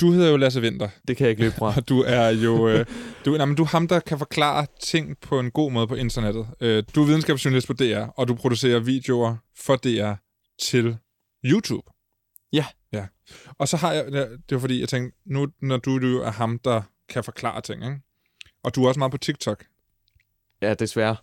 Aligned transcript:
Du 0.00 0.12
hedder 0.12 0.30
jo 0.30 0.36
Lasse 0.36 0.60
Vinter, 0.60 0.88
Det 1.08 1.16
kan 1.16 1.24
jeg 1.24 1.30
ikke 1.30 1.42
løbe 1.42 1.54
fra. 1.54 1.72
og 1.76 1.88
du 1.88 2.02
er 2.06 2.28
jo 2.28 2.68
øh, 2.68 2.86
du, 3.24 3.36
nej, 3.36 3.44
men 3.46 3.56
du 3.56 3.62
er 3.62 3.66
ham, 3.66 3.88
der 3.88 4.00
kan 4.00 4.18
forklare 4.18 4.66
ting 4.82 5.18
på 5.18 5.40
en 5.40 5.50
god 5.50 5.72
måde 5.72 5.86
på 5.86 5.94
internettet. 5.94 6.46
Øh, 6.60 6.82
du 6.94 7.02
er 7.02 7.06
videnskabsjournalist 7.06 7.66
på 7.66 7.72
DR, 7.72 8.00
og 8.16 8.28
du 8.28 8.34
producerer 8.34 8.78
videoer 8.80 9.36
for 9.56 9.76
DR 9.76 10.12
til 10.62 10.96
YouTube. 11.44 11.90
Ja. 12.52 12.66
Ja. 12.92 13.06
Og 13.58 13.68
så 13.68 13.76
har 13.76 13.92
jeg, 13.92 14.04
ja, 14.12 14.20
det 14.20 14.40
var 14.50 14.58
fordi, 14.58 14.80
jeg 14.80 14.88
tænkte, 14.88 15.18
nu 15.26 15.48
når 15.62 15.76
du 15.76 15.98
jo 15.98 16.22
er 16.22 16.30
ham, 16.30 16.58
der 16.58 16.82
kan 17.08 17.24
forklare 17.24 17.60
ting, 17.60 17.84
ikke? 17.84 18.00
og 18.64 18.74
du 18.74 18.84
er 18.84 18.88
også 18.88 18.98
meget 18.98 19.12
på 19.12 19.18
TikTok. 19.18 19.64
Ja, 20.62 20.74
desværre. 20.74 21.16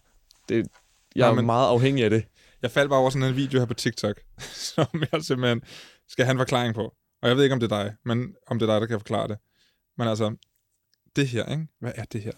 Det, 0.49 0.67
jeg 1.15 1.29
er 1.29 1.33
men- 1.33 1.45
meget 1.45 1.67
afhængig 1.67 2.03
af 2.03 2.09
det. 2.09 2.25
Jeg 2.61 2.71
faldt 2.71 2.89
bare 2.89 2.99
over 2.99 3.09
sådan 3.09 3.27
en 3.27 3.35
video 3.35 3.59
her 3.59 3.65
på 3.65 3.73
TikTok, 3.73 4.21
som 4.75 4.85
jeg 5.11 5.23
simpelthen 5.23 5.61
skal 6.09 6.25
have 6.25 6.31
en 6.31 6.37
forklaring 6.37 6.75
på. 6.75 6.93
Og 7.21 7.29
jeg 7.29 7.37
ved 7.37 7.43
ikke, 7.43 7.53
om 7.53 7.59
det 7.59 7.71
er 7.71 7.83
dig, 7.83 7.95
men 8.05 8.35
om 8.47 8.59
det 8.59 8.69
er 8.69 8.73
dig, 8.73 8.81
der 8.81 8.87
kan 8.87 8.99
forklare 8.99 9.27
det. 9.27 9.37
Men 9.97 10.07
altså, 10.07 10.35
det 11.15 11.27
her, 11.27 11.45
ikke? 11.45 11.67
Hvad 11.79 11.91
er 11.95 12.03
det 12.03 12.21
her? 12.21 12.31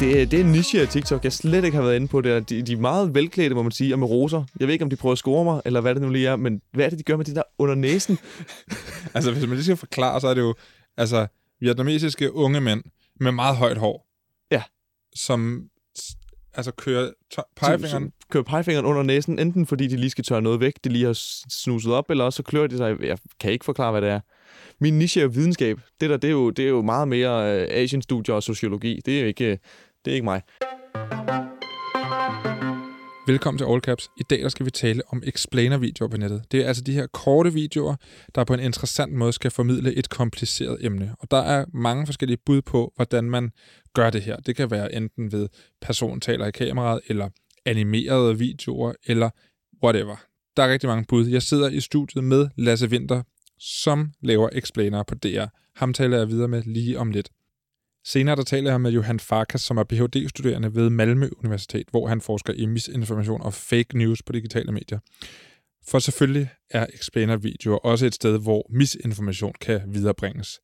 Det, 0.00 0.30
det 0.30 0.40
er 0.40 0.44
en 0.44 0.52
niche 0.52 0.80
af 0.80 0.88
TikTok, 0.88 1.24
jeg 1.24 1.32
slet 1.32 1.64
ikke 1.64 1.76
har 1.76 1.84
været 1.84 1.96
inde 1.96 2.08
på 2.08 2.20
det. 2.20 2.48
De, 2.48 2.62
de 2.62 2.72
er 2.72 2.76
meget 2.76 3.14
velklædte, 3.14 3.54
må 3.54 3.62
man 3.62 3.72
sige, 3.72 3.94
og 3.94 3.98
med 3.98 4.08
roser. 4.08 4.44
Jeg 4.60 4.68
ved 4.68 4.72
ikke, 4.72 4.84
om 4.84 4.90
de 4.90 4.96
prøver 4.96 5.12
at 5.12 5.18
score 5.18 5.44
mig, 5.44 5.62
eller 5.64 5.80
hvad 5.80 5.94
det 5.94 6.02
nu 6.02 6.08
lige 6.08 6.28
er, 6.28 6.36
men 6.36 6.62
hvad 6.72 6.84
er 6.84 6.90
det, 6.90 6.98
de 6.98 7.04
gør 7.04 7.16
med 7.16 7.24
det 7.24 7.36
der 7.36 7.42
under 7.58 7.74
næsen? 7.74 8.18
Altså, 9.14 9.32
hvis 9.32 9.46
man 9.46 9.50
lige 9.50 9.64
skal 9.64 9.76
forklare, 9.76 10.20
så 10.20 10.28
er 10.28 10.34
det 10.34 10.40
jo 10.40 10.54
altså, 10.96 11.26
vietnamesiske 11.60 12.32
unge 12.32 12.60
mænd 12.60 12.82
med 13.20 13.32
meget 13.32 13.56
højt 13.56 13.76
hår. 13.76 14.06
Ja. 14.50 14.62
Som 15.14 15.68
altså 16.56 16.72
kører 16.72 17.04
to- 17.06 17.12
Som- 17.34 17.44
pegefingeren. 17.56 17.90
som 17.90 18.12
kører 18.30 18.44
pegefingeren 18.44 18.86
under 18.86 19.02
næsen, 19.02 19.38
enten 19.38 19.66
fordi 19.66 19.86
de 19.86 19.96
lige 19.96 20.10
skal 20.10 20.24
tørre 20.24 20.42
noget 20.42 20.60
væk, 20.60 20.72
de 20.84 20.88
lige 20.88 21.04
har 21.04 21.18
snuset 21.50 21.92
op, 21.92 22.10
eller 22.10 22.24
også 22.24 22.36
så 22.36 22.42
klør 22.42 22.66
de 22.66 22.76
sig. 22.76 22.96
Jeg 23.00 23.18
kan 23.40 23.52
ikke 23.52 23.64
forklare, 23.64 23.90
hvad 23.92 24.02
det 24.02 24.10
er. 24.10 24.20
Min 24.80 24.98
niche 24.98 25.20
er 25.20 25.24
jo 25.24 25.30
videnskab. 25.34 25.80
Det 26.00 26.10
der, 26.10 26.16
det 26.16 26.28
er 26.28 26.32
jo, 26.32 26.50
det 26.50 26.64
er 26.64 26.68
jo 26.68 26.82
meget 26.82 27.08
mere 27.08 27.60
øh, 27.62 27.68
Asian-studier 27.70 28.34
og 28.34 28.42
sociologi. 28.42 29.00
Det 29.06 29.16
er 29.16 29.20
jo 29.20 29.26
ikke, 29.26 29.50
det 30.04 30.10
er 30.10 30.14
ikke 30.14 30.24
mig. 30.24 30.42
Velkommen 33.26 33.58
til 33.58 33.64
All 33.64 33.80
Caps. 33.80 34.10
I 34.16 34.22
dag 34.30 34.42
der 34.42 34.48
skal 34.48 34.66
vi 34.66 34.70
tale 34.70 35.02
om 35.08 35.22
explainer-videoer 35.26 36.08
på 36.08 36.16
nettet. 36.16 36.42
Det 36.52 36.60
er 36.60 36.68
altså 36.68 36.82
de 36.82 36.92
her 36.92 37.06
korte 37.06 37.52
videoer, 37.52 37.96
der 38.34 38.44
på 38.44 38.54
en 38.54 38.60
interessant 38.60 39.12
måde 39.12 39.32
skal 39.32 39.50
formidle 39.50 39.94
et 39.94 40.08
kompliceret 40.10 40.78
emne. 40.80 41.14
Og 41.18 41.30
der 41.30 41.36
er 41.36 41.64
mange 41.74 42.06
forskellige 42.06 42.38
bud 42.46 42.62
på, 42.62 42.92
hvordan 42.96 43.24
man 43.24 43.50
gør 43.94 44.10
det 44.10 44.22
her. 44.22 44.36
Det 44.36 44.56
kan 44.56 44.70
være 44.70 44.94
enten 44.94 45.32
ved 45.32 45.48
person 45.80 46.20
taler 46.20 46.46
i 46.46 46.50
kameraet, 46.50 47.00
eller 47.08 47.28
animerede 47.64 48.38
videoer, 48.38 48.92
eller 49.06 49.30
whatever. 49.84 50.16
Der 50.56 50.62
er 50.62 50.72
rigtig 50.72 50.88
mange 50.88 51.04
bud. 51.08 51.26
Jeg 51.26 51.42
sidder 51.42 51.68
i 51.68 51.80
studiet 51.80 52.24
med 52.24 52.48
Lasse 52.56 52.88
Winter, 52.88 53.22
som 53.58 54.12
laver 54.22 54.48
explainer 54.52 55.02
på 55.02 55.14
DR. 55.14 55.46
Ham 55.76 55.92
taler 55.92 56.18
jeg 56.18 56.28
videre 56.28 56.48
med 56.48 56.62
lige 56.62 56.98
om 56.98 57.10
lidt. 57.10 57.30
Senere 58.08 58.36
der 58.36 58.42
taler 58.42 58.70
jeg 58.70 58.80
med 58.80 58.90
Johan 58.90 59.20
Farkas, 59.20 59.60
som 59.60 59.76
er 59.76 59.84
Ph.D.-studerende 59.84 60.74
ved 60.74 60.90
Malmø 60.90 61.28
Universitet, 61.38 61.86
hvor 61.90 62.06
han 62.08 62.20
forsker 62.20 62.52
i 62.52 62.66
misinformation 62.66 63.42
og 63.42 63.54
fake 63.54 63.98
news 63.98 64.22
på 64.22 64.32
digitale 64.32 64.72
medier. 64.72 64.98
For 65.88 65.98
selvfølgelig 65.98 66.48
er 66.70 66.86
explainer-videoer 66.94 67.78
også 67.78 68.06
et 68.06 68.14
sted, 68.14 68.38
hvor 68.38 68.66
misinformation 68.70 69.52
kan 69.60 69.80
viderebringes. 69.86 70.60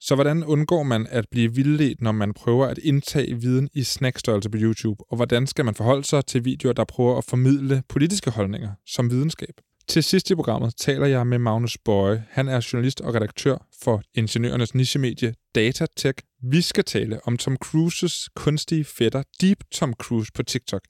Så 0.00 0.14
hvordan 0.14 0.44
undgår 0.44 0.82
man 0.82 1.06
at 1.10 1.24
blive 1.30 1.54
vildledt, 1.54 2.00
når 2.00 2.12
man 2.12 2.34
prøver 2.34 2.66
at 2.66 2.78
indtage 2.78 3.34
viden 3.34 3.68
i 3.74 3.82
snackstørrelse 3.82 4.50
på 4.50 4.58
YouTube? 4.60 5.04
Og 5.10 5.16
hvordan 5.16 5.46
skal 5.46 5.64
man 5.64 5.74
forholde 5.74 6.04
sig 6.04 6.26
til 6.26 6.44
videoer, 6.44 6.72
der 6.72 6.84
prøver 6.84 7.18
at 7.18 7.24
formidle 7.24 7.82
politiske 7.88 8.30
holdninger 8.30 8.70
som 8.86 9.10
videnskab? 9.10 9.54
Til 9.88 10.02
sidst 10.02 10.30
i 10.30 10.34
programmet 10.34 10.76
taler 10.76 11.06
jeg 11.06 11.26
med 11.26 11.38
Magnus 11.38 11.78
Bøje. 11.78 12.24
Han 12.30 12.48
er 12.48 12.68
journalist 12.72 13.00
og 13.00 13.14
redaktør 13.14 13.66
for 13.82 14.02
ingeniørernes 14.14 14.74
nichemedie 14.74 15.34
Datatech. 15.54 16.31
Vi 16.50 16.60
skal 16.60 16.84
tale 16.84 17.20
om 17.26 17.36
Tom 17.36 17.56
Cruises 17.56 18.28
kunstige 18.34 18.84
fætter 18.84 19.22
Deep 19.40 19.58
Tom 19.72 19.94
Cruise 19.94 20.32
på 20.34 20.42
TikTok. 20.42 20.82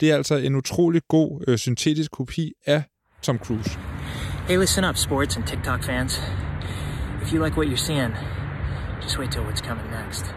Det 0.00 0.10
er 0.10 0.16
altså 0.16 0.36
en 0.36 0.54
utrolig 0.54 1.02
god 1.08 1.44
øh, 1.48 1.58
syntetisk 1.58 2.10
kopi 2.10 2.52
af 2.66 2.82
Tom 3.22 3.38
Cruise. 3.38 3.70
Hey, 4.48 4.58
listen 4.58 4.84
up, 4.84 4.96
sports 4.96 5.36
and 5.36 5.46
TikTok 5.46 5.84
fans. 5.84 6.18
If 7.22 7.32
you 7.32 7.44
like 7.44 7.56
what 7.56 7.68
you're 7.68 7.86
seeing, 7.86 8.14
just 9.02 9.18
wait 9.18 9.32
till 9.32 9.42
what's 9.42 9.68
coming 9.68 9.90
next. 9.90 10.24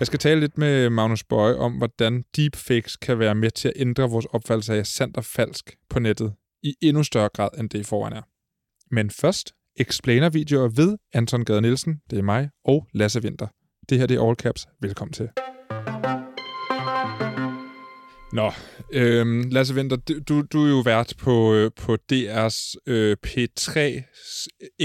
Jeg 0.00 0.06
skal 0.06 0.18
tale 0.18 0.40
lidt 0.40 0.58
med 0.58 0.90
Magnus 0.90 1.24
Bøje 1.24 1.56
om, 1.56 1.72
hvordan 1.72 2.24
deepfakes 2.36 2.96
kan 2.96 3.18
være 3.18 3.34
med 3.34 3.50
til 3.50 3.68
at 3.68 3.74
ændre 3.76 4.10
vores 4.10 4.26
opfattelse 4.26 4.74
af 4.74 4.86
sandt 4.86 5.16
og 5.16 5.24
falsk 5.24 5.76
på 5.90 5.98
nettet 5.98 6.34
i 6.62 6.74
endnu 6.82 7.02
større 7.02 7.28
grad, 7.28 7.48
end 7.58 7.70
det 7.70 7.78
i 7.78 7.82
forvejen 7.82 8.16
er. 8.16 8.22
Men 8.90 9.10
først, 9.10 9.54
explainer-videoer 9.76 10.68
ved 10.68 10.96
Anton 11.12 11.44
Gade 11.44 11.60
Nielsen, 11.60 12.00
det 12.10 12.18
er 12.18 12.22
mig, 12.22 12.50
og 12.64 12.86
Lasse 12.94 13.22
Vinter. 13.22 13.46
Det 13.88 13.98
her 13.98 14.06
det 14.06 14.16
er 14.16 14.28
All 14.28 14.36
Caps. 14.36 14.66
Velkommen 14.80 15.12
til. 15.12 15.28
Nå, 18.32 18.52
øhm, 18.92 19.48
Lasse 19.50 19.74
Vinter, 19.74 19.96
du, 19.96 20.42
du 20.52 20.64
er 20.64 20.68
jo 20.68 20.80
vært 20.80 21.14
på, 21.18 21.54
øh, 21.54 21.70
på 21.76 21.96
DR's 22.12 22.74
øh, 22.86 23.16
P3 23.26 23.78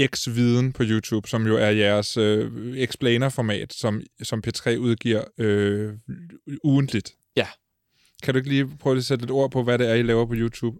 X-viden 0.06 0.72
på 0.72 0.82
YouTube, 0.86 1.28
som 1.28 1.46
jo 1.46 1.56
er 1.56 1.70
jeres 1.70 2.16
øh, 2.16 2.76
explainer-format, 2.76 3.72
som, 3.72 4.02
som 4.22 4.42
P3 4.46 4.76
udgiver 4.76 5.24
øh, 5.38 5.92
ugentligt. 6.64 7.12
Ja. 7.36 7.46
Kan 8.22 8.34
du 8.34 8.38
ikke 8.38 8.50
lige 8.50 8.68
prøve 8.80 8.96
at 8.96 9.04
sætte 9.04 9.22
lidt 9.22 9.30
ord 9.30 9.50
på, 9.50 9.62
hvad 9.62 9.78
det 9.78 9.90
er, 9.90 9.94
I 9.94 10.02
laver 10.02 10.26
på 10.26 10.34
YouTube? 10.36 10.78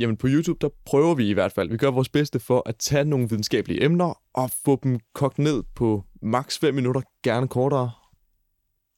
Jamen 0.00 0.16
på 0.16 0.26
YouTube, 0.30 0.58
der 0.60 0.68
prøver 0.86 1.14
vi 1.14 1.30
i 1.30 1.32
hvert 1.32 1.52
fald. 1.52 1.70
Vi 1.70 1.76
gør 1.76 1.90
vores 1.90 2.08
bedste 2.08 2.40
for 2.40 2.62
at 2.66 2.76
tage 2.76 3.04
nogle 3.04 3.28
videnskabelige 3.28 3.84
emner 3.84 4.20
og 4.34 4.50
få 4.64 4.80
dem 4.82 4.98
kogt 5.14 5.38
ned 5.38 5.62
på 5.74 6.04
maks 6.22 6.58
5 6.58 6.74
minutter, 6.74 7.00
gerne 7.22 7.48
kortere. 7.48 7.90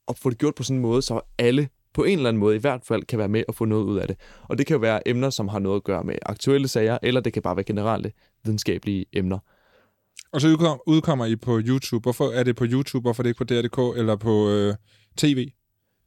Og 0.06 0.16
få 0.19 0.31
det 0.31 0.38
gjort 0.38 0.54
på 0.54 0.62
sådan 0.62 0.76
en 0.76 0.82
måde, 0.82 1.03
så 1.03 1.20
alle 1.38 1.69
på 1.94 2.04
en 2.04 2.19
eller 2.19 2.28
anden 2.28 2.41
måde 2.41 2.56
i 2.56 2.59
hvert 2.59 2.84
fald 2.84 3.03
kan 3.03 3.19
være 3.19 3.28
med 3.28 3.44
og 3.48 3.54
få 3.54 3.64
noget 3.64 3.84
ud 3.84 3.98
af 3.98 4.06
det. 4.06 4.16
Og 4.48 4.59
det 4.59 4.66
kan 4.66 4.75
jo 4.75 4.81
være 4.81 5.09
emner, 5.09 5.31
som 5.31 5.48
har 5.48 5.59
noget 5.59 5.76
at 5.76 5.84
gøre 5.84 6.04
med 6.04 6.14
aktuelle 6.22 6.69
sager, 6.69 6.98
eller 7.03 7.20
det 7.20 7.32
kan 7.32 7.42
bare 7.42 7.56
være 7.56 7.65
generelle 7.65 8.12
videnskabelige 8.44 9.06
emner. 9.12 9.38
Og 10.32 10.41
så 10.41 10.48
udkommer 10.86 11.26
I 11.26 11.36
på 11.36 11.60
YouTube. 11.65 12.03
Hvorfor 12.03 12.30
er 12.30 12.42
det 12.42 12.56
på 12.56 12.65
YouTube? 12.65 13.03
Hvorfor 13.03 13.20
er 13.20 13.22
det 13.22 13.30
ikke 13.30 13.38
på 13.38 13.44
DR.dk 13.44 13.98
eller 13.98 14.16
på 14.16 14.50
øh, 14.50 14.75
tv? 15.16 15.48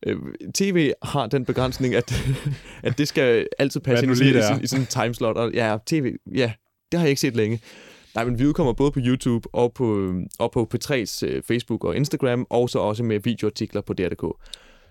Øh, 0.08 0.18
TV 0.56 0.92
har 1.04 1.28
den 1.28 1.46
begrænsning, 1.46 1.96
at, 1.96 2.14
at 2.84 2.98
det 2.98 3.08
skal 3.08 3.48
altid 3.60 3.80
passe 3.80 4.06
ind 4.06 4.18
i, 4.18 4.30
i, 4.30 4.42
sådan, 4.42 4.64
i 4.64 4.68
sådan 4.68 4.84
en 4.84 4.88
timeslot. 4.88 5.38
Og 5.38 5.54
ja, 5.54 5.78
TV, 5.86 6.16
ja, 6.36 6.52
det 6.92 7.00
har 7.00 7.06
jeg 7.06 7.10
ikke 7.10 7.22
set 7.22 7.36
længe. 7.36 7.62
Nej, 8.16 8.26
men 8.26 8.40
vi 8.40 8.46
udkommer 8.46 8.74
både 8.74 8.92
på 8.92 9.00
YouTube 9.04 9.50
og 9.54 9.74
på, 9.74 10.14
og 10.40 10.52
på 10.52 10.70
P3's 10.76 11.26
øh, 11.26 11.44
Facebook 11.44 11.84
og 11.84 11.96
Instagram, 11.96 12.48
og 12.50 12.70
så 12.70 12.80
også 12.80 13.04
med 13.04 13.20
videoartikler 13.20 13.82
på 13.82 13.94
DR.dk. 13.94 14.24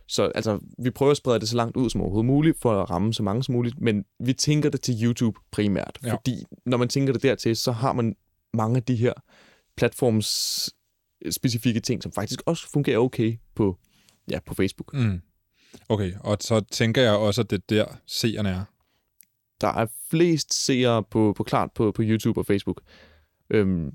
Så 0.09 0.25
altså, 0.34 0.59
vi 0.78 0.91
prøver 0.91 1.10
at 1.10 1.16
sprede 1.16 1.41
det 1.41 1.48
så 1.48 1.56
langt 1.56 1.77
ud 1.77 1.91
som 1.91 2.00
overhovedet 2.00 2.27
muligt, 2.27 2.59
for 2.60 2.82
at 2.82 2.91
ramme 2.91 3.15
så 3.15 3.22
mange 3.22 3.42
som 3.42 3.53
muligt, 3.54 3.81
men 3.81 4.04
vi 4.25 4.32
tænker 4.32 4.69
det 4.71 4.81
til 4.81 5.04
YouTube 5.04 5.41
primært, 5.50 5.98
Ja. 6.03 6.09
ja. 6.09 6.15
fordi 6.15 6.44
når 6.66 6.77
man 6.77 6.88
tænker 6.88 7.12
det 7.12 7.22
dertil, 7.22 7.56
så 7.56 7.72
har 7.72 7.92
man 7.92 8.16
mange 8.54 8.77
af 8.77 8.82
de 8.82 8.94
her 8.97 9.12
platforms 9.77 10.28
specifikke 11.31 11.81
ting, 11.81 12.03
som 12.03 12.12
faktisk 12.12 12.42
også 12.47 12.71
fungerer 12.72 12.98
okay 12.98 13.37
på, 13.54 13.78
ja, 14.30 14.38
på 14.46 14.54
Facebook. 14.54 14.94
Mm. 14.94 15.20
Okay, 15.88 16.12
og 16.20 16.36
så 16.41 16.60
tænker 16.60 17.02
jeg 17.02 17.12
også, 17.12 17.41
at 17.41 17.50
det 17.50 17.56
er 17.56 17.62
der 17.68 17.86
seerne 18.06 18.48
er. 18.48 18.64
der 19.60 19.68
er 19.68 19.86
flest 20.10 20.64
seere 20.64 21.02
på, 21.02 21.34
på 21.36 21.42
klart 21.44 21.72
på, 21.72 21.92
på 21.92 22.02
YouTube 22.02 22.41
og 22.41 22.46
Facebook. 22.46 22.80
Øhm, 23.50 23.91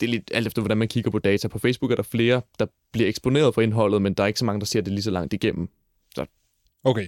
det 0.00 0.06
er 0.06 0.10
lidt 0.10 0.30
alt 0.34 0.46
efter, 0.46 0.62
hvordan 0.62 0.78
man 0.78 0.88
kigger 0.88 1.10
på 1.10 1.18
data. 1.18 1.48
På 1.48 1.58
Facebook 1.58 1.90
er 1.90 1.96
der 1.96 2.02
flere, 2.02 2.42
der 2.58 2.66
bliver 2.92 3.08
eksponeret 3.08 3.54
for 3.54 3.62
indholdet, 3.62 4.02
men 4.02 4.14
der 4.14 4.22
er 4.22 4.26
ikke 4.26 4.38
så 4.38 4.44
mange, 4.44 4.60
der 4.60 4.66
ser 4.66 4.80
det 4.80 4.92
lige 4.92 5.02
så 5.02 5.10
langt 5.10 5.32
igennem. 5.32 5.68
Okay. 6.84 7.06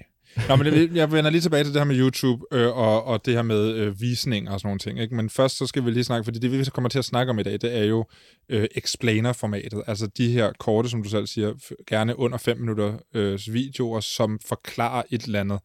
Nå, 0.48 0.56
men 0.56 0.96
jeg, 0.96 1.12
vender 1.12 1.30
lige 1.30 1.40
tilbage 1.40 1.64
til 1.64 1.72
det 1.72 1.80
her 1.80 1.86
med 1.86 1.98
YouTube 1.98 2.44
øh, 2.52 2.76
og, 2.76 3.04
og 3.04 3.26
det 3.26 3.34
her 3.34 3.42
med 3.42 3.74
øh, 3.74 4.00
visninger 4.00 4.52
og 4.52 4.60
sådan 4.60 4.68
nogle 4.68 4.78
ting. 4.78 5.00
Ikke? 5.00 5.14
Men 5.14 5.30
først 5.30 5.56
så 5.56 5.66
skal 5.66 5.84
vi 5.84 5.90
lige 5.90 6.04
snakke, 6.04 6.24
fordi 6.24 6.38
det 6.38 6.52
vi 6.52 6.64
kommer 6.64 6.88
til 6.88 6.98
at 6.98 7.04
snakke 7.04 7.30
om 7.30 7.38
i 7.38 7.42
dag, 7.42 7.52
det 7.52 7.76
er 7.78 7.84
jo 7.84 8.04
øh, 8.48 8.66
explainer-formatet. 8.74 9.82
Altså 9.86 10.06
de 10.06 10.32
her 10.32 10.52
korte, 10.58 10.88
som 10.88 11.02
du 11.02 11.08
selv 11.08 11.26
siger, 11.26 11.54
gerne 11.86 12.18
under 12.18 12.38
5 12.38 12.58
minutter 12.58 12.98
øh, 13.14 13.38
videoer, 13.50 14.00
som 14.00 14.38
forklarer 14.46 15.02
et 15.10 15.22
eller 15.22 15.40
andet 15.40 15.58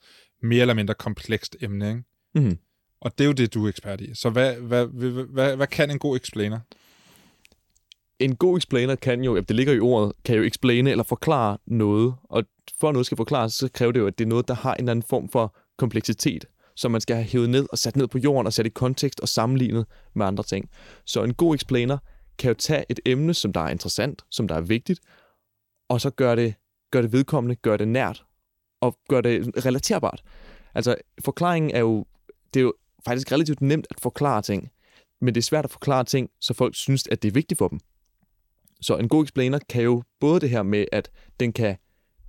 mere 0.44 0.62
eller 0.62 0.74
mindre 0.74 0.94
komplekst 0.94 1.56
emne. 1.62 1.89
Ikke? 1.89 2.04
Mm-hmm. 2.36 2.57
Og 3.01 3.18
det 3.18 3.24
er 3.24 3.27
jo 3.27 3.33
det, 3.33 3.54
du 3.54 3.66
er 3.66 3.69
ekspert 3.69 4.01
i. 4.01 4.16
Så 4.16 4.30
hvad, 4.30 4.56
hvad, 4.56 4.86
hvad, 4.86 5.25
hvad, 5.33 5.56
hvad 5.56 5.68
kan 5.68 5.92
en 5.92 6.00
god 6.00 6.18
explainer? 6.18 6.60
En 8.19 8.36
god 8.36 8.57
explainer 8.57 8.95
kan 8.95 9.24
jo, 9.24 9.39
det 9.39 9.56
ligger 9.56 9.74
i 9.74 9.80
ordet, 9.80 10.12
kan 10.25 10.36
jo 10.36 10.44
explaine 10.44 10.92
eller 10.92 11.04
forklare 11.04 11.57
noget. 11.68 12.16
Og 12.24 12.44
for 12.80 12.88
at 12.89 12.94
noget 12.94 13.06
skal 13.06 13.18
forklares, 13.18 13.54
så 13.54 13.69
kræver 13.74 13.92
det 13.92 14.00
jo, 14.00 14.07
at 14.07 14.18
det 14.18 14.25
er 14.25 14.30
noget, 14.30 14.48
der 14.48 14.54
har 14.54 14.74
en 14.74 14.80
eller 14.80 14.92
anden 14.92 15.06
form 15.10 15.30
for 15.30 15.56
kompleksitet, 15.77 16.45
som 16.75 16.92
man 16.92 17.01
skal 17.01 17.16
have 17.16 17.25
hævet 17.25 17.50
ned 17.50 17.68
og 17.71 17.77
sat 17.77 17.95
ned 17.95 18.07
på 18.07 18.18
jorden 18.18 18.48
og 18.48 18.54
sat 18.54 18.66
i 18.66 18.69
kontekst 18.69 19.19
og 19.19 19.27
sammenlignet 19.27 19.86
med 20.16 20.25
andre 20.25 20.44
ting. 20.44 20.69
Så 21.06 21.24
en 21.24 21.33
god 21.33 21.56
explainer 21.56 21.98
kan 22.38 22.48
jo 22.48 22.54
tage 22.54 22.86
et 22.89 23.00
emne, 23.06 23.33
som 23.33 23.54
der 23.54 23.62
er 23.62 23.69
interessant, 23.69 24.21
som 24.31 24.48
der 24.48 24.56
er 24.56 24.62
vigtigt, 24.62 25.00
og 25.89 26.01
så 26.01 26.10
gøre 26.10 26.36
det 26.36 26.54
gør 26.92 27.01
det 27.01 27.12
vedkommende, 27.12 27.56
gør 27.56 27.77
det 27.77 27.88
nært, 27.88 28.24
og 28.81 28.98
gør 29.10 29.21
det 29.21 29.66
relaterbart. 29.66 30.24
Altså, 30.75 30.95
forklaringen 31.25 31.71
er 31.71 31.80
jo, 31.80 32.06
det 32.54 32.60
er 32.60 32.63
jo 32.63 32.74
faktisk 33.06 33.31
relativt 33.31 33.62
nemt 33.62 33.88
at 33.89 34.00
forklare 34.00 34.42
ting, 34.42 34.69
men 35.21 35.36
det 35.36 35.42
er 35.42 35.44
svært 35.44 35.66
at 35.66 35.71
forklare 35.71 36.04
ting, 36.04 36.30
så 36.42 36.54
folk 36.54 36.75
synes, 36.75 37.07
at 37.12 37.21
det 37.21 37.27
er 37.27 37.33
vigtigt 37.33 37.57
for 37.57 37.68
dem. 37.68 37.80
Så 38.81 38.97
en 38.97 39.07
god 39.07 39.23
explainer 39.23 39.59
kan 39.69 39.83
jo 39.83 40.03
både 40.19 40.39
det 40.39 40.49
her 40.49 40.63
med, 40.63 40.85
at 40.91 41.11
den 41.39 41.53
kan, 41.53 41.75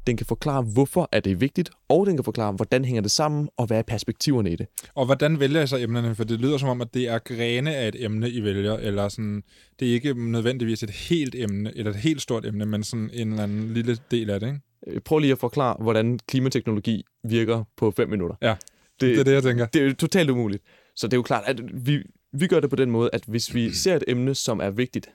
den 0.06 0.17
kan 0.17 0.26
forklare, 0.26 0.62
hvorfor 0.62 1.08
er 1.12 1.20
det 1.20 1.41
vigtigt, 1.41 1.70
og 1.88 2.06
den 2.06 2.17
kan 2.17 2.25
forklare, 2.25 2.52
hvordan 2.52 2.85
hænger 2.85 3.02
det 3.02 3.11
sammen, 3.11 3.49
og 3.56 3.67
hvad 3.67 3.79
er 3.79 3.82
perspektiverne 3.82 4.52
i 4.52 4.56
det. 4.56 4.67
Og 4.94 5.06
hvordan 5.06 5.41
vælger 5.41 5.62
I 5.62 5.67
så 5.67 5.76
emnerne? 5.76 6.14
For 6.14 6.25
det 6.25 6.41
lyder 6.41 6.58
som 6.58 6.69
om, 6.69 6.81
at 6.81 6.94
det 6.94 7.08
er 7.08 7.19
grene 7.19 7.76
af 7.76 7.88
et 7.88 8.05
emne, 8.05 8.31
I 8.31 8.43
vælger, 8.43 8.76
eller 8.76 9.08
sådan, 9.08 9.43
det 9.81 9.88
er 9.88 9.93
ikke 9.93 10.31
nødvendigvis 10.31 10.82
et 10.82 10.91
helt 10.91 11.35
emne, 11.35 11.76
eller 11.76 11.91
et 11.91 11.97
helt 11.99 12.23
stort 12.23 12.47
emne, 12.47 12.67
men 12.67 12.85
sådan 12.85 13.11
en 13.12 13.31
eller 13.31 13.43
anden 13.43 13.75
lille 13.75 13.99
del 14.11 14.31
af 14.31 14.41
det, 14.41 14.46
ikke? 14.46 14.61
Øh, 14.87 15.00
Prøv 15.00 15.19
lige 15.19 15.32
at 15.32 15.38
forklare, 15.38 15.76
hvordan 15.81 16.19
klimateknologi 16.29 17.05
virker 17.25 17.64
på 17.76 17.91
5 17.91 18.08
minutter. 18.08 18.37
Ja, 18.43 18.55
det, 19.00 19.08
det 19.08 19.20
er 19.20 19.25
det, 19.25 19.32
jeg 19.32 19.43
tænker. 19.43 19.67
Det 19.67 19.87
er 19.87 19.94
totalt 19.94 20.31
umuligt. 20.31 20.62
Så 20.96 21.06
det 21.06 21.12
er 21.12 21.19
jo 21.19 21.23
klart, 21.23 21.44
at 21.46 21.87
vi, 21.87 22.03
vi 22.32 22.46
gør 22.46 22.61
det 22.61 22.70
på 22.70 22.76
den 22.76 22.91
måde, 22.91 23.11
at 23.12 23.25
hvis 23.26 23.55
vi 23.55 23.73
ser 23.82 23.96
et 23.96 24.05
emne, 24.08 24.35
som 24.35 24.61
er 24.61 24.70
vigtigt, 24.70 25.11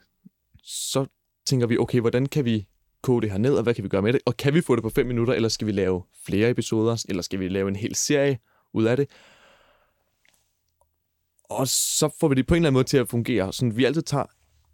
så 0.64 1.06
tænker 1.46 1.68
vi, 1.68 1.78
okay, 1.78 2.00
hvordan 2.00 2.26
kan 2.26 2.46
vi 2.46 2.68
koge 3.02 3.22
det 3.22 3.32
her 3.32 3.38
ned, 3.38 3.56
og 3.56 3.64
hvad 3.64 3.74
kan 3.74 3.84
vi 3.84 3.90
gøre 3.90 4.02
med 4.02 4.14
det? 4.14 4.22
Og 4.26 4.38
kan 4.38 4.54
vi 4.54 4.62
få 4.62 4.76
det 4.76 4.84
på 4.84 4.90
5 4.90 5.06
minutter, 5.06 5.34
eller 5.34 5.50
skal 5.50 5.68
vi 5.68 5.72
lave 5.72 6.04
flere 6.26 6.50
episoder, 6.50 7.06
eller 7.10 7.22
skal 7.22 7.40
vi 7.40 7.48
lave 7.48 7.68
en 7.68 7.76
hel 7.76 7.96
serie 7.96 8.40
ud 8.74 8.84
af 8.84 8.98
det? 8.98 9.10
Og 11.44 11.68
så 11.68 12.10
får 12.20 12.28
vi 12.28 12.36
det 12.36 12.48
på 12.48 12.54
en 12.54 12.58
eller 12.58 12.68
anden 12.68 12.74
måde 12.74 12.84
til 12.84 12.98
at 12.98 13.10
fungere, 13.10 13.54
sådan 13.54 13.78
vi 13.78 13.86
altid 13.86 14.02
tager 14.02 14.26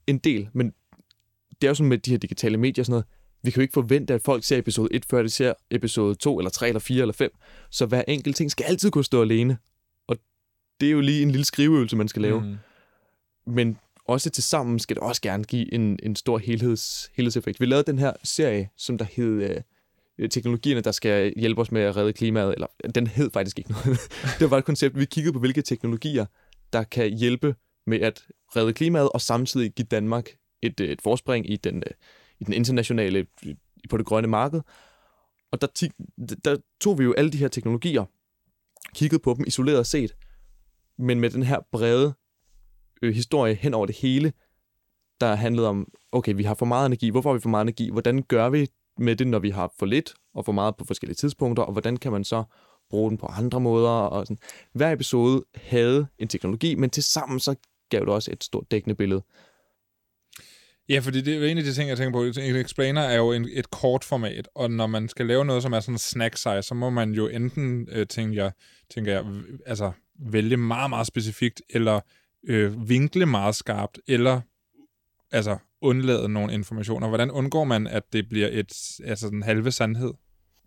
en 0.08 0.18
del, 0.18 0.50
men 0.54 0.74
det 1.62 1.68
er 1.68 1.72
jo 1.72 1.76
sådan 1.76 1.90
med 1.90 1.98
de 1.98 2.12
her 2.12 2.18
digitale 2.18 2.58
medier 2.58 2.82
og 2.82 2.86
sådan 2.86 2.94
noget, 2.94 3.06
vi 3.44 3.52
kan 3.52 3.60
jo 3.60 3.62
ikke 3.62 3.74
forvente, 3.74 4.14
at 4.14 4.22
folk 4.22 4.44
ser 4.44 4.58
episode 4.58 4.88
1, 4.92 5.06
før 5.06 5.22
de 5.22 5.30
ser 5.30 5.54
episode 5.72 6.16
2, 6.16 6.40
eller 6.40 6.50
3, 6.50 6.68
eller 6.68 6.80
4, 6.80 7.02
eller 7.02 7.14
5. 7.14 7.32
Så 7.70 7.86
hver 7.86 8.04
enkelt 8.08 8.36
ting 8.36 8.52
skal 8.52 8.64
altid 8.64 8.92
kunne 8.92 9.04
stå 9.04 9.22
alene. 9.22 9.58
Og 10.08 10.18
det 10.80 10.88
er 10.88 10.92
jo 10.92 11.02
lige 11.02 11.22
en 11.22 11.32
lille 11.32 11.46
skriveøvelse, 11.46 11.96
man 11.96 12.08
skal 12.08 12.22
lave. 12.22 12.42
Mm. 12.42 12.58
Men 13.54 13.78
også 14.12 14.30
til 14.30 14.44
sammen 14.44 14.80
skal 14.80 14.96
det 14.96 15.04
også 15.04 15.22
gerne 15.22 15.44
give 15.44 15.74
en, 15.74 16.00
en 16.04 16.16
stor 16.16 16.38
helheds, 16.38 17.12
helhedseffekt. 17.14 17.60
Vi 17.60 17.66
lavede 17.66 17.92
den 17.92 18.00
her 18.00 18.14
serie, 18.24 18.70
som 18.78 18.98
der 18.98 19.06
hed 19.06 19.28
øh, 19.28 19.62
Teknologierne, 20.30 20.82
der 20.82 20.92
skal 20.92 21.34
hjælpe 21.38 21.62
os 21.62 21.72
med 21.72 21.82
at 21.82 21.96
redde 21.96 22.14
klimaet. 22.14 22.54
Eller 22.54 22.68
den 22.96 23.08
hed 23.08 23.32
faktisk 23.32 23.60
ikke 23.60 23.72
noget. 23.72 23.86
det 24.40 24.42
var 24.42 24.48
bare 24.48 24.60
et 24.60 24.66
koncept. 24.66 25.00
Vi 25.00 25.06
kiggede 25.06 25.34
på, 25.34 25.40
hvilke 25.40 25.62
teknologier, 25.62 26.26
der 26.74 26.84
kan 26.84 27.18
hjælpe 27.18 27.56
med 27.88 28.00
at 28.00 28.28
redde 28.56 28.74
klimaet, 28.74 29.10
og 29.10 29.22
samtidig 29.22 29.72
give 29.72 29.86
Danmark 29.92 30.30
et, 30.62 30.80
øh, 30.80 30.90
et 30.90 31.02
forspring 31.02 31.52
i 31.52 31.56
den, 31.56 31.78
øh, 31.78 31.94
i 32.40 32.44
den 32.44 32.54
internationale, 32.54 33.28
øh, 33.46 33.56
på 33.90 33.98
det 33.98 34.06
grønne 34.06 34.28
marked. 34.28 34.62
Og 35.52 35.62
der, 35.62 35.90
der 36.46 36.58
tog 36.82 37.00
vi 37.00 37.04
jo 37.04 37.14
alle 37.14 37.32
de 37.32 37.38
her 37.38 37.48
teknologier, 37.48 38.06
kiggede 38.96 39.22
på 39.22 39.34
dem 39.38 39.46
isoleret 39.48 39.88
set, 39.88 40.16
men 40.98 41.20
med 41.20 41.30
den 41.30 41.44
her 41.44 41.60
brede 41.72 42.14
øh, 43.02 43.14
historie 43.14 43.54
hen 43.54 43.74
over 43.74 43.86
det 43.86 43.96
hele, 43.96 44.34
der 45.22 45.36
handlede 45.36 45.68
om, 45.68 45.88
okay, 46.12 46.34
vi 46.36 46.44
har 46.44 46.54
for 46.54 46.66
meget 46.66 46.86
energi, 46.86 47.10
hvorfor 47.10 47.30
har 47.30 47.34
vi 47.34 47.42
for 47.42 47.50
meget 47.50 47.64
energi, 47.64 47.90
hvordan 47.90 48.24
gør 48.24 48.50
vi 48.50 48.68
med 48.98 49.16
det, 49.16 49.28
når 49.28 49.40
vi 49.40 49.50
har 49.50 49.74
for 49.80 49.86
lidt 49.86 50.14
og 50.34 50.46
for 50.46 50.52
meget 50.52 50.76
på 50.76 50.86
forskellige 50.86 51.16
tidspunkter, 51.16 51.64
og 51.64 51.72
hvordan 51.72 51.98
kan 51.98 52.12
man 52.12 52.24
så 52.24 52.44
bruge 52.92 53.10
den 53.10 53.18
på 53.18 53.26
andre 53.26 53.60
måder. 53.60 53.90
Og 53.90 54.28
sådan. 54.28 54.38
Hver 54.74 54.92
episode 54.92 55.44
havde 55.56 56.08
en 56.20 56.28
teknologi, 56.28 56.76
men 56.76 56.90
til 56.90 57.04
sammen 57.04 57.40
så 57.40 57.56
gav 57.90 58.00
det 58.00 58.10
også 58.10 58.32
et 58.32 58.44
stort 58.44 58.72
dækkende 58.72 58.96
billede. 58.96 59.24
Ja, 60.90 61.00
fordi 61.00 61.22
det 61.22 61.36
er 61.36 61.48
en 61.48 61.58
af 61.58 61.64
de 61.64 61.74
ting, 61.74 61.90
jeg 61.90 61.98
tænker 61.98 62.12
på. 62.12 62.24
En 62.24 62.56
explainer 62.56 63.02
er 63.02 63.18
jo 63.18 63.32
en, 63.32 63.50
et 63.52 63.70
kort 63.70 64.04
format, 64.04 64.48
og 64.56 64.72
når 64.72 64.88
man 64.88 65.10
skal 65.10 65.26
lave 65.26 65.46
noget, 65.46 65.64
som 65.64 65.74
er 65.74 65.80
sådan 65.80 65.98
snack 65.98 66.38
size, 66.38 66.62
så 66.62 66.74
må 66.74 66.90
man 66.90 67.12
jo 67.12 67.28
enten, 67.28 67.88
øh, 67.92 68.08
tænker, 68.08 68.44
jeg, 68.44 68.52
tænker 68.94 69.14
jeg, 69.14 69.26
altså 69.66 69.92
vælge 70.20 70.58
meget, 70.58 70.90
meget 70.90 71.08
specifikt, 71.08 71.62
eller 71.70 72.00
øh, 72.48 72.90
vinkle 72.90 73.26
meget 73.26 73.56
skarpt, 73.56 74.00
eller 74.08 74.42
altså 75.32 75.58
undlade 75.82 76.30
nogle 76.30 76.54
informationer. 76.54 77.08
Hvordan 77.08 77.32
undgår 77.32 77.64
man, 77.64 77.88
at 77.88 78.04
det 78.14 78.30
bliver 78.30 78.50
et, 78.52 78.74
altså 79.04 79.30
den 79.30 79.44
halve 79.44 79.72
sandhed? 79.72 80.14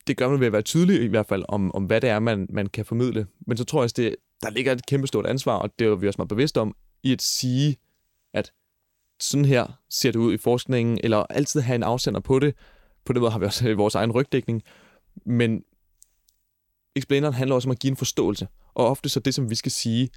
det 0.06 0.16
gør 0.16 0.28
man 0.28 0.40
ved 0.40 0.46
at 0.46 0.52
være 0.52 0.62
tydelig 0.62 1.02
i 1.02 1.06
hvert 1.06 1.26
fald 1.26 1.44
om, 1.48 1.74
om 1.74 1.84
hvad 1.84 2.00
det 2.00 2.10
er, 2.10 2.18
man, 2.18 2.46
man 2.50 2.66
kan 2.66 2.84
formidle. 2.84 3.26
Men 3.46 3.56
så 3.56 3.64
tror 3.64 3.78
jeg 3.78 3.84
også, 3.84 3.94
det, 3.96 4.16
der 4.42 4.50
ligger 4.50 4.72
et 4.72 4.86
kæmpe 4.86 5.06
stort 5.06 5.26
ansvar, 5.26 5.56
og 5.56 5.70
det 5.78 5.86
er 5.86 5.94
vi 5.94 6.08
også 6.08 6.18
meget 6.18 6.28
bevidst 6.28 6.58
om, 6.58 6.76
i 7.02 7.12
at 7.12 7.22
sige, 7.22 7.76
at 8.32 8.52
sådan 9.20 9.44
her 9.44 9.80
ser 9.90 10.12
det 10.12 10.18
ud 10.18 10.34
i 10.34 10.36
forskningen, 10.36 10.98
eller 11.04 11.18
altid 11.18 11.60
have 11.60 11.74
en 11.74 11.82
afsender 11.82 12.20
på 12.20 12.38
det. 12.38 12.54
På 13.04 13.12
den 13.12 13.20
måde 13.20 13.32
har 13.32 13.38
vi 13.38 13.44
også 13.44 13.74
vores 13.74 13.94
egen 13.94 14.12
rygdækning. 14.12 14.62
Men 15.26 15.62
explaineren 16.96 17.34
handler 17.34 17.54
også 17.54 17.68
om 17.68 17.72
at 17.72 17.78
give 17.78 17.90
en 17.90 17.96
forståelse. 17.96 18.48
Og 18.74 18.86
ofte 18.86 19.08
så 19.08 19.20
det, 19.20 19.34
som 19.34 19.50
vi 19.50 19.54
skal 19.54 19.72
sige, 19.72 20.08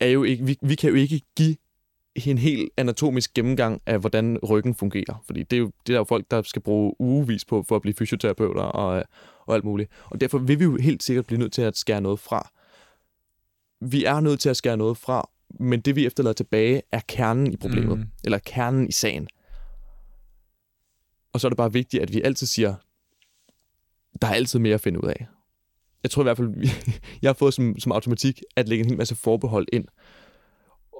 er 0.00 0.06
jo 0.06 0.22
ikke, 0.22 0.44
vi, 0.44 0.56
vi 0.62 0.74
kan 0.74 0.90
jo 0.90 0.96
ikke 0.96 1.20
give 1.36 1.56
en 2.14 2.38
helt 2.38 2.70
anatomisk 2.76 3.34
gennemgang 3.34 3.82
af, 3.86 3.98
hvordan 3.98 4.38
ryggen 4.38 4.74
fungerer. 4.74 5.22
Fordi 5.26 5.42
det 5.42 5.56
er 5.56 5.60
jo, 5.60 5.72
det 5.86 5.94
er 5.94 5.98
jo 5.98 6.04
folk, 6.04 6.30
der 6.30 6.42
skal 6.42 6.62
bruge 6.62 7.00
ugevis 7.00 7.44
på 7.44 7.64
for 7.68 7.76
at 7.76 7.82
blive 7.82 7.94
fysioterapeuter 7.94 8.62
og, 8.62 9.04
og 9.46 9.54
alt 9.54 9.64
muligt. 9.64 9.90
Og 10.04 10.20
derfor 10.20 10.38
vil 10.38 10.58
vi 10.58 10.64
jo 10.64 10.76
helt 10.76 11.02
sikkert 11.02 11.26
blive 11.26 11.38
nødt 11.38 11.52
til 11.52 11.62
at 11.62 11.76
skære 11.76 12.00
noget 12.00 12.20
fra. 12.20 12.50
Vi 13.80 14.04
er 14.04 14.20
nødt 14.20 14.40
til 14.40 14.48
at 14.48 14.56
skære 14.56 14.76
noget 14.76 14.96
fra, 14.96 15.30
men 15.60 15.80
det 15.80 15.96
vi 15.96 16.06
efterlader 16.06 16.34
tilbage 16.34 16.82
er 16.92 17.00
kernen 17.08 17.52
i 17.52 17.56
problemet, 17.56 17.98
mm. 17.98 18.06
eller 18.24 18.38
kernen 18.38 18.88
i 18.88 18.92
sagen. 18.92 19.28
Og 21.32 21.40
så 21.40 21.46
er 21.46 21.48
det 21.48 21.56
bare 21.56 21.72
vigtigt, 21.72 22.02
at 22.02 22.14
vi 22.14 22.22
altid 22.22 22.46
siger, 22.46 22.74
der 24.22 24.28
er 24.28 24.32
altid 24.32 24.58
mere 24.58 24.74
at 24.74 24.80
finde 24.80 25.04
ud 25.04 25.08
af. 25.08 25.26
Jeg 26.02 26.10
tror 26.10 26.22
i 26.22 26.24
hvert 26.24 26.36
fald, 26.36 26.54
jeg 27.22 27.28
har 27.28 27.34
fået 27.34 27.54
som, 27.54 27.78
som 27.78 27.92
automatik 27.92 28.40
at 28.56 28.68
lægge 28.68 28.84
en 28.84 28.88
hel 28.90 28.98
masse 28.98 29.14
forbehold 29.14 29.66
ind. 29.72 29.84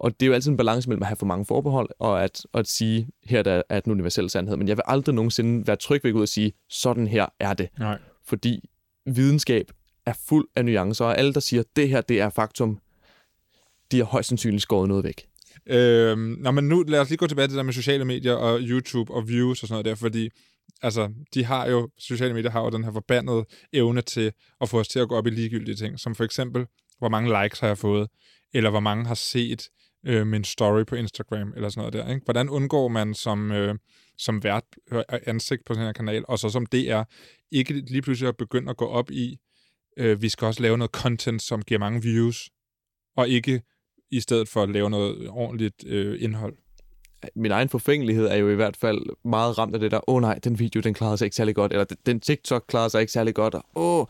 Og 0.03 0.21
det 0.21 0.27
er 0.27 0.29
jo 0.29 0.33
altid 0.33 0.51
en 0.51 0.57
balance 0.57 0.89
mellem 0.89 1.03
at 1.03 1.07
have 1.07 1.17
for 1.17 1.27
mange 1.27 1.47
forbehold, 1.47 1.91
og 1.99 2.25
at, 2.25 2.47
og 2.53 2.61
at 2.61 2.69
sige, 2.69 3.09
her 3.25 3.43
der 3.43 3.63
er 3.69 3.81
den 3.81 3.93
universelle 3.93 4.31
sandhed. 4.31 4.57
Men 4.57 4.69
jeg 4.69 4.77
vil 4.77 4.83
aldrig 4.87 5.15
nogensinde 5.15 5.67
være 5.67 5.77
tryg 5.77 6.05
ved 6.05 6.11
at 6.11 6.13
gå 6.13 6.19
ud 6.19 6.23
og 6.23 6.29
sige, 6.29 6.53
sådan 6.69 7.07
her 7.07 7.27
er 7.41 7.55
det. 7.55 7.69
Nej. 7.79 7.99
Fordi 8.25 8.69
videnskab 9.07 9.71
er 10.07 10.13
fuld 10.29 10.49
af 10.57 10.65
nuancer, 10.65 11.05
og 11.05 11.19
alle, 11.19 11.35
der 11.35 11.41
siger, 11.41 11.63
det 11.77 11.89
her 11.89 12.01
det 12.01 12.21
er 12.21 12.31
faktum, 12.31 12.79
de 13.93 13.99
har 13.99 14.05
højst 14.05 14.29
sandsynligt 14.29 14.63
skåret 14.63 14.89
noget 14.89 15.05
væk. 15.05 15.27
Øhm, 15.67 16.37
nå, 16.41 16.51
men 16.51 16.69
nu 16.69 16.83
lad 16.83 17.01
os 17.01 17.09
lige 17.09 17.17
gå 17.17 17.27
tilbage 17.27 17.47
til 17.47 17.51
det 17.51 17.57
der 17.57 17.63
med 17.63 17.73
sociale 17.73 18.05
medier 18.05 18.33
og 18.33 18.59
YouTube 18.61 19.15
og 19.15 19.29
views 19.29 19.63
og 19.63 19.69
sådan 19.69 19.75
noget 19.75 19.85
der, 19.85 19.95
fordi 19.95 20.31
altså, 20.83 21.13
de 21.35 21.45
har 21.45 21.67
jo, 21.67 21.91
sociale 21.99 22.35
medier 22.35 22.51
har 22.51 22.61
jo 22.61 22.71
den 22.71 22.85
her 22.85 22.93
forbandede 22.93 23.45
evne 23.73 24.03
til 24.03 24.33
at 24.61 24.69
få 24.69 24.81
os 24.81 24.89
til 24.89 24.99
at 24.99 25.09
gå 25.09 25.17
op 25.17 25.27
i 25.27 25.31
ligegyldige 25.31 25.77
ting, 25.77 26.01
som 26.01 26.15
for 26.15 26.25
eksempel, 26.25 26.67
hvor 26.99 27.09
mange 27.09 27.43
likes 27.43 27.61
har 27.61 27.67
jeg 27.67 27.79
fået, 27.79 28.09
eller 28.55 28.71
hvor 28.71 28.81
mange 28.81 29.07
har 29.07 29.15
set 29.15 29.69
øh, 30.07 30.27
min 30.27 30.45
story 30.45 30.85
på 30.85 30.95
Instagram, 30.95 31.53
eller 31.57 31.69
sådan 31.69 31.81
noget 31.81 31.93
der. 31.93 32.15
Ikke? 32.15 32.25
Hvordan 32.25 32.49
undgår 32.49 32.89
man 32.89 33.15
som, 33.15 33.53
øh, 33.53 33.75
som 34.19 34.45
vært 34.45 34.65
øh, 34.93 35.03
ansigt 35.27 35.65
på 35.65 35.75
den 35.75 35.83
her 35.83 35.93
kanal, 35.93 36.25
og 36.29 36.39
så 36.39 36.51
som 36.51 36.67
det 36.67 36.91
er, 36.91 37.05
ikke 37.51 37.73
lige 37.73 38.03
pludselig 38.03 38.29
at 38.29 38.37
begynde 38.37 38.71
at 38.71 38.77
gå 38.77 38.87
op 38.87 39.11
i, 39.11 39.39
øh, 39.97 40.23
vi 40.23 40.29
skal 40.29 40.47
også 40.47 40.63
lave 40.63 40.79
noget 40.79 40.91
content, 40.91 41.43
som 41.43 41.63
giver 41.63 41.81
mange 41.81 42.03
views, 42.03 42.51
og 43.17 43.29
ikke 43.29 43.63
i 44.11 44.21
stedet 44.21 44.49
for 44.49 44.63
at 44.63 44.71
lave 44.71 44.91
noget 44.91 45.29
ordentligt 45.29 45.85
øh, 45.87 46.23
indhold. 46.23 46.57
Min 47.35 47.51
egen 47.51 47.69
forfængelighed 47.69 48.27
er 48.27 48.37
jo 48.37 48.51
i 48.51 48.55
hvert 48.55 48.77
fald 48.77 48.99
meget 49.25 49.59
ramt 49.59 49.75
af 49.75 49.81
det 49.81 49.91
der, 49.91 50.11
åh 50.11 50.15
oh, 50.15 50.21
nej, 50.21 50.39
den 50.45 50.59
video, 50.59 50.81
den 50.81 50.95
klarede 50.95 51.17
sig 51.17 51.25
ikke 51.27 51.37
særlig 51.37 51.55
godt, 51.55 51.73
eller 51.73 51.85
den 52.07 52.21
TikTok 52.21 52.65
klarede 52.69 52.91
sig 52.91 53.01
ikke 53.01 53.13
særlig 53.13 53.35
godt, 53.35 53.55
og 53.55 53.65
åh, 53.75 54.01
oh. 54.01 54.07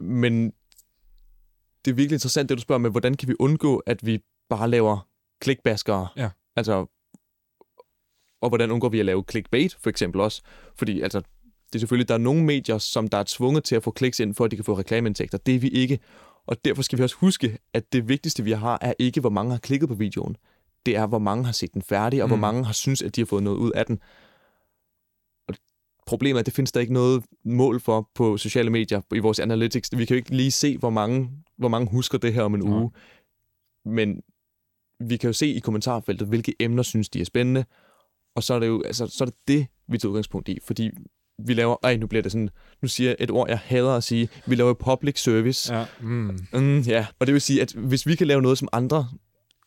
men 0.00 0.52
det 1.84 1.90
er 1.90 1.94
virkelig 1.94 2.16
interessant, 2.16 2.48
det 2.48 2.58
du 2.58 2.62
spørger 2.62 2.78
med, 2.78 2.90
hvordan 2.90 3.14
kan 3.14 3.28
vi 3.28 3.34
undgå, 3.38 3.78
at 3.78 4.06
vi 4.06 4.18
bare 4.48 4.70
laver 4.70 5.08
klikbaskere? 5.40 6.08
Ja. 6.16 6.30
Altså, 6.56 6.86
og 8.40 8.48
hvordan 8.48 8.70
undgår 8.70 8.88
vi 8.88 9.00
at 9.00 9.06
lave 9.06 9.24
clickbait, 9.30 9.76
for 9.80 9.90
eksempel 9.90 10.20
også? 10.20 10.42
Fordi 10.76 11.00
altså, 11.00 11.20
det 11.72 11.74
er 11.74 11.78
selvfølgelig, 11.78 12.08
der 12.08 12.14
er 12.14 12.18
nogle 12.18 12.44
medier, 12.44 12.78
som 12.78 13.08
der 13.08 13.18
er 13.18 13.24
tvunget 13.26 13.64
til 13.64 13.76
at 13.76 13.82
få 13.82 13.90
kliks 13.90 14.20
ind, 14.20 14.34
for 14.34 14.44
at 14.44 14.50
de 14.50 14.56
kan 14.56 14.64
få 14.64 14.78
reklameindtægter. 14.78 15.38
Det 15.38 15.54
er 15.54 15.58
vi 15.58 15.68
ikke. 15.68 15.98
Og 16.46 16.64
derfor 16.64 16.82
skal 16.82 16.98
vi 16.98 17.02
også 17.02 17.16
huske, 17.16 17.58
at 17.72 17.92
det 17.92 18.08
vigtigste, 18.08 18.44
vi 18.44 18.52
har, 18.52 18.78
er 18.80 18.92
ikke, 18.98 19.20
hvor 19.20 19.30
mange 19.30 19.50
har 19.50 19.58
klikket 19.58 19.88
på 19.88 19.94
videoen. 19.94 20.36
Det 20.86 20.96
er, 20.96 21.06
hvor 21.06 21.18
mange 21.18 21.44
har 21.44 21.52
set 21.52 21.74
den 21.74 21.82
færdig, 21.82 22.22
og 22.22 22.26
mm. 22.26 22.30
hvor 22.30 22.36
Mm. 22.36 22.40
mange 22.40 22.64
har 22.64 22.72
synes, 22.72 23.02
at 23.02 23.16
de 23.16 23.20
har 23.20 23.26
fået 23.26 23.42
noget 23.42 23.56
ud 23.56 23.70
af 23.72 23.86
den. 23.86 23.98
Og 25.48 25.54
problemet 26.06 26.36
er, 26.38 26.40
at 26.40 26.46
det 26.46 26.54
findes 26.54 26.72
der 26.72 26.80
ikke 26.80 26.92
noget 26.92 27.24
mål 27.44 27.80
for 27.80 28.10
på 28.14 28.36
sociale 28.36 28.70
medier, 28.70 29.00
i 29.14 29.18
vores 29.18 29.38
analytics. 29.40 29.90
Vi 29.96 30.04
kan 30.04 30.14
jo 30.14 30.18
ikke 30.18 30.36
lige 30.36 30.50
se, 30.50 30.78
hvor 30.78 30.90
mange, 30.90 31.30
hvor 31.58 31.68
mange 31.68 31.90
husker 31.90 32.18
det 32.18 32.34
her 32.34 32.42
om 32.42 32.54
en 32.54 32.60
Nej. 32.60 32.78
uge. 32.78 32.90
Men 33.84 34.22
vi 35.00 35.16
kan 35.16 35.28
jo 35.28 35.32
se 35.32 35.46
i 35.46 35.58
kommentarfeltet, 35.58 36.28
hvilke 36.28 36.54
emner 36.60 36.82
synes 36.82 37.08
de 37.08 37.20
er 37.20 37.24
spændende, 37.24 37.64
og 38.34 38.42
så 38.42 38.54
er 38.54 38.58
det 38.58 38.66
jo 38.66 38.82
altså, 38.82 39.06
så 39.06 39.24
er 39.24 39.26
det, 39.26 39.34
det, 39.48 39.66
vi 39.88 39.98
tager 39.98 40.10
udgangspunkt 40.10 40.48
i, 40.48 40.58
fordi 40.64 40.90
vi 41.46 41.54
laver, 41.54 41.76
ej, 41.82 41.96
nu 41.96 42.06
bliver 42.06 42.22
det 42.22 42.32
sådan, 42.32 42.50
nu 42.82 42.88
siger 42.88 43.10
jeg 43.10 43.16
et 43.20 43.30
ord, 43.30 43.48
jeg 43.48 43.58
hader 43.58 43.96
at 43.96 44.04
sige, 44.04 44.28
vi 44.46 44.54
laver 44.54 44.74
public 44.74 45.22
service. 45.22 45.74
Ja. 45.74 45.86
Mm. 46.00 46.38
Mm, 46.52 46.78
ja, 46.80 47.06
og 47.18 47.26
det 47.26 47.32
vil 47.32 47.40
sige, 47.40 47.62
at 47.62 47.72
hvis 47.72 48.06
vi 48.06 48.14
kan 48.16 48.26
lave 48.26 48.42
noget, 48.42 48.58
som 48.58 48.68
andre, 48.72 49.08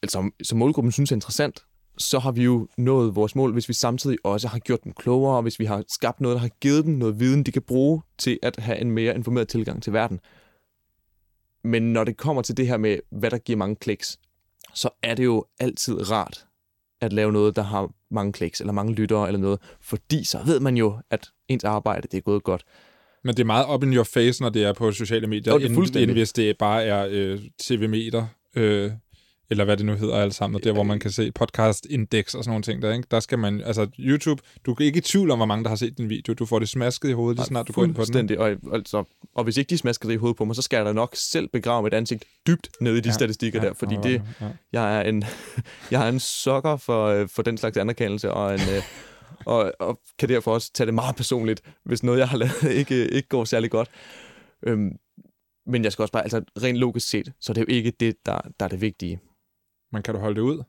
altså 0.03 0.31
som, 0.43 0.57
målgruppen 0.57 0.91
synes 0.91 1.11
er 1.11 1.15
interessant, 1.15 1.63
så 1.97 2.19
har 2.19 2.31
vi 2.31 2.43
jo 2.43 2.67
nået 2.77 3.15
vores 3.15 3.35
mål, 3.35 3.53
hvis 3.53 3.69
vi 3.69 3.73
samtidig 3.73 4.17
også 4.23 4.47
har 4.47 4.59
gjort 4.59 4.83
dem 4.83 4.93
klogere, 4.93 5.35
og 5.35 5.41
hvis 5.41 5.59
vi 5.59 5.65
har 5.65 5.83
skabt 5.89 6.21
noget, 6.21 6.35
der 6.35 6.41
har 6.41 6.49
givet 6.61 6.85
dem 6.85 6.93
noget 6.93 7.19
viden, 7.19 7.43
de 7.43 7.51
kan 7.51 7.61
bruge 7.61 8.01
til 8.17 8.39
at 8.41 8.55
have 8.59 8.77
en 8.77 8.91
mere 8.91 9.15
informeret 9.15 9.47
tilgang 9.47 9.83
til 9.83 9.93
verden. 9.93 10.19
Men 11.63 11.93
når 11.93 12.03
det 12.03 12.17
kommer 12.17 12.41
til 12.41 12.57
det 12.57 12.67
her 12.67 12.77
med, 12.77 12.99
hvad 13.11 13.31
der 13.31 13.37
giver 13.37 13.57
mange 13.57 13.75
kliks, 13.75 14.17
så 14.73 14.89
er 15.03 15.15
det 15.15 15.25
jo 15.25 15.45
altid 15.59 16.11
rart 16.11 16.45
at 17.01 17.13
lave 17.13 17.31
noget, 17.31 17.55
der 17.55 17.61
har 17.61 17.89
mange 18.11 18.33
kliks, 18.33 18.59
eller 18.61 18.73
mange 18.73 18.93
lyttere, 18.93 19.27
eller 19.27 19.39
noget, 19.39 19.59
fordi 19.81 20.23
så 20.23 20.39
ved 20.45 20.59
man 20.59 20.77
jo, 20.77 20.99
at 21.09 21.27
ens 21.47 21.63
arbejde 21.63 22.07
det 22.11 22.17
er 22.17 22.21
gået 22.21 22.43
godt. 22.43 22.63
Men 23.23 23.35
det 23.35 23.41
er 23.41 23.45
meget 23.45 23.65
up 23.73 23.83
in 23.83 23.93
your 23.93 24.03
face, 24.03 24.41
når 24.41 24.49
det 24.49 24.63
er 24.63 24.73
på 24.73 24.91
sociale 24.91 25.27
medier, 25.27 25.53
Jo, 25.53 25.59
det 25.59 25.65
er 25.65 25.69
end, 25.69 25.95
end 25.95 26.11
hvis 26.11 26.33
det 26.33 26.57
bare 26.57 26.83
er 26.83 27.07
øh, 27.09 27.39
TV-meter, 27.59 28.25
øh, 28.55 28.91
eller 29.49 29.65
hvad 29.65 29.77
det 29.77 29.85
nu 29.85 29.93
hedder 29.93 30.15
alle 30.15 30.33
sammen, 30.33 30.55
og 30.55 30.63
der 30.63 30.71
hvor 30.73 30.83
man 30.83 30.99
kan 30.99 31.11
se 31.11 31.31
podcast-index 31.39 32.23
og 32.35 32.43
sådan 32.43 32.49
nogle 32.49 32.63
ting 32.63 32.81
der, 32.81 32.93
ikke? 32.93 33.07
Der 33.11 33.19
skal 33.19 33.39
man, 33.39 33.61
altså 33.61 33.87
YouTube, 33.99 34.41
du 34.65 34.71
er 34.71 34.81
ikke 34.81 34.97
i 34.97 35.01
tvivl 35.01 35.31
om, 35.31 35.39
hvor 35.39 35.45
mange 35.45 35.63
der 35.63 35.69
har 35.69 35.75
set 35.75 35.97
din 35.97 36.09
video. 36.09 36.33
Du 36.33 36.45
får 36.45 36.59
det 36.59 36.69
smasket 36.69 37.09
i 37.09 37.11
hovedet, 37.11 37.37
lige 37.37 37.45
snart 37.45 37.67
du 37.67 37.73
går 37.73 37.83
ind 37.83 37.95
på 37.95 38.03
den. 38.13 38.37
Og, 38.37 38.55
altså, 38.73 39.03
og 39.35 39.43
hvis 39.43 39.57
ikke 39.57 39.69
de 39.69 39.77
smasker 39.77 40.07
det 40.09 40.13
i 40.13 40.17
hovedet 40.17 40.37
på 40.37 40.45
mig, 40.45 40.55
så 40.55 40.61
skal 40.61 40.77
jeg 40.77 40.85
da 40.85 40.93
nok 40.93 41.15
selv 41.15 41.47
begrave 41.47 41.83
mit 41.83 41.93
ansigt 41.93 42.23
dybt 42.47 42.69
ned 42.81 42.95
i 42.95 42.99
de 42.99 43.09
ja, 43.09 43.13
statistikker 43.13 43.61
der, 43.61 43.73
fordi 43.73 43.95
det, 44.03 44.21
Ja. 44.41 44.47
jeg 44.73 44.97
er 44.97 45.01
en, 45.01 45.23
jeg 45.91 46.05
er 46.05 46.09
en 46.09 46.19
sokker 46.19 46.77
for, 46.77 47.05
øh, 47.07 47.29
for 47.29 47.41
den 47.41 47.57
slags 47.57 47.77
anerkendelse, 47.77 48.31
og, 48.31 48.53
en, 48.53 48.59
øh, 48.75 48.83
og, 49.45 49.73
og 49.79 49.99
kan 50.19 50.29
derfor 50.29 50.53
også 50.53 50.71
tage 50.73 50.85
det 50.85 50.93
meget 50.93 51.15
personligt, 51.15 51.61
hvis 51.85 52.03
noget, 52.03 52.19
jeg 52.19 52.29
har 52.29 52.37
lavet, 52.37 52.63
ikke, 52.79 53.07
ikke 53.07 53.27
går 53.29 53.45
særlig 53.45 53.71
godt. 53.71 53.89
Øhm, 54.67 54.91
men 55.67 55.83
jeg 55.83 55.91
skal 55.91 56.03
også 56.03 56.11
bare, 56.11 56.23
altså 56.23 56.41
rent 56.63 56.77
logisk 56.77 57.09
set, 57.09 57.33
så 57.39 57.51
er 57.51 57.53
det 57.53 57.61
jo 57.61 57.65
ikke 57.69 57.93
det, 57.99 58.15
der, 58.25 58.37
der 58.59 58.65
er 58.65 58.69
det 58.69 58.81
vigtige 58.81 59.19
Men 59.93 60.03
kan 60.03 60.13
du 60.13 60.19
holde 60.19 60.35
det 60.35 60.41
ud? 60.41 60.63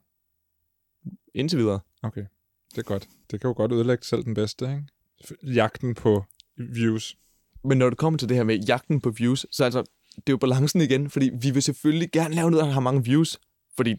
indtil 1.35 1.59
videre. 1.59 1.81
Okay, 2.03 2.25
det 2.71 2.79
er 2.79 2.83
godt. 2.83 3.09
Det 3.31 3.41
kan 3.41 3.49
jo 3.49 3.55
godt 3.57 3.73
ødelægge 3.73 4.05
selv 4.05 4.25
den 4.25 4.35
bedste, 4.35 4.65
ikke? 4.65 5.55
Jagten 5.55 5.95
på 5.95 6.25
views. 6.57 7.17
Men 7.65 7.79
når 7.79 7.89
det 7.89 7.99
kommer 7.99 8.19
til 8.19 8.29
det 8.29 8.37
her 8.37 8.45
med 8.45 8.59
jagten 8.59 9.01
på 9.01 9.11
views, 9.11 9.47
så 9.51 9.65
altså, 9.65 9.81
det 10.17 10.29
er 10.29 10.33
jo 10.33 10.37
balancen 10.37 10.81
igen, 10.81 11.11
fordi 11.11 11.31
vi 11.41 11.51
vil 11.51 11.63
selvfølgelig 11.63 12.11
gerne 12.13 12.35
lave 12.35 12.51
noget, 12.51 12.67
der 12.67 12.73
har 12.73 12.81
mange 12.81 13.05
views, 13.05 13.39
fordi 13.77 13.91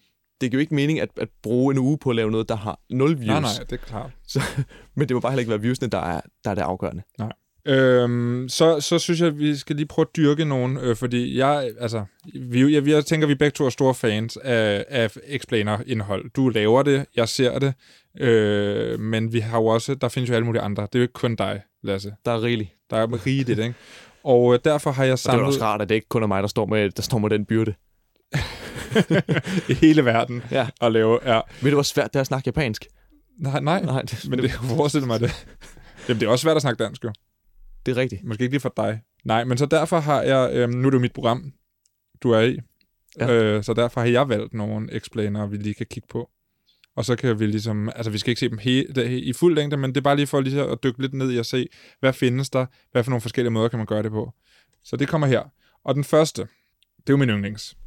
det 0.42 0.52
giver 0.52 0.54
jo 0.54 0.60
ikke 0.60 0.76
mening 0.76 1.00
at, 1.00 1.10
at 1.18 1.30
bruge 1.44 1.74
en 1.74 1.80
uge 1.80 1.98
på 1.98 2.10
at 2.10 2.16
lave 2.16 2.32
noget, 2.32 2.50
der 2.50 2.56
har 2.56 2.80
0 2.90 3.10
views. 3.10 3.28
Nej, 3.28 3.40
nej, 3.40 3.52
det 3.70 3.72
er 3.72 3.86
klart. 3.86 4.12
Men 4.96 5.08
det 5.08 5.16
må 5.16 5.20
bare 5.20 5.32
heller 5.32 5.40
ikke 5.40 5.50
være 5.50 5.62
viewsene, 5.62 5.90
der 5.90 5.98
er, 5.98 6.22
der 6.44 6.52
er 6.52 6.56
det 6.56 6.62
afgørende. 6.62 7.04
Øhm, 7.68 8.50
så, 8.50 8.80
så 8.80 9.00
synes 9.00 9.20
jeg, 9.20 9.28
at 9.28 9.40
vi 9.40 9.56
skal 9.56 9.76
lige 9.76 9.86
prøve 9.86 10.06
at 10.12 10.16
dyrke 10.16 10.46
nogen, 10.46 10.78
øh, 10.78 10.96
fordi 10.96 11.38
jeg, 11.38 11.72
altså, 11.80 12.06
vi, 12.42 12.74
jeg, 12.76 12.88
jeg 12.88 13.06
tænker, 13.06 13.26
at 13.28 13.30
vi 13.30 13.36
begge 13.36 13.56
to 13.56 13.66
er 13.66 13.70
store 13.70 13.94
fans 13.96 14.38
af, 14.38 14.86
af 14.90 15.18
explainer-indhold. 15.28 16.30
Du 16.36 16.50
laver 16.50 16.84
det, 16.84 17.06
jeg 17.16 17.30
ser 17.30 17.60
det, 17.60 17.74
øh, 18.20 19.00
men 19.00 19.34
vi 19.34 19.40
har 19.40 19.58
jo 19.60 19.66
også, 19.66 19.96
der 19.96 20.10
findes 20.10 20.30
jo 20.30 20.36
alle 20.36 20.46
mulige 20.46 20.62
andre. 20.62 20.84
Det 20.84 20.96
er 20.96 21.00
jo 21.00 21.04
ikke 21.04 21.14
kun 21.14 21.36
dig, 21.36 21.62
Lasse. 21.84 22.14
Der 22.26 22.32
er 22.32 22.44
rigeligt. 22.44 22.70
Der 22.90 22.98
er 22.98 23.26
rigeligt, 23.26 23.60
ikke? 23.60 23.74
Og 24.24 24.54
øh, 24.54 24.60
derfor 24.66 24.92
har 24.92 25.04
jeg 25.04 25.12
Og 25.14 25.18
det 25.18 25.26
er 25.26 25.30
samlet 25.32 25.48
også 25.48 25.62
rart, 25.62 25.82
at 25.82 25.90
det 25.90 25.96
ikke 25.96 26.10
kun 26.10 26.24
er 26.24 26.28
mig, 26.28 26.42
der 26.44 26.48
står 26.50 26.66
med, 26.66 26.90
der 26.90 27.02
står 27.02 27.18
med 27.18 27.30
den 27.30 27.46
byrde. 27.46 27.74
i 29.70 29.74
hele 29.74 30.06
verden 30.06 30.44
Ja. 30.52 30.68
at 30.82 30.92
lave. 30.92 31.20
Ja. 31.26 31.42
Ved 31.62 31.72
du, 31.72 31.76
hvor 31.76 31.84
svært 31.84 32.08
det 32.14 32.16
er 32.16 32.22
at 32.22 32.28
snakke 32.28 32.48
japansk? 32.48 32.86
Nej, 33.40 33.60
nej, 33.60 33.82
Nej, 33.82 34.02
det, 34.02 34.26
men 34.30 34.40
det 34.40 34.50
kan 34.50 34.60
forestille 34.70 35.08
mig 35.08 35.20
det. 35.20 35.48
Jamen, 36.10 36.20
det 36.20 36.28
er 36.28 36.32
også 36.32 36.44
svært 36.44 36.56
at 36.56 36.62
snakke 36.62 36.84
dansk, 36.84 37.04
jo. 37.04 37.12
Det 37.86 37.92
er 37.92 37.96
rigtigt. 37.98 38.24
Måske 38.24 38.42
ikke 38.44 38.54
lige 38.54 38.62
for 38.62 38.74
dig. 38.78 39.02
Nej, 39.24 39.44
men 39.44 39.58
så 39.58 39.66
derfor 39.66 40.00
har 40.00 40.22
jeg, 40.22 40.50
øhm, 40.54 40.74
nu 40.74 40.88
er 40.88 40.90
det 40.92 40.96
jo 40.98 41.02
mit 41.02 41.14
program, 41.14 41.54
du 42.24 42.32
er 42.32 42.40
i, 42.42 42.60
Ja. 43.20 43.32
øh, 43.34 43.64
så 43.64 43.74
derfor 43.74 44.02
har 44.02 44.08
jeg 44.08 44.30
valgt 44.30 44.54
nogle 44.54 44.96
explainer, 44.96 45.48
vi 45.48 45.58
lige 45.58 45.74
kan 45.74 45.86
kigge 45.86 46.08
på. 46.12 46.30
Og 46.96 47.06
så 47.06 47.16
kan 47.16 47.40
vi 47.40 47.46
ligesom, 47.46 47.90
altså 47.96 48.12
vi 48.12 48.18
skal 48.18 48.32
ikke 48.32 48.40
se 48.40 48.50
dem 48.50 48.58
he, 48.58 48.88
det, 48.88 49.10
i 49.12 49.34
fuld 49.34 49.56
længde, 49.56 49.78
men 49.78 49.90
det 49.90 49.98
er 49.98 50.02
bare 50.02 50.16
lige 50.16 50.28
for 50.28 50.42
lige 50.42 50.64
at 50.64 50.78
dykke 50.84 51.02
lidt 51.02 51.14
ned 51.14 51.32
i 51.32 51.38
at 51.38 51.46
se, 51.46 51.68
hvad 52.00 52.14
findes 52.14 52.50
der, 52.50 52.66
hvad 52.92 53.04
for 53.04 53.12
nogle 53.12 53.22
forskellige 53.22 53.52
måder 53.52 53.68
kan 53.68 53.80
man 53.80 53.86
gøre 53.86 54.04
det 54.04 54.12
på. 54.12 54.34
Så 54.84 54.96
det 54.98 55.08
kommer 55.08 55.28
her. 55.28 55.44
Og 55.84 55.96
den 55.96 56.04
første, 56.04 56.42
det 56.98 57.10
er 57.10 57.14
jo 57.14 57.18
min 57.18 57.30
yndlings. 57.30 57.78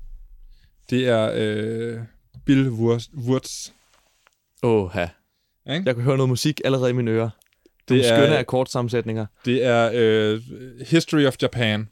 Det 0.91 1.09
er 1.09 1.31
øh, 1.35 2.01
Bill 2.47 2.69
Wurz, 2.69 3.09
Wurz 3.15 3.71
Åh, 4.63 4.91
ja. 4.95 5.09
Jeg 5.85 5.95
kan 5.95 6.05
høre 6.05 6.17
noget 6.17 6.29
musik 6.29 6.61
allerede 6.65 6.91
i 6.91 6.93
mine 6.93 7.11
ører. 7.11 7.31
Det 7.89 8.05
Det 8.05 8.11
er 8.11 8.17
skønne 8.17 8.39
akkordsammensætninger. 8.39 9.27
Det 9.45 9.65
er 9.65 9.91
øh, 9.95 10.41
History 10.87 11.25
of 11.27 11.37
Japan. 11.43 11.89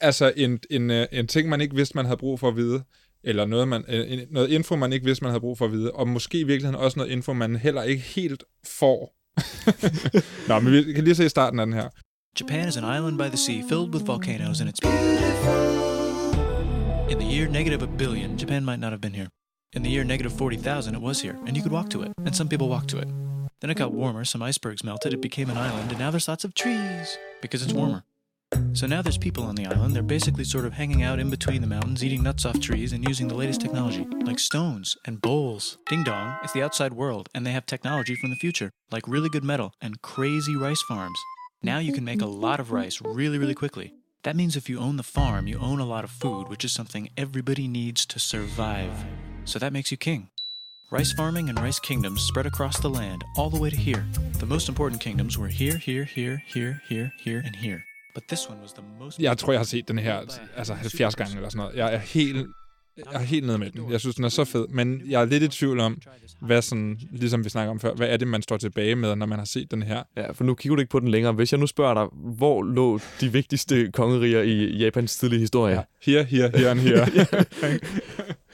Altså 0.00 0.32
en, 0.36 0.58
en, 0.70 0.90
øh, 0.90 1.06
en 1.12 1.26
ting, 1.26 1.48
man 1.48 1.60
ikke 1.60 1.76
vidste, 1.76 1.94
man 1.96 2.04
havde 2.04 2.16
brug 2.18 2.40
for 2.40 2.48
at 2.48 2.56
vide. 2.56 2.82
Eller 3.24 3.46
noget, 3.46 3.68
man, 3.68 3.84
øh, 3.88 4.12
en- 4.12 4.20
noget 4.30 4.48
info, 4.50 4.76
man 4.76 4.92
ikke 4.92 5.04
vidste, 5.04 5.24
man 5.24 5.30
havde 5.30 5.40
brug 5.40 5.58
for 5.58 5.64
at 5.64 5.72
vide. 5.72 5.92
Og 5.92 6.08
måske 6.08 6.40
i 6.40 6.44
virkeligheden 6.44 6.84
også 6.84 6.98
noget 6.98 7.12
info, 7.12 7.32
man 7.32 7.56
heller 7.56 7.82
ikke 7.82 8.02
helt 8.02 8.44
får. 8.66 9.14
Nå, 10.48 10.60
men 10.60 10.72
vi 10.72 10.92
kan 10.92 11.04
lige 11.04 11.14
se 11.14 11.28
starten 11.28 11.60
af 11.60 11.66
den 11.66 11.72
her. 11.74 11.88
Japan 12.40 12.68
is 12.68 12.76
an 12.76 12.96
island 12.98 13.18
by 13.18 13.22
the 13.28 13.36
sea 13.36 13.62
filled 13.68 13.94
with 13.94 14.06
volcanoes, 14.06 14.60
and 14.60 14.70
it's 14.70 14.88
In 17.10 17.18
the 17.18 17.36
year 17.36 17.48
negative 17.50 17.82
a 17.82 17.86
billion, 17.98 18.36
Japan 18.40 18.64
might 18.64 18.80
not 18.80 18.90
have 18.90 19.00
been 19.00 19.14
here. 19.14 19.28
In 19.76 19.82
the 19.82 19.92
year 19.94 20.04
negative 20.04 20.32
40,000, 20.38 20.94
it 20.94 21.00
was 21.02 21.20
here, 21.22 21.34
and 21.46 21.56
you 21.56 21.62
could 21.62 21.72
walk 21.72 21.90
to 21.90 22.02
it, 22.02 22.08
and 22.26 22.34
some 22.34 22.48
people 22.48 22.68
walked 22.68 22.88
to 22.90 22.98
it. 22.98 23.08
Then 23.60 23.70
it 23.70 23.76
got 23.76 23.92
warmer, 23.92 24.24
some 24.24 24.42
icebergs 24.42 24.84
melted, 24.84 25.12
it 25.12 25.20
became 25.20 25.50
an 25.50 25.58
island, 25.58 25.90
and 25.90 25.98
now 25.98 26.10
there's 26.10 26.28
lots 26.28 26.44
of 26.44 26.54
trees 26.54 27.18
because 27.40 27.62
it's 27.62 27.72
warmer. 27.72 28.04
So 28.72 28.86
now 28.86 29.02
there's 29.02 29.18
people 29.18 29.44
on 29.44 29.56
the 29.56 29.66
island. 29.66 29.94
They're 29.94 30.02
basically 30.02 30.44
sort 30.44 30.64
of 30.64 30.72
hanging 30.72 31.02
out 31.02 31.18
in 31.18 31.28
between 31.28 31.60
the 31.60 31.66
mountains, 31.66 32.04
eating 32.04 32.22
nuts 32.22 32.46
off 32.46 32.60
trees, 32.60 32.92
and 32.92 33.06
using 33.06 33.28
the 33.28 33.34
latest 33.34 33.60
technology, 33.60 34.06
like 34.24 34.38
stones 34.38 34.96
and 35.04 35.20
bowls. 35.20 35.76
Ding 35.88 36.04
dong, 36.04 36.38
it's 36.42 36.52
the 36.52 36.62
outside 36.62 36.92
world, 36.92 37.28
and 37.34 37.44
they 37.44 37.50
have 37.52 37.66
technology 37.66 38.14
from 38.14 38.30
the 38.30 38.36
future, 38.36 38.70
like 38.90 39.08
really 39.08 39.28
good 39.28 39.44
metal 39.44 39.72
and 39.82 40.00
crazy 40.02 40.56
rice 40.56 40.82
farms. 40.88 41.18
Now 41.62 41.78
you 41.78 41.92
can 41.92 42.04
make 42.04 42.22
a 42.22 42.26
lot 42.26 42.60
of 42.60 42.70
rice 42.70 43.02
really, 43.02 43.38
really 43.38 43.54
quickly. 43.54 43.92
That 44.22 44.36
means 44.36 44.56
if 44.56 44.68
you 44.68 44.78
own 44.78 44.96
the 44.96 45.02
farm, 45.02 45.46
you 45.46 45.58
own 45.58 45.80
a 45.80 45.86
lot 45.86 46.04
of 46.04 46.10
food, 46.10 46.48
which 46.48 46.64
is 46.64 46.72
something 46.72 47.10
everybody 47.16 47.68
needs 47.68 48.06
to 48.06 48.18
survive. 48.18 49.04
So 49.44 49.58
that 49.58 49.72
makes 49.72 49.90
you 49.90 49.96
king. 49.96 50.30
Rice 50.90 51.12
farming 51.12 51.50
and 51.50 51.60
rice 51.60 51.78
kingdoms 51.78 52.22
spread 52.22 52.46
across 52.46 52.78
the 52.78 52.88
land, 52.88 53.22
all 53.36 53.50
the 53.50 53.60
way 53.60 53.70
to 53.70 53.76
here. 53.76 54.04
The 54.38 54.46
most 54.46 54.68
important 54.68 55.02
kingdoms 55.02 55.38
were 55.38 55.48
here, 55.48 55.76
here, 55.76 56.04
here, 56.04 56.42
here, 56.46 56.80
here, 56.88 57.12
here, 57.24 57.42
and 57.44 57.56
here. 57.56 57.84
But 58.14 58.22
this 58.28 58.48
one 58.48 58.58
was 58.62 58.72
the 58.72 58.82
most. 59.00 59.20
Jeg 59.20 59.38
tror, 59.38 59.52
jeg 59.52 59.60
har 59.60 59.64
set 59.64 59.88
den 59.88 59.98
her 59.98 60.20
altså 60.56 60.74
70 60.74 61.16
gange 61.16 61.36
eller 61.36 61.48
sådan 61.48 61.58
noget. 61.58 61.76
Jeg 61.76 61.94
er 61.94 61.98
helt, 61.98 62.46
jeg 62.96 63.04
er 63.14 63.18
helt 63.18 63.46
nede 63.46 63.58
med 63.58 63.70
den. 63.70 63.92
Jeg 63.92 64.00
synes, 64.00 64.16
den 64.16 64.24
er 64.24 64.28
så 64.28 64.44
fed. 64.44 64.66
Men 64.68 65.02
jeg 65.08 65.20
er 65.20 65.24
lidt 65.24 65.42
i 65.42 65.48
tvivl 65.48 65.80
om, 65.80 65.98
hvad 66.40 66.62
sådan, 66.62 67.00
ligesom 67.12 67.44
vi 67.44 67.48
snakker 67.48 67.70
om 67.70 67.80
før, 67.80 67.94
hvad 67.94 68.08
er 68.08 68.16
det, 68.16 68.28
man 68.28 68.42
står 68.42 68.56
tilbage 68.56 68.96
med, 68.96 69.16
når 69.16 69.26
man 69.26 69.38
har 69.38 69.46
set 69.46 69.70
den 69.70 69.82
her? 69.82 70.02
Ja, 70.16 70.30
for 70.30 70.44
nu 70.44 70.54
kigger 70.54 70.76
du 70.76 70.80
ikke 70.80 70.90
på 70.90 71.00
den 71.00 71.08
længere. 71.08 71.32
Hvis 71.32 71.52
jeg 71.52 71.60
nu 71.60 71.66
spørger 71.66 71.94
dig, 71.94 72.06
hvor 72.36 72.62
lå 72.62 73.00
de 73.20 73.32
vigtigste 73.32 73.90
kongeriger 73.92 74.42
i 74.42 74.76
Japans 74.76 75.18
tidlige 75.18 75.40
historie? 75.40 75.74
Ja. 75.74 75.82
Her, 76.02 76.22
her, 76.22 76.58
her 76.58 76.70
og 76.70 76.76
her. 76.76 77.06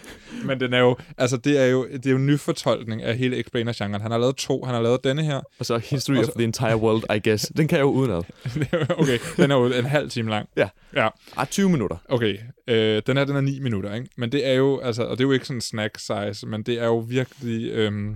Men 0.48 0.60
den 0.60 0.72
er 0.74 0.78
jo, 0.78 0.96
altså 1.18 1.36
det 1.36 1.58
er 1.60 1.64
jo, 1.66 1.86
det 1.92 2.06
er 2.06 2.10
jo 2.10 2.16
en 2.16 2.26
ny 2.26 2.38
fortolkning 2.38 3.02
af 3.02 3.16
hele 3.16 3.36
explainer-genren. 3.38 4.00
Han 4.00 4.10
har 4.10 4.18
lavet 4.18 4.36
to. 4.36 4.64
Han 4.64 4.74
har 4.74 4.82
lavet 4.82 5.04
denne 5.04 5.22
her. 5.24 5.40
Og 5.58 5.66
så 5.66 5.78
History 5.78 6.16
Og 6.16 6.24
så- 6.24 6.30
of 6.30 6.34
the 6.36 6.44
Entire 6.44 6.76
World, 6.76 7.02
I 7.16 7.28
guess. 7.28 7.52
Den 7.56 7.68
kan 7.68 7.76
jeg 7.78 7.82
jo 7.82 7.90
udenad. 7.90 8.22
okay, 9.02 9.18
den 9.36 9.50
er 9.50 9.54
jo 9.56 9.66
en 9.66 9.84
halv 9.84 10.10
time 10.10 10.30
lang. 10.30 10.48
Ja. 10.56 10.68
Ja, 10.96 11.08
Ah, 11.36 11.46
20 11.46 11.68
minutter. 11.70 11.96
okay. 12.08 12.38
Øh, 12.68 13.02
den 13.06 13.16
her, 13.16 13.24
den 13.24 13.36
er 13.36 13.40
9 13.40 13.60
minutter, 13.60 13.94
ikke? 13.94 14.08
Men 14.16 14.32
det 14.32 14.46
er 14.46 14.52
jo, 14.52 14.80
altså, 14.80 15.02
og 15.04 15.10
det 15.18 15.24
er 15.24 15.28
jo 15.28 15.32
ikke 15.32 15.46
sådan 15.46 15.60
snack 15.60 15.98
size, 15.98 16.46
men 16.46 16.62
det 16.62 16.80
er 16.80 16.86
jo 16.86 16.98
virkelig 16.98 17.70
øhm, 17.72 18.14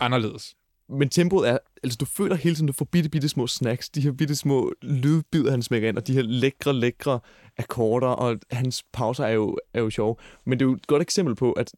anderledes. 0.00 0.54
Men 0.88 1.08
tempoet 1.08 1.48
er, 1.48 1.58
altså 1.82 1.96
du 1.96 2.04
føler 2.04 2.36
hele 2.36 2.54
tiden, 2.54 2.66
du 2.66 2.72
får 2.72 2.84
bitte, 2.84 3.10
bitte 3.10 3.28
små 3.28 3.46
snacks, 3.46 3.88
de 3.88 4.00
her 4.00 4.12
bitte 4.12 4.36
små 4.36 4.72
lydbider, 4.82 5.50
han 5.50 5.62
smækker 5.62 5.88
ind, 5.88 5.96
og 5.96 6.06
de 6.06 6.12
her 6.12 6.22
lækre, 6.22 6.74
lækre 6.74 7.20
akkorder, 7.58 8.08
og 8.08 8.38
hans 8.50 8.84
pauser 8.92 9.24
er 9.24 9.32
jo, 9.32 9.58
er 9.74 9.80
jo 9.80 9.90
sjove. 9.90 10.16
Men 10.44 10.58
det 10.58 10.64
er 10.64 10.68
jo 10.68 10.74
et 10.74 10.86
godt 10.86 11.02
eksempel 11.02 11.34
på, 11.34 11.52
at 11.52 11.72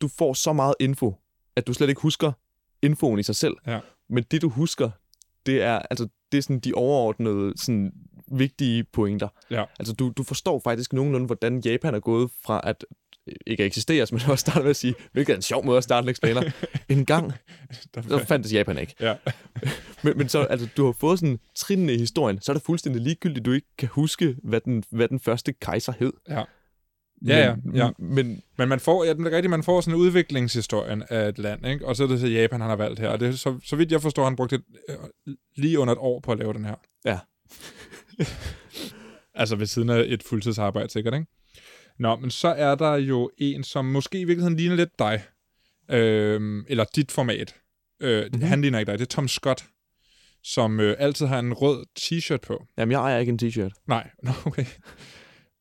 du 0.00 0.08
får 0.08 0.34
så 0.34 0.52
meget 0.52 0.74
info, 0.80 1.14
at 1.56 1.66
du 1.66 1.72
slet 1.72 1.88
ikke 1.88 2.00
husker 2.00 2.32
infoen 2.82 3.18
i 3.18 3.22
sig 3.22 3.36
selv. 3.36 3.54
Ja. 3.66 3.80
Men 4.08 4.24
det, 4.30 4.42
du 4.42 4.48
husker, 4.48 4.90
det 5.46 5.62
er, 5.62 5.78
altså, 5.78 6.08
det 6.32 6.38
er 6.38 6.42
sådan 6.42 6.60
de 6.60 6.74
overordnede, 6.74 7.52
sådan, 7.56 7.92
vigtige 8.32 8.84
pointer. 8.84 9.28
Ja. 9.50 9.64
Altså, 9.78 9.94
du, 9.94 10.12
du 10.16 10.22
forstår 10.22 10.60
faktisk 10.64 10.92
nogenlunde, 10.92 11.26
hvordan 11.26 11.60
Japan 11.60 11.94
er 11.94 12.00
gået 12.00 12.30
fra 12.44 12.60
at 12.64 12.84
ikke 13.46 13.64
eksisterer, 13.64 14.06
men 14.12 14.20
også 14.28 14.40
starte 14.40 14.60
med 14.60 14.70
at 14.70 14.76
sige, 14.76 14.94
hvilket 15.12 15.32
er 15.32 15.36
en 15.36 15.42
sjov 15.42 15.64
måde 15.64 15.78
at 15.78 15.84
starte 15.84 16.04
en 16.04 16.08
explainer. 16.10 16.42
en 16.88 17.06
gang, 17.06 17.32
Der, 17.94 18.24
fandtes 18.24 18.52
Japan 18.52 18.78
ikke. 18.78 18.94
ja. 19.00 19.14
Men, 20.04 20.18
men 20.18 20.28
så, 20.28 20.40
altså, 20.44 20.68
du 20.76 20.84
har 20.84 20.92
fået 20.92 21.18
sådan 21.18 21.38
trinene 21.56 21.94
i 21.94 21.98
historien, 21.98 22.40
så 22.40 22.52
er 22.52 22.54
det 22.54 22.62
fuldstændig 22.62 23.02
ligegyldigt, 23.02 23.44
du 23.46 23.52
ikke 23.52 23.66
kan 23.78 23.88
huske, 23.88 24.36
hvad 24.44 24.60
den, 24.60 24.84
hvad 24.90 25.08
den 25.08 25.20
første 25.20 25.52
kejser 25.52 25.92
hed. 25.98 26.12
Ja. 26.28 26.42
Ja, 27.26 27.38
ja, 27.38 27.54
men, 27.64 27.76
ja. 27.76 27.90
Men 27.98 28.42
Men 28.58 28.68
man 28.68 28.80
får, 28.80 29.04
ja, 29.04 29.12
den 29.12 29.26
er 29.26 29.30
rigtigt, 29.30 29.50
man 29.50 29.62
får 29.62 29.80
sådan 29.80 29.94
en 29.94 30.00
udviklingshistorien 30.00 31.02
af 31.10 31.28
et 31.28 31.38
land, 31.38 31.66
ikke? 31.66 31.86
Og 31.86 31.96
så 31.96 32.02
er 32.04 32.08
det 32.08 32.20
så 32.20 32.26
Japan, 32.26 32.60
han 32.60 32.70
har 32.70 32.76
valgt 32.76 33.00
her. 33.00 33.08
Og 33.08 33.20
det, 33.20 33.28
er 33.28 33.32
så, 33.32 33.58
så 33.64 33.76
vidt 33.76 33.92
jeg 33.92 34.02
forstår, 34.02 34.24
han 34.24 34.36
brugte 34.36 34.56
et, 34.56 34.62
øh, 34.88 35.34
lige 35.56 35.78
under 35.78 35.92
et 35.94 35.98
år 36.00 36.20
på 36.20 36.32
at 36.32 36.38
lave 36.38 36.52
den 36.52 36.64
her. 36.64 36.74
Ja. 37.04 37.18
altså 39.40 39.56
ved 39.56 39.66
siden 39.66 39.90
af 39.90 40.04
et 40.06 40.22
fuldtidsarbejde, 40.22 40.90
sikkert, 40.90 41.14
ikke? 41.14 41.26
Nå, 42.00 42.16
men 42.16 42.30
så 42.30 42.48
er 42.48 42.74
der 42.74 42.94
jo 42.94 43.30
en, 43.38 43.64
som 43.64 43.84
måske 43.84 44.20
i 44.20 44.24
virkeligheden 44.24 44.56
ligner 44.56 44.76
lidt 44.76 44.98
dig. 44.98 45.22
Øh, 45.90 46.64
eller 46.68 46.84
dit 46.96 47.12
format. 47.12 47.54
Øh, 48.00 48.24
mm-hmm. 48.24 48.42
Han 48.42 48.60
ligner 48.60 48.78
ikke 48.78 48.90
dig. 48.90 48.98
Det 48.98 49.04
er 49.04 49.08
Tom 49.08 49.28
Scott, 49.28 49.64
som 50.42 50.80
øh, 50.80 50.96
altid 50.98 51.26
har 51.26 51.38
en 51.38 51.52
rød 51.52 51.84
t-shirt 51.98 52.46
på. 52.46 52.66
Jamen, 52.78 52.92
jeg 52.92 53.00
ejer 53.00 53.18
ikke 53.18 53.30
en 53.30 53.38
t-shirt. 53.42 53.84
Nej, 53.86 54.10
no, 54.22 54.32
okay. 54.44 54.64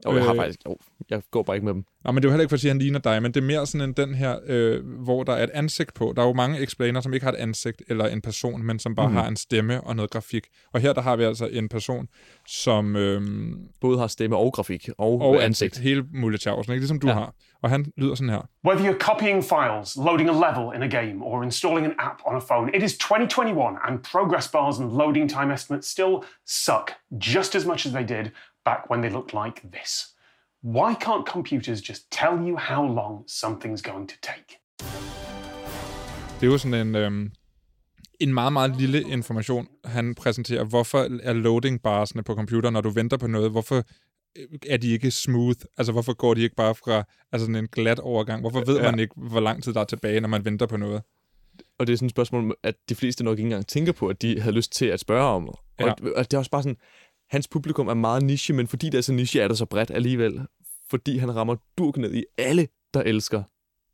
Jo, 0.05 0.15
jeg 0.15 0.23
har 0.23 0.31
Øh. 0.31 0.37
faktisk... 0.37 0.59
Jo, 0.65 0.77
jeg 1.09 1.21
går 1.31 1.43
bare 1.43 1.55
ikke 1.55 1.65
med 1.65 1.73
dem. 1.73 1.85
Nå, 2.05 2.11
men 2.11 2.15
det 2.23 2.25
er 2.25 2.29
jo 2.29 2.31
heller 2.31 2.41
ikke 2.41 2.49
for 2.49 2.55
at 2.55 2.59
sige, 2.59 2.69
at 2.69 2.75
han 2.75 2.81
ligner 2.81 2.99
dig, 2.99 3.21
men 3.21 3.31
det 3.33 3.41
er 3.41 3.45
mere 3.45 3.65
sådan 3.67 3.89
en 3.89 3.93
den 3.93 4.13
her, 4.15 4.39
øh, 4.47 4.85
hvor 5.03 5.23
der 5.23 5.33
er 5.33 5.43
et 5.43 5.49
ansigt 5.53 5.93
på. 5.93 6.13
Der 6.15 6.21
er 6.21 6.27
jo 6.27 6.33
mange 6.33 6.59
explainer, 6.61 7.01
som 7.01 7.13
ikke 7.13 7.23
har 7.23 7.31
et 7.31 7.37
ansigt 7.37 7.81
eller 7.87 8.07
en 8.07 8.21
person, 8.21 8.63
men 8.63 8.79
som 8.79 8.95
bare 8.95 9.09
mm. 9.09 9.15
har 9.15 9.27
en 9.27 9.35
stemme 9.35 9.81
og 9.81 9.95
noget 9.95 10.11
grafik. 10.11 10.47
Og 10.73 10.79
her 10.81 10.93
der 10.93 11.01
har 11.01 11.15
vi 11.15 11.23
altså 11.23 11.47
en 11.47 11.69
person, 11.69 12.07
som... 12.47 12.95
Øh, 12.95 13.21
Både 13.81 13.99
har 13.99 14.07
stemme 14.07 14.35
og 14.37 14.53
grafik 14.53 14.89
og, 14.97 15.21
og 15.21 15.43
ansigt. 15.43 15.43
ansigt. 15.43 15.77
Hele 15.77 16.05
muligt 16.13 16.43
tjavsen, 16.43 16.73
ikke? 16.73 16.81
Ligesom 16.81 16.99
du 16.99 17.07
ja. 17.07 17.13
har. 17.13 17.33
Og 17.63 17.69
han 17.69 17.85
lyder 17.97 18.15
sådan 18.15 18.29
her. 18.29 18.41
Whether 18.67 18.83
you're 18.89 18.97
copying 19.11 19.43
files, 19.43 19.97
loading 19.97 20.29
a 20.29 20.37
level 20.47 20.75
in 20.75 20.81
a 20.83 21.01
game, 21.01 21.23
or 21.23 21.43
installing 21.43 21.85
an 21.85 21.93
app 21.99 22.19
on 22.25 22.35
a 22.35 22.39
phone, 22.39 22.75
it 22.75 22.83
is 22.83 22.97
2021 22.97 23.77
and 23.87 23.99
progress 24.13 24.47
bars 24.47 24.77
and 24.79 24.91
loading 24.91 25.29
time 25.29 25.53
estimates 25.53 25.87
still 25.87 26.13
suck 26.45 26.91
just 27.17 27.55
as 27.55 27.65
much 27.65 27.85
as 27.85 27.91
they 27.91 28.05
did 28.15 28.31
back 28.69 28.81
when 28.91 28.99
they 29.03 29.11
looked 29.17 29.33
like 29.43 29.57
this. 29.77 29.91
Why 30.77 30.89
can't 31.05 31.25
computers 31.35 31.79
just 31.89 32.01
tell 32.19 32.35
you 32.47 32.55
how 32.57 32.83
long 32.99 33.13
something's 33.43 33.81
going 33.91 34.07
to 34.13 34.15
take? 34.31 34.49
Det 36.39 36.47
er 36.47 36.51
jo 36.51 36.57
sådan 36.57 36.87
en, 36.87 36.95
øhm, 36.95 37.31
en 38.19 38.33
meget, 38.33 38.53
meget 38.53 38.75
lille 38.77 39.01
information, 39.01 39.67
han 39.85 40.15
præsenterer. 40.15 40.63
Hvorfor 40.63 41.07
er 41.23 41.33
loading 41.33 41.81
barsene 41.81 42.23
på 42.23 42.35
computer, 42.35 42.69
når 42.69 42.81
du 42.81 42.89
venter 42.89 43.17
på 43.17 43.27
noget? 43.27 43.51
Hvorfor 43.51 43.75
øh, 44.37 44.45
er 44.69 44.77
de 44.77 44.91
ikke 44.91 45.11
smooth? 45.11 45.59
Altså, 45.77 45.91
hvorfor 45.91 46.13
går 46.13 46.33
de 46.33 46.41
ikke 46.41 46.55
bare 46.55 46.75
fra 46.75 47.03
altså 47.31 47.45
sådan 47.45 47.55
en 47.55 47.67
glat 47.67 47.99
overgang? 47.99 48.41
Hvorfor 48.41 48.65
ved 48.65 48.77
Ja. 48.77 48.83
ja. 48.85 48.91
man 48.91 48.99
ikke, 48.99 49.13
hvor 49.17 49.39
lang 49.39 49.63
tid 49.63 49.73
der 49.73 49.79
er 49.81 49.85
tilbage, 49.85 50.21
når 50.21 50.29
man 50.29 50.45
venter 50.45 50.65
på 50.65 50.77
noget? 50.77 51.01
Og 51.79 51.87
det 51.87 51.93
er 51.93 51.97
sådan 51.97 52.05
et 52.05 52.11
spørgsmål, 52.11 52.55
at 52.63 52.75
de 52.89 52.95
fleste 52.95 53.23
nok 53.23 53.37
ikke 53.39 53.47
engang 53.47 53.67
tænker 53.67 53.91
på, 53.93 54.07
at 54.07 54.21
de 54.21 54.41
havde 54.41 54.55
lyst 54.55 54.71
til 54.71 54.85
at 54.85 54.99
spørge 54.99 55.27
om. 55.27 55.49
Og, 55.49 55.55
Ja. 55.79 55.91
og 55.91 56.25
det 56.31 56.33
er 56.33 56.37
også 56.37 56.51
bare 56.51 56.63
sådan, 56.63 56.77
hans 57.29 57.47
publikum 57.47 57.87
er 57.87 57.93
meget 57.93 58.23
niche, 58.23 58.53
men 58.53 58.67
fordi 58.67 58.89
det 58.89 58.97
er 58.97 59.01
så 59.01 59.13
niche, 59.13 59.41
er 59.41 59.47
det 59.47 59.57
så 59.57 59.65
bredt 59.65 59.91
alligevel. 59.91 60.41
Fordi 60.89 61.17
han 61.17 61.35
rammer 61.35 61.55
durk 61.77 61.97
ned 61.97 62.13
i 62.13 62.23
alle, 62.37 62.67
der 62.93 63.01
elsker 63.01 63.43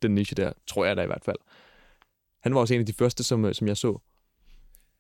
den 0.02 0.16
niche 0.16 0.36
der, 0.36 0.52
tror 0.68 0.86
jeg 0.86 0.98
da 0.98 1.02
i 1.02 1.06
hvert 1.06 1.24
fald. 1.26 1.38
Han 2.42 2.54
var 2.54 2.60
også 2.60 2.74
en 2.74 2.80
af 2.80 2.86
de 2.86 2.94
første, 2.94 3.24
som, 3.24 3.46
øh, 3.46 3.54
som 3.54 3.68
jeg 3.68 3.78
så. 3.78 4.00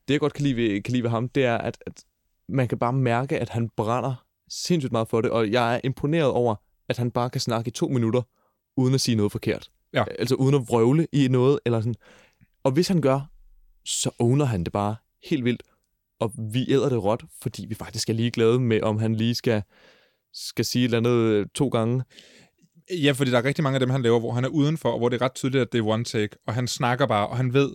Det, 0.08 0.14
jeg 0.14 0.20
godt 0.20 0.34
kan 0.34 0.44
lide 0.44 0.56
ved, 0.56 0.82
kan 0.82 0.92
lide 0.92 1.04
ved 1.04 1.10
ham, 1.10 1.30
det 1.30 1.46
er, 1.46 1.58
at, 1.58 1.78
at 1.86 2.04
man 2.50 2.68
kan 2.68 2.80
bare 2.80 2.94
mærke, 2.94 3.40
at 3.40 3.50
han 3.50 3.70
brænder 3.70 4.26
sindssygt 4.50 4.92
meget 4.92 5.08
for 5.08 5.22
det, 5.22 5.32
og 5.32 5.52
jeg 5.52 5.76
er 5.76 5.82
imponeret 5.84 6.30
over, 6.30 6.56
at 6.90 6.98
han 6.98 7.12
bare 7.12 7.30
kan 7.30 7.42
snakke 7.42 7.68
i 7.68 7.72
to 7.72 7.88
minutter, 7.88 8.22
uden 8.78 8.94
at 8.94 9.02
sige 9.02 9.16
noget 9.16 9.32
forkert. 9.32 9.72
Ja. 9.94 10.04
Altså 10.20 10.36
uden 10.36 10.56
at 10.56 10.62
vrøvle 10.68 11.08
i 11.12 11.28
noget, 11.28 11.60
eller 11.66 11.82
sådan. 11.82 11.96
Og 12.64 12.72
hvis 12.72 12.88
han 12.88 13.02
gør, 13.02 13.22
så 13.86 14.10
owner 14.20 14.46
han 14.46 14.64
det 14.64 14.74
bare 14.74 14.96
helt 15.24 15.46
vildt. 15.46 15.64
Og 16.20 16.32
vi 16.54 16.72
æder 16.72 16.90
det 16.90 17.04
råt, 17.04 17.24
fordi 17.42 17.66
vi 17.66 17.76
faktisk 17.76 18.10
er 18.10 18.14
ligeglade 18.14 18.60
med, 18.60 18.82
om 18.82 18.98
han 18.98 19.16
lige 19.16 19.36
skal, 19.36 19.64
skal 20.34 20.66
sige 20.66 20.82
et 20.82 20.86
eller 20.86 20.98
andet 20.98 21.34
øh, 21.34 21.46
to 21.56 21.68
gange. 21.68 22.04
Ja, 23.04 23.12
fordi 23.12 23.32
der 23.32 23.38
er 23.38 23.44
rigtig 23.44 23.64
mange 23.64 23.76
af 23.76 23.80
dem, 23.80 23.90
han 23.90 24.02
laver, 24.02 24.20
hvor 24.20 24.32
han 24.32 24.46
er 24.46 24.50
udenfor, 24.50 24.92
og 24.92 24.98
hvor 24.98 25.10
det 25.10 25.22
er 25.22 25.26
ret 25.26 25.34
tydeligt, 25.34 25.62
at 25.62 25.72
det 25.72 25.80
er 25.80 25.84
one 25.84 26.04
take, 26.04 26.38
og 26.48 26.54
han 26.54 26.68
snakker 26.68 27.06
bare, 27.06 27.28
og 27.28 27.38
han 27.38 27.54
ved 27.54 27.72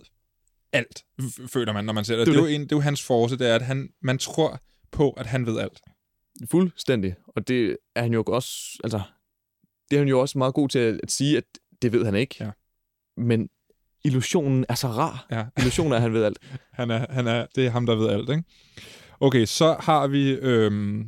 alt, 0.73 1.05
føler 1.47 1.73
man, 1.73 1.85
når 1.85 1.93
man 1.93 2.05
ser 2.05 2.15
det. 2.17 2.27
Det 2.27 2.33
Det, 2.33 2.39
er 2.39 2.43
det, 2.43 2.47
er, 2.47 2.55
jo 2.55 2.61
en, 2.61 2.63
det 2.63 2.71
er 2.71 2.75
jo 2.75 2.81
hans 2.81 3.03
force, 3.03 3.37
det 3.37 3.49
er, 3.49 3.55
at 3.55 3.61
han, 3.61 3.89
man 4.01 4.17
tror 4.17 4.59
på, 4.91 5.11
at 5.11 5.25
han 5.25 5.45
ved 5.45 5.59
alt. 5.59 5.81
Fuldstændig. 6.51 7.15
Og 7.27 7.47
det 7.47 7.77
er 7.95 8.01
han 8.01 8.13
jo 8.13 8.23
også, 8.27 8.79
altså, 8.83 9.01
det 9.89 9.95
er 9.95 9.99
han 9.99 10.07
jo 10.07 10.19
også 10.19 10.37
meget 10.37 10.53
god 10.53 10.69
til 10.69 10.79
at, 10.79 10.99
at 11.03 11.11
sige, 11.11 11.37
at 11.37 11.43
det 11.81 11.91
ved 11.91 12.05
han 12.05 12.15
ikke. 12.15 12.35
Ja. 12.39 12.51
Men 13.17 13.49
illusionen 14.03 14.65
er 14.69 14.75
så 14.75 14.87
rar. 14.87 15.25
Ja. 15.31 15.45
Illusionen 15.57 15.91
er, 15.91 15.95
at 15.95 16.01
han 16.01 16.13
ved 16.13 16.23
alt. 16.23 16.37
Han 16.73 16.91
er, 16.91 17.05
han 17.09 17.27
er, 17.27 17.45
det 17.55 17.65
er 17.65 17.69
ham, 17.69 17.85
der 17.85 17.95
ved 17.95 18.09
alt, 18.09 18.29
ikke? 18.29 18.43
Okay, 19.19 19.45
så 19.45 19.75
har 19.79 20.07
vi... 20.07 20.29
Øhm, 20.31 21.05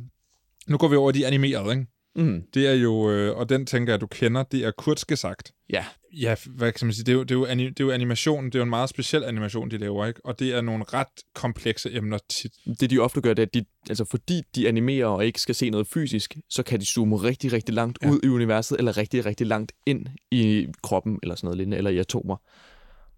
nu 0.68 0.76
går 0.78 0.88
vi 0.88 0.96
over 0.96 1.12
de 1.12 1.26
animerede, 1.26 1.70
ikke? 1.70 1.86
Mm. 2.16 2.42
Det 2.54 2.66
er 2.66 2.72
jo, 2.74 3.10
øh, 3.10 3.36
og 3.36 3.48
den 3.48 3.66
tænker 3.66 3.92
jeg, 3.92 4.00
du 4.00 4.06
kender, 4.06 4.42
det 4.42 4.64
er 4.64 4.70
kurz 4.70 5.02
sagt. 5.14 5.52
Ja. 5.70 5.84
Ja, 6.20 6.34
hvad 6.46 6.72
kan 6.72 6.86
man 6.86 6.94
sige, 6.94 7.04
det 7.04 7.12
er, 7.12 7.16
jo, 7.16 7.22
det, 7.22 7.30
er 7.30 7.34
jo, 7.34 7.46
ani- 7.46 7.68
det 7.68 7.80
er 7.80 7.84
jo 7.84 7.90
animation, 7.90 8.44
det 8.46 8.54
er 8.54 8.58
jo 8.58 8.62
en 8.62 8.70
meget 8.70 8.88
speciel 8.88 9.24
animation, 9.24 9.70
de 9.70 9.78
laver, 9.78 10.06
ikke? 10.06 10.20
Og 10.26 10.38
det 10.38 10.54
er 10.54 10.60
nogle 10.60 10.84
ret 10.84 11.06
komplekse 11.34 11.92
emner 11.96 12.18
tit. 12.28 12.52
Det 12.80 12.90
de 12.90 12.98
ofte 12.98 13.20
gør, 13.20 13.34
det 13.34 13.42
er, 13.42 13.46
at 13.46 13.54
de, 13.54 13.64
altså 13.88 14.04
fordi 14.10 14.42
de 14.54 14.68
animerer 14.68 15.06
og 15.06 15.26
ikke 15.26 15.40
skal 15.40 15.54
se 15.54 15.70
noget 15.70 15.86
fysisk, 15.86 16.36
så 16.50 16.62
kan 16.62 16.80
de 16.80 16.86
zoome 16.86 17.16
rigtig, 17.16 17.52
rigtig 17.52 17.74
langt. 17.74 17.98
Ja. 18.02 18.10
ud 18.10 18.20
i 18.22 18.28
universet, 18.28 18.78
eller 18.78 18.96
rigtig, 18.96 19.26
rigtig 19.26 19.46
langt 19.46 19.72
ind 19.86 20.06
i 20.30 20.66
kroppen, 20.82 21.18
eller 21.22 21.34
sådan 21.34 21.46
noget 21.46 21.56
lignende, 21.56 21.76
eller 21.76 21.90
i 21.90 21.98
atomer. 21.98 22.36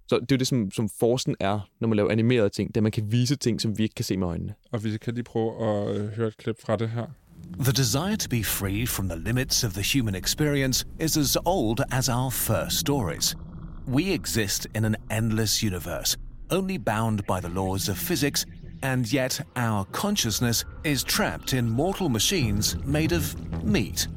Så 0.09 0.16
det 0.16 0.33
er 0.33 0.37
jo 0.37 0.38
det, 0.38 0.47
som, 0.47 0.71
som 0.71 0.88
forsen 1.01 1.37
er, 1.40 1.69
når 1.81 1.88
man 1.88 1.97
laver 1.97 2.11
animerede 2.11 2.49
ting, 2.49 2.69
det 2.69 2.77
er, 2.77 2.81
at 2.81 2.83
man 2.83 2.92
kan 2.92 3.12
vise 3.12 3.37
ting, 3.37 3.61
som 3.61 3.79
vi 3.79 3.83
ikke 3.83 3.95
kan 3.95 4.05
se 4.05 4.16
med 4.16 4.27
øjnene. 4.27 4.55
Og 4.73 4.85
vi 4.85 4.99
kan 4.99 5.14
lige 5.14 5.25
prøve 5.25 5.51
at 5.69 5.97
øh, 5.97 6.09
høre 6.09 6.29
et 6.29 6.37
klip 6.37 6.57
fra 6.62 6.77
det 6.77 6.90
her. 6.90 7.07
The 7.59 7.73
desire 7.73 8.16
to 8.16 8.29
be 8.29 8.45
free 8.45 8.87
from 8.87 9.09
the 9.09 9.19
limits 9.19 9.64
of 9.64 9.73
the 9.73 9.99
human 9.99 10.14
experience 10.14 10.87
is 11.01 11.16
as 11.16 11.37
old 11.45 11.81
as 11.90 12.09
our 12.09 12.31
first 12.31 12.77
stories. 12.79 13.37
We 13.88 14.12
exist 14.12 14.66
in 14.75 14.85
an 14.85 14.97
endless 15.11 15.62
universe, 15.62 16.19
only 16.51 16.79
bound 16.79 17.19
by 17.19 17.40
the 17.40 17.55
laws 17.55 17.88
of 17.88 17.97
physics, 17.97 18.47
and 18.83 19.12
yet 19.12 19.40
our 19.57 19.85
consciousness 19.92 20.64
is 20.85 21.05
trapped 21.05 21.53
in 21.53 21.71
mortal 21.71 22.09
machines 22.09 22.77
made 22.85 23.12
of 23.16 23.35
meat. 23.64 24.09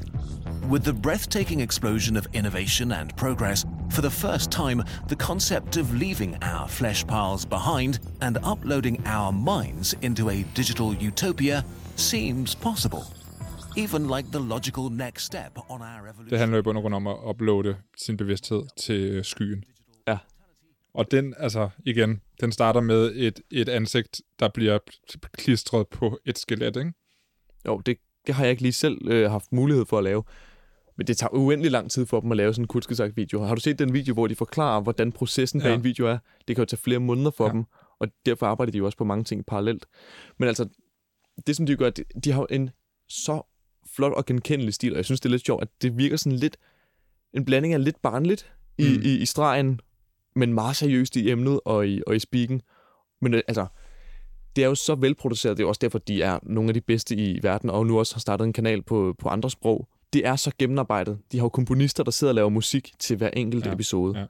With 0.69 0.83
the 0.83 0.93
breathtaking 0.93 1.61
explosion 1.61 2.17
of 2.17 2.27
innovation 2.33 2.91
and 2.91 3.15
progress, 3.15 3.65
for 3.89 4.01
the 4.01 4.09
first 4.09 4.51
time, 4.51 4.83
the 5.07 5.15
concept 5.15 5.77
of 5.77 5.93
leaving 5.93 6.37
our 6.43 6.67
flesh 6.67 7.07
piles 7.07 7.45
behind 7.45 7.99
and 8.21 8.37
uploading 8.43 9.07
our 9.07 9.31
minds 9.31 9.95
into 10.01 10.29
a 10.29 10.45
digital 10.55 10.93
utopia 10.93 11.63
seems 11.95 12.55
possible. 12.55 13.03
Even 13.77 14.07
like 14.07 14.31
the 14.31 14.39
logical 14.39 14.89
next 14.89 15.23
step 15.23 15.57
on 15.69 15.81
our 15.81 16.07
evolution. 16.07 16.29
Det 16.29 16.39
handler 16.39 16.57
jo 16.57 16.61
i 16.61 16.63
bund 16.63 16.77
og 16.77 16.81
grund 16.81 16.95
om 16.95 17.07
at 17.07 17.17
uploade 17.29 17.75
sin 17.97 18.17
bevidsthed 18.17 18.63
til 18.77 19.01
øh, 19.01 19.25
skyen. 19.25 19.63
Ja. 20.07 20.17
Og 20.93 21.11
den, 21.11 21.33
altså 21.37 21.69
igen, 21.85 22.21
den 22.41 22.51
starter 22.51 22.81
med 22.81 23.11
et, 23.15 23.41
et 23.51 23.69
ansigt, 23.69 24.21
der 24.39 24.49
bliver 24.53 24.79
klistret 25.33 25.87
på 25.87 26.19
et 26.25 26.37
skelet, 26.37 26.75
ikke? 26.75 26.93
Jo, 27.67 27.81
det, 27.85 27.97
det 28.27 28.35
har 28.35 28.43
jeg 28.43 28.51
ikke 28.51 28.61
lige 28.61 28.73
selv 28.73 28.97
øh, 29.07 29.31
haft 29.31 29.51
mulighed 29.51 29.85
for 29.85 29.97
at 29.97 30.03
lave. 30.03 30.23
Men 30.97 31.07
det 31.07 31.17
tager 31.17 31.33
uendelig 31.33 31.71
lang 31.71 31.91
tid 31.91 32.05
for 32.05 32.19
dem 32.19 32.31
at 32.31 32.37
lave 32.37 32.53
sådan 32.53 32.63
en 32.63 32.67
kutsgesagt 32.67 33.17
video. 33.17 33.43
Har 33.43 33.55
du 33.55 33.61
set 33.61 33.79
den 33.79 33.93
video, 33.93 34.13
hvor 34.13 34.27
de 34.27 34.35
forklarer, 34.35 34.81
hvordan 34.81 35.11
processen 35.11 35.61
bag 35.61 35.69
Ja. 35.69 35.75
en 35.75 35.83
video 35.83 36.05
er? 36.07 36.17
Det 36.47 36.55
kan 36.55 36.61
jo 36.61 36.65
tage 36.65 36.79
flere 36.83 36.99
måneder 36.99 37.31
for 37.31 37.45
Ja. 37.45 37.51
dem, 37.51 37.63
og 37.99 38.07
derfor 38.25 38.45
arbejder 38.45 38.71
de 38.71 38.77
jo 38.77 38.85
også 38.85 38.97
på 38.97 39.03
mange 39.03 39.23
ting 39.23 39.45
parallelt. 39.45 39.85
Men 40.39 40.47
altså, 40.47 40.67
det 41.47 41.55
som 41.55 41.65
de 41.65 41.75
gør, 41.75 41.89
de, 41.89 42.03
de 42.23 42.31
har 42.31 42.45
en 42.49 42.69
så 43.09 43.41
flot 43.95 44.13
og 44.13 44.25
genkendelig 44.25 44.73
stil, 44.73 44.91
og 44.93 44.97
jeg 44.97 45.05
synes, 45.05 45.19
det 45.21 45.29
er 45.29 45.31
lidt 45.31 45.45
sjovt, 45.45 45.61
at 45.61 45.67
det 45.81 45.97
virker 45.97 46.17
sådan 46.17 46.37
lidt, 46.39 46.57
en 47.33 47.45
blanding 47.45 47.73
af 47.73 47.83
lidt 47.83 48.01
barnligt 48.01 48.51
i, 48.77 48.83
Mm. 48.83 48.89
mm. 48.95 49.01
i, 49.03 49.15
i 49.17 49.25
stregen, 49.25 49.79
men 50.35 50.53
meget 50.53 50.75
seriøst 50.75 51.15
i 51.15 51.29
emnet 51.31 51.59
og 51.65 51.87
i, 51.87 52.01
og 52.07 52.15
i 52.15 52.19
speaken. 52.19 52.61
Men 53.21 53.33
øh, 53.33 53.41
altså, 53.47 53.65
det 54.55 54.63
er 54.63 54.67
jo 54.67 54.75
så 54.75 54.95
velproduceret, 54.95 55.57
det 55.57 55.63
er 55.63 55.67
også 55.67 55.79
derfor, 55.81 55.99
de 55.99 56.21
er 56.21 56.39
nogle 56.43 56.69
af 56.69 56.73
de 56.73 56.81
bedste 56.81 57.15
i 57.15 57.39
verden, 57.43 57.69
og 57.69 57.85
nu 57.85 57.99
også 57.99 58.15
har 58.15 58.19
startet 58.19 58.45
en 58.45 58.53
kanal 58.53 58.81
på, 58.81 59.15
på 59.19 59.29
andre 59.29 59.49
sprog. 59.49 59.87
Det 60.13 60.25
er 60.25 60.35
så 60.35 60.51
gennemarbejdet. 60.59 61.19
De 61.31 61.37
har 61.37 61.45
jo 61.45 61.49
komponister, 61.49 62.03
der 62.03 62.11
sidder 62.11 62.31
og 62.31 62.35
laver 62.35 62.49
musik 62.49 62.91
til 62.99 63.17
hver 63.17 63.29
enkelt 63.29 63.65
Ja, 63.65 63.73
episode. 63.73 64.19
ja. 64.19 64.25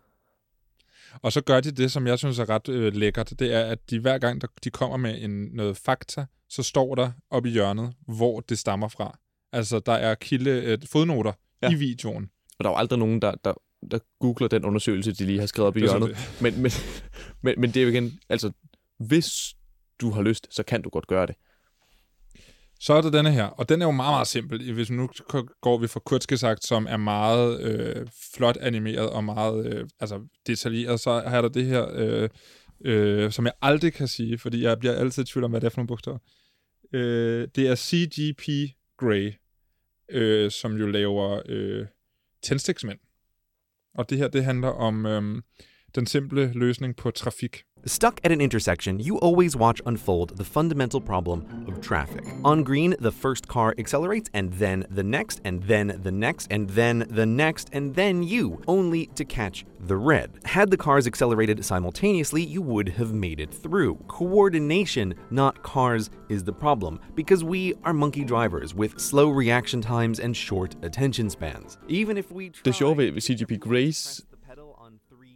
Og 1.21 1.32
så 1.32 1.41
gør 1.41 1.60
de 1.60 1.71
det, 1.71 1.91
som 1.91 2.08
jeg 2.08 2.17
synes 2.19 2.39
er 2.39 2.49
ret 2.49 2.69
øh, 2.69 2.93
lækkert, 2.95 3.34
det 3.39 3.53
er, 3.53 3.65
at 3.65 3.89
de 3.89 3.99
hver 3.99 4.17
gang, 4.17 4.41
der, 4.41 4.47
de 4.63 4.69
kommer 4.69 4.97
med 4.97 5.21
en, 5.21 5.49
noget 5.53 5.77
fakta, 5.77 6.25
så 6.49 6.63
står 6.63 6.95
der 6.95 7.12
oppe 7.29 7.49
i 7.49 7.51
hjørnet, 7.51 7.93
hvor 8.08 8.39
det 8.39 8.60
stammer 8.60 8.88
fra. 8.88 9.17
Altså, 9.53 9.79
der 9.79 9.91
er 9.93 10.15
kilde, 10.15 10.51
øh, 10.51 10.77
fodnoter 10.86 11.32
ja. 11.62 11.71
I 11.71 11.75
videoen. 11.75 12.29
Og 12.60 12.63
der 12.63 12.69
er 12.69 12.73
jo 12.73 12.77
aldrig 12.77 12.99
nogen, 12.99 13.21
der, 13.21 13.34
der, 13.45 13.53
der 13.91 13.99
googler 14.19 14.47
den 14.47 14.65
undersøgelse, 14.65 15.12
de 15.12 15.25
lige 15.25 15.39
har 15.39 15.45
skrevet 15.45 15.67
op 15.67 15.77
i 15.77 15.79
hjørnet. 15.79 16.17
Men, 16.41 16.62
men, 16.62 16.71
men, 17.43 17.55
men 17.58 17.71
det 17.71 17.77
er 17.77 17.84
jo 17.84 17.89
igen, 17.89 18.19
altså, 18.29 18.51
hvis 18.99 19.55
du 20.01 20.12
har 20.12 20.21
lyst, 20.21 20.47
så 20.55 20.63
kan 20.63 20.81
du 20.81 20.89
godt 20.89 21.07
gøre 21.07 21.27
det. 21.27 21.35
Så 22.79 22.93
er 22.93 23.01
der 23.01 23.09
denne 23.12 23.31
her, 23.31 23.45
og 23.45 23.69
den 23.69 23.81
er 23.81 23.85
jo 23.85 23.91
meget, 23.91 24.13
meget 24.13 24.27
simpel. 24.27 24.73
Hvis 24.73 24.91
nu 24.91 25.09
går 25.62 25.77
vi 25.77 25.88
fra 25.88 25.99
Kurzgesagt, 25.99 26.65
som 26.65 26.88
er 26.89 26.97
meget 26.97 27.62
øh, 27.62 28.07
flot 28.33 28.57
animeret 28.57 29.09
og 29.09 29.23
meget 29.23 29.65
øh, 29.65 29.88
altså 29.99 30.27
detaljeret, 30.47 30.99
så 30.99 31.09
er 31.09 31.41
der 31.41 31.49
det 31.49 31.65
her, 31.65 31.88
øh, 31.93 32.29
øh, 32.85 33.31
som 33.31 33.45
jeg 33.45 33.53
aldrig 33.62 33.93
kan 33.93 34.07
sige, 34.07 34.38
fordi 34.38 34.63
jeg 34.63 34.79
bliver 34.79 34.95
altid 34.95 35.23
i 35.23 35.25
tvivl 35.25 35.43
om, 35.43 35.51
hvad 35.51 35.62
det 35.62 35.65
er 35.65 35.71
for 35.71 35.77
nogle 35.77 35.88
bogstaver. 35.88 36.17
Øh, 36.93 37.47
det 37.55 37.67
er 37.67 37.75
CGP 37.75 38.73
Grey, 38.97 39.33
øh, 40.09 40.51
som 40.51 40.77
jo 40.77 40.88
laver 40.88 41.41
øh, 41.45 41.85
tændstiksmænd. 42.43 42.99
Og 43.93 44.09
det 44.09 44.17
her, 44.17 44.27
det 44.27 44.43
handler 44.43 44.69
om... 44.69 45.05
Øh, 45.05 45.41
den 45.95 46.06
simple 46.06 46.52
løsning 46.56 46.95
på 46.95 47.12
trafik. 47.12 47.63
Stuck 47.86 48.19
at 48.25 48.32
an 48.32 48.41
intersection, 48.41 48.99
you 48.99 49.17
always 49.19 49.56
watch 49.56 49.82
unfold 49.86 50.36
the 50.36 50.43
fundamental 50.43 50.99
problem 50.99 51.65
of 51.65 51.80
traffic. 51.80 52.25
On 52.43 52.62
green, 52.62 52.93
the 52.99 53.12
first 53.12 53.47
car 53.47 53.73
accelerates, 53.78 54.30
and 54.34 54.52
then 54.52 54.86
the 54.89 55.04
next, 55.04 55.39
and 55.45 55.63
then 55.63 55.97
the 56.04 56.12
next, 56.12 56.47
and 56.52 56.69
then 56.69 57.08
the 57.10 57.25
next, 57.25 57.69
and 57.71 57.95
then 57.95 58.21
you, 58.21 58.62
only 58.67 59.06
to 59.15 59.23
catch 59.23 59.65
the 59.80 59.95
red. 59.95 60.30
Had 60.43 60.69
the 60.71 60.78
cars 60.78 61.08
accelerated 61.08 61.63
simultaneously, 61.63 62.43
you 62.43 62.62
would 62.62 62.89
have 62.89 63.13
made 63.13 63.39
it 63.39 63.54
through. 63.54 63.95
Coordination, 64.10 65.13
not 65.32 65.63
cars, 65.63 66.10
is 66.28 66.43
the 66.43 66.52
problem, 66.52 66.99
because 67.15 67.45
we 67.45 67.73
are 67.86 67.93
monkey 67.93 68.25
drivers 68.25 68.75
with 68.75 68.99
slow 68.99 69.30
reaction 69.30 69.80
times 69.82 70.19
and 70.19 70.36
short 70.36 70.75
attention 70.84 71.30
spans. 71.30 71.78
Even 71.88 72.17
if 72.17 72.30
we 72.30 72.49
try... 72.49 72.62
Det 72.63 72.75
sjove 72.75 72.97
ved, 72.97 73.12
ved 73.13 73.21
CGP 73.21 73.58
Grace 73.58 74.21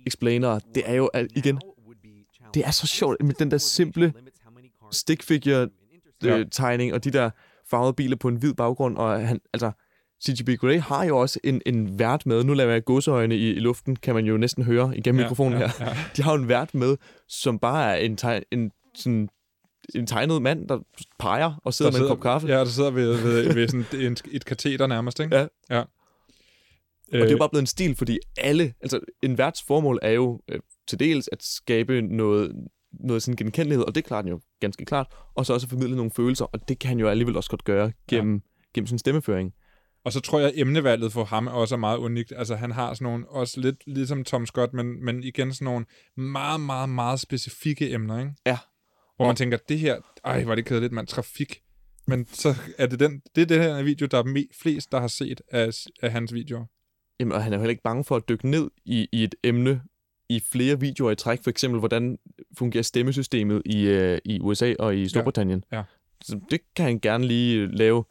explainer, 0.06 0.60
det 0.76 0.84
er 0.86 0.94
jo 0.94 1.10
igen, 1.36 1.60
det 2.54 2.66
er 2.66 2.72
så 2.72 2.88
sjovt 2.88 3.24
med 3.24 3.34
den 3.34 3.52
der 3.52 3.58
simple 3.58 4.14
stickfigure 4.92 5.70
øh, 6.26 6.46
tegning 6.52 6.94
og 6.94 7.04
de 7.04 7.12
der 7.12 7.30
farvede 7.70 7.94
biler 7.94 8.16
på 8.16 8.28
en 8.28 8.36
hvid 8.36 8.54
baggrund, 8.54 8.98
og 8.98 9.28
han, 9.28 9.40
altså, 9.54 9.72
CGP 10.26 10.60
Grey 10.60 10.80
har 10.80 11.04
jo 11.04 11.18
også 11.18 11.40
en, 11.44 11.62
en 11.66 12.00
vært 12.00 12.26
med. 12.26 12.44
Nu 12.44 12.54
laver 12.54 12.72
jeg 12.72 12.86
godseøjne 12.86 13.38
i, 13.38 13.50
i 13.50 13.60
luften, 13.60 13.96
kan 13.96 14.16
man 14.16 14.26
jo 14.26 14.38
næsten 14.38 14.64
høre 14.64 14.98
igennem 14.98 15.20
ja, 15.20 15.26
mikrofonen 15.26 15.60
ja, 15.60 15.68
her. 15.78 15.86
Ja. 15.86 15.98
De 16.18 16.24
har 16.24 16.32
jo 16.32 16.42
en 16.42 16.48
vært 16.48 16.74
med, 16.74 16.98
som 17.28 17.60
bare 17.60 17.92
er 17.92 17.96
en, 17.96 18.18
teg, 18.18 18.44
en, 18.52 18.72
sådan, 18.96 19.30
en 19.96 20.08
tegnet 20.08 20.42
mand, 20.42 20.68
der 20.68 20.80
peger 21.20 21.62
og 21.64 21.74
sidder, 21.74 21.92
der 21.92 21.98
sidder 21.98 22.10
med 22.10 22.12
en 22.12 22.18
kop 22.18 22.24
kaffe. 22.24 22.48
Ja, 22.48 22.60
der 22.60 22.66
sidder 22.66 22.92
ved, 22.92 23.22
ved, 23.24 23.54
ved 23.54 23.68
sådan 23.68 24.06
en, 24.06 24.18
et 24.32 24.46
kateter 24.46 24.88
nærmest, 24.88 25.20
ikke? 25.20 25.36
Ja. 25.36 25.48
ja. 25.70 25.84
Og 27.14 27.20
det 27.20 27.28
er 27.28 27.32
jo 27.32 27.38
bare 27.38 27.50
blevet 27.50 27.64
en 27.64 27.68
stil, 27.68 27.96
fordi 27.96 28.20
alle, 28.38 28.74
altså 28.82 29.00
en 29.24 29.38
værts 29.38 29.64
formål 29.68 30.00
er 30.02 30.12
jo 30.12 30.42
øh, 30.48 30.60
til 30.88 31.00
dels 31.00 31.30
at 31.32 31.44
skabe 31.44 32.02
noget, 32.02 32.52
noget 33.00 33.24
sådan 33.24 33.36
genkendelighed, 33.36 33.86
og 33.86 33.96
det 33.96 34.06
klarer 34.06 34.22
den 34.22 34.32
jo 34.32 34.40
ganske 34.60 34.86
klart, 34.86 35.08
og 35.36 35.46
så 35.46 35.54
også 35.54 35.66
at 35.66 35.70
formidle 35.70 35.96
nogle 35.96 36.12
følelser, 36.12 36.46
og 36.46 36.68
det 36.68 36.80
kan 36.80 36.88
han 36.88 37.00
jo 37.00 37.08
alligevel 37.08 37.38
også 37.38 37.50
godt 37.50 37.64
gøre 37.64 37.92
gennem, 38.10 38.36
ja. 38.36 38.42
gennem 38.74 38.88
sin 38.88 39.00
stemmeføring. 39.00 39.54
Og 40.06 40.14
så 40.14 40.20
tror 40.20 40.40
jeg, 40.40 40.48
at 40.48 40.54
emnevalget 40.58 41.12
for 41.12 41.24
ham 41.24 41.48
også 41.48 41.76
er 41.76 41.80
meget 41.80 41.98
unikt. 41.98 42.34
Altså, 42.36 42.56
han 42.56 42.72
har 42.72 42.94
sådan 42.94 43.04
nogle, 43.06 43.30
også 43.30 43.60
lidt 43.60 43.76
ligesom 43.88 44.24
Tom 44.24 44.46
Scott, 44.46 44.74
men, 44.74 45.06
men 45.06 45.24
igen 45.24 45.54
sådan 45.54 45.66
nogle 45.66 45.86
meget, 46.18 46.62
meget, 46.62 46.90
meget 46.90 47.20
specifikke 47.20 47.92
emner, 47.92 48.20
ikke? 48.20 48.32
Ja. 48.46 48.58
Hvor 49.16 49.26
man 49.26 49.36
tænker, 49.36 49.58
det 49.70 49.80
her, 49.80 49.98
ej, 50.26 50.44
var 50.44 50.56
det 50.56 50.66
kedeligt, 50.66 50.94
mand, 50.94 51.08
trafik. 51.08 51.60
Men 52.08 52.28
så 52.28 52.56
er 52.78 52.86
det 52.86 53.00
den, 53.00 53.22
det 53.36 53.42
er 53.42 53.46
det 53.46 53.60
her 53.60 53.84
video, 53.84 54.06
der 54.06 54.18
er 54.18 54.44
flest, 54.62 54.92
der 54.92 55.00
har 55.00 55.08
set 55.08 55.42
af, 55.52 55.70
af 56.02 56.12
hans 56.12 56.34
videoer. 56.34 56.66
Jamen, 57.20 57.32
og 57.32 57.44
han 57.44 57.54
er 57.54 57.58
jo 57.58 57.62
heller 57.62 57.72
ikke 57.72 57.84
bange 57.84 58.04
for 58.04 58.16
at 58.16 58.30
dykke 58.30 58.50
ned 58.50 58.70
i, 58.86 59.08
i 59.12 59.24
et 59.24 59.36
emne 59.44 59.82
i 60.30 60.40
flere 60.52 60.80
videoer 60.80 61.12
i 61.12 61.16
træk. 61.16 61.44
For 61.44 61.50
eksempel, 61.50 61.80
hvordan 61.80 62.18
fungerer 62.58 62.84
stemmesystemet 62.84 63.62
i, 63.66 63.88
øh, 63.88 64.20
i 64.26 64.40
USA 64.40 64.74
og 64.80 64.98
i 64.98 65.10
Storbritannien. 65.10 65.64
Ja. 65.72 65.78
ja. 65.78 65.84
Så 66.24 66.40
det 66.50 66.62
kan 66.76 66.86
han 66.86 67.00
gerne 67.00 67.26
lige 67.26 67.68
lave 67.68 68.04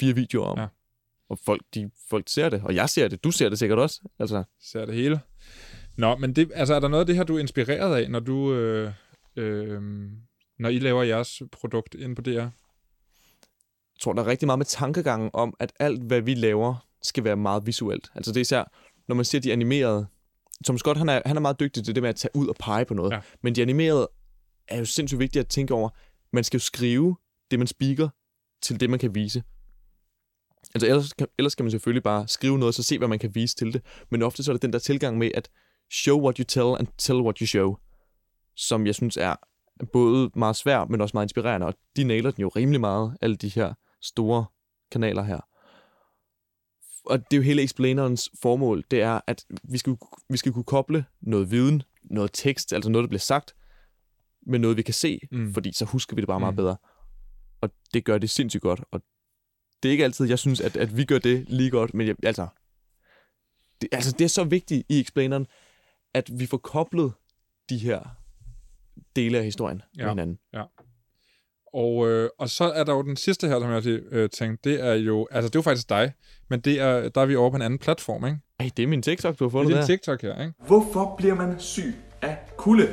fire 0.00 0.14
videoer 0.14 0.46
om. 0.46 0.58
Ja. 0.58 0.66
Og 1.28 1.38
folk, 1.44 1.62
de, 1.74 1.90
folk 2.08 2.28
ser 2.28 2.48
det, 2.48 2.62
og 2.64 2.74
jeg 2.74 2.88
ser 2.88 3.08
det. 3.08 3.24
Du 3.24 3.30
ser 3.30 3.48
det 3.48 3.58
sikkert 3.58 3.78
også. 3.78 4.00
Altså. 4.18 4.44
Ser 4.60 4.84
det 4.84 4.94
hele. 4.94 5.20
Nå, 5.96 6.16
men 6.16 6.36
det, 6.36 6.50
altså, 6.54 6.74
er 6.74 6.80
der 6.80 6.88
noget 6.88 7.00
af 7.00 7.06
det 7.06 7.16
her, 7.16 7.24
du 7.24 7.36
er 7.36 7.40
inspireret 7.40 7.96
af, 7.96 8.10
når 8.10 8.20
du... 8.20 8.54
Øh, 8.54 8.92
øh, 9.36 9.82
når 10.58 10.68
I 10.68 10.78
laver 10.78 11.02
jeres 11.02 11.42
produkt 11.52 11.94
ind 11.94 12.16
på 12.16 12.22
DR? 12.22 12.30
Jeg 12.30 12.50
tror, 14.00 14.12
der 14.12 14.22
er 14.22 14.26
rigtig 14.26 14.46
meget 14.46 14.58
med 14.58 14.66
tankegangen 14.66 15.30
om, 15.32 15.54
at 15.58 15.72
alt, 15.80 16.02
hvad 16.02 16.20
vi 16.20 16.34
laver, 16.34 16.86
skal 17.02 17.24
være 17.24 17.36
meget 17.36 17.66
visuelt. 17.66 18.10
Altså 18.14 18.32
det 18.32 18.36
er 18.36 18.40
især, 18.40 18.64
når 19.08 19.14
man 19.14 19.24
ser 19.24 19.38
de 19.38 19.52
animerede 19.52 20.06
Tom 20.66 20.78
Scott, 20.78 20.98
han 20.98 21.08
er, 21.08 21.22
han 21.26 21.36
er 21.36 21.40
meget 21.40 21.60
dygtig 21.60 21.84
til 21.84 21.94
det 21.94 22.02
med 22.02 22.10
at 22.10 22.16
tage 22.16 22.36
ud 22.36 22.48
og 22.48 22.56
pege 22.56 22.84
på 22.84 22.94
noget. 22.94 23.12
Ja. 23.12 23.20
Men 23.42 23.54
de 23.54 23.62
animerede 23.62 24.08
er 24.68 24.78
jo 24.78 24.84
sindssygt 24.84 25.18
vigtigt 25.18 25.40
at 25.40 25.48
tænke 25.48 25.74
over. 25.74 25.88
Man 26.32 26.44
skal 26.44 26.58
jo 26.58 26.62
skrive 26.62 27.16
det, 27.50 27.58
man 27.58 27.68
speaker, 27.68 28.08
til 28.62 28.80
det, 28.80 28.90
man 28.90 28.98
kan 28.98 29.14
vise. 29.14 29.42
Altså 30.74 30.86
ellers, 30.86 31.12
kan, 31.12 31.26
ellers 31.38 31.54
kan 31.54 31.64
man 31.64 31.70
selvfølgelig 31.70 32.02
bare 32.02 32.28
skrive 32.28 32.58
noget, 32.58 32.74
så 32.74 32.82
se, 32.82 32.98
hvad 32.98 33.08
man 33.08 33.18
kan 33.18 33.34
vise 33.34 33.56
til 33.56 33.72
det. 33.72 33.82
Men 34.10 34.22
ofte 34.22 34.42
så 34.42 34.50
er 34.50 34.54
det 34.54 34.62
den 34.62 34.72
der 34.72 34.78
tilgang 34.78 35.18
med 35.18 35.30
at 35.34 35.50
show 35.92 36.20
what 36.22 36.36
you 36.36 36.44
tell 36.44 36.76
and 36.78 36.86
tell 36.98 37.20
what 37.20 37.38
you 37.38 37.46
show, 37.46 37.76
som 38.56 38.86
jeg 38.86 38.94
synes 38.94 39.16
er 39.16 39.36
både 39.92 40.30
meget 40.36 40.56
svær, 40.56 40.84
men 40.84 41.00
også 41.00 41.16
meget 41.16 41.24
inspirerende. 41.24 41.66
Og 41.66 41.74
de 41.96 42.04
nailer 42.04 42.30
den 42.30 42.42
jo 42.42 42.48
rimelig 42.48 42.80
meget, 42.80 43.16
alle 43.20 43.36
de 43.36 43.48
her 43.48 43.74
store 44.00 44.44
kanaler 44.90 45.22
her 45.22 45.40
og 47.06 47.18
det 47.18 47.36
er 47.36 47.36
jo 47.36 47.42
hele 47.42 47.62
explainerens 47.62 48.30
formål, 48.42 48.84
det 48.90 49.02
er, 49.02 49.20
at 49.26 49.44
vi 49.62 49.78
skal, 49.78 49.96
vi 50.28 50.36
skal 50.36 50.52
kunne 50.52 50.64
koble 50.64 51.04
noget 51.20 51.50
viden, 51.50 51.82
noget 52.02 52.30
tekst, 52.32 52.72
altså 52.72 52.90
noget, 52.90 53.02
der 53.02 53.08
bliver 53.08 53.20
sagt, 53.20 53.54
med 54.46 54.58
noget, 54.58 54.76
vi 54.76 54.82
kan 54.82 54.94
se, 54.94 55.20
mm. 55.30 55.54
fordi 55.54 55.72
så 55.72 55.84
husker 55.84 56.16
vi 56.16 56.20
det 56.20 56.26
bare 56.26 56.38
mm. 56.38 56.42
meget 56.42 56.56
bedre. 56.56 56.76
Og 57.60 57.70
det 57.94 58.04
gør 58.04 58.18
det 58.18 58.30
sindssygt 58.30 58.62
godt, 58.62 58.80
og 58.90 59.02
det 59.82 59.88
er 59.88 59.92
ikke 59.92 60.04
altid, 60.04 60.26
jeg 60.26 60.38
synes, 60.38 60.60
at, 60.60 60.76
at 60.76 60.96
vi 60.96 61.04
gør 61.04 61.18
det 61.18 61.48
lige 61.48 61.70
godt, 61.70 61.94
men 61.94 62.06
jeg, 62.06 62.16
altså, 62.22 62.46
det, 63.80 63.88
altså, 63.92 64.12
det 64.12 64.24
er 64.24 64.28
så 64.28 64.44
vigtigt 64.44 64.86
i 64.88 65.00
explaineren, 65.00 65.46
at 66.14 66.38
vi 66.38 66.46
får 66.46 66.56
koblet 66.56 67.12
de 67.68 67.78
her 67.78 68.16
dele 69.16 69.38
af 69.38 69.44
historien 69.44 69.82
ja. 69.96 70.02
med 70.02 70.10
hinanden. 70.10 70.38
Ja. 70.52 70.64
Og, 71.72 72.08
øh, 72.08 72.28
og 72.38 72.50
så 72.50 72.64
er 72.64 72.84
der 72.84 72.92
jo 72.92 73.02
den 73.02 73.16
sidste 73.16 73.48
her, 73.48 73.60
som 73.60 73.70
jeg 73.70 73.82
lige 73.82 74.00
øh, 74.10 74.30
tænkte, 74.30 74.70
det 74.70 74.84
er 74.84 74.94
jo, 74.94 75.28
altså 75.30 75.48
det 75.48 75.56
er 75.56 75.58
jo 75.58 75.62
faktisk 75.62 75.88
dig, 75.88 76.12
men 76.48 76.60
det 76.60 76.80
er, 76.80 77.08
der 77.08 77.20
er 77.20 77.26
vi 77.26 77.36
over 77.36 77.50
på 77.50 77.56
en 77.56 77.62
anden 77.62 77.78
platform, 77.78 78.26
ikke? 78.26 78.38
Ej, 78.60 78.70
det 78.76 78.82
er 78.82 78.86
min 78.86 79.02
TikTok, 79.02 79.38
du 79.38 79.44
har 79.44 79.50
fundet 79.50 79.68
det 79.68 79.76
er 79.76 79.86
din 79.86 79.86
TikTok 79.86 80.22
her, 80.22 80.40
ikke? 80.42 80.54
Hvorfor 80.66 81.14
bliver 81.18 81.34
man 81.34 81.54
syg 81.58 81.94
af 82.22 82.38
kulde? 82.56 82.88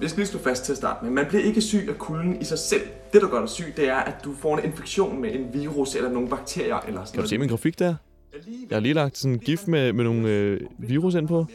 Jeg 0.00 0.10
skal 0.10 0.20
lige 0.20 0.26
slå 0.26 0.40
fast 0.40 0.64
til 0.64 0.72
at 0.72 0.78
starte 0.78 1.04
med. 1.04 1.12
Man 1.12 1.26
bliver 1.28 1.44
ikke 1.44 1.60
syg 1.60 1.86
af 1.88 1.98
kulden 1.98 2.40
i 2.40 2.44
sig 2.44 2.58
selv. 2.58 2.82
Det, 3.12 3.22
der 3.22 3.28
gør 3.28 3.40
dig 3.40 3.48
syg, 3.48 3.74
det 3.76 3.88
er, 3.88 3.96
at 3.96 4.14
du 4.24 4.34
får 4.34 4.58
en 4.58 4.64
infektion 4.64 5.20
med 5.20 5.34
en 5.34 5.48
virus 5.52 5.94
eller 5.94 6.10
nogle 6.10 6.28
bakterier 6.28 6.80
eller 6.80 7.04
sådan 7.04 7.14
Kan 7.14 7.22
du 7.22 7.28
se 7.28 7.38
min 7.38 7.48
grafik 7.48 7.78
der? 7.78 7.94
Jeg 8.70 8.76
har 8.76 8.80
lige 8.80 8.94
lagt 8.94 9.18
sådan 9.18 9.32
en 9.32 9.38
gift 9.38 9.68
med, 9.68 9.92
med 9.92 10.04
nogle 10.04 10.28
øh, 10.28 10.60
virus 10.78 11.14
ind 11.14 11.28
på. 11.28 11.46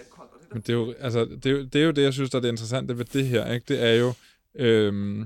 Men 0.54 0.62
det 0.62 0.70
er, 0.70 0.74
jo, 0.74 0.94
altså, 1.00 1.26
det, 1.26 1.46
er 1.46 1.52
jo, 1.52 1.64
det 1.64 1.82
er 1.82 1.86
jo 1.86 1.92
det, 1.92 2.04
jeg 2.04 2.14
synes, 2.14 2.30
der 2.30 2.38
er 2.38 2.42
det 2.42 2.50
interessante 2.50 2.98
ved 2.98 3.06
det 3.06 3.26
her, 3.26 3.54
ikke? 3.54 3.66
Det 3.68 3.84
er 3.84 3.94
jo... 3.94 4.14
Øhm, 4.56 5.26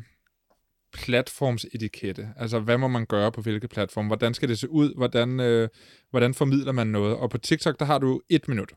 platformsetikette. 0.96 2.30
Altså, 2.38 2.60
hvad 2.60 2.78
må 2.78 2.88
man 2.88 3.06
gøre 3.06 3.32
på 3.32 3.42
hvilke 3.42 3.68
platform? 3.68 4.08
Hvordan 4.08 4.34
skal 4.34 4.50
det 4.50 4.60
se 4.60 4.70
ud? 4.70 4.96
Hvordan, 4.96 5.40
øh, 5.40 5.70
hvordan 6.10 6.34
formidler 6.34 6.72
man 6.72 6.88
noget? 6.88 7.16
Og 7.16 7.30
på 7.30 7.38
TikTok, 7.38 7.80
der 7.80 7.86
har 7.86 7.98
du 7.98 8.22
et 8.30 8.48
minut. 8.48 8.72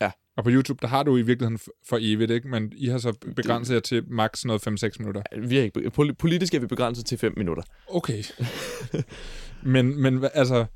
Ja. 0.00 0.10
Og 0.36 0.44
på 0.44 0.50
YouTube, 0.50 0.78
der 0.82 0.88
har 0.88 1.02
du 1.02 1.16
i 1.16 1.22
virkeligheden 1.22 1.58
for 1.88 1.98
evigt, 2.00 2.30
ikke? 2.30 2.48
Men 2.48 2.72
I 2.76 2.86
har 2.86 2.98
så 2.98 3.12
begrænset 3.36 3.74
jer 3.74 3.80
til 3.80 4.04
maks 4.08 4.44
noget 4.44 4.68
5-6 4.68 4.90
minutter. 4.98 5.22
Vi 5.48 5.58
er 5.58 5.62
ikke, 5.62 5.90
politisk 6.14 6.54
er 6.54 6.58
vi 6.58 6.66
begrænset 6.66 7.06
til 7.06 7.18
5 7.18 7.34
minutter. 7.36 7.62
Okay. 7.88 8.22
men, 9.74 10.02
men 10.02 10.24
altså, 10.34 10.66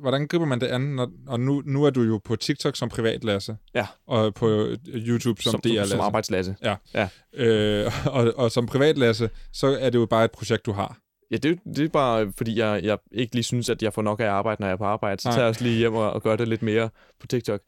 Hvordan 0.00 0.26
griber 0.26 0.46
man 0.46 0.60
det 0.60 0.66
an, 0.66 0.80
når, 0.80 1.10
og 1.26 1.40
nu, 1.40 1.62
nu 1.66 1.84
er 1.84 1.90
du 1.90 2.02
jo 2.02 2.20
på 2.24 2.36
TikTok 2.36 2.76
som 2.76 2.88
privat 2.88 3.24
Lasse, 3.24 3.56
ja. 3.74 3.86
og 4.06 4.34
på 4.34 4.48
øh, 4.48 4.78
YouTube 4.94 5.42
som, 5.42 5.50
som 5.50 5.60
DR 5.60 5.68
Lasse. 5.68 5.90
Som 5.90 6.00
arbejdslasse. 6.00 6.56
Ja. 6.62 6.76
ja. 6.94 7.08
Øh, 7.34 7.92
og, 8.06 8.32
og 8.36 8.50
som 8.52 8.66
privat 8.66 8.98
Lasse, 8.98 9.30
så 9.52 9.66
er 9.80 9.90
det 9.90 9.98
jo 9.98 10.06
bare 10.06 10.24
et 10.24 10.30
projekt, 10.30 10.66
du 10.66 10.72
har. 10.72 10.98
Ja, 11.30 11.36
det, 11.36 11.58
det 11.76 11.84
er 11.84 11.88
bare, 11.88 12.32
fordi 12.36 12.58
jeg, 12.58 12.80
jeg 12.84 12.98
ikke 13.12 13.34
lige 13.34 13.42
synes, 13.42 13.70
at 13.70 13.82
jeg 13.82 13.92
får 13.92 14.02
nok 14.02 14.20
af 14.20 14.30
arbejde, 14.30 14.62
når 14.62 14.66
jeg 14.68 14.72
er 14.72 14.76
på 14.76 14.84
arbejde. 14.84 15.22
Så 15.22 15.28
Nej. 15.28 15.34
tager 15.34 15.44
jeg 15.44 15.48
også 15.48 15.64
lige 15.64 15.76
hjem 15.76 15.94
og, 15.94 16.10
og 16.10 16.22
gør 16.22 16.36
det 16.36 16.48
lidt 16.48 16.62
mere 16.62 16.90
på 17.20 17.26
TikTok. 17.26 17.60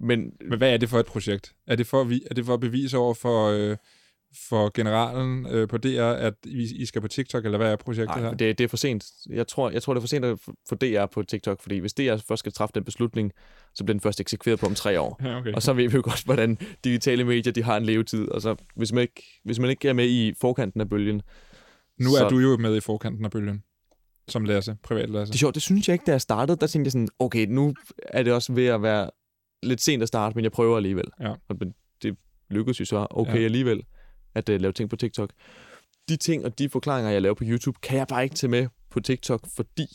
Men, 0.00 0.32
Men 0.48 0.58
hvad 0.58 0.72
er 0.72 0.76
det 0.76 0.88
for 0.88 1.00
et 1.00 1.06
projekt? 1.06 1.52
Er 1.66 1.76
det 1.76 1.86
for, 1.86 2.12
er 2.30 2.34
det 2.34 2.46
for 2.46 2.54
at 2.54 2.60
bevise 2.60 2.98
over 2.98 3.14
for... 3.14 3.48
Øh, 3.48 3.76
for 4.48 4.70
generalen 4.74 5.46
øh, 5.46 5.68
på 5.68 5.78
DR, 5.78 6.02
at 6.02 6.34
I, 6.44 6.82
I 6.82 6.86
skal 6.86 7.00
på 7.00 7.08
TikTok, 7.08 7.44
eller 7.44 7.58
hvad 7.58 7.72
er 7.72 7.76
projektet 7.76 8.16
Nej, 8.16 8.28
her? 8.28 8.34
Det, 8.34 8.58
det 8.58 8.64
er 8.64 8.68
for 8.68 8.76
sent. 8.76 9.04
Jeg 9.30 9.46
tror, 9.46 9.70
jeg 9.70 9.82
tror, 9.82 9.94
det 9.94 9.98
er 9.98 10.02
for 10.02 10.08
sent 10.08 10.24
at 10.24 10.38
få 10.68 10.74
DR 10.74 11.06
på 11.06 11.22
TikTok, 11.22 11.62
fordi 11.62 11.78
hvis 11.78 11.94
DR 11.94 12.16
først 12.28 12.38
skal 12.38 12.52
træffe 12.52 12.72
den 12.74 12.84
beslutning, 12.84 13.32
så 13.74 13.84
bliver 13.84 13.94
den 13.94 14.00
først 14.00 14.20
eksekveret 14.20 14.60
på 14.60 14.66
om 14.66 14.74
tre 14.74 15.00
år. 15.00 15.20
Ja, 15.24 15.38
okay. 15.38 15.52
Og 15.52 15.62
så 15.62 15.72
ved 15.72 15.88
vi 15.88 15.96
jo 15.96 16.02
godt, 16.04 16.24
hvordan 16.24 16.58
digitale 16.84 17.24
medier 17.24 17.52
de 17.52 17.62
har 17.62 17.76
en 17.76 17.84
levetid. 17.84 18.28
Og 18.28 18.42
så, 18.42 18.56
hvis, 18.76 18.92
man 18.92 19.02
ikke, 19.02 19.40
hvis 19.44 19.58
man 19.58 19.70
ikke 19.70 19.88
er 19.88 19.92
med 19.92 20.08
i 20.08 20.34
forkanten 20.40 20.80
af 20.80 20.88
bølgen... 20.88 21.22
Nu 22.00 22.10
så... 22.10 22.24
er 22.24 22.28
du 22.28 22.38
jo 22.38 22.56
med 22.56 22.76
i 22.76 22.80
forkanten 22.80 23.24
af 23.24 23.30
bølgen 23.30 23.62
som 24.28 24.44
Lasse, 24.44 24.76
privat 24.82 25.10
Lasse. 25.10 25.32
Det 25.32 25.36
er 25.36 25.38
sjovt, 25.38 25.54
det 25.54 25.62
synes 25.62 25.88
jeg 25.88 25.94
ikke, 25.94 26.04
da 26.06 26.10
jeg 26.10 26.20
startede. 26.20 26.56
Der 26.60 26.66
tænkte 26.66 26.86
jeg 26.86 26.92
sådan, 26.92 27.08
okay, 27.18 27.46
nu 27.46 27.74
er 27.98 28.22
det 28.22 28.32
også 28.32 28.52
ved 28.52 28.66
at 28.66 28.82
være 28.82 29.10
lidt 29.62 29.80
sent 29.80 30.02
at 30.02 30.08
starte, 30.08 30.34
men 30.34 30.44
jeg 30.44 30.52
prøver 30.52 30.76
alligevel. 30.76 31.04
Ja. 31.20 31.34
Og 31.48 31.56
det 32.02 32.16
lykkedes 32.50 32.80
jo 32.80 32.84
så 32.84 33.06
okay 33.10 33.38
ja. 33.38 33.44
alligevel 33.44 33.82
at 34.34 34.48
uh, 34.48 34.54
lave 34.54 34.72
ting 34.72 34.90
på 34.90 34.96
TikTok. 34.96 35.30
De 36.08 36.16
ting 36.16 36.44
og 36.44 36.58
de 36.58 36.68
forklaringer, 36.68 37.10
jeg 37.10 37.22
laver 37.22 37.34
på 37.34 37.44
YouTube, 37.46 37.78
kan 37.82 37.98
jeg 37.98 38.06
bare 38.06 38.24
ikke 38.24 38.36
tage 38.36 38.50
med 38.50 38.68
på 38.90 39.00
TikTok, 39.00 39.40
fordi 39.56 39.86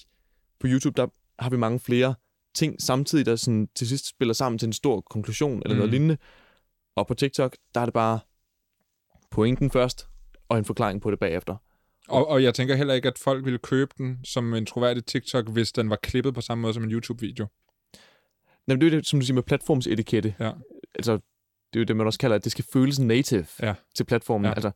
på 0.60 0.68
YouTube, 0.68 1.02
der 1.02 1.08
har 1.40 1.50
vi 1.50 1.58
mange 1.58 1.80
flere 1.80 2.16
ting 2.56 2.82
samtidig, 2.82 3.26
der 3.26 3.36
sådan 3.36 3.70
til 3.76 3.88
sidst 3.88 4.10
spiller 4.10 4.34
sammen 4.34 4.60
til 4.60 4.66
en 4.66 4.74
stor 4.74 5.02
konklusion 5.02 5.62
eller 5.66 5.74
mm. 5.74 5.78
noget 5.78 5.92
lignende. 5.92 6.18
Og 6.96 7.08
på 7.08 7.14
TikTok, 7.14 7.58
der 7.76 7.82
er 7.82 7.86
det 7.86 7.94
bare 7.94 8.20
pointen 9.32 9.72
først, 9.72 10.08
og 10.50 10.58
en 10.58 10.66
forklaring 10.66 11.02
på 11.02 11.12
det 11.12 11.20
bagefter. 11.20 11.56
Og, 12.08 12.28
og 12.28 12.44
jeg 12.44 12.54
tænker 12.54 12.76
heller 12.76 12.94
ikke, 12.94 13.08
at 13.08 13.18
folk 13.18 13.46
ville 13.46 13.60
købe 13.60 13.94
den 13.98 14.20
som 14.24 14.54
en 14.54 14.66
troværdig 14.66 15.06
TikTok, 15.06 15.50
hvis 15.50 15.72
den 15.72 15.90
var 15.90 15.96
klippet 15.96 16.34
på 16.34 16.42
samme 16.42 16.62
måde 16.62 16.74
som 16.74 16.84
en 16.84 16.92
YouTube-video. 16.92 17.48
Nej, 18.68 18.78
det 18.78 18.88
er 18.88 18.90
det, 18.90 19.08
som 19.08 19.20
du 19.20 19.26
siger 19.26 19.36
med 19.36 19.44
platformsetikette. 19.44 20.36
Ja. 20.40 20.52
Altså, 20.96 21.20
det 21.78 21.82
er 21.82 21.86
jo 21.86 21.86
det, 21.86 21.96
man 21.98 22.06
også 22.08 22.20
kalder, 22.20 22.36
at 22.36 22.44
det 22.44 22.52
skal 22.52 22.66
føles 22.74 23.00
native 23.00 23.46
Ja. 23.62 23.74
til 23.96 24.04
platformen. 24.04 24.46
Ja. 24.46 24.52
Altså, 24.54 24.72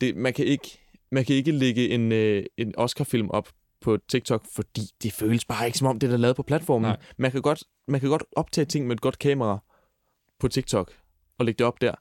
det, 0.00 0.16
man, 0.16 0.32
kan 0.34 0.44
ikke, 0.44 0.78
man 1.12 1.24
kan 1.24 1.36
ikke 1.36 1.52
lægge 1.52 1.88
en, 1.88 2.12
øh, 2.12 2.44
en 2.56 2.74
Oscar-film 2.78 3.30
op 3.30 3.48
på 3.80 3.98
TikTok, 4.08 4.46
fordi 4.54 4.80
det 5.02 5.12
føles 5.12 5.44
bare 5.44 5.66
ikke 5.66 5.78
som 5.78 5.86
om, 5.86 5.98
det 5.98 6.06
er 6.06 6.10
der 6.10 6.16
lavet 6.18 6.36
på 6.36 6.42
platformen. 6.42 6.88
Nej. 6.88 6.96
Man 7.18 7.30
kan, 7.30 7.42
godt, 7.42 7.64
man 7.88 8.00
kan 8.00 8.08
godt 8.08 8.24
optage 8.36 8.64
ting 8.64 8.86
med 8.86 8.96
et 8.96 9.00
godt 9.00 9.18
kamera 9.18 9.58
på 10.40 10.48
TikTok 10.48 10.92
og 11.38 11.44
lægge 11.44 11.58
det 11.58 11.66
op 11.66 11.80
der. 11.80 11.94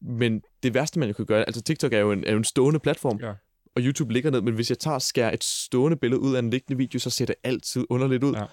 Men 0.00 0.42
det 0.62 0.74
værste, 0.74 0.98
man 0.98 1.08
jo 1.08 1.14
kan 1.14 1.26
gøre, 1.26 1.44
altså 1.44 1.62
TikTok 1.62 1.92
er 1.92 1.98
jo 1.98 2.12
en, 2.12 2.24
er 2.24 2.30
jo 2.32 2.38
en 2.38 2.44
stående 2.44 2.80
platform, 2.80 3.18
Ja. 3.22 3.32
og 3.76 3.82
YouTube 3.82 4.12
ligger 4.12 4.30
ned, 4.30 4.40
men 4.40 4.54
hvis 4.54 4.70
jeg 4.70 4.78
tager 4.78 4.94
og 4.94 5.02
skærer 5.02 5.32
et 5.32 5.44
stående 5.44 5.96
billede 5.96 6.20
ud 6.20 6.34
af 6.34 6.38
en 6.38 6.50
liggende 6.50 6.78
video, 6.78 6.98
så 6.98 7.10
ser 7.10 7.26
det 7.26 7.34
altid 7.44 7.84
underligt 7.90 8.24
ud. 8.24 8.34
Ja. 8.34 8.44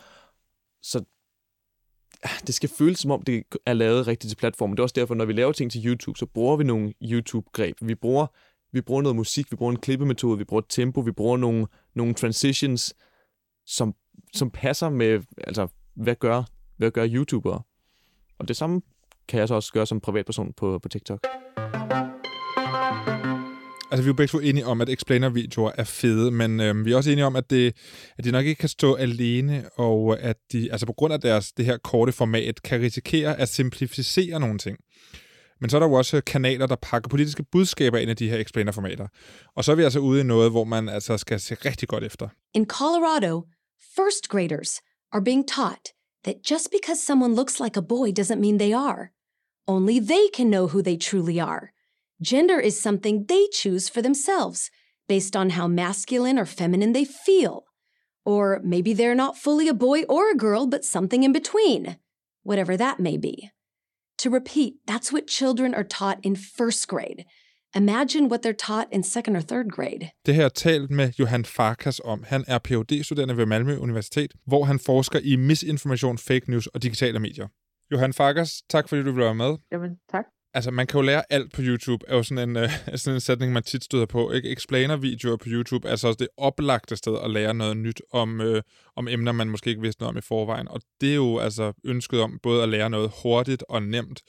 Så 0.81 1.03
Ah, 2.23 2.39
det 2.47 2.55
skal 2.55 2.69
føles 2.69 2.99
som 2.99 3.11
om, 3.11 3.21
det 3.21 3.43
er 3.65 3.73
lavet 3.73 4.07
rigtigt 4.07 4.31
til 4.31 4.37
platformen. 4.37 4.77
Det 4.77 4.79
er 4.79 4.83
også 4.83 4.95
derfor, 4.97 5.15
når 5.15 5.25
vi 5.25 5.33
laver 5.33 5.51
ting 5.51 5.71
til 5.71 5.85
YouTube, 5.85 6.17
så 6.17 6.25
bruger 6.25 6.57
vi 6.57 6.63
nogle 6.63 6.93
YouTube-greb. 7.01 7.75
Vi 7.81 7.95
bruger, 7.95 8.27
vi 8.71 8.81
bruger 8.81 9.01
noget 9.01 9.15
musik, 9.15 9.51
vi 9.51 9.55
bruger 9.55 9.71
en 9.71 9.79
klippemetode, 9.79 10.37
vi 10.37 10.43
bruger 10.43 10.63
tempo, 10.69 10.99
vi 10.99 11.11
bruger 11.11 11.37
nogle, 11.37 11.67
nogle 11.95 12.13
transitions, 12.13 12.93
som, 13.65 13.95
som 14.33 14.51
passer 14.51 14.89
med, 14.89 15.21
altså, 15.37 15.67
hvad 15.95 16.15
gør, 16.15 16.43
hvad 16.77 16.91
gør 16.91 17.07
YouTubere? 17.09 17.61
Og 18.39 18.47
det 18.47 18.57
samme 18.57 18.81
kan 19.27 19.39
jeg 19.39 19.47
så 19.47 19.55
også 19.55 19.73
gøre 19.73 19.85
som 19.85 19.99
privatperson 19.99 20.53
på, 20.53 20.79
på 20.79 20.89
TikTok. 20.89 21.27
Altså, 23.91 24.03
vi 24.03 24.07
er 24.07 24.13
jo 24.13 24.13
begge 24.13 24.31
to 24.31 24.39
enige 24.39 24.65
om, 24.65 24.81
at 24.81 24.89
explainer-videoer 24.89 25.71
er 25.77 25.83
fede, 25.83 26.31
men 26.31 26.59
øhm, 26.59 26.85
vi 26.85 26.91
er 26.91 26.97
også 26.97 27.11
enige 27.11 27.25
om, 27.25 27.35
at, 27.35 27.49
det, 27.49 27.75
at 28.17 28.23
de 28.23 28.31
nok 28.31 28.45
ikke 28.45 28.59
kan 28.59 28.69
stå 28.69 28.95
alene, 28.95 29.69
og 29.75 30.19
at 30.19 30.37
de, 30.51 30.71
altså 30.71 30.85
på 30.85 30.93
grund 30.93 31.13
af 31.13 31.21
deres 31.21 31.51
det 31.51 31.65
her 31.65 31.77
korte 31.77 32.11
format, 32.11 32.61
kan 32.61 32.81
risikere 32.81 33.39
at 33.39 33.49
simplificere 33.49 34.39
nogle 34.39 34.57
ting. 34.57 34.77
Men 35.61 35.69
så 35.69 35.77
er 35.77 35.79
der 35.79 35.87
jo 35.87 35.93
også 35.93 36.21
kanaler, 36.21 36.67
der 36.67 36.75
pakker 36.75 37.09
politiske 37.09 37.43
budskaber 37.51 37.97
ind 37.97 38.11
i 38.11 38.13
de 38.13 38.29
her 38.29 38.37
explainer-formater. 38.37 39.07
Og 39.55 39.63
så 39.63 39.71
er 39.71 39.75
vi 39.75 39.83
altså 39.83 39.99
ude 39.99 40.21
i 40.21 40.23
noget, 40.23 40.51
hvor 40.51 40.63
man 40.63 40.89
altså 40.89 41.17
skal 41.17 41.39
se 41.39 41.55
rigtig 41.65 41.87
godt 41.87 42.03
efter. 42.03 42.27
In 42.53 42.65
Colorado, 42.65 43.41
first 43.95 44.29
graders 44.29 44.81
are 45.11 45.23
being 45.23 45.47
taught 45.47 45.87
that 46.23 46.35
just 46.51 46.67
because 46.71 47.05
someone 47.05 47.35
looks 47.35 47.59
like 47.59 47.77
a 47.77 47.81
boy 47.81 48.07
doesn't 48.19 48.39
mean 48.39 48.59
they 48.59 48.73
are. 48.73 49.09
Only 49.67 49.99
they 49.99 50.25
can 50.37 50.47
know 50.47 50.67
who 50.67 50.81
they 50.81 50.97
truly 50.97 51.39
are. 51.39 51.67
Gender 52.21 52.59
is 52.59 52.79
something 52.79 53.25
they 53.27 53.47
choose 53.51 53.89
for 53.89 54.01
themselves 54.01 54.69
based 55.07 55.35
on 55.35 55.51
how 55.51 55.67
masculine 55.67 56.37
or 56.37 56.45
feminine 56.45 56.93
they 56.93 57.05
feel. 57.05 57.63
Or 58.23 58.61
maybe 58.63 58.93
they're 58.93 59.15
not 59.15 59.37
fully 59.37 59.67
a 59.67 59.73
boy 59.73 60.03
or 60.03 60.29
a 60.29 60.37
girl, 60.37 60.67
but 60.67 60.85
something 60.85 61.23
in 61.23 61.33
between, 61.33 61.97
whatever 62.43 62.77
that 62.77 62.99
may 62.99 63.17
be. 63.17 63.49
To 64.19 64.29
repeat, 64.29 64.73
that's 64.85 65.11
what 65.11 65.25
children 65.27 65.73
are 65.73 65.83
taught 65.83 66.19
in 66.23 66.35
first 66.35 66.87
grade. 66.87 67.25
Imagine 67.75 68.29
what 68.29 68.43
they're 68.43 68.53
taught 68.53 68.87
in 68.91 69.03
second 69.03 69.35
or 69.35 69.41
third 69.41 69.71
grade. 69.71 70.11
Det 70.25 70.35
her 70.35 70.45
er 70.45 70.49
talt 70.49 70.91
med 70.91 71.11
Johan 71.19 71.45
Farkas 71.45 72.01
om. 72.03 72.23
Han 72.23 72.43
er 72.47 72.59
Ph.D.-studerende 72.59 73.37
ved 73.37 73.45
Malmø 73.45 73.77
Universitet, 73.77 74.33
hvor 74.47 74.65
han 74.65 74.79
forsker 74.79 75.19
i 75.23 75.35
misinformation, 75.35 76.17
fake 76.17 76.51
news 76.51 76.67
og 76.67 76.83
digitale 76.83 77.19
medier. 77.19 77.47
Johan 77.91 78.13
Farkas, 78.13 78.61
tak 78.69 78.89
fordi 78.89 79.01
du 79.01 79.11
ville 79.11 79.25
være 79.25 79.35
med. 79.35 79.57
Jamen, 79.71 79.91
tak. 80.11 80.25
Altså, 80.53 80.71
man 80.71 80.87
kan 80.87 80.97
jo 80.97 81.05
lære 81.05 81.23
alt 81.29 81.53
på 81.53 81.61
YouTube, 81.63 82.05
er 82.07 82.15
jo 82.15 82.23
sådan 82.23 82.49
en, 82.49 82.57
øh, 82.57 82.69
sådan 82.95 83.15
en 83.15 83.21
sætning, 83.21 83.53
man 83.53 83.63
tit 83.63 83.83
støder 83.83 84.05
på. 84.05 84.31
Ikke? 84.31 84.51
Explainer-videoer 84.51 85.37
på 85.37 85.45
YouTube 85.47 85.89
er 85.89 85.95
så 85.95 86.07
også 86.07 86.17
det 86.17 86.27
oplagte 86.37 86.95
sted 86.95 87.17
at 87.23 87.31
lære 87.31 87.53
noget 87.53 87.77
nyt 87.77 88.01
om, 88.11 88.41
øh, 88.41 88.61
om 88.95 89.07
emner, 89.07 89.31
man 89.31 89.49
måske 89.49 89.69
ikke 89.69 89.81
vidste 89.81 90.01
noget 90.01 90.13
om 90.13 90.17
i 90.17 90.21
forvejen. 90.21 90.67
Og 90.67 90.81
det 91.01 91.11
er 91.11 91.15
jo 91.15 91.37
altså 91.37 91.73
ønsket 91.83 92.21
om 92.21 92.39
både 92.43 92.63
at 92.63 92.69
lære 92.69 92.89
noget 92.89 93.11
hurtigt 93.23 93.63
og 93.69 93.83
nemt, 93.83 94.21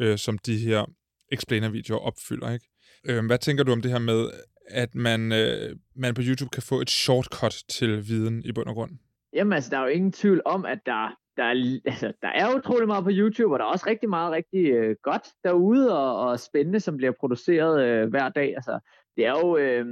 øh, 0.00 0.18
som 0.18 0.38
de 0.38 0.58
her 0.58 0.84
explainer-videoer 1.32 2.00
opfylder. 2.00 2.52
Ikke? 2.52 2.66
Øh, 3.04 3.26
hvad 3.26 3.38
tænker 3.38 3.64
du 3.64 3.72
om 3.72 3.82
det 3.82 3.90
her 3.90 3.98
med, 3.98 4.30
at 4.70 4.94
man, 4.94 5.32
øh, 5.32 5.76
man 5.96 6.14
på 6.14 6.22
YouTube 6.24 6.50
kan 6.52 6.62
få 6.62 6.80
et 6.80 6.90
shortcut 6.90 7.62
til 7.68 8.08
viden 8.08 8.44
i 8.44 8.52
bund 8.52 8.66
og 8.66 8.74
grund? 8.74 8.90
Jamen 9.32 9.52
altså, 9.52 9.70
der 9.70 9.78
er 9.78 9.82
jo 9.82 9.88
ingen 9.88 10.12
tvivl 10.12 10.42
om, 10.44 10.64
at 10.64 10.78
der, 10.86 11.16
der, 11.40 11.46
er, 11.46 11.80
altså, 11.84 12.12
der 12.22 12.28
er 12.28 12.56
utrolig 12.56 12.86
meget 12.88 13.04
på 13.04 13.10
YouTube, 13.12 13.54
og 13.54 13.58
der 13.58 13.64
er 13.64 13.68
også 13.68 13.86
rigtig 13.88 14.08
meget 14.08 14.32
rigtig 14.32 14.70
øh, 14.70 14.96
godt 15.02 15.28
derude, 15.44 15.98
og, 15.98 16.28
og 16.28 16.40
spændende, 16.40 16.80
som 16.80 16.96
bliver 16.96 17.12
produceret 17.20 17.84
øh, 17.84 18.08
hver 18.08 18.28
dag. 18.28 18.54
Altså, 18.56 18.78
det 19.16 19.26
er 19.26 19.30
jo, 19.30 19.56
øh, 19.56 19.86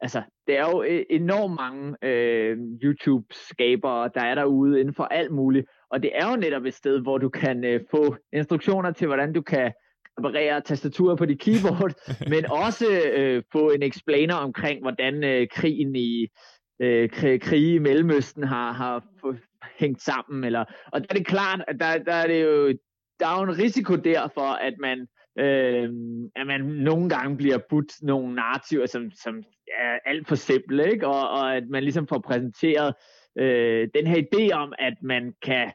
altså, 0.00 0.22
det 0.46 0.58
er 0.58 0.70
jo 0.70 0.82
øh, 0.82 1.02
enormt 1.10 1.54
mange 1.54 1.96
øh, 2.02 2.56
YouTube-skabere, 2.82 4.10
der 4.14 4.20
er 4.20 4.34
derude 4.34 4.80
inden 4.80 4.94
for 4.94 5.04
alt 5.04 5.32
muligt. 5.32 5.66
Og 5.90 6.02
det 6.02 6.10
er 6.14 6.30
jo 6.30 6.36
netop 6.36 6.64
et 6.64 6.74
sted, 6.74 7.00
hvor 7.00 7.18
du 7.18 7.28
kan 7.28 7.64
øh, 7.64 7.80
få 7.90 8.16
instruktioner 8.32 8.90
til, 8.90 9.06
hvordan 9.06 9.32
du 9.32 9.42
kan 9.42 9.72
reparere 10.18 10.60
tastaturet 10.60 11.18
på 11.18 11.26
dit 11.26 11.40
keyboard, 11.40 11.92
men 12.32 12.50
også 12.50 12.86
øh, 13.14 13.42
få 13.52 13.70
en 13.70 13.82
explainer 13.82 14.34
omkring, 14.34 14.82
hvordan 14.82 15.24
øh, 15.24 15.48
krigen 15.48 15.96
i 15.96 16.26
øh, 16.80 17.10
krig, 17.10 17.40
krige 17.40 17.74
i 17.74 17.78
Mellemøsten 17.78 18.42
har, 18.42 18.72
har 18.72 19.04
hængt 19.76 20.02
sammen. 20.02 20.44
Eller, 20.44 20.64
og 20.92 21.00
der 21.00 21.06
er 21.10 21.14
det 21.14 21.26
klart, 21.26 21.64
at 21.68 21.76
der, 21.80 21.98
der 21.98 22.12
er 22.12 22.26
det 22.26 22.42
jo 22.42 22.72
der 23.20 23.26
er 23.26 23.38
jo 23.38 23.42
en 23.42 23.58
risiko 23.58 23.96
der 23.96 24.28
for, 24.34 24.50
at 24.50 24.74
man, 24.80 24.98
øh, 25.38 25.90
at 26.36 26.46
man 26.46 26.60
nogle 26.60 27.08
gange 27.08 27.36
bliver 27.36 27.58
budt 27.70 27.92
nogle 28.02 28.34
narrativer, 28.34 28.86
som, 28.86 29.10
som 29.10 29.42
er 29.78 29.98
alt 30.06 30.28
for 30.28 30.34
simple, 30.34 30.92
ikke? 30.92 31.06
Og, 31.06 31.30
og 31.30 31.56
at 31.56 31.68
man 31.68 31.82
ligesom 31.82 32.06
får 32.06 32.18
præsenteret 32.18 32.94
øh, 33.38 33.88
den 33.94 34.06
her 34.06 34.22
idé 34.22 34.52
om, 34.52 34.72
at 34.78 34.94
man 35.02 35.34
kan 35.42 35.72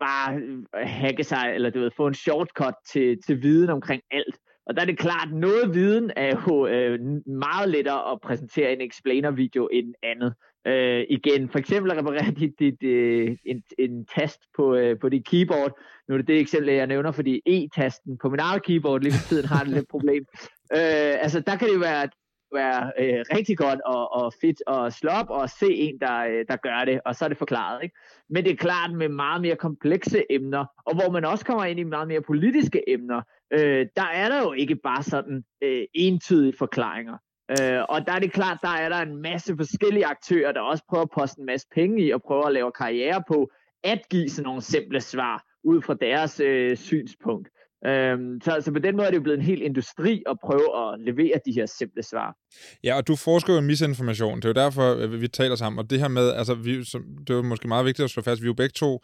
bare 0.00 0.34
øh, 0.34 0.86
hacke 0.88 1.24
sig, 1.24 1.52
eller 1.54 1.70
du 1.70 1.80
ved, 1.80 1.90
få 1.96 2.06
en 2.06 2.14
shortcut 2.14 2.74
til, 2.92 3.18
til 3.26 3.42
viden 3.42 3.70
omkring 3.70 4.02
alt. 4.10 4.38
Og 4.66 4.76
der 4.76 4.82
er 4.82 4.86
det 4.86 4.98
klart, 4.98 5.28
at 5.28 5.34
noget 5.34 5.74
viden 5.74 6.10
er 6.16 6.42
jo 6.48 6.66
øh, 6.66 7.00
meget 7.26 7.68
lettere 7.68 8.12
at 8.12 8.20
præsentere 8.20 8.70
i 8.70 8.72
en 8.74 8.80
explainer-video 8.80 9.68
end 9.72 9.94
andet. 10.02 10.34
Øh, 10.66 11.04
igen, 11.10 11.48
for 11.48 11.58
eksempel 11.58 11.92
at 11.92 11.98
reparere 11.98 12.30
dit, 12.40 12.58
dit, 12.58 12.82
øh, 12.82 13.36
en, 13.46 13.62
en 13.78 14.06
tast 14.06 14.40
på, 14.56 14.74
øh, 14.74 14.98
på 14.98 15.08
dit 15.08 15.26
keyboard. 15.26 15.78
Nu 16.08 16.14
er 16.14 16.18
det 16.18 16.26
det 16.28 16.40
eksempel, 16.40 16.74
jeg 16.74 16.86
nævner, 16.86 17.12
fordi 17.12 17.40
E-tasten 17.46 18.18
på 18.22 18.28
min 18.28 18.40
eget 18.40 18.62
keyboard 18.62 19.02
lige 19.02 19.12
for 19.12 19.28
tiden 19.28 19.48
har 19.48 19.64
det 19.64 19.72
lidt 19.72 19.88
problem. 19.88 20.24
Øh, 20.74 21.14
altså, 21.24 21.40
der 21.40 21.56
kan 21.56 21.68
det 21.68 21.74
jo 21.74 21.80
være, 21.80 22.08
være 22.54 22.92
øh, 22.98 23.24
rigtig 23.36 23.58
godt 23.58 23.80
og, 23.80 24.12
og 24.12 24.32
fedt 24.40 24.62
at 24.68 24.92
slå 24.92 25.10
op 25.10 25.30
og 25.30 25.50
se 25.50 25.74
en, 25.74 25.98
der, 26.00 26.18
øh, 26.18 26.44
der 26.48 26.56
gør 26.56 26.84
det, 26.84 27.00
og 27.06 27.14
så 27.14 27.24
er 27.24 27.28
det 27.28 27.38
forklaret. 27.38 27.82
Ikke? 27.82 27.96
Men 28.30 28.44
det 28.44 28.52
er 28.52 28.56
klart 28.56 28.92
med 28.92 29.08
meget 29.08 29.42
mere 29.42 29.56
komplekse 29.56 30.24
emner, 30.30 30.64
og 30.86 30.94
hvor 30.94 31.10
man 31.10 31.24
også 31.24 31.44
kommer 31.44 31.64
ind 31.64 31.80
i 31.80 31.82
meget 31.82 32.08
mere 32.08 32.22
politiske 32.22 32.90
emner, 32.90 33.22
øh, 33.52 33.86
der 33.96 34.06
er 34.14 34.28
der 34.28 34.40
jo 34.42 34.52
ikke 34.52 34.76
bare 34.76 35.02
sådan 35.02 35.44
øh, 35.62 35.84
entydige 35.94 36.54
forklaringer. 36.58 37.16
Øh, 37.52 37.82
og 37.88 38.06
der 38.06 38.12
er 38.12 38.18
det 38.18 38.32
klart, 38.32 38.58
der 38.62 38.68
er 38.68 38.88
der 38.88 38.98
en 38.98 39.16
masse 39.16 39.56
forskellige 39.56 40.06
aktører, 40.06 40.52
der 40.52 40.60
også 40.60 40.84
prøver 40.88 41.02
at 41.02 41.10
poste 41.10 41.40
en 41.40 41.46
masse 41.46 41.66
penge 41.74 42.06
i 42.06 42.10
og 42.10 42.22
prøver 42.22 42.46
at 42.46 42.52
lave 42.52 42.72
karriere 42.72 43.22
på 43.28 43.50
at 43.84 44.00
give 44.10 44.28
sådan 44.30 44.44
nogle 44.44 44.62
simple 44.62 45.00
svar 45.00 45.44
ud 45.64 45.82
fra 45.82 45.94
deres 45.94 46.40
øh, 46.40 46.76
synspunkt. 46.76 47.48
Øhm, 47.86 48.40
så, 48.40 48.60
så 48.60 48.72
på 48.72 48.78
den 48.78 48.96
måde 48.96 49.06
er 49.06 49.10
det 49.10 49.18
jo 49.18 49.22
blevet 49.22 49.38
en 49.38 49.44
hel 49.44 49.62
industri 49.62 50.22
at 50.26 50.36
prøve 50.44 50.68
at 50.82 51.00
levere 51.00 51.40
de 51.46 51.52
her 51.52 51.66
simple 51.66 52.02
svar. 52.02 52.36
Ja, 52.84 52.96
og 52.96 53.08
du 53.08 53.16
forsker 53.16 53.52
jo 53.52 53.58
i 53.58 53.62
misinformation. 53.62 54.36
Det 54.36 54.44
er 54.44 54.48
jo 54.48 54.64
derfor, 54.64 54.96
øh, 54.96 55.20
vi 55.20 55.28
taler 55.28 55.56
sammen. 55.56 55.78
Og 55.78 55.90
det 55.90 56.00
her 56.00 56.08
med, 56.08 56.30
altså, 56.30 56.54
vi, 56.54 56.84
som, 56.84 57.04
det 57.26 57.36
er 57.36 57.42
måske 57.42 57.68
meget 57.68 57.86
vigtigt 57.86 58.04
at 58.04 58.10
slå 58.10 58.22
fast, 58.22 58.42
vi 58.42 58.46
er 58.46 58.48
jo 58.48 58.54
begge 58.54 58.72
to 58.72 59.00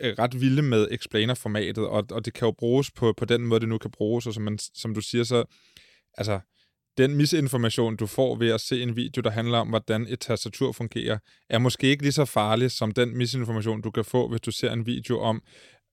øh, 0.00 0.14
ret 0.18 0.40
vilde 0.40 0.62
med 0.62 0.88
explainer-formatet, 0.90 1.86
og, 1.86 2.04
og 2.10 2.24
det 2.24 2.34
kan 2.34 2.46
jo 2.46 2.52
bruges 2.58 2.90
på, 2.90 3.12
på 3.16 3.24
den 3.24 3.46
måde, 3.46 3.60
det 3.60 3.68
nu 3.68 3.78
kan 3.78 3.90
bruges. 3.90 4.26
Og 4.26 4.34
som, 4.34 4.42
man, 4.42 4.58
som 4.58 4.94
du 4.94 5.00
siger, 5.00 5.24
så 5.24 5.44
altså, 6.18 6.40
den 6.98 7.16
misinformation, 7.16 7.96
du 7.96 8.06
får 8.06 8.36
ved 8.36 8.50
at 8.50 8.60
se 8.60 8.82
en 8.82 8.96
video, 8.96 9.20
der 9.22 9.30
handler 9.30 9.58
om, 9.58 9.68
hvordan 9.68 10.06
et 10.08 10.20
tastatur 10.20 10.72
fungerer, 10.72 11.18
er 11.50 11.58
måske 11.58 11.86
ikke 11.86 12.02
lige 12.02 12.12
så 12.12 12.24
farlig 12.24 12.70
som 12.70 12.92
den 12.92 13.16
misinformation, 13.16 13.82
du 13.82 13.90
kan 13.90 14.04
få, 14.04 14.28
hvis 14.28 14.40
du 14.40 14.50
ser 14.50 14.72
en 14.72 14.86
video 14.86 15.20
om 15.20 15.42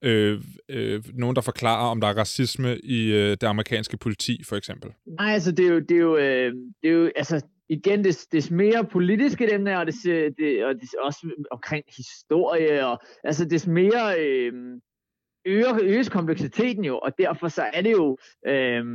øh, 0.03 0.41
øh, 0.69 1.03
nogen, 1.13 1.35
der 1.35 1.41
forklarer, 1.41 1.89
om 1.89 2.01
der 2.01 2.07
er 2.07 2.17
racisme 2.17 2.77
i 2.77 3.11
øh, 3.13 3.31
det 3.31 3.43
amerikanske 3.43 3.97
politi, 3.97 4.43
for 4.43 4.55
eksempel. 4.55 4.91
Nej, 5.19 5.33
altså 5.33 5.51
det 5.51 5.65
er 5.65 5.69
jo, 5.69 5.79
det 5.79 5.91
er 5.91 6.01
jo, 6.01 6.17
øh, 6.17 6.53
det 6.81 6.89
er 6.89 6.93
jo 6.93 7.11
altså 7.15 7.41
igen, 7.69 8.03
des, 8.03 8.27
des 8.27 8.51
mere 8.51 8.85
politiske 8.85 9.49
dem 9.49 9.65
der, 9.65 9.77
og, 9.77 9.87
des, 9.87 9.95
det, 10.37 10.65
og 10.65 10.75
des 10.81 10.93
også 10.93 11.27
omkring 11.51 11.83
historie, 11.97 12.87
og 12.87 12.99
altså 13.23 13.45
des 13.45 13.67
mere 13.67 14.19
øh, 14.19 14.53
øger, 15.45 15.79
øges 15.81 16.09
kompleksiteten 16.09 16.85
jo, 16.85 16.97
og 16.97 17.17
derfor 17.17 17.47
så 17.47 17.61
er 17.73 17.81
det 17.81 17.91
jo 17.91 18.17
øh, 18.47 18.85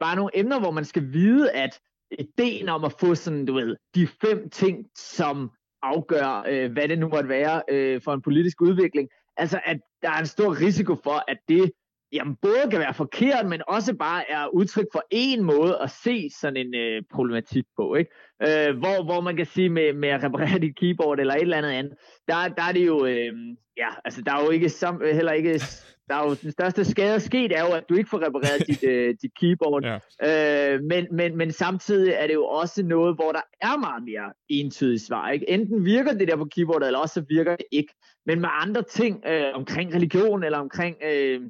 bare 0.00 0.16
nogle 0.16 0.30
emner, 0.34 0.60
hvor 0.60 0.70
man 0.70 0.84
skal 0.84 1.12
vide, 1.12 1.52
at 1.52 1.80
ideen 2.18 2.68
om 2.68 2.84
at 2.84 2.92
få 3.00 3.14
sådan, 3.14 3.44
du 3.44 3.54
ved, 3.54 3.76
de 3.94 4.06
fem 4.06 4.50
ting, 4.50 4.86
som 4.96 5.50
afgør, 5.82 6.44
øh, 6.48 6.72
hvad 6.72 6.88
det 6.88 6.98
nu 6.98 7.08
måtte 7.08 7.28
være 7.28 7.62
øh, 7.68 8.02
for 8.02 8.12
en 8.12 8.22
politisk 8.22 8.60
udvikling, 8.60 9.08
altså 9.36 9.60
at 9.64 9.80
der 10.02 10.10
er 10.10 10.18
en 10.18 10.26
stor 10.26 10.60
risiko 10.60 10.94
for, 10.94 11.24
at 11.28 11.38
det 11.48 11.72
jamen, 12.12 12.36
både 12.42 12.70
kan 12.70 12.80
være 12.80 12.94
forkert, 12.94 13.46
men 13.46 13.62
også 13.68 13.94
bare 13.94 14.30
er 14.30 14.46
udtryk 14.46 14.86
for 14.92 15.04
en 15.10 15.44
måde 15.44 15.78
at 15.82 15.90
se 15.90 16.30
sådan 16.40 16.56
en 16.56 16.74
øh, 16.74 17.02
problematik 17.12 17.64
på, 17.76 17.94
ikke? 17.94 18.10
Øh, 18.42 18.78
hvor, 18.78 19.04
hvor 19.04 19.20
man 19.20 19.36
kan 19.36 19.46
sige 19.46 19.68
med, 19.68 19.92
med 19.92 20.08
at 20.08 20.24
reparere 20.24 20.58
dit 20.58 20.76
keyboard 20.76 21.20
eller 21.20 21.34
et 21.34 21.42
eller 21.42 21.58
andet 21.58 21.70
andet, 21.70 21.92
der, 22.28 22.48
der 22.48 22.62
er 22.62 22.72
det 22.72 22.86
jo, 22.86 23.06
øh, 23.06 23.32
ja, 23.76 23.88
altså 24.04 24.22
der 24.22 24.32
er 24.32 24.44
jo 24.44 24.50
ikke 24.50 24.68
sam, 24.68 25.02
heller 25.14 25.32
ikke, 25.32 25.60
der 26.08 26.14
er 26.14 26.28
jo 26.28 26.36
den 26.42 26.52
største 26.52 26.84
skade 26.84 27.20
sket 27.20 27.52
er 27.52 27.60
jo, 27.60 27.74
at 27.74 27.84
du 27.88 27.94
ikke 27.94 28.10
får 28.10 28.26
repareret 28.26 28.66
dit, 28.66 28.84
øh, 28.84 29.14
dit 29.22 29.30
keyboard, 29.40 29.84
ja. 29.84 30.74
øh, 30.74 30.82
men, 30.82 31.06
men, 31.12 31.36
men 31.36 31.52
samtidig 31.52 32.12
er 32.12 32.26
det 32.26 32.34
jo 32.34 32.44
også 32.44 32.82
noget, 32.82 33.14
hvor 33.14 33.32
der 33.32 33.42
er 33.60 33.78
meget 33.78 34.02
mere 34.02 34.32
entydigt 34.48 35.02
svar, 35.02 35.30
ikke? 35.30 35.50
Enten 35.50 35.84
virker 35.84 36.12
det 36.12 36.28
der 36.28 36.36
på 36.36 36.48
keyboardet, 36.56 36.86
eller 36.86 36.98
også 36.98 37.14
så 37.14 37.24
virker 37.28 37.56
det 37.56 37.66
ikke, 37.72 37.94
men 38.26 38.40
med 38.40 38.48
andre 38.52 38.82
ting 38.82 39.22
øh, 39.26 39.54
omkring 39.54 39.94
religion, 39.94 40.44
eller 40.44 40.58
omkring... 40.58 40.96
Øh, 41.04 41.40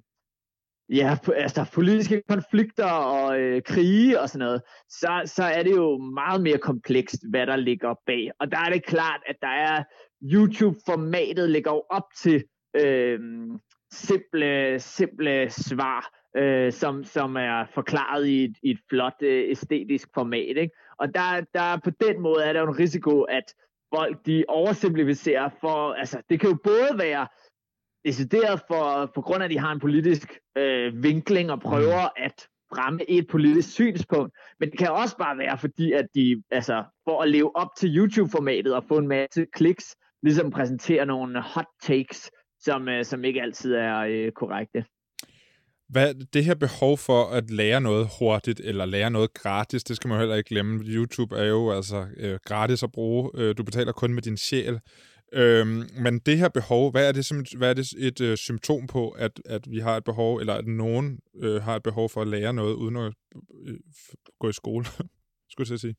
ja, 0.90 1.16
altså 1.36 1.70
politiske 1.74 2.22
konflikter 2.28 2.90
og 2.90 3.40
øh, 3.40 3.62
krige 3.62 4.20
og 4.20 4.28
sådan 4.28 4.46
noget, 4.46 4.62
så, 4.88 5.22
så 5.24 5.44
er 5.44 5.62
det 5.62 5.70
jo 5.76 5.98
meget 5.98 6.42
mere 6.42 6.58
komplekst, 6.58 7.20
hvad 7.30 7.46
der 7.46 7.56
ligger 7.56 7.94
bag. 8.06 8.30
Og 8.40 8.50
der 8.50 8.58
er 8.58 8.70
det 8.72 8.84
klart, 8.84 9.20
at 9.26 9.36
der 9.40 9.48
er 9.48 9.84
YouTube-formatet 10.22 11.50
ligger 11.50 11.72
jo 11.72 11.82
op 11.90 12.06
til 12.22 12.44
øh, 12.76 13.18
simple, 13.92 14.80
simple 14.80 15.50
svar, 15.50 16.10
øh, 16.36 16.72
som, 16.72 17.04
som 17.04 17.36
er 17.36 17.64
forklaret 17.74 18.26
i 18.26 18.44
et, 18.44 18.56
i 18.62 18.70
et 18.70 18.80
flot 18.88 19.22
øh, 19.22 19.50
æstetisk 19.50 20.08
format. 20.14 20.56
Ikke? 20.56 20.74
Og 20.98 21.14
der, 21.14 21.44
der 21.54 21.80
på 21.84 21.90
den 21.90 22.20
måde 22.20 22.44
er 22.44 22.52
der 22.52 22.60
jo 22.60 22.66
en 22.66 22.78
risiko, 22.78 23.22
at 23.22 23.54
folk 23.94 24.26
de 24.26 24.44
oversimplificerer 24.48 25.48
for, 25.60 25.92
altså 25.92 26.22
det 26.30 26.40
kan 26.40 26.50
jo 26.50 26.58
både 26.64 26.90
være 26.98 27.26
decideret 28.04 28.60
for, 28.68 29.10
på 29.14 29.20
grund 29.20 29.42
af, 29.42 29.44
at 29.44 29.50
de 29.50 29.58
har 29.58 29.72
en 29.72 29.80
politisk 29.80 30.38
øh, 30.58 31.02
vinkling 31.02 31.50
og 31.50 31.60
prøver 31.60 32.02
mm. 32.02 32.24
at 32.24 32.46
fremme 32.74 33.10
et 33.10 33.26
politisk 33.30 33.70
synspunkt. 33.72 34.32
Men 34.60 34.70
det 34.70 34.78
kan 34.78 34.90
også 34.90 35.16
bare 35.16 35.38
være, 35.38 35.58
fordi 35.58 35.92
at 35.92 36.06
de, 36.14 36.42
altså, 36.50 36.84
for 37.08 37.22
at 37.22 37.30
leve 37.30 37.56
op 37.56 37.68
til 37.78 37.96
YouTube-formatet 37.96 38.74
og 38.74 38.84
få 38.88 38.98
en 38.98 39.08
masse 39.08 39.46
kliks, 39.52 39.96
ligesom 40.22 40.50
præsenterer 40.50 41.04
nogle 41.04 41.42
hot 41.42 41.66
takes, 41.82 42.30
som, 42.60 42.88
øh, 42.88 43.04
som 43.04 43.24
ikke 43.24 43.42
altid 43.42 43.74
er 43.74 43.98
øh, 43.98 44.32
korrekte. 44.32 44.84
Hvad, 45.88 46.14
det 46.32 46.44
her 46.44 46.54
behov 46.54 46.98
for 46.98 47.24
at 47.24 47.50
lære 47.50 47.80
noget 47.80 48.08
hurtigt, 48.18 48.60
eller 48.60 48.84
lære 48.84 49.10
noget 49.10 49.34
gratis, 49.34 49.84
det 49.84 49.96
skal 49.96 50.08
man 50.08 50.18
heller 50.18 50.34
ikke 50.34 50.48
glemme. 50.48 50.84
YouTube 50.84 51.36
er 51.36 51.44
jo 51.44 51.70
altså 51.70 52.06
øh, 52.16 52.38
gratis 52.44 52.82
at 52.82 52.92
bruge. 52.92 53.30
Øh, 53.34 53.56
du 53.58 53.62
betaler 53.64 53.92
kun 53.92 54.14
med 54.14 54.22
din 54.22 54.36
sjæl. 54.36 54.80
Øhm, 55.32 55.82
men 56.02 56.18
det 56.18 56.38
her 56.38 56.48
behov, 56.48 56.90
hvad 56.90 57.08
er 57.08 57.12
det, 57.12 57.24
som, 57.24 57.44
hvad 57.56 57.70
er 57.70 57.74
det 57.74 57.92
et 57.98 58.20
øh, 58.20 58.36
symptom 58.36 58.86
på, 58.86 59.08
at, 59.10 59.40
at 59.46 59.70
vi 59.70 59.78
har 59.78 59.96
et 59.96 60.04
behov, 60.04 60.36
eller 60.36 60.54
at 60.54 60.66
nogen 60.66 61.20
øh, 61.42 61.62
har 61.62 61.76
et 61.76 61.82
behov 61.82 62.08
for 62.08 62.20
at 62.22 62.28
lære 62.28 62.52
noget, 62.52 62.74
uden 62.74 62.96
at 62.96 63.12
øh, 63.66 63.78
gå 64.38 64.48
i 64.48 64.52
skole, 64.52 64.84
skulle 65.50 65.70
jeg 65.70 65.80
sige? 65.80 65.96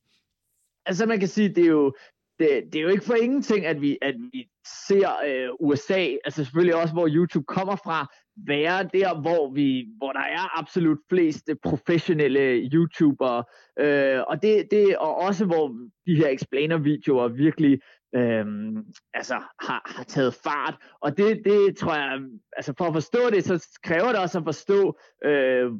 Altså 0.86 1.06
man 1.06 1.18
kan 1.18 1.28
sige, 1.28 1.48
det 1.48 1.64
er 1.64 1.70
jo, 1.70 1.92
det, 2.38 2.62
det 2.72 2.78
er 2.78 2.82
jo 2.82 2.88
ikke 2.88 3.04
for 3.04 3.14
ingenting, 3.14 3.66
at 3.66 3.80
vi, 3.80 3.98
at 4.02 4.14
vi 4.32 4.48
ser 4.88 5.10
øh, 5.26 5.48
USA, 5.60 6.16
altså 6.24 6.44
selvfølgelig 6.44 6.74
også, 6.74 6.94
hvor 6.94 7.08
YouTube 7.08 7.44
kommer 7.48 7.76
fra, 7.76 8.14
være 8.46 8.82
der, 8.82 9.20
hvor, 9.20 9.52
vi, 9.54 9.86
hvor 9.98 10.12
der 10.12 10.20
er 10.20 10.58
absolut 10.58 10.98
flest 11.08 11.48
øh, 11.48 11.56
professionelle 11.64 12.68
YouTubere, 12.72 13.44
øh, 13.78 14.20
og, 14.28 14.42
det, 14.42 14.66
det, 14.70 14.96
og 14.96 15.16
også 15.16 15.44
hvor 15.44 15.68
de 16.06 16.16
her 16.16 16.28
explainer-videoer 16.28 17.28
virkelig 17.28 17.78
øhm, 18.14 18.84
altså, 19.14 19.34
har, 19.60 19.92
har 19.96 20.04
taget 20.04 20.34
fart. 20.34 20.76
Og 21.00 21.16
det, 21.16 21.42
det 21.44 21.76
tror 21.76 21.94
jeg, 21.94 22.20
altså 22.56 22.74
for 22.78 22.84
at 22.84 22.94
forstå 22.94 23.30
det, 23.30 23.44
så 23.44 23.78
kræver 23.82 24.08
det 24.08 24.20
også 24.20 24.38
at 24.38 24.44
forstå 24.44 24.98
øh, 25.24 25.70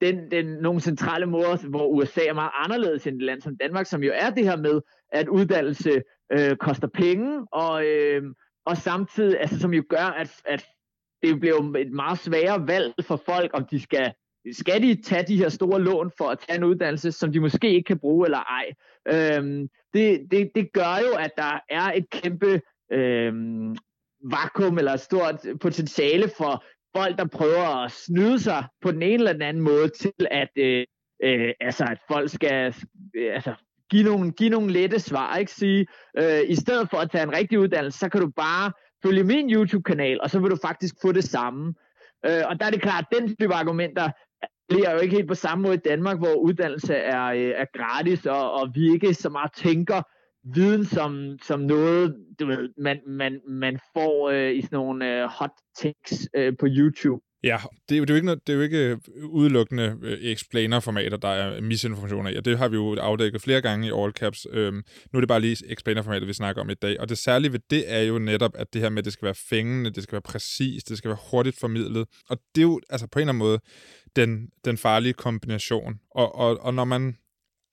den, 0.00 0.30
den, 0.30 0.46
nogle 0.46 0.80
centrale 0.80 1.26
måder, 1.26 1.68
hvor 1.68 1.86
USA 1.86 2.20
er 2.26 2.34
meget 2.34 2.50
anderledes 2.54 3.06
end 3.06 3.16
et 3.16 3.22
land 3.22 3.40
som 3.40 3.56
Danmark, 3.56 3.86
som 3.86 4.02
jo 4.02 4.12
er 4.14 4.30
det 4.30 4.44
her 4.44 4.56
med, 4.56 4.80
at 5.12 5.28
uddannelse 5.28 6.02
øh, 6.32 6.56
koster 6.56 6.88
penge, 6.88 7.46
og, 7.52 7.86
øh, 7.86 8.22
og 8.66 8.76
samtidig, 8.76 9.40
altså 9.40 9.60
som 9.60 9.74
jo 9.74 9.82
gør, 9.88 10.06
at, 10.16 10.30
at 10.44 10.66
det 11.22 11.40
bliver 11.40 11.76
et 11.76 11.92
meget 11.92 12.18
sværere 12.18 12.66
valg 12.66 12.94
for 13.02 13.16
folk, 13.16 13.50
om 13.54 13.66
de 13.66 13.80
skal 13.80 14.12
skal 14.52 14.82
de 14.82 15.02
tage 15.02 15.22
de 15.22 15.36
her 15.36 15.48
store 15.48 15.80
lån 15.80 16.10
for 16.18 16.24
at 16.24 16.38
tage 16.38 16.56
en 16.58 16.64
uddannelse, 16.64 17.12
som 17.12 17.32
de 17.32 17.40
måske 17.40 17.74
ikke 17.74 17.86
kan 17.86 17.98
bruge 17.98 18.26
eller 18.26 18.38
ej. 18.38 18.66
Øhm, 19.08 19.68
det, 19.94 20.20
det, 20.30 20.50
det 20.54 20.72
gør 20.72 20.98
jo, 21.08 21.16
at 21.18 21.30
der 21.36 21.60
er 21.70 21.92
et 21.92 22.10
kæmpe 22.10 22.60
øhm, 22.92 23.76
vakuum 24.24 24.78
eller 24.78 24.92
et 24.92 25.00
stort 25.00 25.46
potentiale 25.60 26.30
for 26.36 26.64
folk, 26.96 27.18
der 27.18 27.24
prøver 27.24 27.84
at 27.84 27.92
snyde 27.92 28.38
sig 28.38 28.64
på 28.82 28.92
den 28.92 29.02
ene 29.02 29.14
eller 29.14 29.32
den 29.32 29.42
anden 29.42 29.62
måde 29.62 29.88
til, 29.88 30.12
at, 30.30 30.48
øh, 30.56 30.84
øh, 31.22 31.52
altså, 31.60 31.84
at 31.84 31.98
folk 32.08 32.30
skal 32.30 32.74
øh, 33.16 33.34
altså, 33.34 33.54
give, 33.90 34.04
nogle, 34.04 34.32
give 34.32 34.50
nogle 34.50 34.72
lette 34.72 35.00
svar. 35.00 35.36
Ikke? 35.36 35.52
Sige, 35.52 35.86
øh, 36.18 36.40
I 36.48 36.54
stedet 36.54 36.90
for 36.90 36.96
at 36.98 37.10
tage 37.10 37.24
en 37.24 37.32
rigtig 37.32 37.58
uddannelse, 37.58 37.98
så 37.98 38.08
kan 38.08 38.20
du 38.20 38.30
bare 38.36 38.72
følge 39.02 39.24
min 39.24 39.50
YouTube-kanal, 39.50 40.20
og 40.20 40.30
så 40.30 40.38
vil 40.38 40.50
du 40.50 40.58
faktisk 40.62 40.94
få 41.02 41.12
det 41.12 41.24
samme. 41.24 41.74
Øh, 42.26 42.42
og 42.48 42.60
der 42.60 42.66
er 42.66 42.70
det 42.70 42.82
klart, 42.82 43.04
at 43.10 43.18
den 43.18 43.36
type 43.36 43.54
argumenter 43.54 44.10
bliver 44.68 44.92
jo 44.92 44.98
ikke 44.98 45.16
helt 45.16 45.28
på 45.28 45.34
samme 45.34 45.62
måde 45.62 45.74
i 45.74 45.88
Danmark, 45.88 46.18
hvor 46.18 46.34
uddannelse 46.34 46.94
er, 46.94 47.24
øh, 47.24 47.52
er 47.56 47.64
gratis, 47.78 48.26
og, 48.26 48.52
og 48.52 48.68
vi 48.74 48.92
ikke 48.92 49.14
så 49.14 49.28
meget 49.28 49.52
tænker 49.52 50.02
viden 50.54 50.84
som, 50.84 51.38
som 51.42 51.60
noget, 51.60 52.16
du 52.40 52.46
ved, 52.46 52.68
man, 52.76 53.00
man, 53.06 53.40
man 53.48 53.78
får 53.92 54.30
øh, 54.30 54.52
i 54.56 54.62
sådan 54.62 54.76
nogle 54.76 55.22
øh, 55.22 55.28
hot 55.38 55.50
takes 55.76 56.28
øh, 56.34 56.52
på 56.60 56.66
YouTube. 56.68 57.24
Ja, 57.42 57.58
det 57.88 57.94
er, 57.94 57.98
jo, 57.98 58.04
det 58.04 58.10
er 58.10 58.14
jo 58.14 58.16
ikke, 58.16 58.26
noget, 58.26 58.46
det 58.46 58.52
er 58.52 58.56
jo 58.56 58.62
ikke 58.62 58.78
øh, 58.78 58.98
udelukkende 59.24 59.98
øh, 60.02 60.18
explainer-formater, 60.20 61.16
der 61.16 61.28
er 61.28 61.60
misinformationer 61.60 62.30
i, 62.30 62.36
og 62.36 62.44
det 62.44 62.58
har 62.58 62.68
vi 62.68 62.76
jo 62.76 62.96
afdækket 62.96 63.42
flere 63.42 63.60
gange 63.60 63.88
i 63.88 63.92
All 63.94 64.12
Caps. 64.12 64.46
Øhm, 64.50 64.84
nu 65.12 65.16
er 65.16 65.20
det 65.20 65.28
bare 65.28 65.40
lige 65.40 65.72
explainer-formatet, 65.72 66.28
vi 66.28 66.32
snakker 66.32 66.62
om 66.62 66.70
i 66.70 66.74
dag, 66.74 67.00
og 67.00 67.08
det 67.08 67.18
særlige 67.18 67.52
ved 67.52 67.60
det 67.70 67.92
er 67.92 68.00
jo 68.00 68.18
netop, 68.18 68.52
at 68.54 68.72
det 68.72 68.80
her 68.80 68.88
med, 68.88 68.98
at 68.98 69.04
det 69.04 69.12
skal 69.12 69.26
være 69.26 69.34
fængende, 69.34 69.90
det 69.90 70.02
skal 70.02 70.12
være 70.12 70.22
præcist, 70.22 70.88
det 70.88 70.98
skal 70.98 71.08
være 71.08 71.18
hurtigt 71.30 71.60
formidlet, 71.60 72.06
og 72.28 72.38
det 72.54 72.60
er 72.60 72.66
jo 72.66 72.80
altså 72.90 73.06
på 73.06 73.18
en 73.18 73.20
eller 73.20 73.32
anden 73.32 73.38
måde 73.38 73.60
den, 74.16 74.48
den 74.64 74.78
farlige 74.78 75.12
kombination. 75.12 76.00
Og, 76.10 76.34
og, 76.34 76.60
og 76.60 76.74
når 76.74 76.84
man 76.84 77.16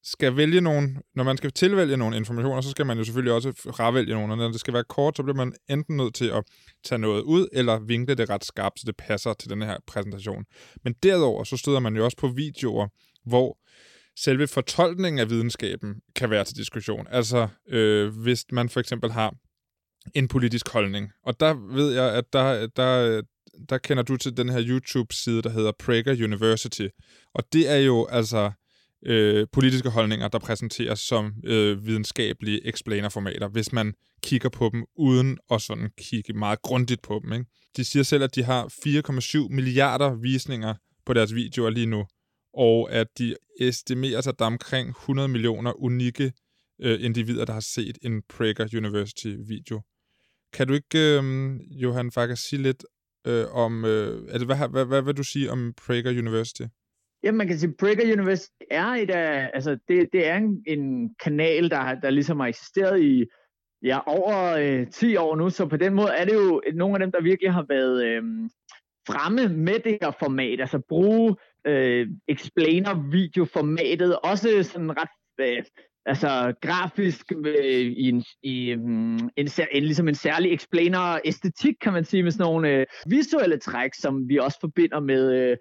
skal 0.05 0.37
vælge 0.37 0.61
nogen, 0.61 0.97
når 1.15 1.23
man 1.23 1.37
skal 1.37 1.51
tilvælge 1.51 1.97
nogle 1.97 2.17
informationer, 2.17 2.61
så 2.61 2.69
skal 2.69 2.85
man 2.85 2.97
jo 2.97 3.03
selvfølgelig 3.03 3.33
også 3.33 3.51
fravælge 3.51 4.13
nogle, 4.13 4.33
og 4.33 4.37
når 4.37 4.47
det 4.51 4.59
skal 4.59 4.73
være 4.73 4.83
kort, 4.83 5.17
så 5.17 5.23
bliver 5.23 5.35
man 5.35 5.53
enten 5.69 5.97
nødt 5.97 6.15
til 6.15 6.25
at 6.25 6.43
tage 6.83 6.99
noget 6.99 7.21
ud, 7.21 7.47
eller 7.53 7.79
vinkle 7.79 8.15
det 8.15 8.29
ret 8.29 8.45
skarpt, 8.45 8.79
så 8.79 8.83
det 8.85 8.95
passer 8.97 9.33
til 9.33 9.49
den 9.49 9.61
her 9.61 9.77
præsentation. 9.87 10.45
Men 10.83 10.93
derudover, 11.03 11.43
så 11.43 11.57
støder 11.57 11.79
man 11.79 11.95
jo 11.95 12.05
også 12.05 12.17
på 12.17 12.27
videoer, 12.27 12.87
hvor 13.25 13.57
selve 14.19 14.47
fortolkningen 14.47 15.19
af 15.19 15.29
videnskaben 15.29 15.95
kan 16.15 16.29
være 16.29 16.43
til 16.43 16.57
diskussion. 16.57 17.07
Altså, 17.09 17.47
øh, 17.69 18.17
hvis 18.17 18.45
man 18.51 18.69
for 18.69 18.79
eksempel 18.79 19.11
har 19.11 19.33
en 20.13 20.27
politisk 20.27 20.69
holdning, 20.69 21.11
og 21.23 21.39
der 21.39 21.53
ved 21.53 21.93
jeg, 21.93 22.13
at 22.13 22.33
der, 22.33 22.67
der, 22.67 23.21
der 23.69 23.77
kender 23.77 24.03
du 24.03 24.17
til 24.17 24.37
den 24.37 24.49
her 24.49 24.63
YouTube-side, 24.67 25.41
der 25.41 25.49
hedder 25.49 25.71
Prager 25.79 26.23
University, 26.23 26.87
og 27.33 27.43
det 27.53 27.69
er 27.69 27.77
jo 27.77 28.05
altså 28.05 28.51
øh, 29.05 29.47
politiske 29.51 29.89
holdninger, 29.89 30.27
der 30.27 30.39
præsenteres 30.39 30.99
som 30.99 31.33
øh, 31.43 31.85
videnskabelige 31.85 32.67
explainer-formater, 32.67 33.47
hvis 33.47 33.73
man 33.73 33.93
kigger 34.23 34.49
på 34.49 34.69
dem 34.73 34.85
uden 34.95 35.37
at 35.51 35.61
sådan 35.61 35.89
kigge 35.97 36.33
meget 36.33 36.61
grundigt 36.61 37.01
på 37.01 37.21
dem. 37.23 37.33
Ikke? 37.33 37.45
De 37.77 37.83
siger 37.83 38.03
selv, 38.03 38.23
at 38.23 38.35
de 38.35 38.43
har 38.43 38.65
4,7 39.45 39.55
milliarder 39.55 40.15
visninger 40.15 40.73
på 41.05 41.13
deres 41.13 41.35
videoer 41.35 41.69
lige 41.69 41.85
nu, 41.85 42.05
og 42.53 42.91
at 42.91 43.07
de 43.17 43.35
estimerer 43.59 44.21
sig, 44.21 44.31
at 44.31 44.39
der 44.39 44.45
er 44.45 44.49
omkring 44.49 44.89
100 44.89 45.27
millioner 45.27 45.81
unikke 45.81 46.33
øh, 46.81 47.03
individer, 47.03 47.45
der 47.45 47.53
har 47.53 47.59
set 47.59 47.97
en 48.01 48.21
Prager 48.29 48.77
University-video. 48.77 49.81
Kan 50.53 50.67
du 50.67 50.73
ikke, 50.73 50.99
øh, 50.99 51.55
Johan, 51.81 52.11
faktisk 52.11 52.49
sige 52.49 52.61
lidt 52.61 52.85
øh, 53.27 53.45
om... 53.51 53.85
Øh, 53.85 54.27
altså, 54.29 54.45
hvad, 54.45 54.57
hvad, 54.57 54.69
hvad, 54.69 54.85
hvad 54.85 55.01
vil 55.01 55.17
du 55.17 55.23
sige 55.23 55.51
om 55.51 55.73
Prager 55.77 56.09
University? 56.09 56.63
Ja, 57.25 57.31
man 57.31 57.47
kan 57.47 57.57
sige, 57.59 57.73
Breaker 57.73 58.13
University 58.13 58.63
er 58.71 58.85
et 58.85 59.09
af, 59.09 59.51
altså 59.53 59.77
det, 59.87 60.09
det 60.13 60.27
er 60.27 60.37
en, 60.37 60.63
en 60.67 61.15
kanal, 61.23 61.69
der, 61.69 61.95
der 61.95 62.09
ligesom 62.09 62.39
har 62.39 62.47
eksisteret 62.47 63.01
i 63.01 63.25
ja, 63.83 63.99
over 64.07 64.57
øh, 64.57 64.87
10 64.87 65.15
år 65.15 65.35
nu, 65.35 65.49
så 65.49 65.65
på 65.65 65.77
den 65.77 65.93
måde 65.93 66.09
er 66.17 66.25
det 66.25 66.33
jo 66.33 66.61
nogle 66.73 66.95
af 66.95 66.99
dem, 66.99 67.11
der 67.11 67.21
virkelig 67.21 67.53
har 67.53 67.65
været 67.69 68.05
øh, 68.05 68.23
fremme 69.07 69.49
med 69.57 69.79
det 69.79 69.97
her 70.01 70.11
format, 70.19 70.61
altså 70.61 70.79
bruge 70.89 71.35
øh, 71.67 72.07
explainer-videoformatet, 72.27 74.19
også 74.19 74.63
sådan 74.63 74.91
ret 74.91 75.09
øh, 75.39 75.63
altså 76.05 76.53
grafisk 76.61 77.31
øh, 77.45 77.81
i, 77.81 78.09
en, 78.09 78.23
i 78.43 78.73
um, 78.75 79.29
en, 79.37 79.49
en, 79.71 79.83
ligesom 79.83 80.07
en 80.07 80.15
særlig 80.15 80.53
explainer-æstetik, 80.53 81.75
kan 81.81 81.93
man 81.93 82.03
sige, 82.03 82.23
med 82.23 82.31
sådan 82.31 82.43
nogle 82.43 82.69
øh, 82.69 82.85
visuelle 83.07 83.57
træk, 83.57 83.93
som 83.93 84.29
vi 84.29 84.37
også 84.37 84.57
forbinder 84.59 84.99
med, 84.99 85.33
øh, 85.33 85.57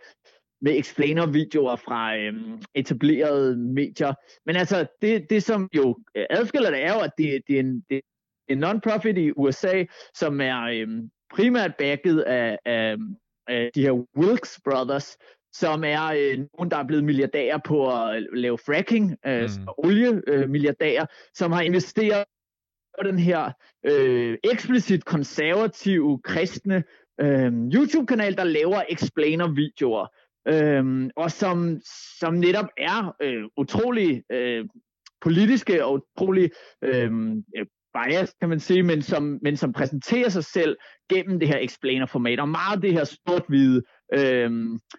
med 0.64 0.78
explainer-videoer 0.78 1.76
fra 1.76 2.16
øhm, 2.16 2.62
etablerede 2.74 3.56
medier. 3.56 4.14
Men 4.46 4.56
altså, 4.56 4.86
det, 5.02 5.30
det 5.30 5.42
som 5.42 5.68
jo 5.76 5.98
øh, 6.14 6.26
adskiller 6.30 6.70
det, 6.70 6.84
er 6.84 6.94
jo, 6.94 7.00
at 7.00 7.10
det, 7.18 7.42
det 7.48 7.56
er 7.56 7.60
en, 7.60 7.84
det 7.90 7.96
er 7.96 8.00
en 8.48 8.64
non-profit 8.64 9.18
i 9.18 9.32
USA, 9.36 9.84
som 10.14 10.40
er 10.40 10.62
øhm, 10.62 11.10
primært 11.34 11.72
backet 11.78 12.20
af, 12.20 12.58
af 12.64 12.96
øh, 13.50 13.70
de 13.74 13.82
her 13.82 14.06
Wilkes 14.16 14.60
Brothers, 14.64 15.16
som 15.52 15.84
er 15.84 16.04
øh, 16.04 16.38
nogen, 16.38 16.70
der 16.70 16.76
er 16.76 16.86
blevet 16.86 17.04
milliardærer 17.04 17.58
på 17.64 18.02
at 18.02 18.26
lave 18.32 18.58
fracking, 18.58 19.16
øh, 19.26 19.42
mm. 19.42 19.68
oliemilliardærer, 19.78 21.02
øh, 21.02 21.08
som 21.34 21.52
har 21.52 21.60
investeret 21.60 22.24
på 22.98 23.08
den 23.08 23.18
her 23.18 23.52
øh, 23.84 24.38
eksplicit 24.44 25.04
konservative, 25.04 26.20
kristne 26.24 26.84
øh, 27.20 27.52
YouTube-kanal, 27.52 28.36
der 28.36 28.44
laver 28.44 28.82
explainer-videoer, 28.88 30.06
øh, 30.48 31.10
og 31.16 31.30
som, 31.30 31.80
som 32.18 32.34
netop 32.34 32.66
er 32.78 33.14
øh, 33.22 33.44
utrolig 33.56 34.22
øh, 34.32 34.64
politiske 35.20 35.84
og 35.84 35.92
utrolig 35.92 36.50
øhm, 36.84 37.44
øh, 37.56 37.66
bias, 37.94 38.34
kan 38.40 38.48
man 38.48 38.60
sige, 38.60 38.82
men 38.82 39.02
som, 39.02 39.38
men 39.42 39.56
som 39.56 39.72
præsenterer 39.72 40.28
sig 40.28 40.44
selv 40.44 40.76
gennem 41.10 41.38
det 41.38 41.48
her 41.48 41.58
explainer-format, 41.58 42.40
og 42.40 42.48
meget 42.48 42.82
det 42.82 42.92
her 42.92 43.04
sort-hvide. 43.04 43.82
øh, 44.14 44.50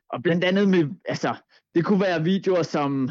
og 0.09 0.23
blandt 0.23 0.43
andet 0.43 0.69
med, 0.69 0.85
altså, 1.05 1.35
det 1.75 1.85
kunne 1.85 2.01
være 2.01 2.23
videoer 2.23 2.63
som, 2.63 3.09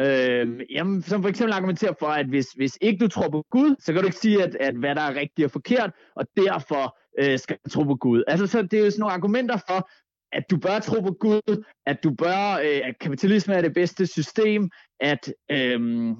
øhm, 0.00 0.60
jamen, 0.70 1.02
som 1.02 1.22
for 1.22 1.28
eksempel 1.28 1.52
argumenterer 1.52 1.94
for, 1.98 2.06
at 2.06 2.26
hvis, 2.26 2.46
hvis 2.46 2.78
ikke 2.80 3.04
du 3.04 3.08
tror 3.08 3.28
på 3.28 3.44
Gud, 3.50 3.76
så 3.78 3.92
kan 3.92 4.02
du 4.02 4.06
ikke 4.06 4.18
sige, 4.18 4.42
at, 4.42 4.56
at 4.60 4.74
hvad 4.74 4.94
der 4.94 5.02
er 5.02 5.14
rigtigt 5.14 5.44
og 5.44 5.50
forkert, 5.50 5.90
og 6.16 6.26
derfor 6.36 6.98
øh, 7.18 7.38
skal 7.38 7.58
du 7.64 7.70
tro 7.70 7.82
på 7.82 7.94
Gud. 7.94 8.22
Altså, 8.26 8.46
så 8.46 8.62
det 8.62 8.78
er 8.78 8.84
jo 8.84 8.90
sådan 8.90 9.00
nogle 9.00 9.14
argumenter 9.14 9.56
for, 9.68 9.90
at 10.32 10.50
du 10.50 10.56
bør 10.56 10.78
tro 10.78 11.00
på 11.00 11.16
Gud, 11.20 11.64
at 11.86 12.04
du 12.04 12.10
bør, 12.14 12.58
øh, 12.64 12.80
at 12.84 12.98
kapitalisme 13.00 13.54
er 13.54 13.62
det 13.62 13.74
bedste 13.74 14.06
system, 14.06 14.70
at 15.00 15.32
øhm, 15.50 16.16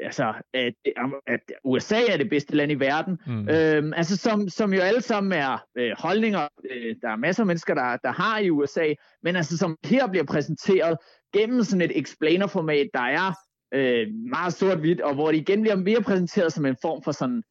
altså, 0.00 0.32
at, 0.54 0.74
at 1.26 1.40
USA 1.64 2.00
er 2.08 2.16
det 2.16 2.30
bedste 2.30 2.56
land 2.56 2.72
i 2.72 2.74
verden. 2.74 3.18
Mm. 3.26 3.48
Øhm, 3.48 3.92
altså, 3.92 4.16
som, 4.16 4.48
som 4.48 4.74
jo 4.74 4.80
alle 4.80 5.00
sammen 5.00 5.32
er 5.32 5.64
øh, 5.78 5.92
holdninger, 5.98 6.48
øh, 6.70 6.96
der 7.02 7.08
er 7.08 7.16
masser 7.16 7.42
af 7.42 7.46
mennesker, 7.46 7.74
der, 7.74 7.96
der 7.96 8.12
har 8.12 8.38
i 8.38 8.50
USA, 8.50 8.94
men 9.22 9.36
altså, 9.36 9.58
som 9.58 9.76
her 9.84 10.06
bliver 10.06 10.24
præsenteret 10.24 10.98
gennem 11.34 11.62
sådan 11.62 11.90
et 11.90 11.98
explainer-format, 11.98 12.88
der 12.94 13.00
er 13.00 13.32
øh, 13.74 14.06
meget 14.30 14.52
sort-hvidt, 14.52 15.00
og 15.00 15.14
hvor 15.14 15.30
det 15.30 15.38
igen 15.38 15.60
bliver 15.62 15.76
mere 15.76 16.02
præsenteret 16.02 16.52
som 16.52 16.66
en 16.66 16.76
form 16.82 17.02
for 17.02 17.12
sådan 17.12 17.42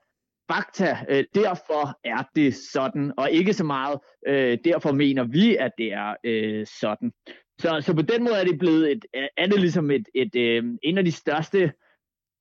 fakta. 0.53 0.97
Øh, 1.09 1.23
derfor 1.35 1.99
er 2.03 2.23
det 2.35 2.55
sådan, 2.55 3.13
og 3.17 3.31
ikke 3.31 3.53
så 3.53 3.63
meget, 3.63 3.99
øh, 4.27 4.57
derfor 4.65 4.91
mener 4.91 5.23
vi, 5.23 5.55
at 5.55 5.71
det 5.77 5.93
er 5.93 6.15
øh, 6.23 6.67
sådan. 6.79 7.11
Så, 7.59 7.81
så 7.81 7.93
på 7.93 8.01
den 8.01 8.23
måde 8.23 8.35
er 8.35 8.43
det 8.43 8.59
blevet 8.59 8.91
et, 8.91 9.05
øh, 9.15 9.27
er 9.37 9.45
det 9.45 9.59
ligesom 9.59 9.91
et, 9.91 10.07
et, 10.15 10.35
øh, 10.35 10.63
en 10.83 10.97
af 10.97 11.05
de 11.05 11.11
største 11.11 11.71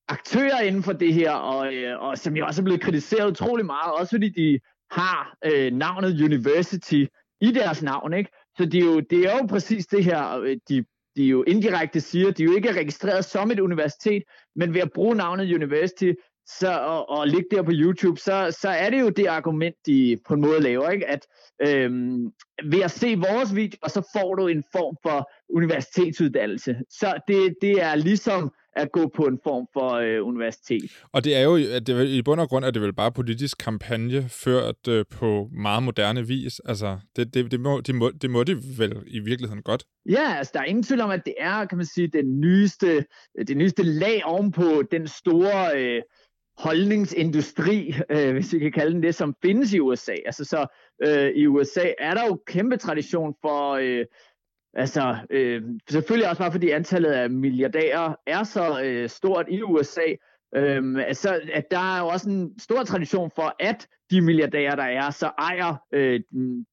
aktører 0.08 0.60
inden 0.60 0.82
for 0.82 0.92
det 0.92 1.14
her, 1.14 1.32
og, 1.32 1.74
øh, 1.74 2.00
og 2.00 2.18
som 2.18 2.36
jo 2.36 2.46
også 2.46 2.62
er 2.62 2.64
blevet 2.64 2.80
kritiseret 2.80 3.30
utrolig 3.30 3.66
meget, 3.66 3.92
også 3.92 4.10
fordi 4.10 4.28
de 4.28 4.60
har 4.90 5.36
øh, 5.44 5.72
navnet 5.72 6.22
University 6.22 7.04
i 7.40 7.50
deres 7.52 7.82
navn, 7.82 8.12
ikke? 8.14 8.30
Så 8.56 8.64
det 8.64 8.74
er 8.74 8.84
jo, 8.84 9.00
det 9.00 9.18
er 9.18 9.38
jo 9.38 9.46
præcis 9.46 9.86
det 9.86 10.04
her, 10.04 10.38
øh, 10.38 10.56
de, 10.68 10.84
de 11.16 11.24
jo 11.24 11.42
indirekte 11.42 12.00
siger, 12.00 12.30
de 12.30 12.42
er 12.42 12.46
jo 12.46 12.54
ikke 12.54 12.72
registreret 12.72 13.24
som 13.24 13.50
et 13.50 13.60
universitet, 13.60 14.22
men 14.56 14.74
ved 14.74 14.80
at 14.80 14.92
bruge 14.92 15.14
navnet 15.14 15.54
University, 15.54 16.12
så, 16.58 16.78
og, 16.78 17.10
og 17.10 17.28
ligge 17.28 17.46
der 17.50 17.62
på 17.62 17.70
YouTube, 17.74 18.20
så, 18.20 18.56
så 18.60 18.68
er 18.68 18.90
det 18.90 19.00
jo 19.00 19.08
det 19.08 19.26
argument, 19.26 19.74
de 19.86 20.18
på 20.28 20.34
en 20.34 20.40
måde 20.40 20.60
laver, 20.60 20.90
ikke? 20.90 21.06
at 21.06 21.26
øhm, 21.66 22.32
ved 22.64 22.80
at 22.82 22.90
se 22.90 23.16
vores 23.16 23.54
video, 23.54 23.78
og 23.82 23.90
så 23.90 24.10
får 24.16 24.34
du 24.34 24.46
en 24.46 24.64
form 24.72 24.96
for 25.02 25.30
universitetsuddannelse. 25.48 26.76
Så 26.90 27.14
det, 27.28 27.54
det 27.62 27.82
er 27.82 27.94
ligesom 27.94 28.52
at 28.76 28.92
gå 28.92 29.10
på 29.16 29.22
en 29.22 29.38
form 29.42 29.66
for 29.72 29.90
øh, 29.90 30.26
universitet. 30.26 30.90
Og 31.12 31.24
det 31.24 31.36
er 31.36 31.40
jo 31.40 31.56
at 31.76 31.86
det, 31.86 32.08
i 32.08 32.22
bund 32.22 32.40
og 32.40 32.48
grund, 32.48 32.64
at 32.64 32.74
det 32.74 32.82
vel 32.82 32.94
bare 32.94 33.12
politisk 33.12 33.58
kampagne 33.58 34.28
ført 34.28 34.88
øh, 34.88 35.04
på 35.10 35.48
meget 35.52 35.82
moderne 35.82 36.26
vis. 36.26 36.60
Altså, 36.64 36.98
det, 37.16 37.34
det, 37.34 37.50
det, 37.50 37.60
må, 37.60 37.80
det, 37.80 37.94
må, 37.94 38.10
det 38.10 38.30
må 38.30 38.44
det 38.44 38.78
vel 38.78 39.02
i 39.06 39.18
virkeligheden 39.18 39.62
godt. 39.62 39.84
Ja, 40.08 40.34
altså 40.38 40.50
der 40.54 40.60
er 40.60 40.64
ingen 40.64 40.82
tvivl 40.82 41.00
om, 41.00 41.10
at 41.10 41.22
det 41.24 41.34
er, 41.38 41.64
kan 41.64 41.78
man 41.78 41.86
sige, 41.86 42.08
den 42.08 42.40
nyeste, 42.40 43.04
det 43.48 43.56
nyeste 43.56 43.82
lag 43.82 44.24
ovenpå 44.24 44.82
den 44.90 45.08
store 45.08 45.80
øh, 45.80 46.02
holdningsindustri, 46.62 47.94
øh, 48.10 48.32
hvis 48.32 48.52
vi 48.52 48.58
kan 48.58 48.72
kalde 48.72 48.94
den 48.94 49.02
det, 49.02 49.14
som 49.14 49.34
findes 49.42 49.72
i 49.72 49.80
USA. 49.80 50.14
Altså 50.26 50.44
så 50.44 50.66
øh, 51.02 51.30
i 51.30 51.46
USA 51.46 51.92
er 51.98 52.14
der 52.14 52.26
jo 52.26 52.40
kæmpe 52.46 52.76
tradition 52.76 53.34
for 53.42 53.72
øh, 53.72 54.04
Altså, 54.74 55.16
øh, 55.30 55.62
selvfølgelig 55.90 56.28
også 56.28 56.42
bare 56.42 56.52
fordi 56.52 56.70
antallet 56.70 57.10
af 57.10 57.30
milliardærer 57.30 58.14
er 58.26 58.42
så 58.42 58.82
øh, 58.84 59.08
stort 59.08 59.46
i 59.48 59.62
USA, 59.62 60.06
øh, 60.56 61.06
altså, 61.06 61.40
at 61.52 61.70
der 61.70 61.96
er 61.96 62.00
jo 62.00 62.06
også 62.06 62.30
en 62.30 62.58
stor 62.58 62.82
tradition 62.82 63.30
for, 63.30 63.56
at 63.60 63.88
de 64.10 64.20
milliardærer, 64.20 64.76
der 64.76 64.82
er, 64.82 65.10
så 65.10 65.30
ejer 65.38 65.74
øh, 65.92 66.20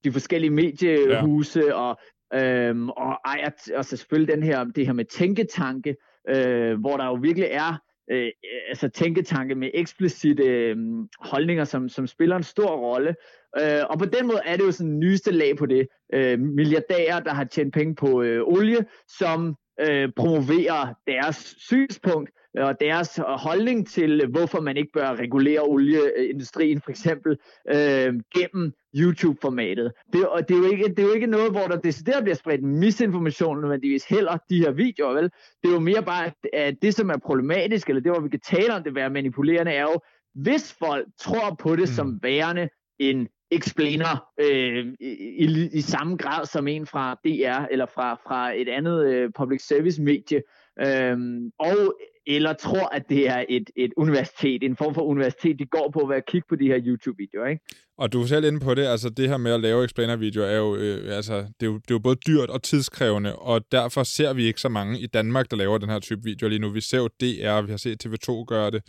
de 0.04 0.12
forskellige 0.12 0.50
mediehuse 0.50 1.62
ja. 1.66 1.72
og, 1.72 1.98
øh, 2.34 2.86
og 2.86 3.18
ejer 3.24 3.50
altså 3.74 3.96
selvfølgelig 3.96 4.34
den 4.34 4.42
her, 4.42 4.64
det 4.64 4.86
her 4.86 4.92
med 4.92 5.04
tænketanke, 5.04 5.96
øh, 6.28 6.80
hvor 6.80 6.96
der 6.96 7.06
jo 7.06 7.14
virkelig 7.14 7.48
er 7.50 7.80
øh, 8.10 8.30
altså 8.68 8.88
tænketanke 8.88 9.54
med 9.54 9.70
eksplicite 9.74 10.42
øh, 10.42 10.76
holdninger, 11.20 11.64
som, 11.64 11.88
som 11.88 12.06
spiller 12.06 12.36
en 12.36 12.42
stor 12.42 12.76
rolle. 12.76 13.14
Øh, 13.60 13.80
og 13.90 13.98
på 13.98 14.04
den 14.04 14.26
måde 14.26 14.40
er 14.46 14.56
det 14.56 14.64
jo 14.64 14.72
sådan 14.72 14.98
nyeste 14.98 15.30
lag 15.30 15.56
på 15.56 15.66
det. 15.66 15.88
Øh, 16.14 16.38
milliardærer, 16.38 17.20
der 17.20 17.34
har 17.34 17.44
tjent 17.44 17.74
penge 17.74 17.94
på 17.94 18.22
øh, 18.22 18.42
olie, 18.46 18.86
som 19.18 19.56
øh, 19.80 20.08
promoverer 20.16 20.94
deres 21.06 21.54
synspunkt 21.58 22.30
og 22.58 22.80
deres 22.80 23.20
holdning 23.26 23.88
til, 23.88 24.26
hvorfor 24.26 24.60
man 24.60 24.76
ikke 24.76 24.92
bør 24.92 25.14
regulere 25.14 25.60
olieindustrien 25.60 26.80
for 26.80 26.90
eksempel 26.90 27.38
øh, 27.68 28.14
gennem 28.34 28.72
YouTube-formatet. 28.96 29.92
Det, 30.12 30.28
og 30.28 30.48
det 30.48 30.54
er, 30.54 30.58
jo 30.58 30.64
ikke, 30.64 30.88
det 30.88 30.98
er 30.98 31.02
jo 31.02 31.12
ikke 31.12 31.26
noget, 31.26 31.50
hvor 31.50 31.66
der 31.66 31.76
decideret 31.76 32.24
bliver 32.24 32.36
spredt 32.36 32.62
misinformation 32.62 33.60
nødvendigvis 33.60 34.04
heller 34.04 34.38
de 34.50 34.58
her 34.58 34.70
videoer, 34.70 35.12
vel? 35.12 35.24
Det 35.62 35.68
er 35.68 35.72
jo 35.72 35.80
mere 35.80 36.02
bare, 36.02 36.30
at 36.52 36.74
det 36.82 36.94
som 36.94 37.10
er 37.10 37.18
problematisk, 37.18 37.88
eller 37.88 38.02
det, 38.02 38.12
hvor 38.12 38.20
vi 38.20 38.28
kan 38.28 38.40
tale 38.40 38.74
om 38.74 38.82
det 38.82 38.94
være 38.94 39.10
manipulerende, 39.10 39.72
er 39.72 39.82
jo, 39.82 40.00
hvis 40.34 40.76
folk 40.78 41.06
tror 41.20 41.56
på 41.60 41.70
det 41.70 41.88
mm. 41.88 41.94
som 41.94 42.18
værende 42.22 42.68
en 42.98 43.28
explainer 43.50 44.26
øh, 44.40 44.86
i, 45.00 45.44
i, 45.44 45.68
i 45.72 45.80
samme 45.80 46.16
grad 46.16 46.46
som 46.46 46.68
en 46.68 46.86
fra 46.86 47.14
DR 47.24 47.66
eller 47.70 47.86
fra, 47.86 48.14
fra 48.14 48.52
et 48.56 48.68
andet 48.68 49.06
øh, 49.06 49.30
public 49.36 49.66
service 49.66 50.02
medie, 50.02 50.42
Øhm, 50.80 51.50
og 51.58 51.94
eller 52.30 52.52
tror, 52.52 52.88
at 52.94 53.02
det 53.08 53.28
er 53.28 53.44
et, 53.48 53.70
et 53.76 53.92
universitet, 53.96 54.62
en 54.62 54.76
form 54.76 54.94
for 54.94 55.02
universitet, 55.02 55.58
de 55.58 55.66
går 55.66 55.90
på 55.94 56.06
ved 56.06 56.16
at 56.16 56.26
kigge 56.26 56.46
på 56.48 56.56
de 56.56 56.66
her 56.66 56.80
YouTube-videoer, 56.86 57.46
ikke? 57.46 57.64
Og 57.98 58.12
du 58.12 58.22
er 58.22 58.26
selv 58.26 58.44
inde 58.44 58.60
på 58.60 58.74
det, 58.74 58.86
altså 58.86 59.10
det 59.10 59.28
her 59.28 59.36
med 59.36 59.52
at 59.52 59.60
lave 59.60 59.84
explainer-videoer 59.84 60.46
er 60.46 60.56
jo, 60.56 60.76
øh, 60.76 61.16
altså, 61.16 61.34
det 61.34 61.66
er 61.66 61.66
jo, 61.66 61.74
det 61.74 61.90
er 61.90 61.94
jo 61.94 61.98
både 61.98 62.16
dyrt 62.26 62.50
og 62.50 62.62
tidskrævende, 62.62 63.36
og 63.36 63.72
derfor 63.72 64.02
ser 64.02 64.32
vi 64.32 64.44
ikke 64.44 64.60
så 64.60 64.68
mange 64.68 65.00
i 65.00 65.06
Danmark, 65.06 65.50
der 65.50 65.56
laver 65.56 65.78
den 65.78 65.88
her 65.88 65.98
type 65.98 66.22
videoer 66.24 66.48
lige 66.48 66.58
nu. 66.58 66.70
Vi 66.70 66.80
ser 66.80 66.98
jo 66.98 67.08
DR, 67.20 67.60
vi 67.60 67.70
har 67.70 67.76
set 67.76 68.06
TV2 68.06 68.44
gøre 68.44 68.70
det, 68.70 68.82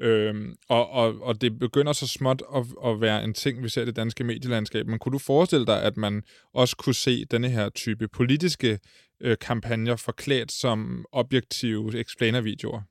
øhm, 0.00 0.54
og, 0.68 0.90
og, 0.90 1.14
og 1.20 1.40
det 1.40 1.58
begynder 1.58 1.92
så 1.92 2.08
småt 2.08 2.42
at, 2.56 2.64
at 2.86 3.00
være 3.00 3.24
en 3.24 3.34
ting, 3.34 3.62
vi 3.62 3.68
ser 3.68 3.82
i 3.82 3.86
det 3.86 3.96
danske 3.96 4.24
medielandskab. 4.24 4.86
Men 4.86 4.98
kunne 4.98 5.12
du 5.12 5.18
forestille 5.18 5.66
dig, 5.66 5.82
at 5.82 5.96
man 5.96 6.22
også 6.54 6.76
kunne 6.76 6.94
se 6.94 7.24
denne 7.24 7.48
her 7.48 7.68
type 7.68 8.08
politiske 8.08 8.78
øh, 9.20 9.36
kampagner 9.40 9.96
forklædt 9.96 10.52
som 10.52 11.04
objektive 11.12 12.00
explainer-videoer? 12.00 12.82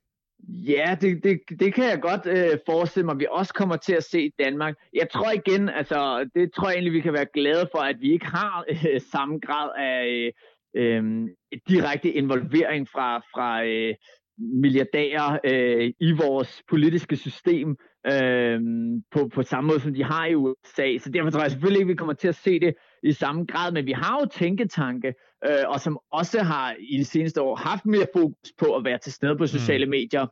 Ja, 0.48 0.96
det, 1.02 1.24
det, 1.24 1.40
det 1.60 1.74
kan 1.74 1.84
jeg 1.84 2.02
godt 2.02 2.26
øh, 2.26 2.60
forestille 2.66 3.06
mig, 3.06 3.20
vi 3.20 3.28
også 3.32 3.54
kommer 3.54 3.76
til 3.76 3.94
at 3.94 4.04
se 4.04 4.22
i 4.22 4.34
Danmark. 4.40 4.76
Jeg 4.94 5.10
tror 5.10 5.32
igen, 5.32 5.70
altså 5.70 6.30
det 6.36 6.54
tror 6.54 6.68
jeg 6.68 6.74
egentlig, 6.74 6.94
vi 6.94 7.02
kan 7.02 7.14
være 7.14 7.34
glade 7.34 7.70
for, 7.72 7.80
at 7.82 7.96
vi 8.00 8.12
ikke 8.12 8.26
har 8.26 8.66
øh, 8.70 9.02
samme 9.12 9.40
grad 9.40 9.70
af 9.78 10.32
øh, 10.76 10.98
øh 10.98 11.28
direkte 11.70 12.12
involvering 12.12 12.88
fra, 12.90 13.20
fra 13.20 13.66
øh, 13.66 13.96
milliardærer 14.38 15.40
øh, 15.44 15.94
i 16.00 16.12
vores 16.12 16.64
politiske 16.70 17.16
system 17.16 17.78
øh, 18.14 18.60
på, 19.12 19.28
på 19.28 19.44
samme 19.44 19.68
måde, 19.68 19.80
som 19.80 19.94
de 19.94 20.04
har 20.04 20.26
i 20.26 20.36
USA. 20.36 20.98
Så 20.98 21.10
derfor 21.14 21.30
tror 21.30 21.42
jeg 21.42 21.52
selvfølgelig 21.52 21.80
ikke, 21.80 21.94
vi 21.94 21.96
kommer 21.96 22.14
til 22.14 22.28
at 22.28 22.36
se 22.36 22.60
det 22.60 22.74
i 23.04 23.12
samme 23.12 23.46
grad, 23.46 23.72
men 23.72 23.86
vi 23.86 23.92
har 23.92 24.20
jo 24.22 24.26
tænketanke, 24.26 25.14
øh, 25.46 25.64
og 25.68 25.80
som 25.80 26.00
også 26.12 26.40
har 26.44 26.76
i 26.80 26.98
de 26.98 27.06
seneste 27.06 27.42
år 27.42 27.56
haft 27.56 27.86
mere 27.86 28.08
fokus 28.16 28.54
på 28.58 28.76
at 28.76 28.84
være 28.84 28.98
til 28.98 29.14
stede 29.14 29.38
på 29.38 29.48
sociale 29.48 29.86
mm. 29.86 29.90
medier. 29.90 30.28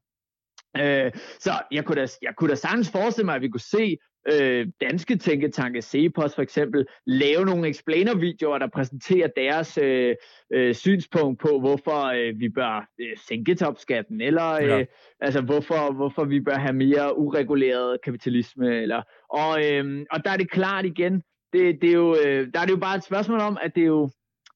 Øh, 0.77 1.11
så 1.39 1.51
jeg 1.71 1.85
kunne, 1.85 2.01
da, 2.01 2.07
jeg 2.21 2.33
kunne 2.37 2.49
da 2.49 2.55
sagtens 2.55 2.91
forestille 2.91 3.25
mig, 3.25 3.35
at 3.35 3.41
vi 3.41 3.49
kunne 3.49 3.59
se 3.59 3.97
øh, 4.31 4.67
danske 4.81 5.15
tænketanke, 5.15 5.81
Cepos 5.81 6.35
for 6.35 6.41
eksempel, 6.41 6.85
lave 7.05 7.45
nogle 7.45 7.69
explainer-videoer, 7.69 8.57
der 8.57 8.67
præsenterer 8.67 9.27
deres 9.37 9.77
øh, 9.77 10.15
øh, 10.53 10.73
synspunkt 10.75 11.41
på, 11.41 11.59
hvorfor 11.59 12.05
øh, 12.05 12.39
vi 12.39 12.49
bør 12.49 12.87
øh, 13.01 13.17
sænke 13.27 13.55
topskatten, 13.55 14.21
eller 14.21 14.51
øh, 14.51 14.67
ja. 14.67 14.85
altså 15.19 15.41
hvorfor, 15.41 15.93
hvorfor 15.93 16.23
vi 16.23 16.39
bør 16.39 16.55
have 16.55 16.73
mere 16.73 17.17
ureguleret 17.17 17.97
kapitalisme. 18.03 18.81
Eller, 18.81 19.01
og, 19.29 19.65
øh, 19.65 20.05
og 20.11 20.25
der 20.25 20.31
er 20.31 20.37
det 20.37 20.51
klart 20.51 20.85
igen, 20.85 21.23
det, 21.53 21.81
det 21.81 21.89
er 21.89 21.93
jo, 21.93 22.15
øh, 22.25 22.47
der 22.53 22.59
er 22.59 22.65
det 22.65 22.71
jo 22.71 22.77
bare 22.77 22.97
et 22.97 23.03
spørgsmål 23.03 23.39
om, 23.39 23.57
at 23.61 23.75
det 23.75 23.83
er 23.83 23.87
jo, 23.87 24.09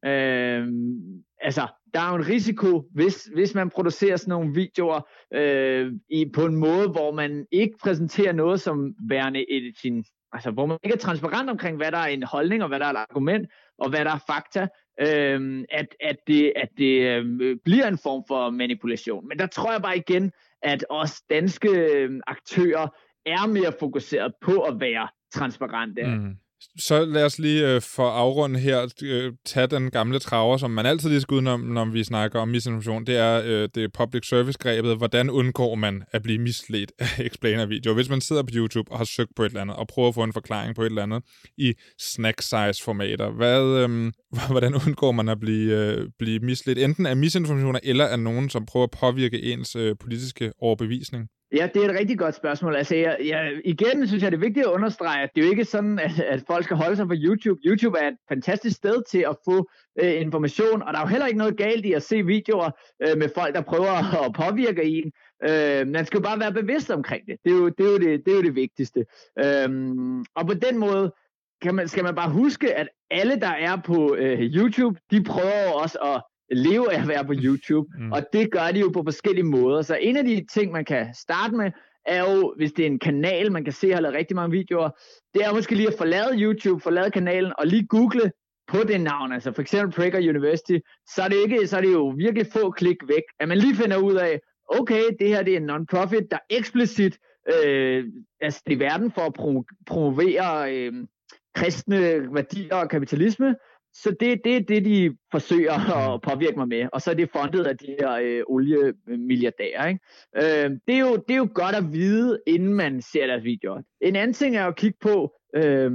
øh, 0.05 0.67
altså, 1.41 1.67
der 1.93 1.99
er 1.99 2.09
jo 2.09 2.15
en 2.15 2.27
risiko, 2.27 2.83
hvis, 2.93 3.29
hvis 3.33 3.55
man 3.55 3.69
producerer 3.69 4.17
sådan 4.17 4.31
nogle 4.31 4.53
videoer 4.53 5.01
øh, 5.33 5.91
i, 6.09 6.25
på 6.33 6.45
en 6.45 6.55
måde, 6.55 6.89
hvor 6.89 7.11
man 7.11 7.45
ikke 7.51 7.75
præsenterer 7.83 8.33
noget 8.33 8.61
som 8.61 8.93
værende 9.09 9.51
et, 9.51 9.77
sin, 9.81 10.05
altså 10.31 10.51
hvor 10.51 10.65
man 10.65 10.77
ikke 10.83 10.93
er 10.93 10.99
transparent 10.99 11.49
omkring, 11.49 11.77
hvad 11.77 11.91
der 11.91 11.97
er 11.97 12.07
en 12.07 12.23
holdning 12.23 12.63
og 12.63 12.67
hvad 12.67 12.79
der 12.79 12.85
er 12.85 12.89
et 12.89 13.05
argument, 13.09 13.47
og 13.79 13.89
hvad 13.89 14.05
der 14.05 14.11
er 14.11 14.23
fakta, 14.27 14.67
øh, 14.99 15.65
at, 15.69 15.87
at 15.99 16.17
det, 16.27 16.53
at 16.55 16.69
det 16.77 17.01
øh, 17.01 17.57
bliver 17.65 17.87
en 17.87 17.97
form 17.97 18.23
for 18.27 18.49
manipulation. 18.49 19.27
Men 19.27 19.39
der 19.39 19.47
tror 19.47 19.71
jeg 19.71 19.81
bare 19.81 19.97
igen, 19.97 20.31
at 20.61 20.85
os 20.89 21.21
danske 21.29 21.69
øhm, 21.69 22.21
aktører 22.27 22.87
er 23.25 23.47
mere 23.47 23.73
fokuseret 23.79 24.33
på 24.41 24.61
at 24.61 24.79
være 24.79 25.07
transparente. 25.33 26.03
Mm. 26.03 26.35
Så 26.80 27.05
lad 27.05 27.26
os 27.26 27.39
lige 27.39 27.76
øh, 27.76 27.82
for 27.82 28.10
afrunde 28.10 28.60
her 28.60 28.93
øh, 29.03 29.34
tage 29.45 29.68
den 29.68 29.91
gamle 29.91 30.20
traver, 30.20 30.58
som 30.58 30.72
man 30.72 30.86
altid 30.86 31.10
lige 31.10 31.22
skal 31.22 31.34
udenom, 31.34 31.60
når 31.60 31.86
vi 31.86 32.03
snakker 32.03 32.39
om 32.39 32.47
misinformation. 32.47 33.05
Det 33.05 33.18
er 33.18 33.41
øh, 33.45 33.70
det 33.76 33.93
public 33.93 34.28
service-grebet. 34.28 34.97
Hvordan 34.97 35.30
undgår 35.30 35.76
man 35.76 36.03
at 36.12 36.24
blive 36.24 36.39
misledt 36.39 36.91
af 36.99 37.20
explainer-videoer? 37.28 37.95
Hvis 37.95 38.10
man 38.10 38.22
sidder 38.22 38.43
på 38.43 38.49
YouTube 38.53 38.91
og 38.91 38.97
har 38.97 39.05
søgt 39.05 39.36
på 39.36 39.43
et 39.43 39.49
eller 39.49 39.62
andet, 39.62 39.76
og 39.76 39.88
prøver 39.88 40.08
at 40.08 40.16
få 40.16 40.24
en 40.24 40.34
forklaring 40.34 40.76
på 40.76 40.82
et 40.82 40.86
eller 40.86 41.03
andet 41.03 41.24
i 41.58 41.74
snack-size-formater, 41.99 43.30
hvad, 43.30 43.64
øh, 43.64 44.12
hvordan 44.51 44.76
undgår 44.76 45.12
man 45.12 45.30
at 45.30 45.39
blive, 45.39 45.74
øh, 45.78 46.10
blive 46.20 46.39
misledt? 46.39 46.80
Enten 46.80 47.05
af 47.05 47.18
misinformationer, 47.18 47.80
eller 47.84 48.05
af 48.05 48.20
nogen, 48.20 48.49
som 48.49 48.66
prøver 48.66 48.84
at 48.84 48.91
påvirke 48.91 49.41
ens 49.41 49.76
øh, 49.76 49.95
politiske 49.99 50.53
overbevisning? 50.60 51.28
Ja, 51.51 51.69
det 51.73 51.85
er 51.85 51.89
et 51.89 51.99
rigtig 51.99 52.19
godt 52.19 52.35
spørgsmål. 52.35 52.75
Altså, 52.75 52.95
jeg, 52.95 53.17
jeg, 53.25 53.61
igen 53.65 54.07
synes 54.07 54.23
jeg, 54.23 54.31
det 54.31 54.37
er 54.37 54.41
vigtigt 54.41 54.65
at 54.65 54.71
understrege, 54.71 55.23
at 55.23 55.29
det 55.35 55.41
er 55.41 55.45
jo 55.45 55.51
ikke 55.51 55.65
sådan, 55.65 55.99
at, 55.99 56.19
at 56.19 56.43
folk 56.47 56.63
skal 56.63 56.77
holde 56.77 56.95
sig 56.95 57.07
på 57.07 57.13
YouTube. 57.17 57.59
YouTube 57.65 57.97
er 57.99 58.07
et 58.07 58.17
fantastisk 58.29 58.75
sted 58.75 59.03
til 59.09 59.25
at 59.29 59.35
få 59.45 59.69
øh, 59.99 60.21
information, 60.21 60.81
og 60.81 60.93
der 60.93 60.99
er 60.99 61.03
jo 61.03 61.07
heller 61.07 61.27
ikke 61.27 61.37
noget 61.37 61.57
galt 61.57 61.85
i 61.85 61.93
at 61.93 62.03
se 62.03 62.25
videoer 62.25 62.69
øh, 63.01 63.17
med 63.17 63.29
folk, 63.35 63.55
der 63.55 63.61
prøver 63.61 64.23
at 64.25 64.33
påvirke 64.33 64.83
en. 64.83 65.11
Øh, 65.49 65.87
man 65.87 66.05
skal 66.05 66.17
jo 66.17 66.23
bare 66.23 66.39
være 66.39 66.53
bevidst 66.53 66.89
omkring 66.91 67.27
det. 67.27 67.37
Det 67.43 67.51
er 67.51 67.57
jo 67.57 67.69
det, 67.69 67.85
er 67.85 67.91
jo 67.91 67.97
det, 67.97 68.25
det, 68.25 68.31
er 68.31 68.35
jo 68.35 68.43
det 68.43 68.55
vigtigste. 68.55 69.05
Øh, 69.39 69.69
og 70.35 70.47
på 70.47 70.53
den 70.53 70.77
måde 70.77 71.13
kan 71.61 71.75
man, 71.75 71.87
skal 71.87 72.03
man 72.03 72.15
bare 72.15 72.29
huske, 72.29 72.73
at 72.75 72.89
alle, 73.11 73.39
der 73.39 73.51
er 73.51 73.75
på 73.85 74.15
øh, 74.15 74.39
YouTube, 74.39 74.99
de 75.11 75.23
prøver 75.23 75.71
også 75.73 75.97
at 75.99 76.23
leve 76.51 76.93
af 76.93 77.01
at 77.01 77.07
være 77.07 77.25
på 77.25 77.33
YouTube, 77.45 77.89
mm. 77.99 78.11
og 78.11 78.21
det 78.33 78.51
gør 78.51 78.71
de 78.73 78.79
jo 78.79 78.89
på 78.89 79.03
forskellige 79.03 79.45
måder. 79.45 79.81
Så 79.81 79.95
en 79.95 80.17
af 80.17 80.23
de 80.23 80.45
ting, 80.53 80.71
man 80.71 80.85
kan 80.85 81.13
starte 81.13 81.55
med, 81.55 81.71
er 82.05 82.31
jo, 82.31 82.53
hvis 82.57 82.71
det 82.71 82.83
er 82.83 82.87
en 82.87 82.99
kanal, 82.99 83.51
man 83.51 83.63
kan 83.63 83.73
se 83.73 83.93
har 83.93 84.01
lavet 84.01 84.17
rigtig 84.17 84.35
mange 84.35 84.51
videoer, 84.51 84.89
det 85.33 85.45
er 85.45 85.53
måske 85.53 85.75
lige 85.75 85.87
at 85.87 85.97
forlade 85.97 86.41
YouTube, 86.41 86.83
forlade 86.83 87.11
kanalen, 87.11 87.53
og 87.57 87.67
lige 87.67 87.87
google 87.87 88.31
på 88.67 88.77
det 88.77 89.01
navn, 89.01 89.31
altså 89.31 89.51
for 89.51 89.61
eksempel 89.61 89.95
Prager 89.95 90.29
University, 90.29 90.77
så 91.15 91.21
er 91.21 91.27
det, 91.27 91.35
ikke, 91.35 91.67
så 91.67 91.77
er 91.77 91.81
det 91.81 91.93
jo 91.93 92.07
virkelig 92.07 92.47
få 92.53 92.71
klik 92.71 92.97
væk, 93.07 93.23
at 93.39 93.47
man 93.47 93.57
lige 93.57 93.75
finder 93.75 93.97
ud 93.97 94.15
af, 94.15 94.39
okay, 94.69 95.03
det 95.19 95.27
her 95.27 95.43
det 95.43 95.53
er 95.53 95.57
en 95.57 95.69
non-profit, 95.69 96.31
der 96.31 96.37
eksplicit 96.49 97.17
øh, 97.47 98.05
er 98.41 98.61
i 98.67 98.79
verden 98.79 99.11
for 99.11 99.21
at 99.21 99.33
pro- 99.39 99.83
promovere 99.87 100.75
øh, 100.75 100.93
kristne 101.55 102.33
værdier 102.33 102.75
og 102.75 102.89
kapitalisme, 102.89 103.55
så 104.03 104.15
det, 104.19 104.41
det 104.43 104.55
er 104.55 104.59
det, 104.59 104.85
de 104.85 105.17
forsøger 105.31 105.73
at 105.73 106.13
mm. 106.13 106.29
påvirke 106.29 106.57
mig 106.57 106.67
med. 106.67 106.87
Og 106.93 107.01
så 107.01 107.11
er 107.11 107.15
det 107.15 107.29
fundet 107.31 107.65
af 107.67 107.77
de 107.77 107.95
her 107.99 108.11
øh, 108.11 108.43
oliemilliardærer. 108.47 109.87
Ikke? 109.87 109.99
Øh, 110.35 110.71
det, 110.87 110.95
er 110.95 110.99
jo, 110.99 111.15
det 111.15 111.33
er 111.33 111.37
jo 111.37 111.49
godt 111.53 111.75
at 111.75 111.93
vide, 111.93 112.39
inden 112.47 112.73
man 112.73 113.01
ser 113.01 113.27
deres 113.27 113.43
videoer. 113.43 113.81
En 114.01 114.15
anden 114.15 114.33
ting 114.33 114.55
er 114.55 114.65
at 114.65 114.75
kigge 114.75 114.97
på, 115.01 115.33
øh, 115.55 115.91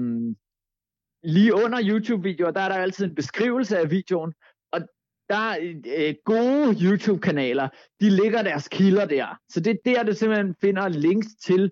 lige 1.23 1.55
under 1.55 1.79
YouTube-videoer, 1.83 2.51
der 2.51 2.61
er 2.61 2.69
der 2.69 2.77
altid 2.77 3.05
en 3.05 3.15
beskrivelse 3.15 3.79
af 3.79 3.91
videoen. 3.91 4.33
Og 4.73 4.81
der 5.29 5.37
er 5.37 5.59
øh, 5.97 6.15
gode 6.25 6.77
YouTube-kanaler, 6.85 7.69
de 8.01 8.11
ligger 8.11 8.43
deres 8.43 8.69
kilder 8.69 9.07
der. 9.07 9.39
Så 9.49 9.61
det 9.61 9.71
er 9.71 9.79
der, 9.85 10.03
du 10.03 10.13
simpelthen 10.13 10.55
finder 10.61 10.89
links 10.89 11.29
til 11.45 11.71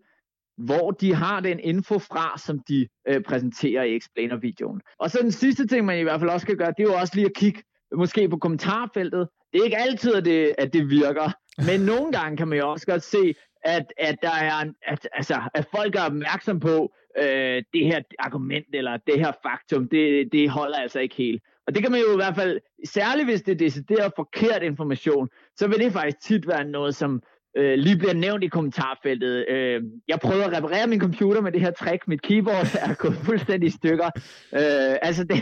hvor 0.64 0.90
de 0.90 1.14
har 1.14 1.40
den 1.40 1.60
info 1.60 1.98
fra, 1.98 2.38
som 2.38 2.58
de 2.68 2.88
øh, 3.08 3.22
præsenterer 3.22 3.82
i 3.82 3.96
Explainer-videoen. 3.96 4.80
Og 4.98 5.10
så 5.10 5.18
den 5.22 5.32
sidste 5.32 5.66
ting, 5.66 5.86
man 5.86 5.98
i 5.98 6.02
hvert 6.02 6.20
fald 6.20 6.30
også 6.30 6.44
skal 6.44 6.56
gøre, 6.56 6.74
det 6.76 6.80
er 6.80 6.92
jo 6.92 6.94
også 6.94 7.12
lige 7.14 7.26
at 7.26 7.34
kigge 7.34 7.62
måske 7.96 8.28
på 8.28 8.36
kommentarfeltet. 8.36 9.28
Det 9.52 9.60
er 9.60 9.64
ikke 9.64 9.78
altid, 9.78 10.14
at 10.14 10.24
det, 10.24 10.54
at 10.58 10.72
det 10.72 10.90
virker, 10.90 11.32
men 11.66 11.80
nogle 11.92 12.12
gange 12.12 12.36
kan 12.36 12.48
man 12.48 12.58
jo 12.58 12.70
også 12.70 12.86
godt 12.86 13.02
se, 13.02 13.34
at, 13.64 13.92
at, 13.98 14.16
der 14.22 14.34
er, 14.40 14.64
at, 14.82 15.08
altså, 15.12 15.40
at 15.54 15.66
folk 15.74 15.94
er 15.94 16.02
opmærksom 16.02 16.60
på, 16.60 16.92
øh, 17.18 17.62
det 17.74 17.86
her 17.86 18.00
argument 18.18 18.66
eller 18.74 18.96
det 18.96 19.18
her 19.18 19.32
faktum, 19.42 19.88
det, 19.88 20.28
det 20.32 20.50
holder 20.50 20.78
altså 20.78 21.00
ikke 21.00 21.14
helt. 21.14 21.42
Og 21.66 21.74
det 21.74 21.82
kan 21.82 21.92
man 21.92 22.00
jo 22.00 22.12
i 22.12 22.16
hvert 22.16 22.34
fald, 22.34 22.60
særligt 22.84 23.28
hvis 23.28 23.42
det 23.42 23.52
er 23.52 23.56
decideret 23.56 24.12
forkert 24.16 24.62
information, 24.62 25.28
så 25.56 25.68
vil 25.68 25.78
det 25.78 25.92
faktisk 25.92 26.20
tit 26.20 26.48
være 26.48 26.64
noget, 26.64 26.94
som, 26.94 27.22
øh, 27.56 27.78
lige 27.78 27.98
bliver 27.98 28.14
nævnt 28.14 28.44
i 28.44 28.46
kommentarfeltet. 28.46 29.48
Øh, 29.48 29.82
jeg 30.08 30.18
prøvede 30.20 30.44
at 30.44 30.52
reparere 30.56 30.86
min 30.86 31.00
computer 31.00 31.40
med 31.40 31.52
det 31.52 31.60
her 31.60 31.70
trick. 31.70 32.08
Mit 32.08 32.22
keyboard 32.22 32.66
er 32.86 32.94
gået 32.94 33.16
fuldstændig 33.16 33.66
i 33.66 33.70
stykker. 33.70 34.10
Øh, 34.54 34.96
altså, 35.02 35.24
det, 35.24 35.36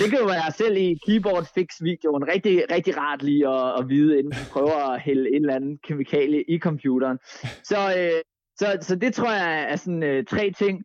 det 0.00 0.10
kan 0.10 0.18
jo 0.18 0.26
være 0.26 0.52
selv 0.52 0.76
i 0.76 0.98
keyboard 1.06 1.46
fix 1.54 1.68
videoen 1.80 2.28
rigtig, 2.28 2.64
rigtig 2.70 2.98
rart 2.98 3.22
lige 3.22 3.48
at, 3.48 3.80
at 3.80 3.88
vide, 3.88 4.18
inden 4.18 4.32
man 4.38 4.46
prøver 4.52 4.92
at 4.92 5.00
hælde 5.00 5.28
en 5.28 5.42
eller 5.42 5.54
anden 5.54 5.78
kemikalie 5.78 6.42
i 6.48 6.58
computeren. 6.58 7.18
Så, 7.64 7.78
øh, 7.98 8.20
så, 8.58 8.78
så 8.80 8.96
det 8.96 9.14
tror 9.14 9.32
jeg 9.32 9.66
er 9.72 9.76
sådan 9.76 10.02
øh, 10.02 10.24
tre 10.24 10.52
ting. 10.58 10.82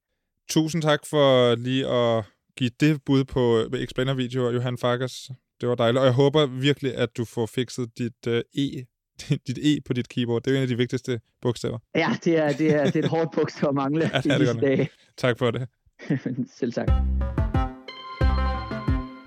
Tusind 0.50 0.82
tak 0.82 1.00
for 1.10 1.56
lige 1.56 1.88
at 1.88 2.24
give 2.58 2.72
det 2.80 3.02
bud 3.06 3.24
på 3.24 3.60
øh, 3.60 3.82
Explainer-videoer, 3.84 4.52
Johan 4.52 4.78
Farkas. 4.78 5.30
Det 5.62 5.70
var 5.70 5.76
dejligt, 5.76 6.00
og 6.00 6.06
jeg 6.06 6.14
håber 6.14 6.46
virkelig, 6.46 6.96
at 6.96 7.18
du 7.18 7.26
får 7.26 7.46
fikset 7.46 7.98
dit 7.98 8.28
øh, 8.28 8.42
E 8.58 8.86
dit 9.48 9.58
E 9.62 9.78
på 9.86 9.94
dit 9.94 10.10
keyboard. 10.10 10.44
Det 10.44 10.52
er 10.52 10.58
en 10.58 10.62
af 10.62 10.68
de 10.68 10.78
vigtigste 10.78 11.20
bogstaver. 11.42 11.78
Ja, 11.96 12.18
det 12.24 12.38
er, 12.38 12.52
det 12.52 12.76
er, 12.76 12.86
det 12.86 12.96
er 12.96 13.04
et 13.04 13.10
hårdt 13.10 13.32
bogstav 13.32 13.70
at 13.70 13.76
mangle 13.76 14.10
ja, 14.14 14.22
det 14.22 14.32
er 14.32 14.38
det 14.38 14.48
godt 14.48 14.62
dage. 14.62 14.90
Tak 15.18 15.38
for 15.38 15.52
det. 15.52 15.68
Selv 16.60 16.74
tak. 16.74 16.88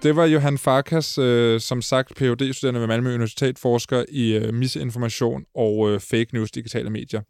Det 0.03 0.17
var 0.17 0.27
Johan 0.27 0.59
Farkas, 0.59 1.19
øh, 1.19 1.61
som 1.61 1.83
sagt 1.83 2.17
phd 2.17 2.53
studerende 2.53 2.81
ved 2.81 2.87
Malmø 2.87 3.09
Universitet, 3.15 3.59
forsker 3.59 4.05
i 4.09 4.37
øh, 4.37 4.55
misinformation 4.55 5.45
og 5.55 5.91
øh, 5.91 6.01
fake 6.01 6.27
news 6.33 6.51
digitale 6.51 6.91
medier. 6.91 7.21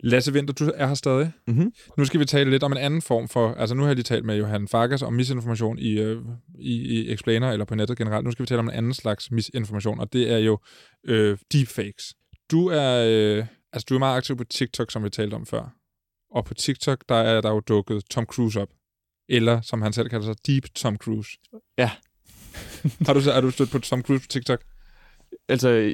Lasse 0.00 0.32
Winter, 0.32 0.54
du 0.54 0.70
er 0.74 0.86
her 0.86 0.94
stadig. 0.94 1.32
Mm-hmm. 1.46 1.72
Nu 1.96 2.04
skal 2.04 2.20
vi 2.20 2.24
tale 2.24 2.50
lidt 2.50 2.62
om 2.62 2.72
en 2.72 2.78
anden 2.78 3.02
form 3.02 3.28
for... 3.28 3.54
Altså, 3.54 3.74
nu 3.74 3.82
har 3.82 3.88
jeg 3.88 3.96
lige 3.96 4.04
talt 4.04 4.24
med 4.24 4.36
Johan 4.36 4.68
Farkas 4.68 5.02
om 5.02 5.12
misinformation 5.12 5.78
i, 5.78 6.00
øh, 6.00 6.22
i, 6.58 6.72
i 6.72 7.12
Explainer 7.12 7.50
eller 7.50 7.64
på 7.64 7.74
nettet 7.74 7.98
generelt. 7.98 8.24
Nu 8.24 8.30
skal 8.30 8.42
vi 8.42 8.46
tale 8.46 8.58
om 8.58 8.68
en 8.68 8.74
anden 8.74 8.94
slags 8.94 9.30
misinformation, 9.30 10.00
og 10.00 10.12
det 10.12 10.32
er 10.32 10.38
jo 10.38 10.58
øh, 11.06 11.38
deepfakes. 11.52 12.14
Du 12.50 12.68
er, 12.68 13.04
øh, 13.08 13.46
altså, 13.72 13.86
du 13.88 13.94
er 13.94 13.98
meget 13.98 14.16
aktiv 14.16 14.36
på 14.36 14.44
TikTok, 14.44 14.90
som 14.90 15.04
vi 15.04 15.10
talte 15.10 15.34
om 15.34 15.46
før. 15.46 15.74
Og 16.30 16.44
på 16.44 16.54
TikTok, 16.54 17.04
der 17.08 17.14
er 17.14 17.40
der 17.40 17.50
jo 17.50 17.60
dukket 17.60 18.04
Tom 18.10 18.24
Cruise 18.24 18.60
op. 18.60 18.68
Eller, 19.28 19.60
som 19.60 19.82
han 19.82 19.92
selv 19.92 20.08
kalder 20.08 20.26
sig, 20.26 20.46
Deep 20.46 20.64
Tom 20.74 20.96
Cruise. 20.96 21.30
Ja. 21.78 21.90
har 23.06 23.14
du, 23.14 23.20
er 23.30 23.40
du 23.40 23.50
stødt 23.50 23.70
på 23.70 23.78
Tom 23.78 24.02
Cruise 24.02 24.22
på 24.22 24.28
TikTok? 24.28 24.60
Altså, 25.48 25.92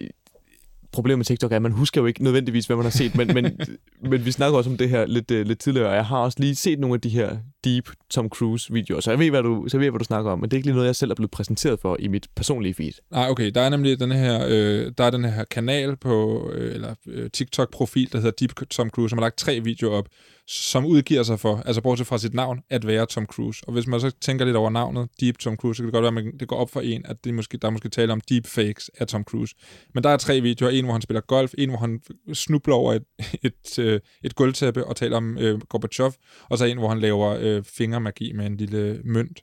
problemet 0.95 1.19
med 1.19 1.25
TikTok 1.25 1.53
er, 1.53 1.57
at 1.57 1.63
man 1.63 1.73
husker 1.73 2.01
jo 2.01 2.07
ikke 2.07 2.25
nødvendigvis, 2.25 2.67
hvad 2.67 2.77
man 2.77 2.85
har 2.85 2.91
set, 2.91 3.15
men, 3.15 3.35
men, 3.35 3.61
men 4.11 4.25
vi 4.25 4.33
snakker 4.33 4.59
også 4.59 4.71
om 4.71 4.77
det 4.77 4.89
her 4.89 5.07
lidt, 5.07 5.31
uh, 5.31 5.41
lidt 5.41 5.59
tidligere, 5.59 5.89
og 5.89 5.95
jeg 5.95 6.07
har 6.07 6.19
også 6.19 6.37
lige 6.41 6.55
set 6.55 6.79
nogle 6.79 6.95
af 6.95 7.01
de 7.01 7.09
her 7.09 7.37
deep 7.65 7.91
Tom 8.11 8.29
Cruise-videoer, 8.29 9.01
så 9.01 9.11
jeg 9.11 9.19
ved, 9.19 9.31
hvad 9.31 9.43
du, 9.43 9.65
så 9.69 9.77
jeg 9.77 9.81
ved, 9.81 9.91
hvad 9.91 9.99
du 9.99 10.05
snakker 10.05 10.31
om, 10.31 10.39
men 10.39 10.51
det 10.51 10.53
er 10.53 10.59
ikke 10.59 10.67
lige 10.67 10.75
noget, 10.75 10.87
jeg 10.87 10.97
selv 10.97 11.11
er 11.11 11.15
blevet 11.15 11.31
præsenteret 11.31 11.81
for 11.81 11.97
i 11.99 12.09
mit 12.09 12.27
personlige 12.37 12.75
feed. 12.75 12.93
Nej, 13.11 13.31
okay, 13.31 13.51
der 13.51 13.61
er 13.61 13.69
nemlig 13.69 14.01
den 14.01 14.13
her, 14.13 14.47
øh, 14.49 14.93
der 14.99 15.05
er 15.05 15.11
den 15.11 15.25
her 15.25 15.45
kanal 15.45 15.97
på, 15.97 16.51
øh, 16.53 16.75
eller 16.75 16.95
øh, 17.07 17.31
TikTok-profil, 17.31 18.13
der 18.13 18.19
hedder 18.19 18.47
Deep 18.47 18.69
Tom 18.71 18.91
Cruise, 18.91 19.11
som 19.11 19.19
har 19.19 19.25
lagt 19.25 19.37
tre 19.37 19.61
videoer 19.61 19.99
op, 19.99 20.09
som 20.47 20.87
udgiver 20.87 21.23
sig 21.23 21.41
for, 21.41 21.63
altså 21.67 21.83
bortset 21.83 22.07
fra 22.07 22.19
sit 22.19 22.35
navn, 22.35 22.61
at 22.71 22.87
være 22.87 23.07
Tom 23.07 23.27
Cruise. 23.27 23.65
Og 23.67 23.73
hvis 23.73 23.87
man 23.87 24.01
så 24.01 24.11
tænker 24.11 24.45
lidt 24.45 24.57
over 24.57 24.71
navnet, 24.71 25.09
Deep 25.21 25.39
Tom 25.39 25.57
Cruise, 25.57 25.77
så 25.77 25.83
kan 25.83 25.87
det 25.87 26.03
godt 26.03 26.15
være, 26.15 26.25
at 26.25 26.41
det 26.41 26.49
går 26.49 26.57
op 26.57 26.71
for 26.71 26.81
en, 26.81 27.07
at 27.07 27.25
det 27.25 27.35
måske, 27.35 27.59
der 27.59 27.69
er 27.69 27.73
måske 27.73 27.89
tale 27.89 28.13
om 28.13 28.21
deepfakes 28.21 28.91
af 28.99 29.07
Tom 29.07 29.25
Cruise. 29.25 29.55
Men 29.95 30.05
der 30.05 30.11
er 30.11 30.17
tre 30.17 30.41
videoer. 30.41 30.71
En, 30.71 30.85
hvor 30.85 30.93
han 30.93 31.03
spiller 31.03 31.21
golf, 31.21 31.55
en, 31.59 31.69
hvor 31.69 31.79
han 31.79 32.01
snubler 32.33 32.75
over 32.75 32.93
et, 32.93 33.05
et, 33.19 33.55
et, 33.65 33.79
øh, 33.79 34.01
et 34.23 34.35
gulvtæppe 34.35 34.87
og 34.87 34.97
taler 34.97 35.17
om 35.17 35.39
øh, 35.39 35.61
Gorbachev, 35.61 36.13
og 36.49 36.59
så 36.59 36.65
en, 36.65 36.79
hvor 36.79 36.89
han 36.89 37.01
laver 37.01 37.37
øh, 37.41 37.65
fingermagi 37.65 38.33
med 38.33 38.47
en 38.47 38.57
lille 38.57 39.01
mønt. 39.05 39.41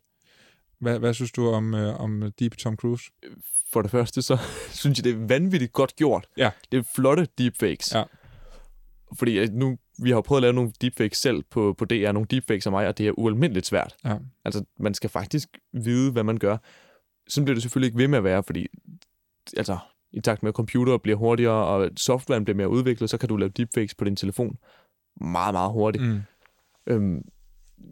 Hvad, 0.79 0.99
hvad 0.99 1.13
synes 1.13 1.31
du 1.31 1.49
om, 1.49 1.73
øh, 1.73 1.99
om 1.99 2.31
Deep 2.39 2.57
Tom 2.57 2.75
Cruise? 2.75 3.03
For 3.73 3.81
det 3.81 3.91
første, 3.91 4.21
så 4.21 4.37
synes 4.81 4.97
jeg, 4.97 5.03
det 5.03 5.13
er 5.13 5.27
vanvittigt 5.27 5.73
godt 5.73 5.95
gjort. 5.95 6.27
Ja. 6.37 6.49
Det 6.71 6.77
er 6.77 6.83
flotte 6.95 7.27
deepfakes. 7.37 7.93
Ja. 7.93 8.03
Fordi 9.17 9.47
nu 9.47 9.77
vi 10.03 10.09
har 10.09 10.17
jo 10.17 10.21
prøvet 10.21 10.39
at 10.39 10.41
lave 10.41 10.53
nogle 10.53 10.71
deepfakes 10.81 11.17
selv 11.17 11.43
på, 11.49 11.75
på 11.77 11.85
DR, 11.85 12.11
nogle 12.11 12.27
deepfakes 12.31 12.65
af 12.65 12.71
mig, 12.71 12.87
og 12.87 12.97
det 12.97 13.07
er 13.07 13.11
ualmindeligt 13.11 13.65
svært. 13.65 13.95
Ja. 14.05 14.17
Altså, 14.45 14.63
man 14.79 14.93
skal 14.93 15.09
faktisk 15.09 15.57
vide, 15.73 16.11
hvad 16.11 16.23
man 16.23 16.37
gør. 16.37 16.57
Sådan 17.27 17.45
bliver 17.45 17.55
det 17.55 17.61
selvfølgelig 17.61 17.87
ikke 17.87 17.97
ved 17.97 18.07
med 18.07 18.17
at 18.17 18.23
være, 18.23 18.43
fordi 18.43 18.67
altså, 19.57 19.77
i 20.11 20.21
takt 20.21 20.43
med, 20.43 20.49
at 20.49 20.55
computer 20.55 20.97
bliver 20.97 21.17
hurtigere, 21.17 21.65
og 21.65 21.89
softwaren 21.97 22.45
bliver 22.45 22.57
mere 22.57 22.69
udviklet, 22.69 23.09
så 23.09 23.17
kan 23.17 23.29
du 23.29 23.37
lave 23.37 23.49
deepfakes 23.49 23.95
på 23.95 24.05
din 24.05 24.15
telefon 24.15 24.57
meget, 25.21 25.53
meget 25.53 25.71
hurtigt. 25.71 26.03
Mm. 26.03 26.21
Øhm, 26.87 27.21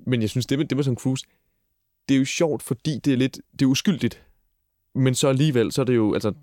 men 0.06 0.22
jeg 0.22 0.30
synes, 0.30 0.46
det 0.46 0.58
med, 0.58 0.66
det 0.66 0.78
med 0.78 0.84
sådan 0.84 0.98
Cruise, 0.98 1.26
det 2.10 2.16
er 2.16 2.20
jo 2.20 2.26
sjovt, 2.26 2.64
fordi 2.64 3.00
det 3.06 3.14
er 3.14 3.18
lidt, 3.18 3.40
det 3.52 3.62
er 3.62 3.66
uskyldigt. 3.66 4.24
Men 4.96 5.16
så 5.16 5.28
alligevel, 5.28 5.72
så 5.72 5.82
er 5.82 5.86
det 5.86 5.96
jo, 5.96 6.14
altså, 6.14 6.34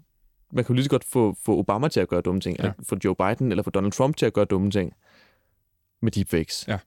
man 0.53 0.64
kan 0.64 0.72
jo 0.72 0.74
lige 0.74 0.84
så 0.84 0.90
godt 0.90 1.05
få, 1.05 1.36
få 1.44 1.59
Obama 1.59 1.88
til 1.88 2.01
at 2.01 2.09
gøre 2.09 2.20
dumme 2.20 2.40
ting, 2.40 2.57
ja. 2.59 2.62
eller 2.62 2.74
få 2.82 2.97
Joe 3.05 3.14
Biden 3.14 3.51
eller 3.51 3.62
få 3.62 3.70
Donald 3.70 3.92
Trump 3.92 4.16
til 4.16 4.26
at 4.26 4.32
gøre 4.32 4.44
dumme 4.44 4.70
ting 4.70 4.92
med 6.03 6.12
deepfakes. 6.12 6.64
Ja. 6.68 6.78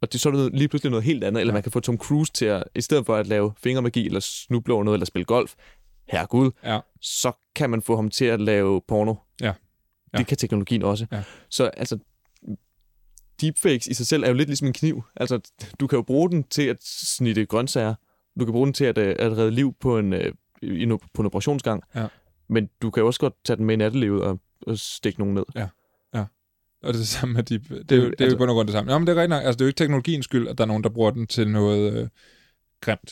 Og 0.00 0.12
det 0.12 0.20
så 0.20 0.28
er 0.28 0.32
det 0.32 0.52
lige 0.54 0.68
pludselig 0.68 0.90
noget 0.90 1.04
helt 1.04 1.24
andet. 1.24 1.40
Eller 1.40 1.52
man 1.52 1.62
kan 1.62 1.72
få 1.72 1.80
Tom 1.80 1.98
Cruise 1.98 2.32
til 2.32 2.44
at, 2.44 2.64
i 2.74 2.80
stedet 2.80 3.06
for 3.06 3.16
at 3.16 3.26
lave 3.26 3.52
fingermagi, 3.56 4.06
eller 4.06 4.20
snuble 4.20 4.74
over 4.74 4.84
noget, 4.84 4.96
eller 4.96 5.06
spille 5.06 5.24
golf, 5.24 5.54
herregud, 6.08 6.50
Ja. 6.64 6.80
så 7.00 7.32
kan 7.54 7.70
man 7.70 7.82
få 7.82 7.96
ham 7.96 8.10
til 8.10 8.24
at 8.24 8.40
lave 8.40 8.80
porno. 8.88 9.14
Ja. 9.40 9.52
Ja. 10.12 10.18
Det 10.18 10.26
kan 10.26 10.36
teknologien 10.36 10.82
også. 10.82 11.06
Ja. 11.12 11.22
Så 11.48 11.64
altså, 11.64 11.98
deepfakes 13.40 13.86
i 13.86 13.94
sig 13.94 14.06
selv 14.06 14.22
er 14.24 14.28
jo 14.28 14.34
lidt 14.34 14.48
ligesom 14.48 14.66
en 14.66 14.72
kniv. 14.72 15.02
Altså, 15.16 15.40
du 15.80 15.86
kan 15.86 15.96
jo 15.96 16.02
bruge 16.02 16.30
den 16.30 16.44
til 16.44 16.62
at 16.62 16.76
snitte 16.82 17.46
grøntsager. 17.46 17.94
Du 18.40 18.44
kan 18.44 18.52
bruge 18.52 18.66
den 18.66 18.72
til 18.74 18.84
at, 18.84 18.98
øh, 18.98 19.16
at 19.18 19.36
redde 19.36 19.50
liv 19.50 19.74
på 19.80 19.98
en, 19.98 20.12
øh, 20.12 20.32
en, 20.62 20.98
på 21.14 21.22
en 21.22 21.26
operationsgang. 21.26 21.82
Ja. 21.94 22.06
Men 22.48 22.68
du 22.82 22.90
kan 22.90 23.00
jo 23.00 23.06
også 23.06 23.20
godt 23.20 23.34
tage 23.44 23.56
den 23.56 23.64
med 23.64 23.74
i 23.74 23.76
nattelivet 23.76 24.22
og, 24.22 24.40
og 24.66 24.78
stikke 24.78 25.18
nogen 25.18 25.34
ned. 25.34 25.44
Ja. 25.54 25.68
Ja. 26.14 26.20
Og 26.82 26.88
det 26.88 26.88
er 26.88 26.92
det 26.92 27.08
samme 27.08 27.34
med 27.34 27.42
deep. 27.42 27.62
Det 27.68 27.72
er 27.72 27.76
jo, 27.76 27.82
det 27.86 27.96
er 27.96 28.00
jo 28.02 28.14
altså- 28.20 28.36
bund 28.38 28.50
og 28.50 28.54
grund 28.54 28.68
det 28.68 28.72
samme. 28.72 28.92
Ja, 28.92 28.98
men 28.98 29.06
det 29.06 29.12
er 29.12 29.16
rigtigt 29.16 29.30
nok. 29.30 29.42
Altså, 29.44 29.56
det 29.56 29.60
er 29.60 29.64
jo 29.64 29.68
ikke 29.68 29.78
teknologiens 29.78 30.24
skyld, 30.24 30.48
at 30.48 30.58
der 30.58 30.64
er 30.64 30.68
nogen, 30.68 30.82
der 30.84 30.90
bruger 30.90 31.10
den 31.10 31.26
til 31.26 31.48
noget 31.50 31.92
øh, 31.92 32.08
grimt. 32.80 33.10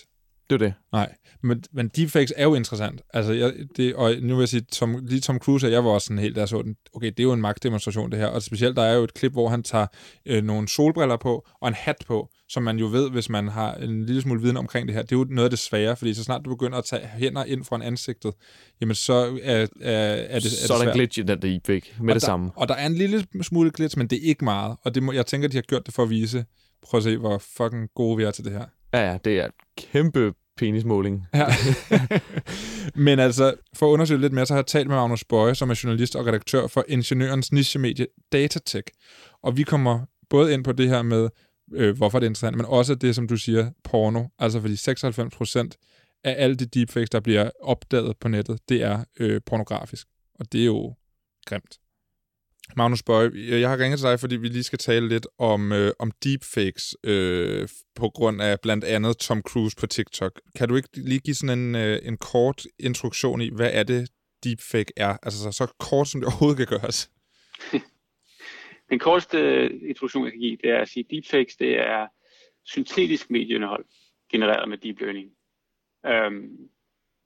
Det 0.50 0.62
er 0.62 0.66
det. 0.66 0.74
Nej, 0.92 1.14
men, 1.42 1.64
men 1.72 1.88
deepfakes 1.88 2.32
er 2.36 2.44
jo 2.44 2.54
interessant. 2.54 3.02
Altså, 3.14 3.32
jeg, 3.32 3.52
det, 3.76 3.94
og 3.94 4.14
nu 4.22 4.34
vil 4.34 4.42
jeg 4.42 4.48
sige, 4.48 4.60
Tom, 4.60 4.98
lige 5.06 5.20
Tom 5.20 5.38
Cruise, 5.38 5.66
og 5.66 5.72
jeg 5.72 5.84
var 5.84 5.90
også 5.90 6.06
sådan 6.06 6.18
helt, 6.18 6.36
der 6.36 6.46
så 6.46 6.62
den, 6.62 6.76
okay, 6.94 7.06
det 7.06 7.20
er 7.20 7.24
jo 7.24 7.32
en 7.32 7.40
magtdemonstration, 7.40 8.10
det 8.10 8.18
her. 8.18 8.26
Og 8.26 8.42
specielt, 8.42 8.76
der 8.76 8.82
er 8.82 8.94
jo 8.94 9.04
et 9.04 9.14
klip, 9.14 9.32
hvor 9.32 9.48
han 9.48 9.62
tager 9.62 9.86
øh, 10.26 10.44
nogle 10.44 10.68
solbriller 10.68 11.16
på, 11.16 11.46
og 11.60 11.68
en 11.68 11.74
hat 11.74 11.96
på, 12.06 12.28
som 12.48 12.62
man 12.62 12.78
jo 12.78 12.86
ved, 12.86 13.10
hvis 13.10 13.28
man 13.28 13.48
har 13.48 13.74
en 13.74 14.06
lille 14.06 14.22
smule 14.22 14.42
viden 14.42 14.56
omkring 14.56 14.88
det 14.88 14.94
her. 14.94 15.02
Det 15.02 15.12
er 15.12 15.16
jo 15.16 15.26
noget 15.30 15.44
af 15.44 15.50
det 15.50 15.58
svære, 15.58 15.96
fordi 15.96 16.14
så 16.14 16.24
snart 16.24 16.44
du 16.44 16.50
begynder 16.50 16.78
at 16.78 16.84
tage 16.84 17.06
hænder 17.06 17.44
ind 17.44 17.64
fra 17.64 17.84
ansigtet, 17.84 18.34
jamen 18.80 18.94
så 18.94 19.38
er, 19.42 19.66
er, 19.80 19.96
er 20.14 20.38
det, 20.38 20.52
så 20.52 20.72
er 20.72 20.76
der 20.76 20.84
svært. 20.84 20.94
en 20.94 20.98
glitch 20.98 21.18
i 21.18 21.22
den 21.22 21.42
deepfake 21.42 21.94
med 22.00 22.08
og 22.08 22.14
det 22.14 22.22
der, 22.22 22.26
samme. 22.26 22.50
Og 22.56 22.68
der 22.68 22.74
er 22.74 22.86
en 22.86 22.94
lille 22.94 23.26
smule 23.42 23.70
glitch, 23.70 23.98
men 23.98 24.06
det 24.06 24.16
er 24.16 24.28
ikke 24.28 24.44
meget. 24.44 24.76
Og 24.84 24.94
det 24.94 25.02
må, 25.02 25.12
jeg 25.12 25.26
tænker, 25.26 25.48
de 25.48 25.56
har 25.56 25.62
gjort 25.62 25.86
det 25.86 25.94
for 25.94 26.02
at 26.02 26.10
vise, 26.10 26.44
prøv 26.82 26.98
at 26.98 27.04
se, 27.04 27.16
hvor 27.16 27.38
fucking 27.38 27.88
gode 27.94 28.16
vi 28.16 28.22
er 28.22 28.30
til 28.30 28.44
det 28.44 28.52
her. 28.52 28.64
Ja, 28.96 29.10
ja, 29.10 29.18
det 29.24 29.40
er 29.40 29.48
kæmpe 29.78 30.32
penismåling. 30.56 31.26
Ja. 31.34 31.46
Men 33.06 33.18
altså, 33.18 33.54
for 33.74 33.86
at 33.86 33.90
undersøge 33.90 34.20
lidt 34.20 34.32
mere, 34.32 34.46
så 34.46 34.54
har 34.54 34.58
jeg 34.58 34.66
talt 34.66 34.88
med 34.88 34.96
Magnus 34.96 35.24
Bøje, 35.24 35.54
som 35.54 35.70
er 35.70 35.80
journalist 35.84 36.16
og 36.16 36.26
redaktør 36.26 36.66
for 36.66 36.84
Ingeniørens 36.88 37.52
nichemedie 37.52 38.06
Datatech. 38.32 38.86
Og 39.42 39.56
vi 39.56 39.62
kommer 39.62 40.06
både 40.30 40.52
ind 40.54 40.64
på 40.64 40.72
det 40.72 40.88
her 40.88 41.02
med, 41.02 41.28
øh, 41.72 41.96
hvorfor 41.96 42.18
det 42.18 42.26
er 42.26 42.30
interessant, 42.30 42.56
men 42.56 42.66
også 42.66 42.94
det, 42.94 43.14
som 43.14 43.28
du 43.28 43.36
siger, 43.36 43.70
porno. 43.84 44.24
Altså 44.38 44.60
fordi 44.60 44.76
96 44.76 45.36
procent 45.36 45.76
af 46.24 46.34
alle 46.38 46.56
de 46.56 46.66
deepfakes, 46.66 47.10
der 47.10 47.20
bliver 47.20 47.50
opdaget 47.62 48.16
på 48.20 48.28
nettet, 48.28 48.60
det 48.68 48.82
er 48.82 49.04
øh, 49.20 49.40
pornografisk. 49.46 50.06
Og 50.34 50.52
det 50.52 50.60
er 50.60 50.64
jo 50.66 50.94
grimt. 51.46 51.78
Magnus 52.76 53.02
Bøje, 53.02 53.30
jeg 53.34 53.68
har 53.68 53.78
ringet 53.78 53.98
til 53.98 54.08
dig, 54.08 54.20
fordi 54.20 54.36
vi 54.36 54.48
lige 54.48 54.62
skal 54.62 54.78
tale 54.78 55.08
lidt 55.08 55.26
om, 55.38 55.72
øh, 55.72 55.92
om 55.98 56.10
deepfakes, 56.24 56.96
øh, 57.04 57.68
på 57.94 58.08
grund 58.08 58.42
af 58.42 58.60
blandt 58.60 58.84
andet 58.84 59.18
Tom 59.18 59.42
Cruise 59.42 59.76
på 59.80 59.86
TikTok. 59.86 60.40
Kan 60.56 60.68
du 60.68 60.76
ikke 60.76 60.88
lige 60.94 61.20
give 61.20 61.34
sådan 61.34 61.58
en, 61.58 61.74
øh, 61.74 61.98
en 62.02 62.16
kort 62.16 62.66
introduktion 62.78 63.40
i, 63.40 63.50
hvad 63.54 63.70
er 63.72 63.82
det, 63.82 64.10
deepfake 64.44 64.92
er? 64.96 65.16
Altså 65.22 65.42
så, 65.42 65.52
så 65.52 65.74
kort, 65.78 66.08
som 66.08 66.20
det 66.20 66.26
overhovedet 66.30 66.68
kan 66.68 66.78
gøres. 66.78 67.10
Den 68.90 68.98
korteste 68.98 69.38
øh, 69.38 69.70
introduktion, 69.88 70.24
jeg 70.24 70.32
kan 70.32 70.40
give, 70.40 70.56
det 70.56 70.70
er 70.70 70.80
at 70.80 70.88
sige, 70.88 71.04
at 71.04 71.10
deepfakes 71.10 71.56
det 71.56 71.78
er 71.78 72.06
syntetisk 72.64 73.30
medieindhold 73.30 73.84
genereret 74.32 74.68
med 74.68 74.78
deep 74.78 75.00
learning. 75.00 75.30
Øhm, 76.06 76.68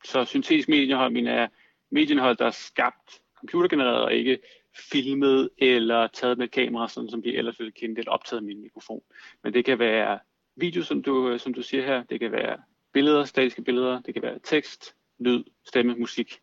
så 0.04 0.24
syntetisk 0.24 0.68
medieindhold 0.68 1.12
mener 1.12 1.34
jeg 1.34 1.48
medieindhold, 1.90 2.36
der 2.36 2.46
er 2.46 2.50
skabt 2.50 3.20
computergenereret 3.40 4.02
og 4.02 4.14
ikke 4.14 4.38
filmet 4.80 5.50
eller 5.58 6.06
taget 6.06 6.38
med 6.38 6.48
kamera, 6.48 6.88
sådan 6.88 7.10
som 7.10 7.24
vi 7.24 7.36
ellers 7.36 7.58
ville 7.58 7.72
kende 7.72 7.94
det, 7.94 8.00
eller 8.00 8.12
optaget 8.12 8.44
med 8.44 8.54
en 8.54 8.62
mikrofon. 8.62 9.02
Men 9.42 9.54
det 9.54 9.64
kan 9.64 9.78
være 9.78 10.18
video, 10.56 10.82
som 10.82 11.02
du, 11.02 11.28
øh, 11.28 11.40
som 11.40 11.54
du 11.54 11.62
siger 11.62 11.84
her. 11.84 12.02
Det 12.02 12.20
kan 12.20 12.32
være 12.32 12.58
billeder, 12.92 13.24
statiske 13.24 13.62
billeder. 13.62 14.00
Det 14.00 14.14
kan 14.14 14.22
være 14.22 14.38
tekst, 14.42 14.94
lyd, 15.18 15.44
stemme, 15.66 15.94
musik. 15.94 16.40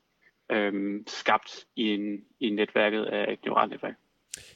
Øhm, 0.52 1.04
skabt 1.08 1.66
i, 1.76 1.84
en, 1.94 2.26
i 2.40 2.50
netværket 2.50 3.06
af 3.06 3.34
et 3.34 3.46
neuralt 3.46 3.72
netværk. 3.72 3.96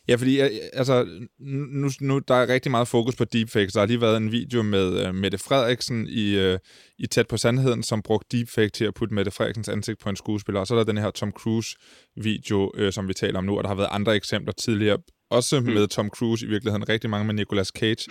Ja, 0.07 0.15
fordi 0.15 0.41
øh, 0.41 0.49
altså, 0.73 1.07
nu, 1.39 1.89
nu 2.01 2.19
der 2.19 2.35
er 2.35 2.47
rigtig 2.47 2.71
meget 2.71 2.87
fokus 2.87 3.15
på 3.15 3.23
deepfakes. 3.23 3.73
Der 3.73 3.79
har 3.79 3.87
lige 3.87 4.01
været 4.01 4.17
en 4.17 4.31
video 4.31 4.63
med 4.63 5.07
uh, 5.07 5.15
Mette 5.15 5.37
Frederiksen 5.37 6.07
i, 6.09 6.51
uh, 6.51 6.57
i 6.99 7.07
Tæt 7.07 7.27
på 7.27 7.37
Sandheden, 7.37 7.83
som 7.83 8.01
brugte 8.01 8.37
deepfake 8.37 8.69
til 8.69 8.85
at 8.85 8.93
putte 8.93 9.15
Mette 9.15 9.31
Frederiksens 9.31 9.69
ansigt 9.69 9.99
på 9.99 10.09
en 10.09 10.15
skuespiller. 10.15 10.59
Og 10.59 10.67
så 10.67 10.73
er 10.73 10.77
der 10.77 10.85
den 10.85 10.97
her 10.97 11.11
Tom 11.11 11.31
Cruise-video, 11.31 12.71
uh, 12.79 12.91
som 12.91 13.07
vi 13.07 13.13
taler 13.13 13.37
om 13.37 13.43
nu, 13.43 13.57
og 13.57 13.63
der 13.63 13.67
har 13.67 13.75
været 13.75 13.89
andre 13.91 14.15
eksempler 14.15 14.53
tidligere, 14.53 14.97
også 15.29 15.59
mm. 15.59 15.65
med 15.65 15.87
Tom 15.87 16.09
Cruise 16.09 16.45
i 16.45 16.49
virkeligheden, 16.49 16.89
rigtig 16.89 17.09
mange 17.09 17.25
med 17.25 17.33
Nicolas 17.33 17.67
Cage, 17.67 18.05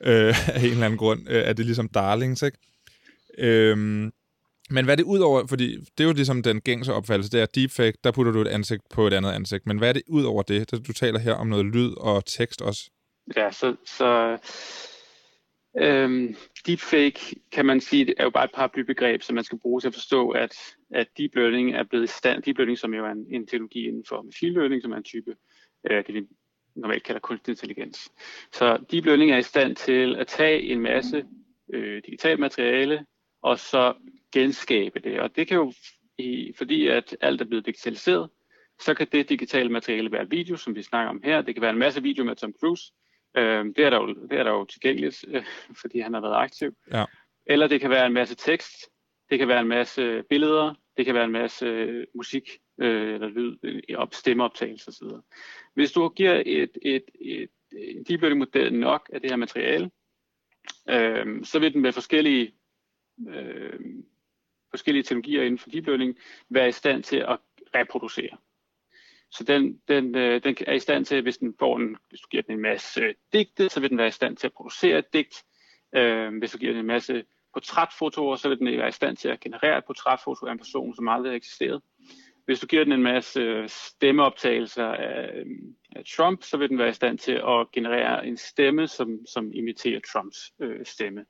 uh, 0.00 0.08
af 0.56 0.58
en 0.58 0.64
eller 0.64 0.84
anden 0.84 0.98
grund, 0.98 1.20
uh, 1.20 1.34
er 1.34 1.52
det 1.52 1.66
ligesom 1.66 1.88
Darlings, 1.88 2.42
ikke? 2.42 2.58
Uh, 3.72 4.08
men 4.70 4.84
hvad 4.84 4.94
er 4.94 4.96
det 4.96 5.04
ud 5.04 5.18
over, 5.18 5.46
fordi 5.46 5.76
det 5.76 6.04
er 6.04 6.08
jo 6.08 6.12
ligesom 6.12 6.42
den 6.42 6.60
gængse 6.60 6.92
opfattelse, 6.92 7.30
det 7.30 7.40
er 7.40 7.46
deepfake, 7.46 7.98
der 8.04 8.12
putter 8.12 8.32
du 8.32 8.40
et 8.40 8.48
ansigt 8.48 8.82
på 8.90 9.06
et 9.06 9.12
andet 9.12 9.32
ansigt. 9.32 9.66
Men 9.66 9.78
hvad 9.78 9.88
er 9.88 9.92
det 9.92 10.02
ud 10.08 10.24
over 10.24 10.42
det? 10.42 10.70
Du 10.88 10.92
taler 10.92 11.18
her 11.18 11.32
om 11.32 11.46
noget 11.46 11.66
lyd 11.66 11.92
og 11.96 12.24
tekst 12.26 12.62
også. 12.62 12.90
Ja, 13.36 13.50
så, 13.50 13.76
så 13.84 14.38
øhm, 15.78 16.36
deepfake, 16.66 17.36
kan 17.52 17.66
man 17.66 17.80
sige, 17.80 18.04
det 18.04 18.14
er 18.18 18.24
jo 18.24 18.30
bare 18.30 18.44
et 18.44 18.50
paraplybegreb, 18.54 19.22
som 19.22 19.34
man 19.34 19.44
skal 19.44 19.58
bruge 19.58 19.80
til 19.80 19.88
at 19.88 19.94
forstå, 19.94 20.30
at, 20.30 20.54
at 20.90 21.06
deep 21.18 21.34
learning 21.34 21.74
er 21.74 21.84
blevet 21.84 22.04
i 22.04 22.12
stand. 22.12 22.42
Deep 22.42 22.58
learning, 22.58 22.78
som 22.78 22.94
jo 22.94 23.04
er 23.04 23.10
en, 23.10 23.26
en 23.30 23.46
teknologi 23.46 23.88
inden 23.88 24.04
for 24.08 24.22
machine 24.22 24.54
learning, 24.54 24.82
som 24.82 24.92
er 24.92 24.96
en 24.96 25.04
type, 25.04 25.34
øh, 25.90 26.06
det 26.06 26.14
vi 26.14 26.22
normalt 26.76 27.04
kalder 27.04 27.20
kunstig 27.20 27.52
intelligens. 27.52 28.10
Så 28.52 28.78
deep 28.90 29.04
learning 29.04 29.30
er 29.30 29.38
i 29.38 29.42
stand 29.42 29.76
til 29.76 30.16
at 30.16 30.26
tage 30.26 30.62
en 30.62 30.80
masse 30.80 31.24
øh, 31.72 32.02
digitalt 32.06 32.40
materiale, 32.40 33.04
og 33.42 33.58
så 33.58 33.94
genskabe 34.32 35.00
det. 35.00 35.20
Og 35.20 35.36
det 35.36 35.48
kan 35.48 35.56
jo, 35.56 35.72
i, 36.18 36.52
fordi 36.56 36.86
at 36.86 37.16
alt 37.20 37.40
er 37.40 37.44
blevet 37.44 37.66
digitaliseret, 37.66 38.30
så 38.80 38.94
kan 38.94 39.06
det 39.12 39.28
digitale 39.28 39.68
materiale 39.68 40.12
være 40.12 40.30
video, 40.30 40.56
som 40.56 40.74
vi 40.74 40.82
snakker 40.82 41.10
om 41.10 41.20
her. 41.24 41.42
Det 41.42 41.54
kan 41.54 41.62
være 41.62 41.70
en 41.70 41.78
masse 41.78 42.02
video 42.02 42.24
med 42.24 42.36
Tom 42.36 42.54
Cruise. 42.60 42.92
Øh, 43.36 43.64
det, 43.64 43.78
er 43.78 43.90
der 43.90 43.96
jo, 43.96 44.14
det 44.14 44.38
er 44.38 44.42
der 44.42 44.50
jo 44.50 44.64
tilgængeligt, 44.64 45.24
øh, 45.28 45.44
fordi 45.80 46.00
han 46.00 46.14
har 46.14 46.20
været 46.20 46.36
aktiv. 46.36 46.76
Ja. 46.92 47.04
Eller 47.46 47.66
det 47.66 47.80
kan 47.80 47.90
være 47.90 48.06
en 48.06 48.12
masse 48.12 48.34
tekst. 48.34 48.74
Det 49.30 49.38
kan 49.38 49.48
være 49.48 49.60
en 49.60 49.68
masse 49.68 50.22
billeder. 50.30 50.74
Det 50.96 51.06
kan 51.06 51.14
være 51.14 51.24
en 51.24 51.32
masse 51.32 51.66
øh, 51.66 52.06
musik 52.14 52.50
øh, 52.80 53.14
eller 53.14 53.28
lyd, 53.28 53.56
op, 53.96 54.14
stemmeoptagelse 54.14 54.88
osv. 54.88 55.08
Hvis 55.74 55.92
du 55.92 56.08
giver 56.08 56.42
et, 56.46 56.78
et, 56.82 57.04
et, 57.20 57.50
en 57.72 58.04
deep 58.04 58.20
learning 58.20 58.38
model 58.38 58.74
nok 58.74 59.10
af 59.12 59.20
det 59.20 59.30
her 59.30 59.36
materiale, 59.36 59.90
øh, 60.90 61.44
så 61.44 61.58
vil 61.58 61.72
den 61.72 61.82
med 61.82 61.92
forskellige 61.92 62.54
øh, 63.28 63.80
forskellige 64.70 65.02
teknologier 65.02 65.42
inden 65.42 65.58
for 65.58 65.70
deep 65.70 65.86
learning 65.86 66.18
være 66.48 66.68
i 66.68 66.72
stand 66.72 67.02
til 67.02 67.16
at 67.16 67.38
reproducere. 67.74 68.36
Så 69.30 69.44
den, 69.44 69.80
den, 69.88 70.14
øh, 70.14 70.44
den 70.44 70.56
er 70.66 70.72
i 70.72 70.78
stand 70.78 71.04
til, 71.04 71.22
hvis, 71.22 71.38
den 71.38 71.54
får 71.58 71.76
en, 71.76 71.96
hvis 72.08 72.20
du 72.20 72.28
giver 72.30 72.42
den 72.42 72.52
en 72.52 72.62
masse 72.62 73.00
øh, 73.00 73.14
digte, 73.32 73.68
så 73.68 73.80
vil 73.80 73.90
den 73.90 73.98
være 73.98 74.08
i 74.08 74.10
stand 74.10 74.36
til 74.36 74.46
at 74.46 74.52
producere 74.52 74.98
et 74.98 75.12
digt. 75.12 75.44
Øh, 75.94 76.38
hvis 76.38 76.50
du 76.50 76.58
giver 76.58 76.72
den 76.72 76.80
en 76.80 76.86
masse 76.86 77.24
portrætfotoer, 77.52 78.36
så 78.36 78.48
vil 78.48 78.58
den 78.58 78.78
være 78.78 78.88
i 78.88 78.92
stand 78.92 79.16
til 79.16 79.28
at 79.28 79.40
generere 79.40 79.78
et 79.78 79.84
portrætfoto 79.84 80.46
af 80.46 80.52
en 80.52 80.58
person, 80.58 80.94
som 80.94 81.08
aldrig 81.08 81.30
har 81.30 81.36
eksisteret. 81.36 81.82
Hvis 82.44 82.60
du 82.60 82.66
giver 82.66 82.84
den 82.84 82.92
en 82.92 83.02
masse 83.02 83.40
øh, 83.40 83.68
stemmeoptagelser 83.68 84.86
af, 84.86 85.30
øh, 85.34 85.46
af 85.96 86.04
Trump, 86.16 86.42
så 86.42 86.56
vil 86.56 86.68
den 86.68 86.78
være 86.78 86.88
i 86.88 86.92
stand 86.92 87.18
til 87.18 87.32
at 87.32 87.70
generere 87.72 88.26
en 88.26 88.36
stemme, 88.36 88.88
som, 88.88 89.26
som 89.26 89.52
imiterer 89.52 90.00
Trumps 90.12 90.38
øh, 90.60 90.86
stemme. 90.86 91.24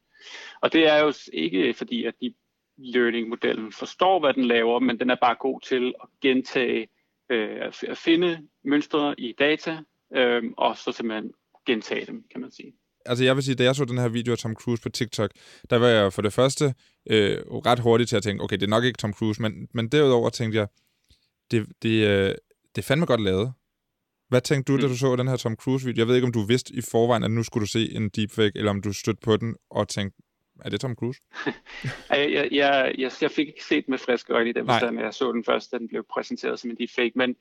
Og 0.60 0.72
det 0.72 0.88
er 0.88 0.98
jo 0.98 1.12
ikke 1.32 1.74
fordi, 1.74 2.04
at 2.04 2.14
de 2.20 2.34
learning-modellen 2.78 3.72
forstår, 3.72 4.20
hvad 4.20 4.34
den 4.34 4.44
laver, 4.44 4.80
men 4.80 5.00
den 5.00 5.10
er 5.10 5.16
bare 5.22 5.36
god 5.40 5.60
til 5.60 5.94
at 6.02 6.08
gentage, 6.22 6.88
øh, 7.30 7.72
at 7.88 7.98
finde 7.98 8.48
mønstre 8.64 9.20
i 9.20 9.34
data, 9.38 9.78
øh, 10.16 10.42
og 10.58 10.76
så 10.76 10.92
simpelthen 10.92 11.32
gentage 11.66 12.06
dem, 12.06 12.24
kan 12.32 12.40
man 12.40 12.50
sige. 12.50 12.72
Altså 13.06 13.24
jeg 13.24 13.36
vil 13.36 13.44
sige, 13.44 13.54
da 13.54 13.64
jeg 13.64 13.74
så 13.74 13.84
den 13.84 13.98
her 13.98 14.08
video 14.08 14.32
af 14.32 14.38
Tom 14.38 14.54
Cruise 14.54 14.82
på 14.82 14.88
TikTok, 14.88 15.30
der 15.70 15.78
var 15.78 15.86
jeg 15.86 16.12
for 16.12 16.22
det 16.22 16.32
første 16.32 16.64
øh, 17.10 17.38
ret 17.66 17.78
hurtigt 17.78 18.08
til 18.08 18.16
at 18.16 18.22
tænke, 18.22 18.44
okay, 18.44 18.56
det 18.56 18.62
er 18.62 18.70
nok 18.70 18.84
ikke 18.84 18.96
Tom 18.96 19.12
Cruise, 19.12 19.42
men, 19.42 19.68
men 19.74 19.88
derudover 19.88 20.30
tænkte 20.30 20.58
jeg, 20.58 20.68
det, 21.50 21.66
det, 21.82 22.06
øh, 22.08 22.34
det 22.74 22.78
er 22.78 22.82
fandme 22.82 23.06
godt 23.06 23.22
lavet. 23.22 23.52
Hvad 24.28 24.40
tænkte 24.40 24.72
du, 24.72 24.76
mm. 24.76 24.82
da 24.82 24.88
du 24.88 24.96
så 24.96 25.16
den 25.16 25.28
her 25.28 25.36
Tom 25.36 25.56
Cruise-video? 25.56 26.00
Jeg 26.00 26.08
ved 26.08 26.14
ikke, 26.14 26.26
om 26.26 26.32
du 26.32 26.44
vidste 26.46 26.74
i 26.74 26.80
forvejen, 26.80 27.24
at 27.24 27.30
nu 27.30 27.42
skulle 27.42 27.62
du 27.62 27.70
se 27.70 27.92
en 27.92 28.08
deepfake, 28.08 28.52
eller 28.58 28.70
om 28.70 28.82
du 28.82 28.92
stødte 28.92 29.20
på 29.24 29.36
den 29.36 29.56
og 29.70 29.88
tænkte, 29.88 30.22
er 30.64 30.70
det 30.70 30.80
Tom 30.80 30.94
Cruise? 30.94 31.20
jeg, 32.10 32.48
jeg, 32.52 32.92
jeg, 32.98 33.12
jeg 33.22 33.30
fik 33.30 33.48
ikke 33.48 33.64
set 33.64 33.88
med 33.88 33.98
friske 33.98 34.32
øjne 34.32 34.50
i 34.50 34.52
den 34.52 34.66
forstand, 34.66 35.00
jeg 35.00 35.14
så 35.14 35.32
den 35.32 35.44
først, 35.44 35.72
da 35.72 35.78
den 35.78 35.88
blev 35.88 36.04
præsenteret 36.10 36.60
som 36.60 36.70
en 36.70 36.76
deepfake. 36.76 37.12
Men 37.14 37.36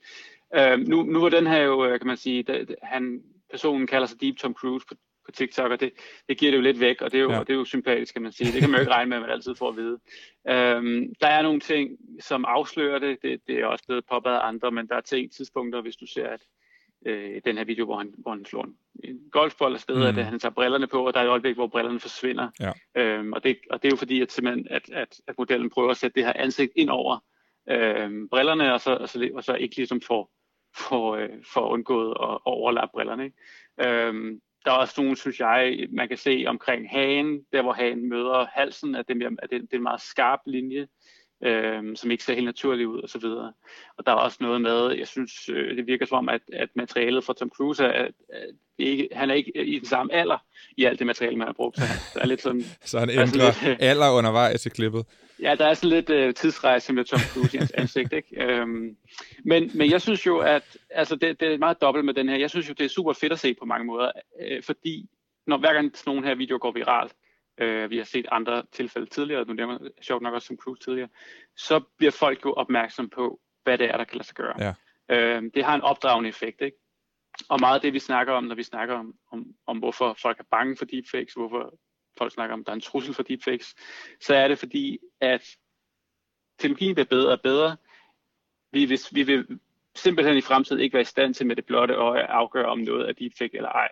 øh, 0.56 0.78
nu, 0.78 1.02
nu 1.02 1.20
var 1.20 1.28
den 1.28 1.46
her 1.46 1.62
jo, 1.62 1.98
kan 1.98 2.06
man 2.06 2.16
sige, 2.16 2.42
da, 2.42 2.64
han, 2.82 3.22
personen 3.50 3.86
kalder 3.86 4.06
sig 4.06 4.20
Deep 4.20 4.36
Tom 4.36 4.54
Cruise 4.54 4.86
på, 4.86 4.94
på 5.24 5.32
TikTok, 5.32 5.70
og 5.70 5.80
det, 5.80 5.92
det 6.28 6.38
giver 6.38 6.52
det 6.52 6.58
jo 6.58 6.62
lidt 6.62 6.80
væk, 6.80 7.02
og 7.02 7.12
det 7.12 7.18
er 7.18 7.22
jo, 7.22 7.32
ja. 7.32 7.40
det 7.40 7.50
er 7.50 7.54
jo 7.54 7.64
sympatisk, 7.64 8.12
kan 8.12 8.22
man 8.22 8.32
sige. 8.32 8.52
Det 8.52 8.60
kan 8.60 8.70
man 8.70 8.78
jo 8.78 8.80
ikke 8.80 8.92
regne 8.92 9.08
med, 9.08 9.16
at 9.16 9.20
man 9.20 9.30
altid 9.30 9.54
får 9.54 9.68
at 9.68 9.76
vide. 9.76 9.98
Øhm, 10.48 11.14
der 11.20 11.28
er 11.28 11.42
nogle 11.42 11.60
ting, 11.60 11.90
som 12.20 12.44
afslører 12.44 12.98
det. 12.98 13.22
det. 13.22 13.40
Det 13.46 13.60
er 13.60 13.66
også 13.66 13.84
blevet 13.86 14.04
påpeget 14.10 14.36
af 14.36 14.48
andre, 14.48 14.70
men 14.70 14.88
der 14.88 14.96
er 14.96 15.00
ting, 15.00 15.32
tidspunkter, 15.32 15.80
hvis 15.80 15.96
du 15.96 16.06
ser, 16.06 16.28
at 16.28 16.40
øh, 17.06 17.40
den 17.44 17.56
her 17.56 17.64
video, 17.64 17.84
hvor 17.84 17.96
han, 17.96 18.14
hvor 18.18 18.30
han 18.30 18.44
slår 18.44 18.64
en, 18.64 18.76
en 19.04 19.20
golfbold 19.32 19.74
afsted, 19.74 19.96
mm. 19.96 20.18
at 20.18 20.24
han 20.24 20.38
tager 20.38 20.52
brillerne 20.52 20.86
på, 20.86 21.06
og 21.06 21.14
der 21.14 21.20
er 21.20 21.24
et 21.24 21.28
øjeblik, 21.28 21.54
hvor 21.54 21.66
brillerne 21.66 22.00
forsvinder. 22.00 22.48
Ja. 22.60 22.72
Øhm, 22.96 23.32
og, 23.32 23.44
det, 23.44 23.58
og 23.70 23.82
det 23.82 23.88
er 23.88 23.92
jo 23.92 23.96
fordi, 23.96 24.20
at, 24.20 24.32
simpelthen, 24.32 24.66
at, 24.70 24.90
at, 24.92 25.20
at 25.26 25.34
modellen 25.38 25.70
prøver 25.70 25.90
at 25.90 25.96
sætte 25.96 26.14
det 26.14 26.24
her 26.24 26.32
ansigt 26.36 26.72
ind 26.76 26.90
over 26.90 27.18
øhm, 27.70 28.28
brillerne, 28.28 28.72
og 28.72 28.80
så, 28.80 28.96
og, 28.96 29.08
så, 29.08 29.30
og 29.34 29.44
så 29.44 29.54
ikke 29.54 29.76
ligesom 29.76 30.00
får, 30.00 30.30
får, 30.76 31.16
øh, 31.16 31.28
får 31.52 31.68
undgået 31.68 32.10
at 32.10 32.38
overlappe 32.44 32.92
brillerne. 32.92 33.24
Ikke? 33.24 33.36
Øhm, 34.06 34.40
der 34.64 34.72
er 34.72 34.76
også 34.76 35.00
nogle, 35.02 35.16
synes 35.16 35.40
jeg, 35.40 35.86
man 35.90 36.08
kan 36.08 36.16
se 36.16 36.44
omkring 36.46 36.90
hagen, 36.90 37.44
der 37.52 37.62
hvor 37.62 37.72
hagen 37.72 38.08
møder 38.08 38.46
halsen, 38.52 38.94
at 38.94 39.08
det, 39.08 39.22
er, 39.22 39.30
at 39.42 39.50
det, 39.50 39.60
det 39.60 39.72
er 39.72 39.76
en 39.76 39.82
meget 39.82 40.00
skarp 40.00 40.40
linje 40.46 40.88
øh, 41.44 41.96
som 41.96 42.10
ikke 42.10 42.24
ser 42.24 42.34
helt 42.34 42.44
naturligt 42.44 42.88
ud 42.88 43.00
og 43.00 43.08
så 43.08 43.18
videre. 43.18 43.52
Og 43.98 44.06
der 44.06 44.12
er 44.12 44.16
også 44.16 44.38
noget 44.40 44.60
med, 44.60 44.90
jeg 44.90 45.08
synes, 45.08 45.48
øh, 45.48 45.76
det 45.76 45.86
virker 45.86 46.06
som 46.06 46.18
om, 46.18 46.28
at, 46.28 46.40
at 46.52 46.68
materialet 46.74 47.24
fra 47.24 47.34
Tom 47.34 47.50
Cruise 47.56 47.84
er, 47.84 47.88
at, 47.88 48.12
at 48.28 48.50
ikke, 48.78 49.08
han 49.12 49.30
er 49.30 49.34
ikke 49.34 49.64
i 49.66 49.78
den 49.78 49.86
samme 49.86 50.14
alder 50.14 50.38
i 50.76 50.84
alt 50.84 50.98
det 50.98 51.06
materiale, 51.06 51.36
man 51.36 51.46
har 51.46 51.52
brugt. 51.52 51.76
Så 51.76 51.82
han 51.84 52.22
er 52.22 52.26
lidt 52.26 52.42
sådan... 52.42 52.64
så 52.84 52.98
han 52.98 53.10
ændrer 53.10 53.68
lidt, 53.68 53.82
alder 53.82 54.10
undervejs 54.10 54.66
i 54.66 54.68
klippet. 54.68 55.06
Ja, 55.42 55.54
der 55.58 55.66
er 55.66 55.74
sådan 55.74 55.90
lidt 55.90 56.10
øh, 56.10 56.34
tidsrejse 56.34 56.92
med 56.92 57.04
Tom 57.04 57.20
Cruise 57.20 57.56
i 57.56 57.58
hans 57.58 57.70
ansigt, 57.70 58.12
ikke? 58.12 58.44
Øhm, 58.44 58.96
men, 59.44 59.70
men 59.74 59.90
jeg 59.90 60.02
synes 60.02 60.26
jo, 60.26 60.38
at 60.38 60.76
altså 60.90 61.16
det, 61.16 61.40
det 61.40 61.54
er 61.54 61.58
meget 61.58 61.80
dobbelt 61.80 62.04
med 62.04 62.14
den 62.14 62.28
her. 62.28 62.36
Jeg 62.36 62.50
synes 62.50 62.68
jo, 62.68 62.74
det 62.78 62.84
er 62.84 62.88
super 62.88 63.12
fedt 63.12 63.32
at 63.32 63.38
se 63.38 63.54
på 63.54 63.64
mange 63.64 63.86
måder, 63.86 64.10
øh, 64.40 64.62
fordi 64.62 65.08
når 65.46 65.58
hver 65.58 65.72
gang 65.72 65.96
sådan 65.96 66.10
nogle 66.10 66.28
her 66.28 66.34
videoer 66.34 66.58
går 66.58 66.72
viralt, 66.72 67.12
øh, 67.58 67.90
vi 67.90 67.96
har 67.96 68.04
set 68.04 68.26
andre 68.32 68.62
tilfælde 68.72 69.06
tidligere, 69.06 69.44
nu 69.44 69.52
nævner 69.52 69.78
sjovt 70.00 70.22
nok 70.22 70.34
også 70.34 70.46
som 70.46 70.56
Cruise 70.56 70.82
tidligere, 70.82 71.08
så 71.56 71.80
bliver 71.96 72.10
folk 72.10 72.44
jo 72.44 72.52
opmærksom 72.52 73.10
på, 73.10 73.40
hvad 73.62 73.78
det 73.78 73.86
er, 73.86 73.96
der 73.96 74.04
kan 74.04 74.16
lade 74.16 74.26
sig 74.26 74.36
gøre. 74.36 74.54
Ja. 74.58 74.74
Øh, 75.08 75.42
det 75.54 75.64
har 75.64 75.74
en 75.74 75.80
opdragende 75.80 76.28
effekt, 76.28 76.60
ikke? 76.60 76.76
Og 77.48 77.60
meget 77.60 77.74
af 77.74 77.80
det, 77.80 77.92
vi 77.92 77.98
snakker 77.98 78.32
om, 78.32 78.44
når 78.44 78.54
vi 78.54 78.62
snakker 78.62 78.94
om, 78.94 79.14
om, 79.32 79.46
om 79.66 79.78
hvorfor 79.78 80.16
folk 80.22 80.40
er 80.40 80.44
bange 80.50 80.76
for 80.76 80.84
deepfakes, 80.84 81.34
hvorfor 81.34 81.74
folk 82.18 82.32
snakker 82.32 82.54
om, 82.54 82.60
at 82.60 82.66
der 82.66 82.72
er 82.72 82.74
en 82.74 82.80
trussel 82.80 83.14
for 83.14 83.22
deepfakes, 83.22 83.74
så 84.20 84.34
er 84.34 84.48
det 84.48 84.58
fordi, 84.58 84.98
at 85.20 85.56
teknologien 86.58 86.94
bliver 86.94 87.06
bedre 87.06 87.32
og 87.32 87.40
bedre. 87.42 87.76
Vi 88.72 88.84
vil, 88.84 88.98
vi 89.12 89.22
vil 89.22 89.60
simpelthen 89.94 90.36
i 90.36 90.40
fremtiden 90.40 90.82
ikke 90.82 90.94
være 90.94 91.00
i 91.00 91.04
stand 91.04 91.34
til 91.34 91.46
med 91.46 91.56
det 91.56 91.66
blotte 91.66 91.94
øje 91.94 92.22
at 92.22 92.28
afgøre, 92.28 92.66
om 92.66 92.78
noget 92.78 93.08
er 93.08 93.12
deepfake 93.12 93.56
eller 93.56 93.70
ej. 93.70 93.88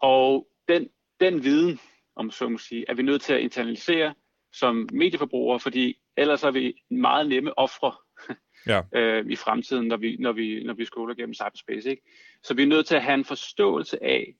Og 0.00 0.48
den, 0.68 0.88
den 1.20 1.44
viden, 1.44 1.80
om 2.16 2.30
så 2.30 2.48
må 2.48 2.58
sige, 2.58 2.84
er 2.88 2.94
vi 2.94 3.02
nødt 3.02 3.22
til 3.22 3.32
at 3.32 3.40
internalisere 3.40 4.14
som 4.52 4.88
medieforbrugere, 4.92 5.60
fordi 5.60 5.98
ellers 6.16 6.44
er 6.44 6.50
vi 6.50 6.82
meget 6.90 7.28
nemme 7.28 7.58
ofre 7.58 7.92
ja. 8.72 8.82
øh, 8.92 9.26
i 9.26 9.36
fremtiden, 9.36 9.88
når 9.88 9.96
vi, 9.96 10.16
når 10.16 10.32
vi, 10.32 10.64
når 10.64 10.74
vi 10.74 10.84
skoler 10.84 11.14
gennem 11.14 11.34
cyberspace. 11.34 11.90
Ikke? 11.90 12.02
Så 12.42 12.54
vi 12.54 12.62
er 12.62 12.66
nødt 12.66 12.86
til 12.86 12.94
at 12.96 13.02
have 13.02 13.14
en 13.14 13.24
forståelse 13.24 14.04
af, 14.04 14.34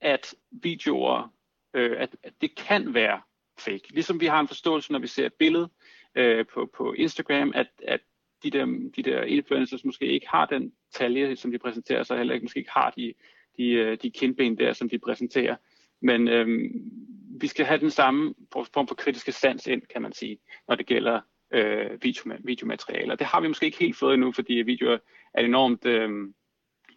at 0.00 0.34
videoer, 0.50 1.34
øh, 1.74 1.96
at, 1.98 2.16
at 2.22 2.32
det 2.40 2.56
kan 2.56 2.94
være 2.94 3.20
fake. 3.58 3.88
Ligesom 3.90 4.20
vi 4.20 4.26
har 4.26 4.40
en 4.40 4.48
forståelse, 4.48 4.92
når 4.92 4.98
vi 4.98 5.06
ser 5.06 5.26
et 5.26 5.34
billede 5.34 5.68
øh, 6.14 6.46
på, 6.54 6.70
på 6.76 6.92
Instagram, 6.92 7.52
at, 7.54 7.66
at 7.86 8.00
de 8.42 8.50
der, 8.50 8.66
de 8.96 9.02
der 9.02 9.22
influencers 9.22 9.84
måske 9.84 10.06
ikke 10.06 10.28
har 10.28 10.46
den 10.46 10.72
talje, 10.94 11.36
som 11.36 11.50
de 11.50 11.58
præsenterer, 11.58 12.02
så 12.02 12.16
heller 12.16 12.34
ikke 12.34 12.44
måske 12.44 12.58
ikke 12.58 12.70
har 12.72 12.90
de, 12.90 13.14
de, 13.56 13.70
øh, 13.70 13.98
de 14.02 14.10
kindben 14.10 14.58
der, 14.58 14.72
som 14.72 14.88
de 14.88 14.98
præsenterer. 14.98 15.56
Men 16.00 16.28
øhm, 16.28 16.92
vi 17.40 17.46
skal 17.46 17.66
have 17.66 17.80
den 17.80 17.90
samme 17.90 18.34
form 18.52 18.88
for 18.88 18.94
kritiske 18.94 19.32
sans 19.32 19.66
ind, 19.66 19.82
kan 19.82 20.02
man 20.02 20.12
sige, 20.12 20.38
når 20.68 20.74
det 20.74 20.86
gælder 20.86 21.20
øh, 21.50 22.02
videomaterialer. 22.44 23.14
Det 23.14 23.26
har 23.26 23.40
vi 23.40 23.48
måske 23.48 23.66
ikke 23.66 23.78
helt 23.78 23.96
fået 23.96 24.14
endnu, 24.14 24.32
fordi 24.32 24.52
video 24.54 24.90
er 25.34 25.40
et 25.40 25.44
enormt 25.44 25.86
øh, 25.86 26.10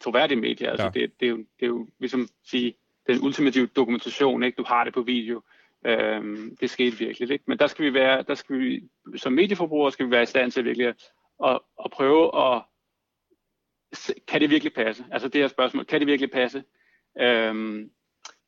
troværdigt 0.02 0.40
medie. 0.40 0.70
Altså, 0.70 0.86
ja. 0.86 0.90
det, 0.90 1.20
det, 1.20 1.26
er 1.26 1.30
jo, 1.30 1.38
det 1.38 1.66
er 1.66 1.68
jo 1.68 1.88
ligesom 2.00 2.28
sige, 2.44 2.76
den 3.08 3.24
ultimative 3.24 3.68
dokumentation, 3.68 4.44
ikke? 4.44 4.56
du 4.56 4.64
har 4.64 4.84
det 4.84 4.94
på 4.94 5.02
video. 5.02 5.42
Øhm, 5.86 6.58
det 6.62 6.70
skete 6.70 6.98
virkelig. 6.98 7.32
Ikke? 7.32 7.44
Men 7.48 7.60
der 7.60 7.68
skal 7.68 7.86
vi 7.86 7.94
være, 7.94 8.22
der 8.22 8.36
skal 8.36 8.60
vi, 8.60 8.84
som 9.16 9.34
medieforbrugere 9.34 9.92
skal 9.92 10.06
vi 10.06 10.12
være 10.12 10.24
i 10.24 10.26
stand 10.26 10.52
til 10.52 10.66
virkelig 10.66 10.88
at, 10.88 10.96
at, 11.46 11.60
at 11.86 11.92
prøve 11.92 12.42
at, 12.46 12.62
kan 14.28 14.42
det 14.42 14.50
virkelig 14.50 14.74
passe? 14.74 15.06
Altså 15.12 15.28
det 15.28 15.42
her 15.42 15.48
spørgsmål, 15.48 15.86
kan 15.86 16.00
det 16.00 16.08
virkelig 16.08 16.32
passe? 16.32 16.64
Øhm, 17.20 17.92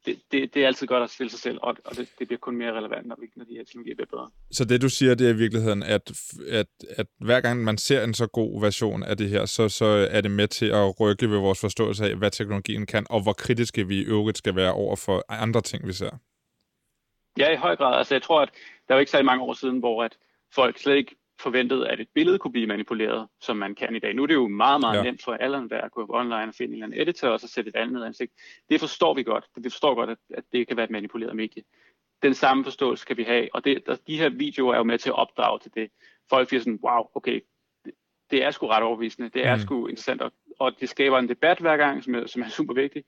det, 0.06 0.20
det, 0.32 0.54
det 0.54 0.64
er 0.64 0.68
altid 0.68 0.88
godt 0.88 1.04
at 1.04 1.10
stille 1.10 1.30
sig 1.30 1.40
selv, 1.40 1.60
og, 1.62 1.76
og 1.86 1.98
det, 1.98 2.10
det 2.20 2.28
bliver 2.28 2.40
kun 2.40 2.56
mere 2.56 2.74
relevant, 2.74 3.08
når, 3.08 3.18
vi, 3.20 3.28
når 3.36 3.46
de 3.46 3.54
her 3.54 3.64
teknologier 3.64 3.96
bliver 3.96 4.08
bedre. 4.12 4.30
Så 4.52 4.66
det 4.66 4.82
du 4.82 4.90
siger, 4.90 5.16
det 5.16 5.28
er 5.28 5.34
i 5.34 5.38
virkeligheden, 5.38 5.84
at, 5.84 6.12
at, 6.48 6.68
at 6.90 7.08
hver 7.20 7.42
gang 7.42 7.64
man 7.64 7.78
ser 7.78 8.04
en 8.04 8.14
så 8.14 8.28
god 8.28 8.62
version 8.62 9.04
af 9.04 9.18
det 9.18 9.30
her, 9.30 9.46
så, 9.46 9.70
så 9.70 9.86
er 10.12 10.22
det 10.22 10.32
med 10.32 10.48
til 10.48 10.66
at 10.66 11.00
rykke 11.00 11.30
ved 11.30 11.38
vores 11.38 11.62
forståelse 11.62 12.06
af, 12.06 12.16
hvad 12.16 12.32
teknologien 12.32 12.86
kan, 12.86 13.06
og 13.10 13.24
hvor 13.24 13.34
kritiske 13.34 13.88
vi 13.88 13.98
i 14.02 14.06
øvrigt 14.06 14.38
skal 14.38 14.56
være 14.56 14.74
over 14.74 14.96
for 14.96 15.26
andre 15.30 15.62
ting, 15.62 15.88
vi 15.88 15.94
ser. 15.94 16.10
Ja, 17.38 17.54
i 17.54 17.56
høj 17.56 17.76
grad. 17.76 17.98
Altså, 17.98 18.16
jeg 18.16 18.22
tror, 18.22 18.42
at 18.42 18.50
der 18.88 18.94
var 18.94 19.00
ikke 19.00 19.12
særlig 19.12 19.26
mange 19.26 19.44
år 19.44 19.54
siden, 19.54 19.80
hvor 19.80 20.04
at 20.04 20.18
folk 20.56 20.78
slet 20.78 20.96
ikke 20.96 21.16
forventet, 21.42 21.86
at 21.86 22.00
et 22.00 22.08
billede 22.14 22.40
kunne 22.40 22.52
blive 22.52 22.68
manipuleret, 22.68 23.28
som 23.42 23.58
man 23.58 23.76
kan 23.76 23.96
i 23.96 24.00
dag. 24.00 24.14
Nu 24.14 24.24
er 24.24 24.28
det 24.28 24.34
jo 24.34 24.48
meget, 24.48 24.82
meget 24.82 24.98
ja. 24.98 25.04
nemt 25.04 25.24
for 25.24 25.34
alle 25.34 25.58
at 25.72 25.92
gå 25.92 26.06
online 26.10 26.48
og 26.48 26.54
finde 26.54 26.72
en 26.72 26.74
eller 26.74 26.86
anden 26.86 27.02
editor, 27.02 27.28
og 27.28 27.40
så 27.40 27.48
sætte 27.48 27.70
et 27.70 27.76
andet 27.76 28.06
ansigt. 28.06 28.32
Det 28.70 28.80
forstår 28.80 29.14
vi 29.14 29.24
godt. 29.24 29.46
Det 29.56 29.72
forstår 29.72 29.96
godt, 29.96 30.10
at, 30.10 30.18
at 30.30 30.44
det 30.52 30.68
kan 30.68 30.78
være 30.78 30.84
et 30.84 30.92
manipuleret 30.92 31.36
medie. 31.36 31.64
Den 32.24 32.34
samme 32.34 32.64
forståelse 32.64 33.06
kan 33.06 33.18
vi 33.18 33.24
have, 33.24 33.50
og 33.54 33.66
det, 33.66 33.86
der, 33.86 33.96
de 34.08 34.18
her 34.18 34.30
videoer 34.30 34.74
er 34.74 34.78
jo 34.78 34.84
med 34.84 34.98
til 34.98 35.10
at 35.10 35.16
opdrage 35.16 35.60
til 35.60 35.72
det. 35.74 35.92
Folk 36.30 36.48
bliver 36.48 36.62
sådan, 36.62 36.80
wow, 36.84 37.04
okay, 37.16 37.42
det, 37.86 37.94
det 38.32 38.44
er 38.44 38.52
sgu 38.52 38.68
ret 38.68 38.84
overbevisende, 38.84 39.30
det 39.30 39.46
er 39.46 39.56
mm. 39.56 39.62
sgu 39.62 39.88
interessant, 39.88 40.22
og, 40.22 40.32
og 40.60 40.80
det 40.80 40.90
skaber 40.90 41.20
en 41.20 41.30
debat 41.30 41.60
hver 41.60 41.78
gang, 41.78 42.04
som 42.04 42.16
er, 42.16 42.26
som 42.26 42.42
er 42.42 42.50
super 42.50 42.74
vigtig. 42.74 43.04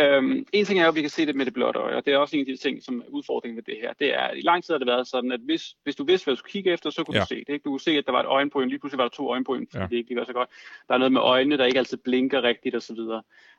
Øhm, 0.00 0.46
en 0.52 0.64
ting 0.64 0.80
er 0.80 0.88
at 0.88 0.94
vi 0.94 1.00
kan 1.00 1.10
se 1.10 1.26
det 1.26 1.36
med 1.36 1.46
det 1.46 1.54
blotte 1.54 1.80
øje, 1.80 1.96
og 1.96 2.06
det 2.06 2.14
er 2.14 2.18
også 2.18 2.36
en 2.36 2.40
af 2.40 2.46
de 2.46 2.56
ting, 2.56 2.82
som 2.82 3.00
er 3.00 3.04
udfordringen 3.08 3.54
med 3.54 3.62
det 3.62 3.76
her. 3.82 3.92
Det 3.92 4.14
er, 4.14 4.30
i 4.30 4.40
lang 4.40 4.64
tid 4.64 4.74
har 4.74 4.78
det 4.78 4.86
været 4.86 5.08
sådan, 5.08 5.32
at 5.32 5.40
hvis, 5.40 5.74
hvis 5.82 5.96
du 5.96 6.04
vidste, 6.04 6.24
hvad 6.24 6.34
du 6.34 6.38
skulle 6.38 6.52
kigge 6.52 6.72
efter, 6.72 6.90
så 6.90 7.04
kunne 7.04 7.16
ja. 7.16 7.20
du 7.20 7.26
se 7.26 7.34
det. 7.34 7.48
Ikke? 7.48 7.62
Du 7.64 7.70
kunne 7.70 7.80
se, 7.80 7.90
at 7.90 8.06
der 8.06 8.12
var 8.12 8.20
et 8.20 8.26
øjenbryn, 8.26 8.68
lige 8.68 8.78
pludselig 8.78 8.98
var 8.98 9.04
der 9.04 9.16
to 9.16 9.30
øjenbryn, 9.30 9.66
fordi 9.70 9.82
ja. 9.82 9.88
det 9.88 9.96
ikke 9.96 10.14
gør 10.14 10.24
så 10.24 10.32
godt. 10.32 10.48
Der 10.88 10.94
er 10.94 10.98
noget 10.98 11.12
med 11.12 11.20
øjnene, 11.20 11.56
der 11.56 11.64
ikke 11.64 11.78
altid 11.78 11.96
blinker 11.96 12.42
rigtigt 12.42 12.76
osv. 12.76 12.98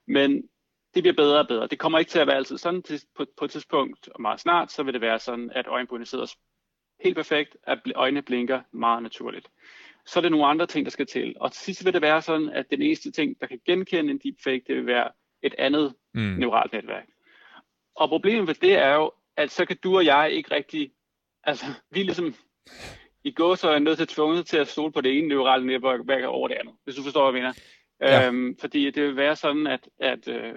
Men 0.08 0.44
det 0.96 1.04
bliver 1.04 1.14
bedre 1.14 1.40
og 1.40 1.48
bedre. 1.48 1.68
Det 1.68 1.80
kommer 1.80 2.00
ikke 2.00 2.12
til 2.12 2.20
at 2.20 2.28
være 2.28 2.36
altid 2.36 2.58
sådan. 2.58 2.84
På, 3.16 3.26
på 3.38 3.46
et 3.46 3.52
tidspunkt, 3.52 4.10
og 4.10 4.22
meget 4.22 4.40
snart, 4.40 4.72
så 4.72 4.84
vil 4.84 4.94
det 4.94 5.02
være 5.02 5.20
sådan, 5.20 5.52
at 5.56 5.68
øjenbrynene 5.68 6.06
sidder 6.06 6.36
helt 7.04 7.16
perfekt, 7.16 7.58
at 7.64 7.80
øjnene 7.96 8.22
blinker 8.22 8.62
meget 8.72 9.04
naturligt. 9.04 9.48
Så 10.06 10.20
er 10.20 10.22
det 10.22 10.32
nogle 10.32 10.46
andre 10.46 10.66
ting, 10.66 10.86
der 10.86 10.92
skal 10.92 11.06
til. 11.06 11.36
Og 11.40 11.52
til 11.52 11.62
sidst 11.62 11.86
vil 11.86 11.94
det 11.94 12.02
være 12.02 12.22
sådan, 12.22 12.50
at 12.50 12.66
den 12.70 12.82
eneste 12.82 13.12
ting, 13.12 13.42
der 13.42 13.48
kan 13.48 13.62
genkende 13.66 14.12
en 14.12 14.20
deepfake, 14.24 14.64
det 14.68 14.76
vil 14.76 14.86
være 14.86 15.10
et 15.44 15.56
andet 15.58 15.96
mm. 16.14 16.22
neuralt 16.22 16.74
netværk. 16.74 17.08
Og 17.96 18.10
problemet 18.10 18.48
ved 18.48 18.56
det 18.56 18.74
er 18.74 18.96
jo, 18.96 19.12
at 19.38 19.52
så 19.52 19.66
kan 19.66 19.78
du 19.84 19.96
og 19.96 20.06
jeg 20.06 20.32
ikke 20.32 20.56
rigtig, 20.56 20.92
altså 21.44 21.66
vi 21.92 22.00
er 22.00 22.06
ligesom 22.06 22.36
i 23.24 23.32
går 23.32 23.56
så 23.56 23.70
er 23.70 23.80
nødt 23.80 23.98
til 23.98 24.08
tvunget 24.08 24.46
til 24.46 24.58
at 24.58 24.68
stole 24.68 24.92
på 24.92 25.02
det 25.02 25.18
ene 25.18 25.28
neurale 25.28 25.66
netværk 25.66 26.24
over 26.24 26.48
det 26.48 26.56
andet, 26.56 26.76
hvis 26.84 26.96
du 26.96 27.04
forstår, 27.04 27.32
hvad 27.32 27.42
jeg 27.42 27.44
mener. 27.44 27.64
Ja. 28.02 28.28
Øhm, 28.28 28.58
fordi 28.60 28.92
det 28.92 29.04
vil 29.04 29.16
være 29.16 29.36
sådan, 29.36 29.68
at, 29.68 29.90
at 30.00 30.28
øh, 30.28 30.54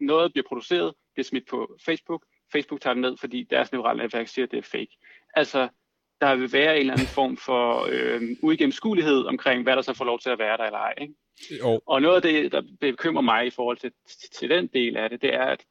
noget 0.00 0.32
bliver 0.32 0.46
produceret, 0.48 0.94
bliver 1.14 1.24
smidt 1.24 1.48
på 1.50 1.76
Facebook, 1.84 2.24
Facebook 2.52 2.80
tager 2.80 2.94
det 2.94 3.00
ned, 3.00 3.16
fordi 3.16 3.46
deres 3.50 3.72
neurale 3.72 4.02
netværk 4.02 4.28
siger, 4.28 4.46
at 4.46 4.50
det 4.50 4.58
er 4.58 4.62
fake. 4.62 4.98
Altså, 5.34 5.68
der 6.20 6.34
vil 6.34 6.52
være 6.52 6.74
en 6.74 6.80
eller 6.80 6.92
anden 6.92 7.06
form 7.06 7.36
for 7.36 7.86
øh, 7.90 8.22
uigennemskuelighed 8.42 9.24
omkring, 9.24 9.62
hvad 9.62 9.76
der 9.76 9.82
så 9.82 9.94
får 9.94 10.04
lov 10.04 10.18
til 10.18 10.30
at 10.30 10.38
være 10.38 10.56
der 10.56 10.64
eller 10.64 10.78
ej. 10.78 10.94
Ikke? 11.00 11.14
Jo. 11.60 11.80
Og 11.86 12.02
noget 12.02 12.16
af 12.16 12.22
det, 12.22 12.52
der 12.52 12.62
bekymrer 12.80 13.22
mig 13.22 13.46
i 13.46 13.50
forhold 13.50 13.76
til, 13.76 13.92
til, 14.32 14.50
den 14.50 14.66
del 14.66 14.96
af 14.96 15.10
det, 15.10 15.22
det 15.22 15.34
er, 15.34 15.44
at 15.44 15.66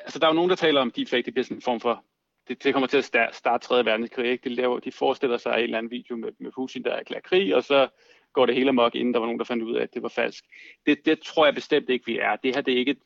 altså, 0.00 0.18
der 0.18 0.26
er 0.26 0.30
jo 0.30 0.34
nogen, 0.34 0.50
der 0.50 0.56
taler 0.56 0.80
om 0.80 0.90
deepfake, 0.90 1.22
det 1.22 1.34
bliver 1.34 1.44
sådan 1.44 1.56
en 1.56 1.62
form 1.62 1.80
for, 1.80 2.04
det, 2.48 2.64
det 2.64 2.72
kommer 2.72 2.86
til 2.86 2.98
at 2.98 3.04
starte, 3.04 3.36
starte 3.36 3.66
3. 3.66 3.84
verdenskrig. 3.84 4.30
Ikke? 4.30 4.48
De, 4.48 4.54
laver, 4.54 4.80
de 4.80 4.92
forestiller 4.92 5.36
sig 5.36 5.52
en 5.52 5.60
eller 5.60 5.78
anden 5.78 5.90
video 5.90 6.16
med, 6.16 6.28
med 6.40 6.52
Putin, 6.52 6.84
der 6.84 6.90
erklærer 6.90 7.20
krig, 7.20 7.54
og 7.54 7.64
så 7.64 7.88
går 8.32 8.46
det 8.46 8.54
hele 8.54 8.68
amok, 8.68 8.94
inden 8.94 9.14
der 9.14 9.20
var 9.20 9.26
nogen, 9.26 9.38
der 9.38 9.44
fandt 9.44 9.62
ud 9.62 9.76
af, 9.76 9.82
at 9.82 9.94
det 9.94 10.02
var 10.02 10.08
falsk. 10.08 10.44
Det, 10.86 11.06
det 11.06 11.20
tror 11.20 11.44
jeg 11.44 11.54
bestemt 11.54 11.90
ikke, 11.90 12.06
vi 12.06 12.18
er. 12.18 12.36
Det 12.36 12.54
her 12.54 12.62
det 12.62 12.74
er 12.74 12.78
ikke 12.78 12.90
et, 12.90 13.02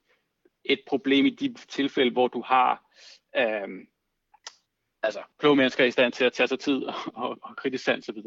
et 0.64 0.81
problem 0.87 1.27
i 1.27 1.31
de 1.31 1.55
tilfælde, 1.68 2.12
hvor 2.12 2.29
du 2.29 2.43
har 2.43 2.83
øhm, 3.37 3.87
altså, 5.07 5.20
kloge 5.38 5.57
mennesker 5.57 5.84
er 5.84 5.88
i 5.88 5.90
stand 5.90 6.12
til 6.12 6.24
at 6.24 6.32
tage 6.32 6.46
sig 6.46 6.59
tid 6.59 6.82
og, 7.14 7.38
og, 7.42 7.57
kritisk 7.57 7.84
sans 7.84 8.09
osv. 8.09 8.22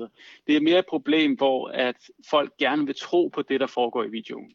Det 0.48 0.56
er 0.56 0.62
mere 0.62 0.80
et 0.80 0.86
problem, 0.86 1.36
hvor 1.36 1.68
at 1.68 1.96
folk 2.30 2.58
gerne 2.58 2.86
vil 2.86 2.96
tro 2.96 3.28
på 3.28 3.42
det, 3.42 3.60
der 3.60 3.68
foregår 3.68 4.04
i 4.04 4.10
videoen. 4.10 4.52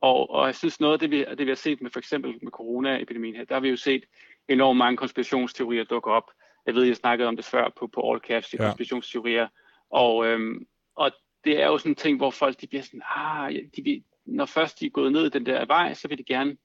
Og, 0.00 0.30
og 0.30 0.46
jeg 0.46 0.54
synes 0.54 0.80
noget 0.80 0.92
af 0.92 0.98
det, 0.98 1.10
vi, 1.10 1.24
det, 1.24 1.46
vi 1.46 1.50
har 1.50 1.54
set 1.54 1.82
med 1.82 1.90
for 1.90 1.98
eksempel 1.98 2.30
med 2.42 2.52
coronaepidemien 2.52 3.36
her, 3.36 3.44
der 3.44 3.54
har 3.54 3.60
vi 3.60 3.68
jo 3.68 3.76
set 3.76 4.04
enormt 4.48 4.78
mange 4.78 4.96
konspirationsteorier 4.96 5.84
dukke 5.84 6.10
op. 6.10 6.30
Jeg 6.66 6.74
ved, 6.74 6.84
jeg 6.84 6.96
snakkede 6.96 7.28
om 7.28 7.36
det 7.36 7.44
før 7.44 7.72
på, 7.78 7.86
på 7.86 8.10
All 8.10 8.20
Caps, 8.20 8.48
de 8.48 8.56
ja. 8.60 8.64
konspirationsteorier. 8.64 9.48
Og, 9.90 10.26
øhm, 10.26 10.66
og 10.96 11.12
det 11.44 11.62
er 11.62 11.66
jo 11.66 11.78
sådan 11.78 11.92
en 11.92 11.96
ting, 11.96 12.16
hvor 12.16 12.30
folk 12.30 12.60
de 12.60 12.66
bliver 12.66 12.82
sådan, 12.82 13.02
ah, 13.16 13.54
de 13.76 13.82
vil, 13.82 14.04
når 14.26 14.46
først 14.46 14.80
de 14.80 14.86
er 14.86 14.90
gået 14.90 15.12
ned 15.12 15.26
i 15.26 15.30
den 15.30 15.46
der 15.46 15.66
vej, 15.66 15.94
så 15.94 16.08
vil 16.08 16.18
de 16.18 16.24
gerne 16.24 16.56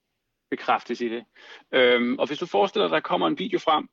bekræftes 0.50 1.02
i 1.02 1.10
det. 1.10 1.24
Øhm, 1.72 2.20
og 2.20 2.28
hvis 2.28 2.39
du 2.39 2.45
forestiller 2.45 2.88
dig, 2.88 2.95
at 2.95 3.04
der 3.04 3.10
kommer 3.10 3.28
en 3.28 3.39
video 3.39 3.60
frem, 3.60 3.89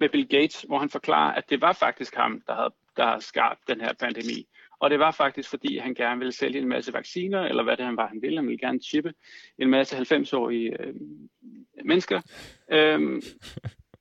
med 0.00 0.08
Bill 0.08 0.28
Gates, 0.28 0.62
hvor 0.62 0.78
han 0.78 0.90
forklarer, 0.90 1.34
at 1.34 1.50
det 1.50 1.60
var 1.60 1.72
faktisk 1.72 2.14
ham, 2.14 2.42
der 2.46 2.54
havde, 2.54 2.74
der 2.96 3.18
skabt 3.18 3.60
den 3.68 3.80
her 3.80 3.92
pandemi. 3.92 4.46
Og 4.80 4.90
det 4.90 4.98
var 4.98 5.10
faktisk, 5.10 5.50
fordi 5.50 5.78
han 5.78 5.94
gerne 5.94 6.18
ville 6.18 6.32
sælge 6.32 6.58
en 6.58 6.68
masse 6.68 6.92
vacciner, 6.92 7.42
eller 7.42 7.62
hvad 7.62 7.76
det 7.76 7.86
han 7.86 7.96
var, 7.96 8.06
han 8.06 8.22
ville. 8.22 8.38
Han 8.38 8.46
ville 8.46 8.58
gerne 8.58 8.80
chippe 8.82 9.12
en 9.58 9.70
masse 9.70 9.96
90-årige 9.96 10.82
øh, 10.82 10.94
mennesker. 11.84 12.20
Øhm, 12.72 13.22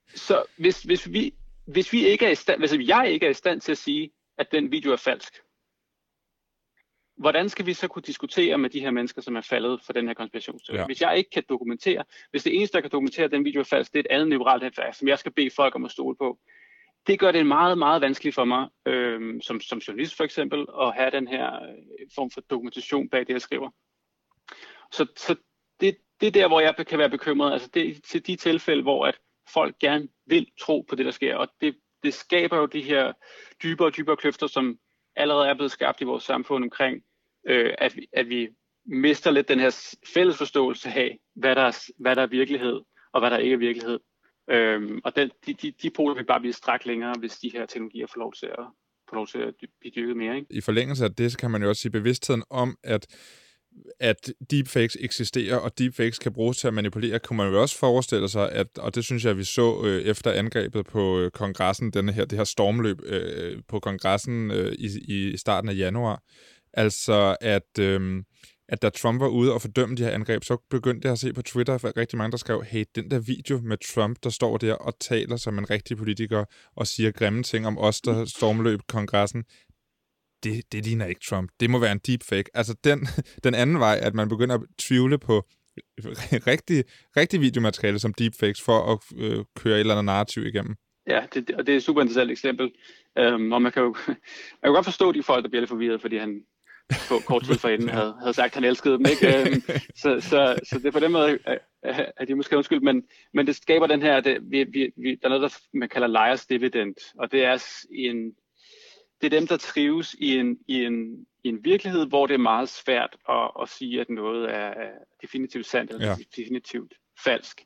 så 0.08 0.44
hvis, 0.58 0.84
hvis, 0.84 1.12
vi, 1.12 1.34
hvis, 1.68 1.94
vi 1.94 2.06
ikke 2.06 2.26
er 2.26 2.30
i 2.30 2.36
stand, 2.36 2.60
hvis 2.60 2.90
jeg 2.90 3.12
ikke 3.12 3.26
er 3.26 3.30
i 3.30 3.34
stand 3.34 3.62
til 3.62 3.72
at 3.72 3.78
sige, 3.78 4.12
at 4.38 4.52
den 4.52 4.72
video 4.72 4.92
er 4.92 4.96
falsk, 4.96 5.34
hvordan 7.18 7.50
skal 7.50 7.66
vi 7.66 7.74
så 7.74 7.88
kunne 7.88 8.04
diskutere 8.04 8.58
med 8.58 8.70
de 8.70 8.80
her 8.80 8.92
mennesker, 8.92 9.22
som 9.22 9.36
er 9.36 9.42
faldet 9.42 9.82
for 9.86 9.94
den 9.94 10.08
her 10.08 10.14
konspirationsteori? 10.14 10.80
Ja. 10.80 10.86
Hvis 10.86 11.02
jeg 11.02 11.18
ikke 11.18 11.30
kan 11.30 11.44
dokumentere, 11.50 12.04
hvis 12.32 12.44
det 12.44 12.56
eneste, 12.56 12.76
der 12.76 12.82
kan 12.82 12.92
dokumentere, 12.92 13.26
at 13.26 13.32
den 13.32 13.46
video 13.46 13.60
er 13.60 13.64
falsk, 13.64 13.94
det 13.94 14.00
er 14.00 14.04
et 14.04 14.16
andet 14.16 14.28
neuralt 14.28 14.64
netværk, 14.64 14.96
som 14.96 15.08
jeg 15.08 15.20
skal 15.20 15.32
bede 15.32 15.50
folk 15.56 15.76
om 15.76 15.86
at 15.86 15.92
stole 15.92 16.16
på, 16.16 16.40
det 17.08 17.20
gør 17.20 17.32
det 17.32 17.48
meget, 17.48 17.78
meget 17.78 18.02
vanskeligt 18.02 18.36
for 18.36 18.46
mig, 18.46 18.68
øh, 18.86 19.42
som, 19.42 19.62
som 19.62 19.78
journalist 19.78 20.18
for 20.18 20.24
eksempel, 20.24 20.66
at 20.82 20.94
have 20.96 21.12
den 21.12 21.28
her 21.28 21.56
øh, 21.56 22.08
form 22.16 22.32
for 22.32 22.42
dokumentation 22.42 23.10
bag 23.10 23.20
det, 23.20 23.34
jeg 23.34 23.42
skriver. 23.42 23.70
Så, 24.92 25.08
så 25.18 25.36
det, 25.80 25.98
det 26.22 26.28
er 26.28 26.32
der, 26.32 26.48
hvor 26.48 26.60
jeg 26.60 26.76
kan 26.88 27.00
være 27.00 27.10
bekymret. 27.10 27.54
Altså 27.54 27.70
det 27.74 28.04
til 28.04 28.28
de 28.28 28.36
tilfælde, 28.36 28.82
hvor 28.82 29.06
at 29.06 29.20
folk 29.54 29.80
gerne 29.80 30.08
vil 30.26 30.48
tro 30.60 30.86
på 30.90 30.96
det, 30.96 31.06
der 31.06 31.12
sker. 31.12 31.36
Og 31.36 31.48
det, 31.62 31.76
det 32.04 32.14
skaber 32.14 32.58
jo 32.58 32.66
de 32.66 32.82
her 32.82 33.14
dybere 33.64 33.88
og 33.88 33.98
dybere 33.98 34.18
kløfter, 34.18 34.48
som 34.48 34.80
allerede 35.16 35.48
er 35.48 35.54
blevet 35.54 35.72
skabt 35.72 36.02
i 36.02 36.04
vores 36.04 36.24
samfund 36.24 36.64
omkring, 36.64 37.04
øh, 37.48 37.74
at, 37.78 37.96
vi, 37.96 38.08
at 38.14 38.30
vi 38.30 38.50
mister 38.86 39.32
lidt 39.32 39.48
den 39.48 39.60
her 39.60 39.96
fælles 40.14 40.38
forståelse 40.38 40.90
af, 40.90 41.20
hvad 41.36 41.56
der, 41.56 41.62
er, 41.62 41.90
hvad 42.00 42.16
der 42.16 42.22
er 42.22 42.28
virkelighed, 42.28 42.82
og 43.14 43.22
hvad 43.22 43.32
der 43.32 43.38
ikke 43.38 43.54
er 43.54 43.58
virkelighed. 43.58 44.00
Øhm, 44.50 45.02
og 45.04 45.16
den, 45.16 45.32
de, 45.46 45.54
de, 45.54 45.72
de 45.82 45.90
poler 45.90 46.16
vil 46.16 46.26
bare 46.26 46.40
blive 46.40 46.54
strakt 46.54 46.86
længere, 46.86 47.14
hvis 47.20 47.38
de 47.38 47.52
her 47.54 47.66
teknologier 47.66 48.08
får 48.08 48.20
lov 48.20 48.34
til 48.34 48.46
at, 48.46 48.66
får 49.10 49.16
lov 49.16 49.28
til 49.28 49.38
at 49.38 49.54
blive 49.80 49.92
dyrket 49.96 50.18
mere. 50.18 50.36
Ikke? 50.36 50.48
I 50.50 50.62
forlængelse 50.62 51.06
af 51.06 51.16
det, 51.16 51.32
så 51.32 51.38
kan 51.38 51.52
man 51.52 51.62
jo 51.62 51.70
også 51.70 51.82
sige 51.82 51.92
bevidstheden 51.92 52.44
om, 52.50 52.78
at 52.84 53.08
at 54.00 54.34
deepfakes 54.52 54.98
eksisterer, 55.00 55.56
og 55.56 55.78
deepfakes 55.78 56.20
kan 56.20 56.34
bruges 56.34 56.58
til 56.58 56.68
at 56.68 56.74
manipulere, 56.74 57.20
kunne 57.20 57.38
man 57.38 57.52
jo 57.52 57.62
også 57.62 57.78
forestille 57.78 58.30
sig, 58.30 58.52
at, 58.52 58.68
og 58.78 58.96
det 58.96 59.04
synes 59.04 59.26
jeg, 59.26 59.38
vi 59.38 59.44
så 59.44 59.82
øh, 59.86 60.02
efter 60.02 60.32
angrebet 60.32 60.86
på 60.86 61.20
øh, 61.20 61.32
kongressen, 61.32 61.92
denne 61.92 62.12
her, 62.12 62.26
det 62.26 62.38
her 62.38 62.44
stormløb 62.44 63.02
øh, 63.06 63.62
på 63.68 63.80
kongressen 63.80 64.52
øh, 64.52 64.74
i, 64.74 64.88
i 65.08 65.38
starten 65.38 65.70
af 65.70 65.78
januar, 65.78 66.24
altså 66.74 67.38
at, 67.42 67.80
øh, 67.80 68.24
at 68.70 68.82
da 68.82 68.90
Trump 68.90 69.22
var 69.22 69.28
ude 69.28 69.54
og 69.54 69.62
fordømme 69.62 69.96
de 69.96 70.04
her 70.04 70.12
angreb, 70.12 70.44
så 70.44 70.58
begyndte 70.70 71.06
jeg 71.06 71.12
at 71.12 71.20
se 71.20 71.34
på 71.34 71.42
Twitter, 71.42 71.74
at 71.74 71.98
rigtig 71.98 72.18
mange, 72.18 72.32
der 72.32 72.38
skrev, 72.38 72.64
hey, 72.64 72.86
den 72.96 73.12
der 73.12 73.20
video 73.20 73.60
med 73.64 73.78
Trump, 73.94 74.18
der 74.24 74.30
står 74.30 74.58
der 74.58 74.74
og 74.74 75.00
taler 75.00 75.38
som 75.38 75.58
en 75.58 75.70
rigtig 75.70 75.98
politiker 75.98 76.46
og 76.76 76.88
siger 76.88 77.12
grimme 77.12 77.44
ting 77.44 77.68
om 77.68 77.78
os, 77.78 78.02
der 78.02 78.26
stormløb 78.26 78.80
kongressen, 78.88 79.44
det, 80.44 80.72
det 80.72 80.86
ligner 80.86 81.06
ikke 81.06 81.22
Trump. 81.30 81.50
Det 81.60 81.70
må 81.70 81.80
være 81.80 81.92
en 81.92 82.02
deepfake. 82.08 82.50
Altså 82.54 82.76
den, 82.84 83.08
den 83.44 83.56
anden 83.56 83.80
vej, 83.80 84.00
at 84.02 84.14
man 84.14 84.30
begynder 84.30 84.56
at 84.56 84.62
tvivle 84.78 85.18
på 85.18 85.46
rigtig, 86.52 86.84
rigtig 87.18 87.42
videomateriale 87.42 88.00
som 88.00 88.14
deepfakes 88.14 88.62
for 88.62 88.94
at 88.94 89.00
øh, 89.18 89.46
køre 89.56 89.76
et 89.76 89.80
eller 89.80 89.94
andet 89.94 90.06
narrativ 90.06 90.46
igennem. 90.46 90.76
Ja, 91.08 91.26
det, 91.34 91.52
og 91.52 91.68
det 91.68 91.74
er 91.74 91.78
et 91.78 91.84
super 91.84 92.02
interessant 92.02 92.32
eksempel. 92.32 92.72
Um, 93.20 93.52
og 93.52 93.62
man 93.62 93.72
kan, 93.72 93.84
jo, 93.84 93.96
man 94.08 94.64
kan 94.64 94.74
godt 94.74 94.86
forstå 94.86 95.12
de 95.12 95.24
folk, 95.24 95.44
der 95.44 95.50
bliver 95.50 95.62
lidt 95.62 95.70
forvirret, 95.70 96.02
fordi 96.02 96.18
han 96.18 96.42
på 97.10 97.20
kort 97.26 97.44
tid 97.44 97.56
forinden 97.56 97.90
havde, 97.90 98.16
havde 98.20 98.34
sagt, 98.34 98.48
at 98.48 98.56
han 98.56 98.64
elskede 98.64 98.98
dem. 98.98 99.06
Ikke? 99.12 99.52
Um, 99.52 99.62
så, 99.96 100.22
så, 100.22 100.60
så 100.64 100.78
det 100.78 100.86
er 100.86 100.92
på 100.92 101.00
den 101.00 101.12
måde, 101.12 101.40
at 102.18 102.28
de 102.28 102.36
måske 102.36 102.58
undskyld, 102.58 102.82
men, 102.82 103.04
men 103.34 103.48
det 103.48 103.56
skaber 103.56 103.88
den 103.88 104.02
her, 104.02 104.20
det, 104.20 104.38
vi, 104.42 104.64
vi, 104.64 104.92
vi, 104.98 105.16
der 105.16 105.26
er 105.26 105.30
noget, 105.30 105.42
der 105.42 105.58
man 105.74 105.90
kalder 105.90 106.08
liars 106.08 106.46
dividend, 106.46 106.96
og 107.20 107.32
det 107.32 107.46
er 107.46 107.86
en, 107.92 108.34
det 109.22 109.34
er 109.34 109.40
dem, 109.40 109.48
der 109.48 109.58
trives 109.58 110.14
i 110.20 110.38
en, 110.38 110.60
i 110.68 110.84
en, 110.84 111.26
i 111.44 111.50
en 111.50 111.66
virkelighed, 111.66 112.08
hvor 112.08 112.28
det 112.28 112.34
er 112.34 112.38
meget 112.38 112.70
svært 112.70 113.18
at, 113.30 113.52
at 113.62 113.70
sige, 113.70 114.02
at 114.02 114.10
noget 114.10 114.56
er 114.56 114.92
definitivt 115.22 115.66
sandt 115.66 115.92
eller 115.92 116.08
ja. 116.08 116.16
definitivt 116.38 116.94
falsk. 117.24 117.62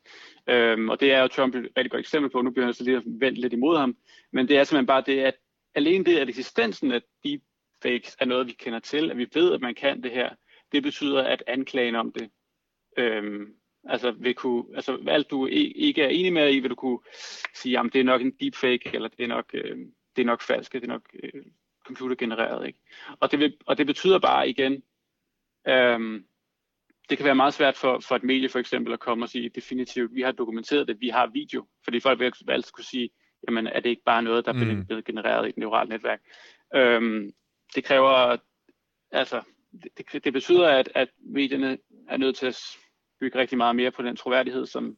Øhm, 0.48 0.88
og 0.88 1.00
det 1.00 1.12
er 1.12 1.20
jo 1.20 1.28
Trump 1.28 1.54
et 1.54 1.68
rigtig 1.76 1.90
godt 1.90 2.00
eksempel 2.00 2.30
på, 2.30 2.42
nu 2.42 2.50
bliver 2.50 2.64
han 2.64 2.74
så 2.74 2.84
lige 2.84 3.02
vendt 3.04 3.38
lidt 3.38 3.52
imod 3.52 3.78
ham, 3.78 3.96
men 4.32 4.48
det 4.48 4.58
er 4.58 4.64
simpelthen 4.64 4.86
bare 4.86 5.02
det, 5.06 5.20
at 5.20 5.34
alene 5.74 6.04
det, 6.04 6.18
at 6.18 6.28
eksistensen 6.28 6.92
af 6.92 7.00
deepfakes 7.24 8.16
er 8.20 8.24
noget, 8.24 8.46
vi 8.46 8.52
kender 8.52 8.78
til, 8.78 9.10
at 9.10 9.18
vi 9.18 9.28
ved, 9.34 9.52
at 9.52 9.60
man 9.60 9.74
kan 9.74 10.02
det 10.02 10.10
her, 10.10 10.30
det 10.72 10.82
betyder, 10.82 11.22
at 11.22 11.42
anklagen 11.46 11.94
om 11.94 12.12
det, 12.12 12.30
øhm, 12.98 13.54
altså, 13.88 14.10
vil 14.10 14.34
kunne, 14.34 14.64
altså 14.74 14.98
alt 15.08 15.30
du 15.30 15.46
ikke 15.46 16.02
er 16.02 16.08
enig 16.08 16.32
med 16.32 16.54
i, 16.54 16.58
vil 16.58 16.70
du 16.70 16.74
kunne 16.74 16.98
sige, 17.54 17.78
at 17.78 17.86
det 17.92 18.00
er 18.00 18.04
nok 18.04 18.20
en 18.20 18.32
deepfake, 18.40 18.90
eller 18.94 19.08
det 19.08 19.24
er 19.24 19.28
nok, 19.28 19.50
øh, 19.54 19.78
det 20.16 20.22
er 20.22 20.26
nok 20.26 20.42
falsk, 20.42 20.72
det 20.72 20.84
er 20.84 20.88
nok 20.88 21.02
øh, 21.22 21.42
computergenereret. 21.86 22.66
Ikke? 22.66 22.78
Og, 23.20 23.30
det 23.30 23.38
vil, 23.38 23.56
og 23.66 23.78
det 23.78 23.86
betyder 23.86 24.18
bare 24.18 24.48
igen, 24.48 24.82
øhm, 25.68 26.24
det 27.10 27.18
kan 27.18 27.24
være 27.24 27.34
meget 27.34 27.54
svært 27.54 27.76
for, 27.76 28.00
for 28.00 28.16
et 28.16 28.22
medie 28.22 28.48
for 28.48 28.58
eksempel 28.58 28.92
at 28.92 29.00
komme 29.00 29.24
og 29.24 29.28
sige 29.28 29.48
definitivt, 29.48 30.14
vi 30.14 30.22
har 30.22 30.32
dokumenteret 30.32 30.88
det, 30.88 31.00
vi 31.00 31.08
har 31.08 31.26
video, 31.26 31.66
fordi 31.84 32.00
folk 32.00 32.20
vil 32.20 32.32
altid 32.48 32.72
kunne 32.72 32.84
sige, 32.84 33.10
jamen 33.48 33.66
er 33.66 33.80
det 33.80 33.90
ikke 33.90 34.02
bare 34.06 34.22
noget, 34.22 34.44
der 34.46 34.52
er 34.52 34.64
mm. 34.64 34.86
blevet 34.86 35.04
genereret 35.04 35.46
i 35.46 35.48
et 35.48 35.56
neuralt 35.56 35.88
netværk. 35.88 36.20
Øhm, 36.74 37.30
det 37.74 37.84
kræver, 37.84 38.36
altså, 39.12 39.42
det, 39.96 40.24
det 40.24 40.32
betyder, 40.32 40.68
at, 40.68 40.88
at 40.94 41.08
medierne 41.18 41.78
er 42.08 42.16
nødt 42.16 42.36
til 42.36 42.46
at 42.46 42.58
bygge 43.20 43.38
rigtig 43.38 43.58
meget 43.58 43.76
mere 43.76 43.90
på 43.90 44.02
den 44.02 44.16
troværdighed, 44.16 44.66
som, 44.66 44.96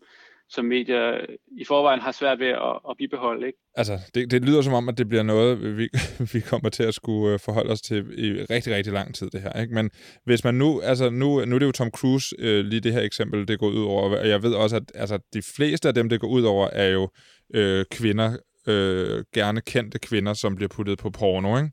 som 0.55 0.65
medier 0.65 1.21
i 1.59 1.65
forvejen 1.65 2.01
har 2.01 2.13
svært 2.13 2.39
ved 2.39 2.47
at, 2.47 2.79
at 2.91 2.97
bibeholde. 2.99 3.47
Ikke? 3.47 3.59
Altså, 3.75 3.99
det, 4.15 4.31
det 4.31 4.45
lyder 4.45 4.63
som 4.63 4.73
om, 4.73 4.89
at 4.89 4.99
det 4.99 5.09
bliver 5.09 5.23
noget, 5.23 5.77
vi, 5.79 5.89
vi 6.33 6.41
kommer 6.41 6.69
til 6.71 6.83
at 6.83 6.95
skulle 6.95 7.35
øh, 7.35 7.41
forholde 7.41 7.71
os 7.71 7.81
til 7.81 7.97
i 8.19 8.31
rigtig, 8.51 8.75
rigtig 8.75 8.93
lang 8.93 9.15
tid, 9.15 9.31
det 9.31 9.43
her. 9.43 9.61
Ikke? 9.61 9.75
Men 9.75 9.91
hvis 10.25 10.45
man 10.45 10.55
nu, 10.55 10.81
altså 10.81 11.11
nu, 11.11 11.45
nu 11.45 11.55
er 11.55 11.59
det 11.59 11.67
jo 11.67 11.73
Tom 11.73 11.91
Cruise, 11.91 12.37
øh, 12.39 12.65
lige 12.65 12.81
det 12.81 12.93
her 12.93 13.01
eksempel, 13.01 13.49
det 13.49 13.59
går 13.59 13.69
ud 13.69 13.85
over, 13.85 14.19
og 14.19 14.29
jeg 14.29 14.43
ved 14.43 14.55
også, 14.55 14.77
at 14.77 14.93
altså, 14.95 15.19
de 15.35 15.43
fleste 15.57 15.89
af 15.89 15.95
dem, 15.95 16.09
det 16.09 16.21
går 16.21 16.29
ud 16.29 16.43
over, 16.43 16.69
er 16.73 16.89
jo 16.89 17.09
øh, 17.55 17.85
kvinder, 17.91 18.37
øh, 18.67 19.25
gerne 19.35 19.61
kendte 19.61 19.99
kvinder, 19.99 20.35
som 20.35 20.57
bliver 20.57 20.69
puttet 20.69 20.99
på 20.99 21.11
porno, 21.11 21.57
ikke? 21.57 21.71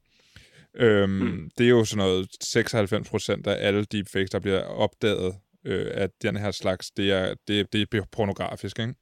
Øhm, 0.77 1.11
mm. 1.11 1.49
Det 1.57 1.65
er 1.65 1.69
jo 1.69 1.85
sådan 1.85 2.05
noget 2.05 2.27
96 2.41 3.09
procent 3.09 3.47
af 3.47 3.67
alle 3.67 3.85
deepfakes, 3.85 4.29
der 4.29 4.39
bliver 4.39 4.61
opdaget 4.61 5.33
øh, 5.65 5.91
at 5.93 6.09
den 6.21 6.35
her 6.37 6.51
slags, 6.51 6.91
det 6.91 7.11
er, 7.11 7.33
det, 7.47 7.73
det 7.73 7.93
er 7.93 8.01
pornografisk, 8.11 8.79
ikke? 8.79 8.93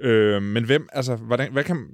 Øh, 0.00 0.42
men 0.42 0.64
hvem, 0.64 0.88
altså, 0.92 1.16
hvordan, 1.16 1.52
hvad 1.52 1.64
kan, 1.64 1.88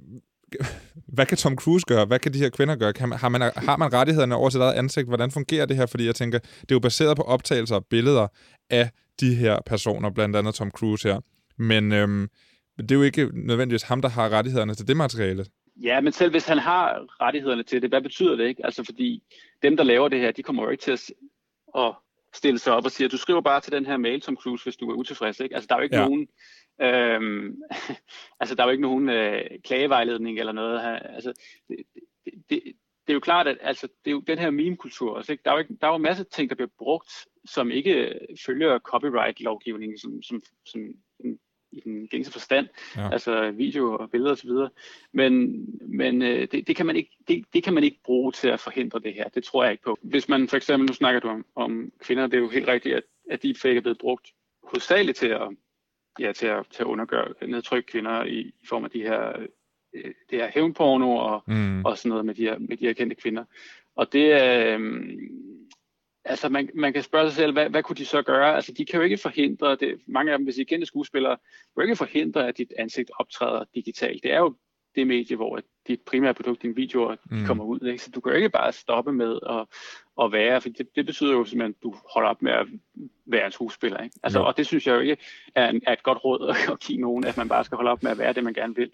hvad 1.15 1.25
kan 1.25 1.37
Tom 1.37 1.55
Cruise 1.55 1.85
gøre? 1.85 2.05
Hvad 2.05 2.19
kan 2.19 2.33
de 2.33 2.39
her 2.39 2.49
kvinder 2.49 2.75
gøre? 2.75 2.93
Kan 2.93 3.09
man, 3.09 3.17
har, 3.17 3.29
man, 3.29 3.41
har 3.41 3.77
man 3.77 3.93
rettighederne 3.93 4.35
over 4.35 4.49
sit 4.49 4.61
eget 4.61 4.73
ansigt? 4.73 5.07
Hvordan 5.07 5.31
fungerer 5.31 5.65
det 5.65 5.75
her? 5.75 5.85
Fordi 5.85 6.05
jeg 6.05 6.15
tænker, 6.15 6.39
det 6.39 6.71
er 6.71 6.75
jo 6.75 6.79
baseret 6.79 7.17
på 7.17 7.23
optagelser 7.23 7.75
og 7.75 7.85
billeder 7.85 8.27
af 8.69 8.89
de 9.19 9.35
her 9.35 9.59
personer, 9.65 10.09
blandt 10.09 10.35
andet 10.35 10.55
Tom 10.55 10.71
Cruise 10.71 11.07
her. 11.07 11.19
Men 11.57 11.91
øhm, 11.91 12.29
det 12.77 12.91
er 12.91 12.95
jo 12.95 13.01
ikke 13.01 13.29
nødvendigvis 13.33 13.83
ham, 13.83 14.01
der 14.01 14.09
har 14.09 14.29
rettighederne 14.29 14.73
til 14.73 14.87
det 14.87 14.97
materiale. 14.97 15.45
Ja, 15.83 16.01
men 16.01 16.13
selv 16.13 16.31
hvis 16.31 16.47
han 16.47 16.57
har 16.57 17.05
rettighederne 17.21 17.63
til 17.63 17.81
det, 17.81 17.89
hvad 17.89 18.01
betyder 18.01 18.35
det 18.35 18.47
ikke? 18.47 18.65
Altså 18.65 18.83
fordi 18.83 19.23
dem, 19.63 19.77
der 19.77 19.83
laver 19.83 20.07
det 20.07 20.19
her, 20.19 20.31
de 20.31 20.43
kommer 20.43 20.63
jo 20.63 20.69
ikke 20.69 20.81
til 20.81 20.91
at, 20.91 21.11
at 21.77 21.95
stille 22.35 22.59
sig 22.59 22.73
op 22.73 22.85
og 22.85 22.91
sige, 22.91 23.09
du 23.09 23.17
skriver 23.17 23.41
bare 23.41 23.61
til 23.61 23.71
den 23.71 23.85
her 23.85 23.97
mail, 23.97 24.21
Tom 24.21 24.37
Cruise, 24.37 24.63
hvis 24.63 24.77
du 24.77 24.89
er 24.89 24.95
utilfreds. 24.95 25.39
Ikke? 25.39 25.55
Altså, 25.55 25.67
der 25.67 25.75
er 25.75 25.79
jo 25.79 25.83
ikke 25.83 25.95
ja. 25.95 26.07
nogen, 26.07 26.27
øhm, 26.81 27.61
altså, 28.39 28.55
der 28.55 28.63
er 28.63 28.67
jo 28.67 28.71
ikke 28.71 28.81
nogen 28.81 29.09
øh, 29.09 29.41
klagevejledning 29.63 30.39
eller 30.39 30.53
noget 30.53 30.81
her. 30.81 30.99
Altså, 30.99 31.33
det, 31.69 31.77
det, 32.25 32.33
det, 32.49 32.61
det 33.07 33.13
er 33.13 33.13
jo 33.13 33.19
klart, 33.19 33.47
at 33.47 33.57
altså, 33.61 33.87
det 33.87 34.11
er 34.11 34.15
jo 34.15 34.19
den 34.19 34.39
her 34.39 34.49
meme-kultur 34.49 35.15
også. 35.15 35.31
Ikke? 35.31 35.41
Der, 35.45 35.51
er 35.51 35.55
jo 35.55 35.59
ikke, 35.59 35.77
der 35.81 35.87
er 35.87 35.91
jo 35.91 35.95
en 35.95 36.01
masse 36.01 36.23
ting, 36.23 36.49
der 36.49 36.55
bliver 36.55 36.69
brugt, 36.77 37.11
som 37.45 37.71
ikke 37.71 38.19
følger 38.45 38.79
copyright-lovgivningen, 38.79 39.97
som, 39.97 40.23
som, 40.23 40.41
som 40.65 40.79
i 41.75 41.79
den 41.79 42.07
gængse 42.07 42.31
forstand, 42.31 42.67
ja. 42.97 43.09
altså 43.11 43.51
video 43.51 43.97
og 43.97 44.11
billeder 44.11 44.31
osv. 44.31 44.49
Men, 45.11 45.65
men 45.81 46.21
øh, 46.21 46.47
det, 46.51 46.67
det, 46.67 46.75
kan 46.75 46.85
man 46.85 46.95
ikke, 46.95 47.17
det, 47.27 47.45
det 47.53 47.63
kan 47.63 47.73
man 47.73 47.83
ikke 47.83 47.99
bruge 48.03 48.31
til 48.31 48.47
at 48.47 48.59
forhindre 48.59 48.99
det 48.99 49.13
her. 49.13 49.29
Det 49.29 49.43
tror 49.43 49.63
jeg 49.63 49.71
ikke 49.71 49.83
på. 49.83 49.97
Hvis 50.01 50.29
man 50.29 50.47
for 50.47 50.57
eksempel, 50.57 50.87
nu 50.87 50.93
snakker 50.93 51.19
du 51.19 51.27
om, 51.27 51.45
om 51.55 51.91
kvinder, 51.99 52.27
det 52.27 52.37
er 52.37 52.41
jo 52.41 52.49
helt 52.49 52.67
rigtigt, 52.67 52.95
at, 52.95 53.03
at 53.29 53.43
deepfake 53.43 53.77
er 53.77 53.81
blevet 53.81 53.97
brugt 53.97 54.33
hovedsageligt 54.63 55.17
til 55.17 55.27
at, 55.27 55.49
ja, 56.19 56.31
til 56.31 56.47
at, 56.47 56.65
til 56.71 56.83
at 56.83 56.87
undergøre, 56.87 57.47
nedtrykke 57.47 57.91
kvinder 57.91 58.23
i, 58.23 58.39
i 58.39 58.65
form 58.69 58.83
af 58.83 58.89
de 58.89 59.01
her, 59.01 59.39
øh, 59.93 60.13
det 60.29 60.39
her 60.39 60.51
hævnporno 60.53 61.15
og, 61.15 61.43
mm. 61.47 61.85
og 61.85 61.97
sådan 61.97 62.09
noget 62.09 62.25
med 62.25 62.35
de 62.35 62.43
her, 62.43 62.57
med 62.59 62.77
de 62.77 62.85
her 62.85 62.93
kendte 62.93 63.15
kvinder. 63.15 63.43
Og 63.95 64.13
det 64.13 64.33
er, 64.33 64.77
øh, 64.77 65.05
altså 66.25 66.49
man, 66.49 66.69
man 66.73 66.93
kan 66.93 67.03
spørge 67.03 67.29
sig 67.29 67.35
selv, 67.35 67.53
hvad, 67.53 67.69
hvad 67.69 67.83
kunne 67.83 67.95
de 67.95 68.05
så 68.05 68.21
gøre? 68.21 68.55
Altså 68.55 68.71
de 68.71 68.85
kan 68.85 68.97
jo 68.97 69.03
ikke 69.03 69.17
forhindre, 69.17 69.75
det, 69.75 70.01
mange 70.07 70.31
af 70.31 70.37
dem, 70.37 70.45
hvis 70.45 70.57
I 70.57 70.63
kendte 70.63 70.87
skuespillere, 70.87 71.37
kan 71.37 71.77
jo 71.77 71.81
ikke 71.81 71.95
forhindre, 71.95 72.47
at 72.47 72.57
dit 72.57 72.73
ansigt 72.77 73.11
optræder 73.19 73.63
digitalt. 73.75 74.23
Det 74.23 74.33
er 74.33 74.39
jo 74.39 74.55
det 74.95 75.07
medie, 75.07 75.35
hvor 75.35 75.59
dit 75.87 76.01
primære 76.01 76.33
produkt, 76.33 76.61
dine 76.61 76.75
videoer, 76.75 77.15
mm. 77.31 77.45
kommer 77.45 77.63
ud. 77.63 77.79
Ikke? 77.79 78.03
Så 78.03 78.11
du 78.11 78.19
kan 78.21 78.31
jo 78.31 78.35
ikke 78.35 78.49
bare 78.49 78.71
stoppe 78.71 79.13
med 79.13 79.39
at, 79.49 79.65
at 80.25 80.31
være, 80.31 80.61
for 80.61 80.69
det, 80.69 80.95
det 80.95 81.05
betyder 81.05 81.31
jo 81.31 81.45
simpelthen, 81.45 81.75
at 81.77 81.83
du 81.83 81.95
holder 82.13 82.29
op 82.29 82.41
med 82.41 82.51
at 82.51 82.67
være 83.25 83.45
en 83.45 83.51
skuespiller. 83.51 84.03
Ikke? 84.03 84.19
Altså, 84.23 84.39
Og 84.39 84.57
det 84.57 84.67
synes 84.67 84.87
jeg 84.87 84.95
jo 84.95 84.99
ikke 84.99 85.17
er, 85.55 85.69
en, 85.69 85.81
er 85.87 85.93
et 85.93 86.03
godt 86.03 86.25
råd 86.25 86.55
at 86.71 86.79
give 86.79 87.01
nogen, 87.01 87.25
at 87.25 87.37
man 87.37 87.49
bare 87.49 87.63
skal 87.63 87.75
holde 87.75 87.91
op 87.91 88.03
med 88.03 88.11
at 88.11 88.17
være 88.17 88.33
det, 88.33 88.43
man 88.43 88.53
gerne 88.53 88.75
vil. 88.75 88.91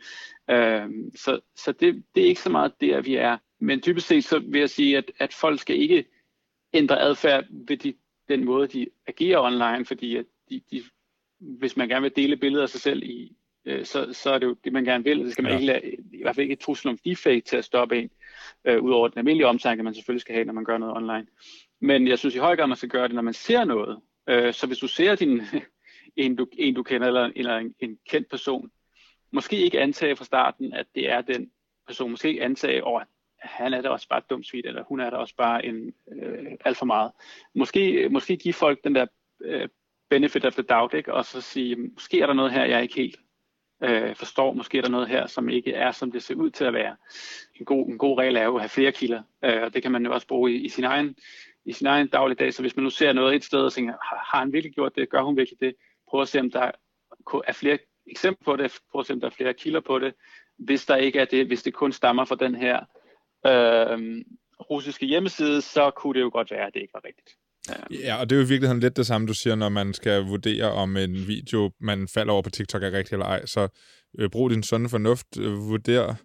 Øhm, 0.49 1.11
så 1.15 1.39
så 1.55 1.71
det, 1.71 2.03
det 2.15 2.23
er 2.23 2.27
ikke 2.27 2.41
så 2.41 2.49
meget 2.49 2.81
der, 2.81 3.01
vi 3.01 3.15
er 3.15 3.37
men 3.61 3.81
typisk 3.81 4.07
set 4.07 4.23
så 4.23 4.39
vil 4.39 4.59
jeg 4.59 4.69
sige, 4.69 4.97
at, 4.97 5.11
at 5.19 5.33
folk 5.33 5.59
skal 5.59 5.75
ikke 5.75 6.05
ændre 6.73 6.99
adfærd 6.99 7.45
ved 7.67 7.77
de, 7.77 7.93
den 8.29 8.45
måde, 8.45 8.67
de 8.67 8.87
agerer 9.07 9.39
online, 9.39 9.85
fordi 9.85 10.15
at 10.15 10.25
de, 10.49 10.61
de, 10.71 10.83
hvis 11.39 11.77
man 11.77 11.89
gerne 11.89 12.01
vil 12.01 12.15
dele 12.15 12.37
billeder 12.37 12.63
af 12.63 12.69
sig 12.69 12.81
selv 12.81 13.03
i, 13.03 13.35
øh, 13.65 13.85
så, 13.85 14.13
så 14.13 14.31
er 14.31 14.37
det 14.37 14.45
jo 14.45 14.55
det, 14.63 14.73
man 14.73 14.83
gerne 14.83 15.03
vil, 15.03 15.19
det 15.19 15.31
skal 15.31 15.43
man 15.43 15.51
ja. 15.51 15.57
ikke 15.57 15.65
lade, 15.65 15.91
i 16.13 16.21
hvert 16.21 16.35
fald 16.35 16.43
ikke 16.43 16.53
et 16.53 16.59
trussel 16.59 16.89
om 16.89 16.97
deepfake 17.05 17.41
til 17.41 17.57
at 17.57 17.65
stoppe 17.65 17.97
en, 17.97 18.09
øh, 18.65 18.83
udover 18.83 19.07
den 19.07 19.17
almindelige 19.17 19.47
omtanke, 19.47 19.83
man 19.83 19.93
selvfølgelig 19.93 20.21
skal 20.21 20.35
have, 20.35 20.45
når 20.45 20.53
man 20.53 20.65
gør 20.65 20.77
noget 20.77 20.95
online. 20.95 21.27
Men 21.81 22.07
jeg 22.07 22.19
synes 22.19 22.35
i 22.35 22.37
høj 22.37 22.55
grad, 22.55 22.67
man 22.67 22.77
skal 22.77 22.89
gøre 22.89 23.07
det, 23.07 23.15
når 23.15 23.21
man 23.21 23.33
ser 23.33 23.63
noget. 23.63 23.99
Øh, 24.29 24.53
så 24.53 24.67
hvis 24.67 24.77
du 24.77 24.87
ser 24.87 25.15
din, 25.15 25.41
en, 26.15 26.35
du, 26.35 26.47
en, 26.57 26.73
du 26.73 26.83
kender, 26.83 27.07
eller, 27.07 27.31
eller 27.35 27.57
en, 27.57 27.75
en 27.79 27.97
kendt 28.09 28.29
person, 28.29 28.71
måske 29.31 29.57
ikke 29.57 29.79
antage 29.79 30.15
fra 30.15 30.25
starten, 30.25 30.73
at 30.73 30.85
det 30.95 31.09
er 31.09 31.21
den 31.21 31.51
person. 31.87 32.11
Måske 32.11 32.29
ikke 32.29 32.43
antage, 32.43 32.77
at 32.77 33.07
han 33.41 33.73
er 33.73 33.81
da 33.81 33.89
også 33.89 34.07
bare 34.07 34.19
et 34.19 34.29
dumt 34.29 34.47
svin, 34.47 34.65
eller 34.65 34.83
hun 34.83 34.99
er 34.99 35.09
da 35.09 35.15
også 35.15 35.35
bare 35.35 35.65
en 35.65 35.93
øh, 36.11 36.51
alt 36.65 36.77
for 36.77 36.85
meget. 36.85 37.11
Måske, 37.55 38.09
måske 38.11 38.37
give 38.37 38.53
folk 38.53 38.83
den 38.83 38.95
der 38.95 39.05
øh, 39.41 39.69
benefit 40.09 40.45
of 40.45 40.53
the 40.53 40.63
doubt, 40.63 40.93
ikke? 40.93 41.13
og 41.13 41.25
så 41.25 41.41
sige, 41.41 41.75
måske 41.75 42.21
er 42.21 42.25
der 42.25 42.33
noget 42.33 42.51
her, 42.51 42.65
jeg 42.65 42.81
ikke 42.81 42.95
helt 42.95 43.19
øh, 43.83 44.15
forstår. 44.15 44.53
Måske 44.53 44.77
er 44.77 44.81
der 44.81 44.89
noget 44.89 45.07
her, 45.07 45.27
som 45.27 45.49
ikke 45.49 45.73
er, 45.73 45.91
som 45.91 46.11
det 46.11 46.23
ser 46.23 46.35
ud 46.35 46.49
til 46.49 46.63
at 46.63 46.73
være. 46.73 46.95
En 47.55 47.65
god, 47.65 47.87
en 47.87 47.97
god 47.97 48.17
regel 48.17 48.35
er 48.35 48.43
jo 48.43 48.55
at 48.55 48.61
have 48.61 48.69
flere 48.69 48.91
kilder, 48.91 49.21
øh, 49.43 49.63
og 49.63 49.73
det 49.73 49.81
kan 49.81 49.91
man 49.91 50.05
jo 50.05 50.13
også 50.13 50.27
bruge 50.27 50.53
i, 50.53 50.55
i 50.55 50.69
sin 50.69 50.83
egen 50.83 51.15
i 51.65 51.73
sin 51.73 51.87
egen 51.87 52.07
dagligdag. 52.07 52.53
Så 52.53 52.61
hvis 52.61 52.75
man 52.75 52.83
nu 52.83 52.89
ser 52.89 53.13
noget 53.13 53.35
et 53.35 53.43
sted 53.43 53.59
og 53.59 53.73
tænker, 53.73 53.93
har 54.31 54.39
han 54.39 54.53
virkelig 54.53 54.73
gjort 54.73 54.95
det? 54.95 55.09
Gør 55.09 55.21
hun 55.21 55.37
virkelig 55.37 55.59
det? 55.59 55.75
Prøv 56.09 56.21
at 56.21 56.27
se, 56.27 56.39
om 56.39 56.51
der 56.51 56.71
er 57.47 57.53
flere 57.53 57.77
eksempler 58.07 58.45
på 58.45 58.55
det. 58.55 58.79
Prøv 58.91 58.99
at 58.99 59.05
se, 59.05 59.13
om 59.13 59.19
der 59.19 59.27
er 59.27 59.31
flere 59.31 59.53
kilder 59.53 59.79
på 59.79 59.99
det. 59.99 60.13
Hvis 60.57 60.85
der 60.85 60.95
ikke 60.95 61.19
er 61.19 61.25
det, 61.25 61.47
hvis 61.47 61.63
det 61.63 61.73
kun 61.73 61.91
stammer 61.91 62.25
fra 62.25 62.35
den 62.35 62.55
her 62.55 62.85
øh, 63.45 64.25
russiske 64.69 65.05
hjemmeside, 65.05 65.61
så 65.61 65.91
kunne 65.95 66.13
det 66.13 66.21
jo 66.21 66.29
godt 66.33 66.51
være, 66.51 66.67
at 66.67 66.73
det 66.73 66.81
ikke 66.81 66.93
var 66.93 67.05
rigtigt. 67.05 67.37
Ja, 67.91 68.15
og 68.15 68.29
det 68.29 68.35
er 68.35 68.39
jo 68.39 68.45
i 68.45 68.49
virkeligheden 68.49 68.79
lidt 68.79 68.97
det 68.97 69.05
samme, 69.05 69.27
du 69.27 69.33
siger, 69.33 69.55
når 69.55 69.69
man 69.69 69.93
skal 69.93 70.23
vurdere, 70.23 70.71
om 70.71 70.97
en 70.97 71.27
video, 71.27 71.71
man 71.79 72.07
falder 72.07 72.33
over 72.33 72.41
på 72.41 72.49
TikTok, 72.49 72.83
er 72.83 72.91
rigtig 72.91 73.13
eller 73.13 73.25
ej. 73.25 73.45
Så 73.45 73.67
øh, 74.19 74.29
brug 74.29 74.49
din 74.49 74.63
sunde 74.63 74.89
fornuft, 74.89 75.39
øh, 75.39 75.69
vurder, 75.69 76.15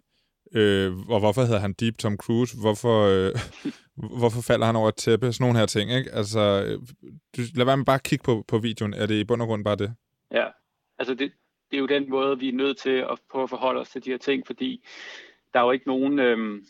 øh, 0.55 0.97
og 0.97 1.19
hvorfor 1.19 1.41
hedder 1.41 1.59
han 1.59 1.73
Deep 1.73 1.97
Tom 1.97 2.17
Cruise? 2.17 2.57
Hvorfor, 2.61 3.01
øh, 3.05 3.33
hvorfor 4.19 4.41
falder 4.41 4.65
han 4.65 4.75
over 4.75 4.89
et 4.89 4.95
tæppe? 4.95 5.33
Sådan 5.33 5.43
nogle 5.43 5.59
her 5.59 5.65
ting, 5.65 5.91
ikke? 5.91 6.11
Altså, 6.11 6.39
øh, 6.39 6.79
du, 7.37 7.41
lad 7.55 7.65
være 7.65 7.77
med 7.77 7.85
bare 7.85 7.95
at 7.95 8.03
kigge 8.03 8.23
på, 8.23 8.43
på 8.47 8.57
videoen. 8.57 8.93
Er 8.93 9.05
det 9.05 9.15
i 9.15 9.23
bund 9.23 9.41
og 9.41 9.47
grund 9.47 9.63
bare 9.63 9.75
det? 9.75 9.93
Ja, 10.31 10.45
altså 10.99 11.13
det, 11.13 11.31
det 11.71 11.77
er 11.77 11.81
jo 11.81 11.87
den 11.87 12.09
måde, 12.09 12.39
vi 12.39 12.49
er 12.49 12.53
nødt 12.53 12.77
til 12.77 13.05
at 13.11 13.19
prøve 13.31 13.43
at 13.43 13.49
forholde 13.49 13.79
os 13.81 13.89
til 13.89 14.05
de 14.05 14.09
her 14.09 14.17
ting, 14.17 14.47
fordi 14.47 14.85
der 15.53 15.59
er 15.59 15.63
jo 15.63 15.71
ikke 15.71 15.87
nogen... 15.87 16.19
Øh, 16.19 16.61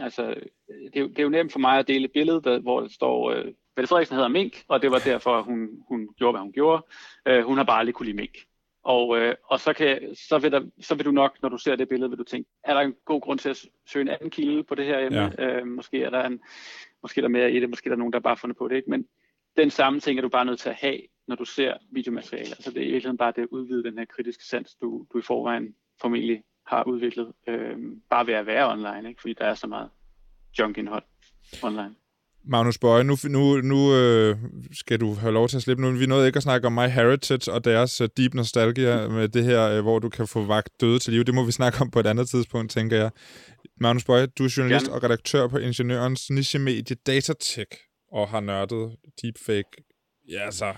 altså, 0.00 0.34
det 0.68 0.96
er, 0.96 1.00
jo, 1.00 1.08
det 1.08 1.18
er 1.18 1.22
jo 1.22 1.28
nemt 1.28 1.52
for 1.52 1.58
mig 1.58 1.78
at 1.78 1.88
dele 1.88 2.04
et 2.04 2.12
billede, 2.12 2.42
der, 2.42 2.58
hvor 2.58 2.80
der 2.80 2.88
står... 2.88 3.30
Øh, 3.30 3.44
Mette 3.76 3.88
Frederiksen 3.88 4.14
hedder 4.14 4.28
Mink, 4.28 4.64
og 4.68 4.82
det 4.82 4.90
var 4.90 4.98
derfor, 4.98 5.42
hun, 5.42 5.68
hun 5.88 6.08
gjorde, 6.16 6.32
hvad 6.32 6.40
hun 6.40 6.52
gjorde. 6.52 6.86
Øh, 7.26 7.44
hun 7.44 7.56
har 7.56 7.64
bare 7.64 7.78
aldrig 7.78 7.94
kunne 7.94 8.06
lide 8.06 8.16
mink. 8.16 8.38
Og, 8.84 9.18
øh, 9.18 9.34
og 9.44 9.60
så, 9.60 9.72
kan, 9.72 10.14
så, 10.14 10.38
vil 10.38 10.52
der, 10.52 10.62
så 10.80 10.94
vil 10.94 11.04
du 11.04 11.10
nok, 11.10 11.38
når 11.42 11.48
du 11.48 11.58
ser 11.58 11.76
det 11.76 11.88
billede, 11.88 12.10
vil 12.10 12.18
du 12.18 12.24
tænke, 12.24 12.50
er 12.64 12.74
der 12.74 12.80
en 12.80 12.94
god 13.04 13.20
grund 13.20 13.38
til 13.38 13.48
at 13.48 13.66
søge 13.86 14.02
en 14.02 14.08
anden 14.08 14.30
kilde 14.30 14.64
på 14.64 14.74
det 14.74 14.86
her 14.86 14.98
emne? 14.98 15.32
Ja. 15.38 15.44
Øh, 15.44 15.66
måske 15.66 16.02
er 16.02 16.10
der 16.10 16.24
en, 16.24 16.40
måske 17.02 17.18
er 17.18 17.22
der 17.22 17.28
mere 17.28 17.52
i 17.52 17.60
det, 17.60 17.68
måske 17.68 17.86
er 17.86 17.90
der 17.90 17.98
nogen, 17.98 18.12
der 18.12 18.20
bare 18.20 18.30
har 18.30 18.40
fundet 18.40 18.58
på 18.58 18.68
det. 18.68 18.76
Ikke? 18.76 18.90
Men 18.90 19.06
den 19.56 19.70
samme 19.70 20.00
ting 20.00 20.18
er 20.18 20.22
du 20.22 20.28
bare 20.28 20.44
nødt 20.44 20.60
til 20.60 20.68
at 20.68 20.74
have, 20.74 21.00
når 21.28 21.36
du 21.36 21.44
ser 21.44 21.74
videomateriale. 21.90 22.50
Altså 22.50 22.70
det 22.70 22.76
er 22.76 22.86
i 22.86 22.90
virkeligheden 22.90 23.18
bare 23.18 23.32
det 23.36 23.42
at 23.42 23.48
udvide 23.50 23.84
den 23.84 23.98
her 23.98 24.04
kritiske 24.04 24.44
sans, 24.44 24.74
du, 24.74 25.06
du 25.12 25.18
i 25.18 25.22
forvejen 25.22 25.74
formentlig 26.00 26.42
har 26.66 26.84
udviklet, 26.84 27.32
øh, 27.48 27.76
bare 28.10 28.26
ved 28.26 28.34
at 28.34 28.46
være 28.46 28.72
online, 28.72 29.08
ikke? 29.08 29.20
fordi 29.20 29.34
der 29.38 29.44
er 29.44 29.54
så 29.54 29.66
meget 29.66 29.88
junk-indhold 30.58 31.04
online. 31.62 31.94
Magnus 32.44 32.78
Bøje, 32.78 33.04
nu, 33.04 33.16
nu, 33.24 33.60
nu 33.60 33.94
øh, 33.94 34.36
skal 34.72 35.00
du 35.00 35.14
have 35.14 35.32
lov 35.32 35.48
til 35.48 35.56
at 35.56 35.62
slippe 35.62 35.82
nu. 35.82 35.90
Vi 35.90 36.06
nåede 36.06 36.26
ikke 36.26 36.36
at 36.36 36.42
snakke 36.42 36.66
om 36.66 36.72
My 36.72 36.88
Heritage 36.88 37.52
og 37.52 37.64
deres 37.64 38.00
uh, 38.00 38.08
deep 38.16 38.34
nostalgia 38.34 39.08
med 39.08 39.28
det 39.28 39.44
her, 39.44 39.68
øh, 39.68 39.80
hvor 39.82 39.98
du 39.98 40.08
kan 40.08 40.26
få 40.26 40.44
vagt 40.44 40.80
døde 40.80 40.98
til 40.98 41.12
liv. 41.12 41.24
Det 41.24 41.34
må 41.34 41.44
vi 41.44 41.52
snakke 41.52 41.80
om 41.80 41.90
på 41.90 42.00
et 42.00 42.06
andet 42.06 42.28
tidspunkt, 42.28 42.70
tænker 42.70 42.96
jeg. 42.96 43.10
Magnus 43.80 44.04
Bøje, 44.04 44.26
du 44.26 44.44
er 44.44 44.54
journalist 44.56 44.86
Gerne. 44.86 44.96
og 44.96 45.02
redaktør 45.02 45.46
på 45.48 45.58
Ingeniørens 45.58 46.30
niche-medie 46.30 46.96
Datatech 47.06 47.70
og 48.12 48.28
har 48.28 48.40
nørdet 48.40 48.96
deepfake, 49.22 49.84
ja 50.28 50.44
altså, 50.44 50.74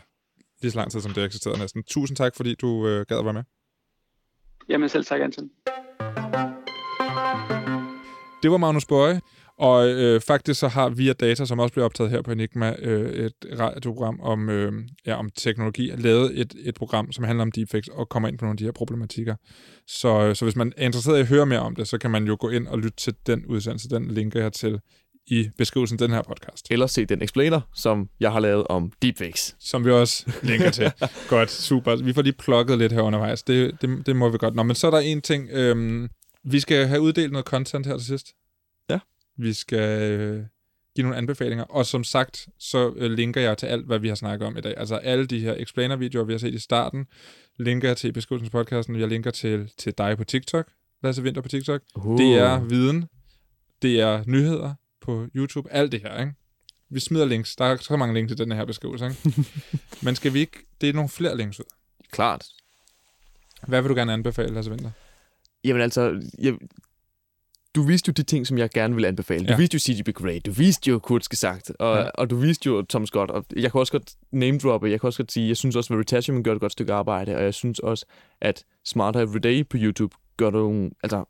lige 0.63 0.71
så 0.73 0.79
lang 0.79 0.91
tid 0.91 1.01
som 1.01 1.13
det 1.13 1.25
eksisterede 1.25 1.59
næsten. 1.59 1.83
Tusind 1.85 2.17
tak, 2.17 2.37
fordi 2.37 2.55
du 2.55 2.87
øh, 2.89 3.07
gad 3.07 3.19
at 3.19 3.25
være 3.25 3.35
med. 3.35 3.45
Jamen 4.69 4.89
selv 4.89 5.05
tak, 5.05 5.21
Anton. 5.21 5.51
Det 8.43 8.51
var 8.51 8.57
Magnus 8.57 8.87
Bøje. 8.87 9.21
Og 9.59 9.89
øh, 9.89 10.21
faktisk 10.21 10.61
så 10.61 10.69
har 10.69 10.89
Via 10.89 11.13
Data, 11.13 11.45
som 11.45 11.59
også 11.59 11.73
bliver 11.73 11.85
optaget 11.85 12.11
her 12.11 12.23
på 12.23 12.31
Enigma, 12.31 12.77
øh, 12.79 13.27
et 13.27 13.33
radioprogram 13.59 14.21
om, 14.21 14.51
øh, 14.51 14.73
ja, 15.07 15.15
om 15.15 15.31
teknologi, 15.31 15.91
lavet 15.97 16.41
et, 16.41 16.55
et 16.65 16.75
program, 16.75 17.13
som 17.13 17.25
handler 17.25 17.43
om 17.43 17.53
deepfakes 17.53 17.89
og 17.89 18.09
kommer 18.09 18.29
ind 18.29 18.39
på 18.39 18.45
nogle 18.45 18.55
af 18.55 18.57
de 18.57 18.65
her 18.65 18.73
problematikker. 18.73 19.35
Så, 19.87 20.23
øh, 20.23 20.37
så 20.37 20.45
hvis 20.45 20.57
man 20.57 20.73
er 20.77 20.87
interesseret 20.87 21.19
i 21.19 21.21
at 21.21 21.27
høre 21.27 21.47
mere 21.47 21.61
om 21.61 21.77
det, 21.77 21.89
så 21.89 21.99
kan 21.99 22.11
man 22.11 22.27
jo 22.27 22.37
gå 22.41 22.51
ind 22.51 22.67
og 22.67 22.79
lytte 22.79 22.97
til 22.97 23.15
den 23.27 23.47
udsendelse. 23.47 23.89
Den 23.89 24.11
linker 24.11 24.43
jeg 24.43 24.53
til 24.53 24.81
i 25.27 25.51
beskrivelsen 25.59 25.95
af 25.95 26.09
den 26.09 26.15
her 26.15 26.23
podcast. 26.23 26.67
Eller 26.71 26.87
se 26.87 27.05
den 27.05 27.23
explainer, 27.23 27.61
som 27.75 28.09
jeg 28.21 28.33
har 28.33 28.41
lavet 28.41 28.67
om 28.67 28.93
deepfakes. 29.03 29.57
Som 29.61 29.85
vi 29.85 29.91
også 29.91 30.33
linker 30.43 30.71
til. 30.71 30.93
godt, 31.29 31.51
super. 31.51 31.97
Vi 31.97 32.13
får 32.13 32.23
lige 32.23 32.37
plukket 32.39 32.79
lidt 32.79 32.93
her 32.93 33.01
undervejs. 33.01 33.43
Det, 33.43 33.83
det, 33.83 34.07
det 34.07 34.17
må 34.17 34.29
vi 34.29 34.39
godt. 34.39 34.55
Nå, 34.55 34.63
men 34.63 34.77
så 34.77 34.87
er 34.87 34.91
der 34.91 34.99
en 34.99 35.21
ting. 35.21 35.49
Øhm, 35.53 36.09
vi 36.45 36.61
skal 36.61 36.87
have 36.87 37.01
uddelt 37.01 37.33
noget 37.33 37.47
content 37.47 37.87
her 37.87 37.97
til 37.97 38.07
sidst. 38.07 38.35
Vi 39.37 39.53
skal 39.53 40.13
øh, 40.13 40.45
give 40.95 41.03
nogle 41.03 41.17
anbefalinger. 41.17 41.65
Og 41.65 41.87
som 41.87 42.05
sagt, 42.05 42.49
så 42.59 42.93
øh, 42.97 43.11
linker 43.11 43.41
jeg 43.41 43.59
til 43.59 43.67
alt, 43.67 43.87
hvad 43.87 43.99
vi 43.99 44.09
har 44.09 44.15
snakket 44.15 44.47
om 44.47 44.57
i 44.57 44.61
dag. 44.61 44.75
Altså 44.77 44.97
alle 44.97 45.27
de 45.27 45.41
her 45.41 45.55
explainer-videoer, 45.59 46.25
vi 46.25 46.33
har 46.33 46.39
set 46.39 46.55
i 46.55 46.59
starten, 46.59 47.07
linker 47.59 47.89
jeg 47.89 47.97
til 47.97 48.09
i 48.09 48.13
beskrivelsespodcasten. 48.13 49.01
Jeg 49.01 49.09
linker 49.09 49.31
til, 49.31 49.71
til 49.79 49.95
dig 49.99 50.17
på 50.17 50.25
TikTok, 50.25 50.69
Lasse 51.03 51.23
Vinter 51.23 51.41
på 51.41 51.49
TikTok. 51.49 51.83
Uh. 51.95 52.19
Det 52.19 52.35
er 52.35 52.65
viden. 52.65 53.05
Det 53.83 54.01
er 54.01 54.25
nyheder 54.27 54.75
på 55.05 55.27
YouTube. 55.35 55.73
Alt 55.73 55.93
det 55.93 56.01
her, 56.01 56.21
ikke? 56.21 56.33
Vi 56.91 57.01
smider 57.01 57.25
links. 57.25 57.57
Der 57.57 57.65
er 57.65 57.77
så 57.77 57.97
mange 57.97 58.15
links 58.15 58.31
til 58.31 58.39
den 58.39 58.53
her 58.53 58.65
beskrivelse, 58.65 59.07
ikke? 59.07 59.45
Men 60.05 60.17
skal 60.17 60.35
vi 60.35 60.41
ikke... 60.41 60.59
Det 60.81 60.89
er 60.89 60.93
nogle 60.93 61.09
flere 61.09 61.37
links 61.37 61.61
ud. 61.61 61.65
Klart. 62.11 62.47
Hvad 63.67 63.83
vil 63.83 63.89
du 63.89 63.95
gerne 63.95 64.13
anbefale, 64.13 64.55
Lasse 64.55 64.71
Vinter? 64.71 64.91
Jamen 65.65 65.83
altså, 65.83 66.31
jeg, 66.39 66.55
du 67.75 67.83
viste 67.83 68.09
jo 68.09 68.13
de 68.13 68.23
ting, 68.23 68.47
som 68.47 68.59
jeg 68.59 68.71
gerne 68.71 68.95
vil 68.95 69.05
anbefale. 69.05 69.47
Du 69.47 69.53
ja. 69.53 69.57
viste 69.57 69.75
jo 69.75 69.79
CGP 69.79 70.15
Grey, 70.15 70.41
du 70.47 70.51
viste 70.51 70.91
jo 70.91 70.99
Kurt 70.99 71.25
sagt, 71.33 71.73
og, 71.79 71.97
ja. 71.97 72.09
og 72.09 72.31
du 72.31 72.37
viste 72.37 72.67
jo 72.67 72.83
Tom 72.83 73.07
Scott, 73.07 73.31
og 73.31 73.45
jeg 73.57 73.73
kan 73.73 73.79
også 73.79 73.93
godt 73.93 74.13
name 74.33 74.59
droppe, 74.59 74.91
jeg 74.91 75.01
kan 75.01 75.07
også 75.07 75.23
godt 75.23 75.33
sige, 75.33 75.49
jeg 75.49 75.57
synes 75.57 75.77
også, 75.77 75.93
at 75.93 75.97
Veritasium 75.97 76.43
gør 76.43 76.55
et 76.55 76.61
godt 76.61 76.73
stykke 76.73 76.93
arbejde, 76.93 77.37
og 77.37 77.43
jeg 77.43 77.55
synes 77.55 77.79
også, 77.79 78.07
at 78.41 78.65
Smarter 78.85 79.21
Everyday 79.21 79.69
på 79.69 79.77
YouTube 79.81 80.17
gør 80.37 80.51
det, 80.51 80.93
altså, 81.03 81.25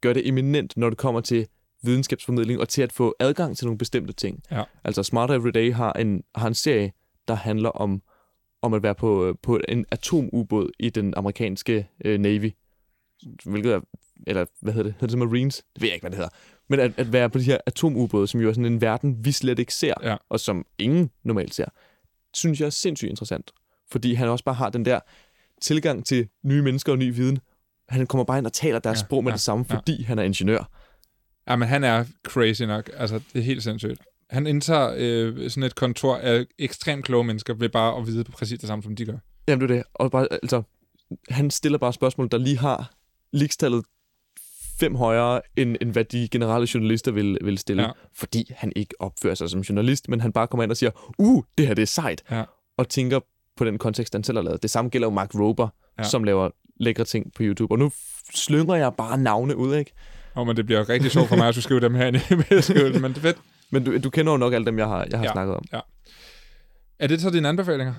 gør 0.00 0.12
det 0.12 0.28
eminent, 0.28 0.76
når 0.76 0.88
det 0.88 0.98
kommer 0.98 1.20
til 1.20 1.46
videnskabsformidling 1.82 2.60
og 2.60 2.68
til 2.68 2.82
at 2.82 2.92
få 2.92 3.14
adgang 3.20 3.56
til 3.56 3.66
nogle 3.66 3.78
bestemte 3.78 4.12
ting. 4.12 4.42
Ja. 4.50 4.62
Altså 4.84 5.02
Smarter 5.02 5.34
Everyday 5.34 5.72
har 5.72 5.92
en, 5.92 6.22
har 6.34 6.48
en 6.48 6.54
serie, 6.54 6.92
der 7.28 7.34
handler 7.34 7.70
om, 7.70 8.02
om 8.62 8.74
at 8.74 8.82
være 8.82 8.94
på, 8.94 9.38
på 9.42 9.60
en 9.68 9.86
atomubåd 9.90 10.70
i 10.78 10.90
den 10.90 11.14
amerikanske 11.16 11.88
øh, 12.04 12.18
Navy, 12.20 12.50
hvilket 13.44 13.72
er 13.72 13.80
eller 14.26 14.46
hvad 14.60 14.72
hedder 14.72 14.90
det? 14.90 14.94
Hedder 15.00 15.16
det 15.16 15.28
Marines? 15.28 15.56
Det 15.74 15.82
ved 15.82 15.88
jeg 15.88 15.94
ikke, 15.94 16.02
hvad 16.02 16.10
det 16.10 16.16
hedder. 16.16 16.30
Men 16.68 16.80
at, 16.80 16.92
at 16.96 17.12
være 17.12 17.30
på 17.30 17.38
de 17.38 17.44
her 17.44 17.58
atomubåde, 17.66 18.26
som 18.26 18.40
jo 18.40 18.48
er 18.48 18.52
sådan 18.52 18.72
en 18.72 18.80
verden, 18.80 19.24
vi 19.24 19.32
slet 19.32 19.58
ikke 19.58 19.74
ser, 19.74 19.94
ja. 20.02 20.16
og 20.28 20.40
som 20.40 20.66
ingen 20.78 21.10
normalt 21.24 21.54
ser, 21.54 21.66
synes 22.34 22.60
jeg 22.60 22.66
er 22.66 22.70
sindssygt 22.70 23.10
interessant. 23.10 23.50
Fordi 23.90 24.14
han 24.14 24.28
også 24.28 24.44
bare 24.44 24.54
har 24.54 24.70
den 24.70 24.84
der 24.84 25.00
tilgang 25.62 26.06
til 26.06 26.28
nye 26.44 26.62
mennesker 26.62 26.92
og 26.92 26.98
ny 26.98 27.14
viden. 27.14 27.38
Han 27.88 28.06
kommer 28.06 28.24
bare 28.24 28.38
ind 28.38 28.46
og 28.46 28.52
taler 28.52 28.78
deres 28.78 28.98
ja, 28.98 29.04
sprog 29.06 29.24
med 29.24 29.32
ja, 29.32 29.34
det 29.34 29.40
samme, 29.40 29.64
fordi 29.64 29.96
ja. 29.96 30.04
han 30.04 30.18
er 30.18 30.22
ingeniør. 30.22 30.70
Ja, 31.48 31.56
men 31.56 31.68
han 31.68 31.84
er 31.84 32.04
crazy 32.26 32.62
nok. 32.62 32.90
Altså, 32.96 33.20
det 33.32 33.38
er 33.38 33.44
helt 33.44 33.62
sindssygt. 33.62 34.00
Han 34.30 34.46
indtager 34.46 34.94
øh, 34.96 35.50
sådan 35.50 35.62
et 35.62 35.74
kontor 35.74 36.16
af 36.16 36.46
ekstremt 36.58 37.04
kloge 37.04 37.24
mennesker 37.24 37.54
ved 37.54 37.68
bare 37.68 37.96
at 37.96 38.06
vide 38.06 38.24
præcis 38.24 38.58
det 38.58 38.66
samme, 38.66 38.82
som 38.82 38.96
de 38.96 39.04
gør. 39.04 39.16
Jamen, 39.48 39.68
det 39.68 39.70
er 39.70 39.76
det. 39.76 39.84
Og 39.94 40.10
bare, 40.10 40.28
altså, 40.30 40.62
han 41.28 41.50
stiller 41.50 41.78
bare 41.78 41.92
spørgsmål, 41.92 42.28
der 42.30 42.38
lige 42.38 42.58
har 42.58 42.90
ligestallet 43.32 43.84
fem 44.80 44.94
højere, 44.94 45.40
end, 45.56 45.76
end 45.80 45.92
hvad 45.92 46.04
de 46.04 46.28
generelle 46.28 46.68
journalister 46.74 47.12
vil, 47.12 47.38
vil 47.44 47.58
stille. 47.58 47.82
Ja. 47.82 47.90
Fordi 48.14 48.52
han 48.56 48.72
ikke 48.76 48.94
opfører 48.98 49.34
sig 49.34 49.50
som 49.50 49.60
journalist, 49.60 50.08
men 50.08 50.20
han 50.20 50.32
bare 50.32 50.46
kommer 50.46 50.62
ind 50.62 50.70
og 50.70 50.76
siger, 50.76 50.90
uh, 51.18 51.42
det 51.58 51.66
her 51.66 51.74
det 51.74 51.82
er 51.82 51.86
sejt. 51.86 52.22
Ja. 52.30 52.44
Og 52.76 52.88
tænker 52.88 53.20
på 53.56 53.64
den 53.64 53.78
kontekst, 53.78 54.14
han 54.14 54.24
selv 54.24 54.38
har 54.38 54.42
lavet. 54.42 54.62
Det 54.62 54.70
samme 54.70 54.88
gælder 54.88 55.06
jo 55.06 55.10
Mark 55.10 55.34
Rober, 55.34 55.68
ja. 55.98 56.04
som 56.04 56.24
laver 56.24 56.50
lækre 56.80 57.04
ting 57.04 57.32
på 57.34 57.42
YouTube. 57.42 57.74
Og 57.74 57.78
nu 57.78 57.92
slynger 58.34 58.74
jeg 58.74 58.94
bare 58.94 59.18
navne 59.18 59.56
ud, 59.56 59.74
ikke? 59.74 59.92
Åh, 60.38 60.42
oh, 60.42 60.46
men 60.46 60.56
det 60.56 60.66
bliver 60.66 60.88
rigtig 60.88 61.10
sjovt 61.10 61.28
for 61.28 61.36
mig 61.36 61.48
at 61.48 61.54
skulle 61.54 61.62
skrive 61.62 61.80
dem 61.80 61.94
her 61.94 62.06
i 62.06 62.34
beskrivelsen, 62.48 63.02
men 63.02 63.10
det 63.10 63.18
er 63.18 63.22
fedt. 63.22 63.38
Men 63.70 63.84
du, 63.84 63.98
du 63.98 64.10
kender 64.10 64.32
jo 64.32 64.36
nok 64.36 64.52
alle 64.52 64.66
dem, 64.66 64.78
jeg 64.78 64.86
har, 64.86 65.06
jeg 65.10 65.18
har 65.18 65.26
ja, 65.26 65.32
snakket 65.32 65.56
om. 65.56 65.64
Ja. 65.72 65.80
Er 66.98 67.06
det 67.06 67.20
så 67.20 67.30
dine 67.30 67.48
anbefalinger? 67.48 67.94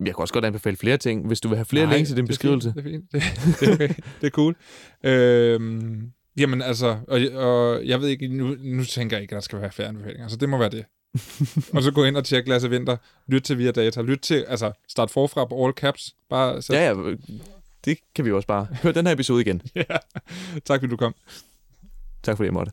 Jeg 0.00 0.14
kan 0.14 0.18
også 0.18 0.34
godt 0.34 0.44
anbefale 0.44 0.76
flere 0.76 0.96
ting, 0.96 1.26
hvis 1.26 1.40
du 1.40 1.48
vil 1.48 1.56
have 1.56 1.64
flere 1.64 1.86
Nej, 1.86 1.96
links 1.96 2.10
i 2.10 2.14
din 2.14 2.24
det 2.24 2.28
beskrivelse. 2.28 2.74
Fint, 2.82 3.12
det 3.12 3.16
er 3.16 3.20
fint. 3.20 3.60
Det, 3.60 3.60
det, 3.60 3.68
er, 3.68 3.74
okay. 3.74 3.88
det 4.20 4.26
er 4.26 4.30
cool. 4.30 4.56
Øhm, 5.04 6.12
jamen 6.36 6.62
altså, 6.62 6.98
og, 7.08 7.20
og 7.34 7.86
jeg 7.86 8.00
ved 8.00 8.08
ikke, 8.08 8.28
nu, 8.28 8.56
nu 8.60 8.84
tænker 8.84 9.16
jeg 9.16 9.22
ikke, 9.22 9.32
at 9.32 9.36
der 9.36 9.40
skal 9.40 9.60
være 9.60 9.72
flere 9.72 9.88
anbefalinger, 9.88 10.28
så 10.28 10.36
det 10.36 10.48
må 10.48 10.58
være 10.58 10.70
det. 10.70 10.84
og 11.74 11.82
så 11.82 11.90
gå 11.94 12.04
ind 12.04 12.16
og 12.16 12.24
tjek 12.24 12.48
Lasse 12.48 12.70
Vinter, 12.70 12.96
lyt 13.26 13.42
til 13.42 13.58
Via 13.58 13.70
Data, 13.70 14.02
lyt 14.02 14.20
til, 14.20 14.44
altså 14.48 14.72
start 14.88 15.10
forfra 15.10 15.44
på 15.44 15.64
all 15.64 15.74
caps, 15.74 16.14
bare 16.30 16.62
sæt, 16.62 16.76
ja, 16.76 16.92
ja 16.92 17.16
det 17.84 17.98
kan 18.14 18.24
vi 18.24 18.32
også 18.32 18.46
bare 18.46 18.66
høre 18.82 18.92
den 18.92 19.06
her 19.06 19.14
episode 19.14 19.40
igen. 19.40 19.62
ja. 19.74 19.96
Tak 20.64 20.80
fordi 20.80 20.90
du 20.90 20.96
kom. 20.96 21.14
Tak 22.22 22.36
fordi 22.36 22.46
jeg 22.46 22.54
måtte. 22.54 22.72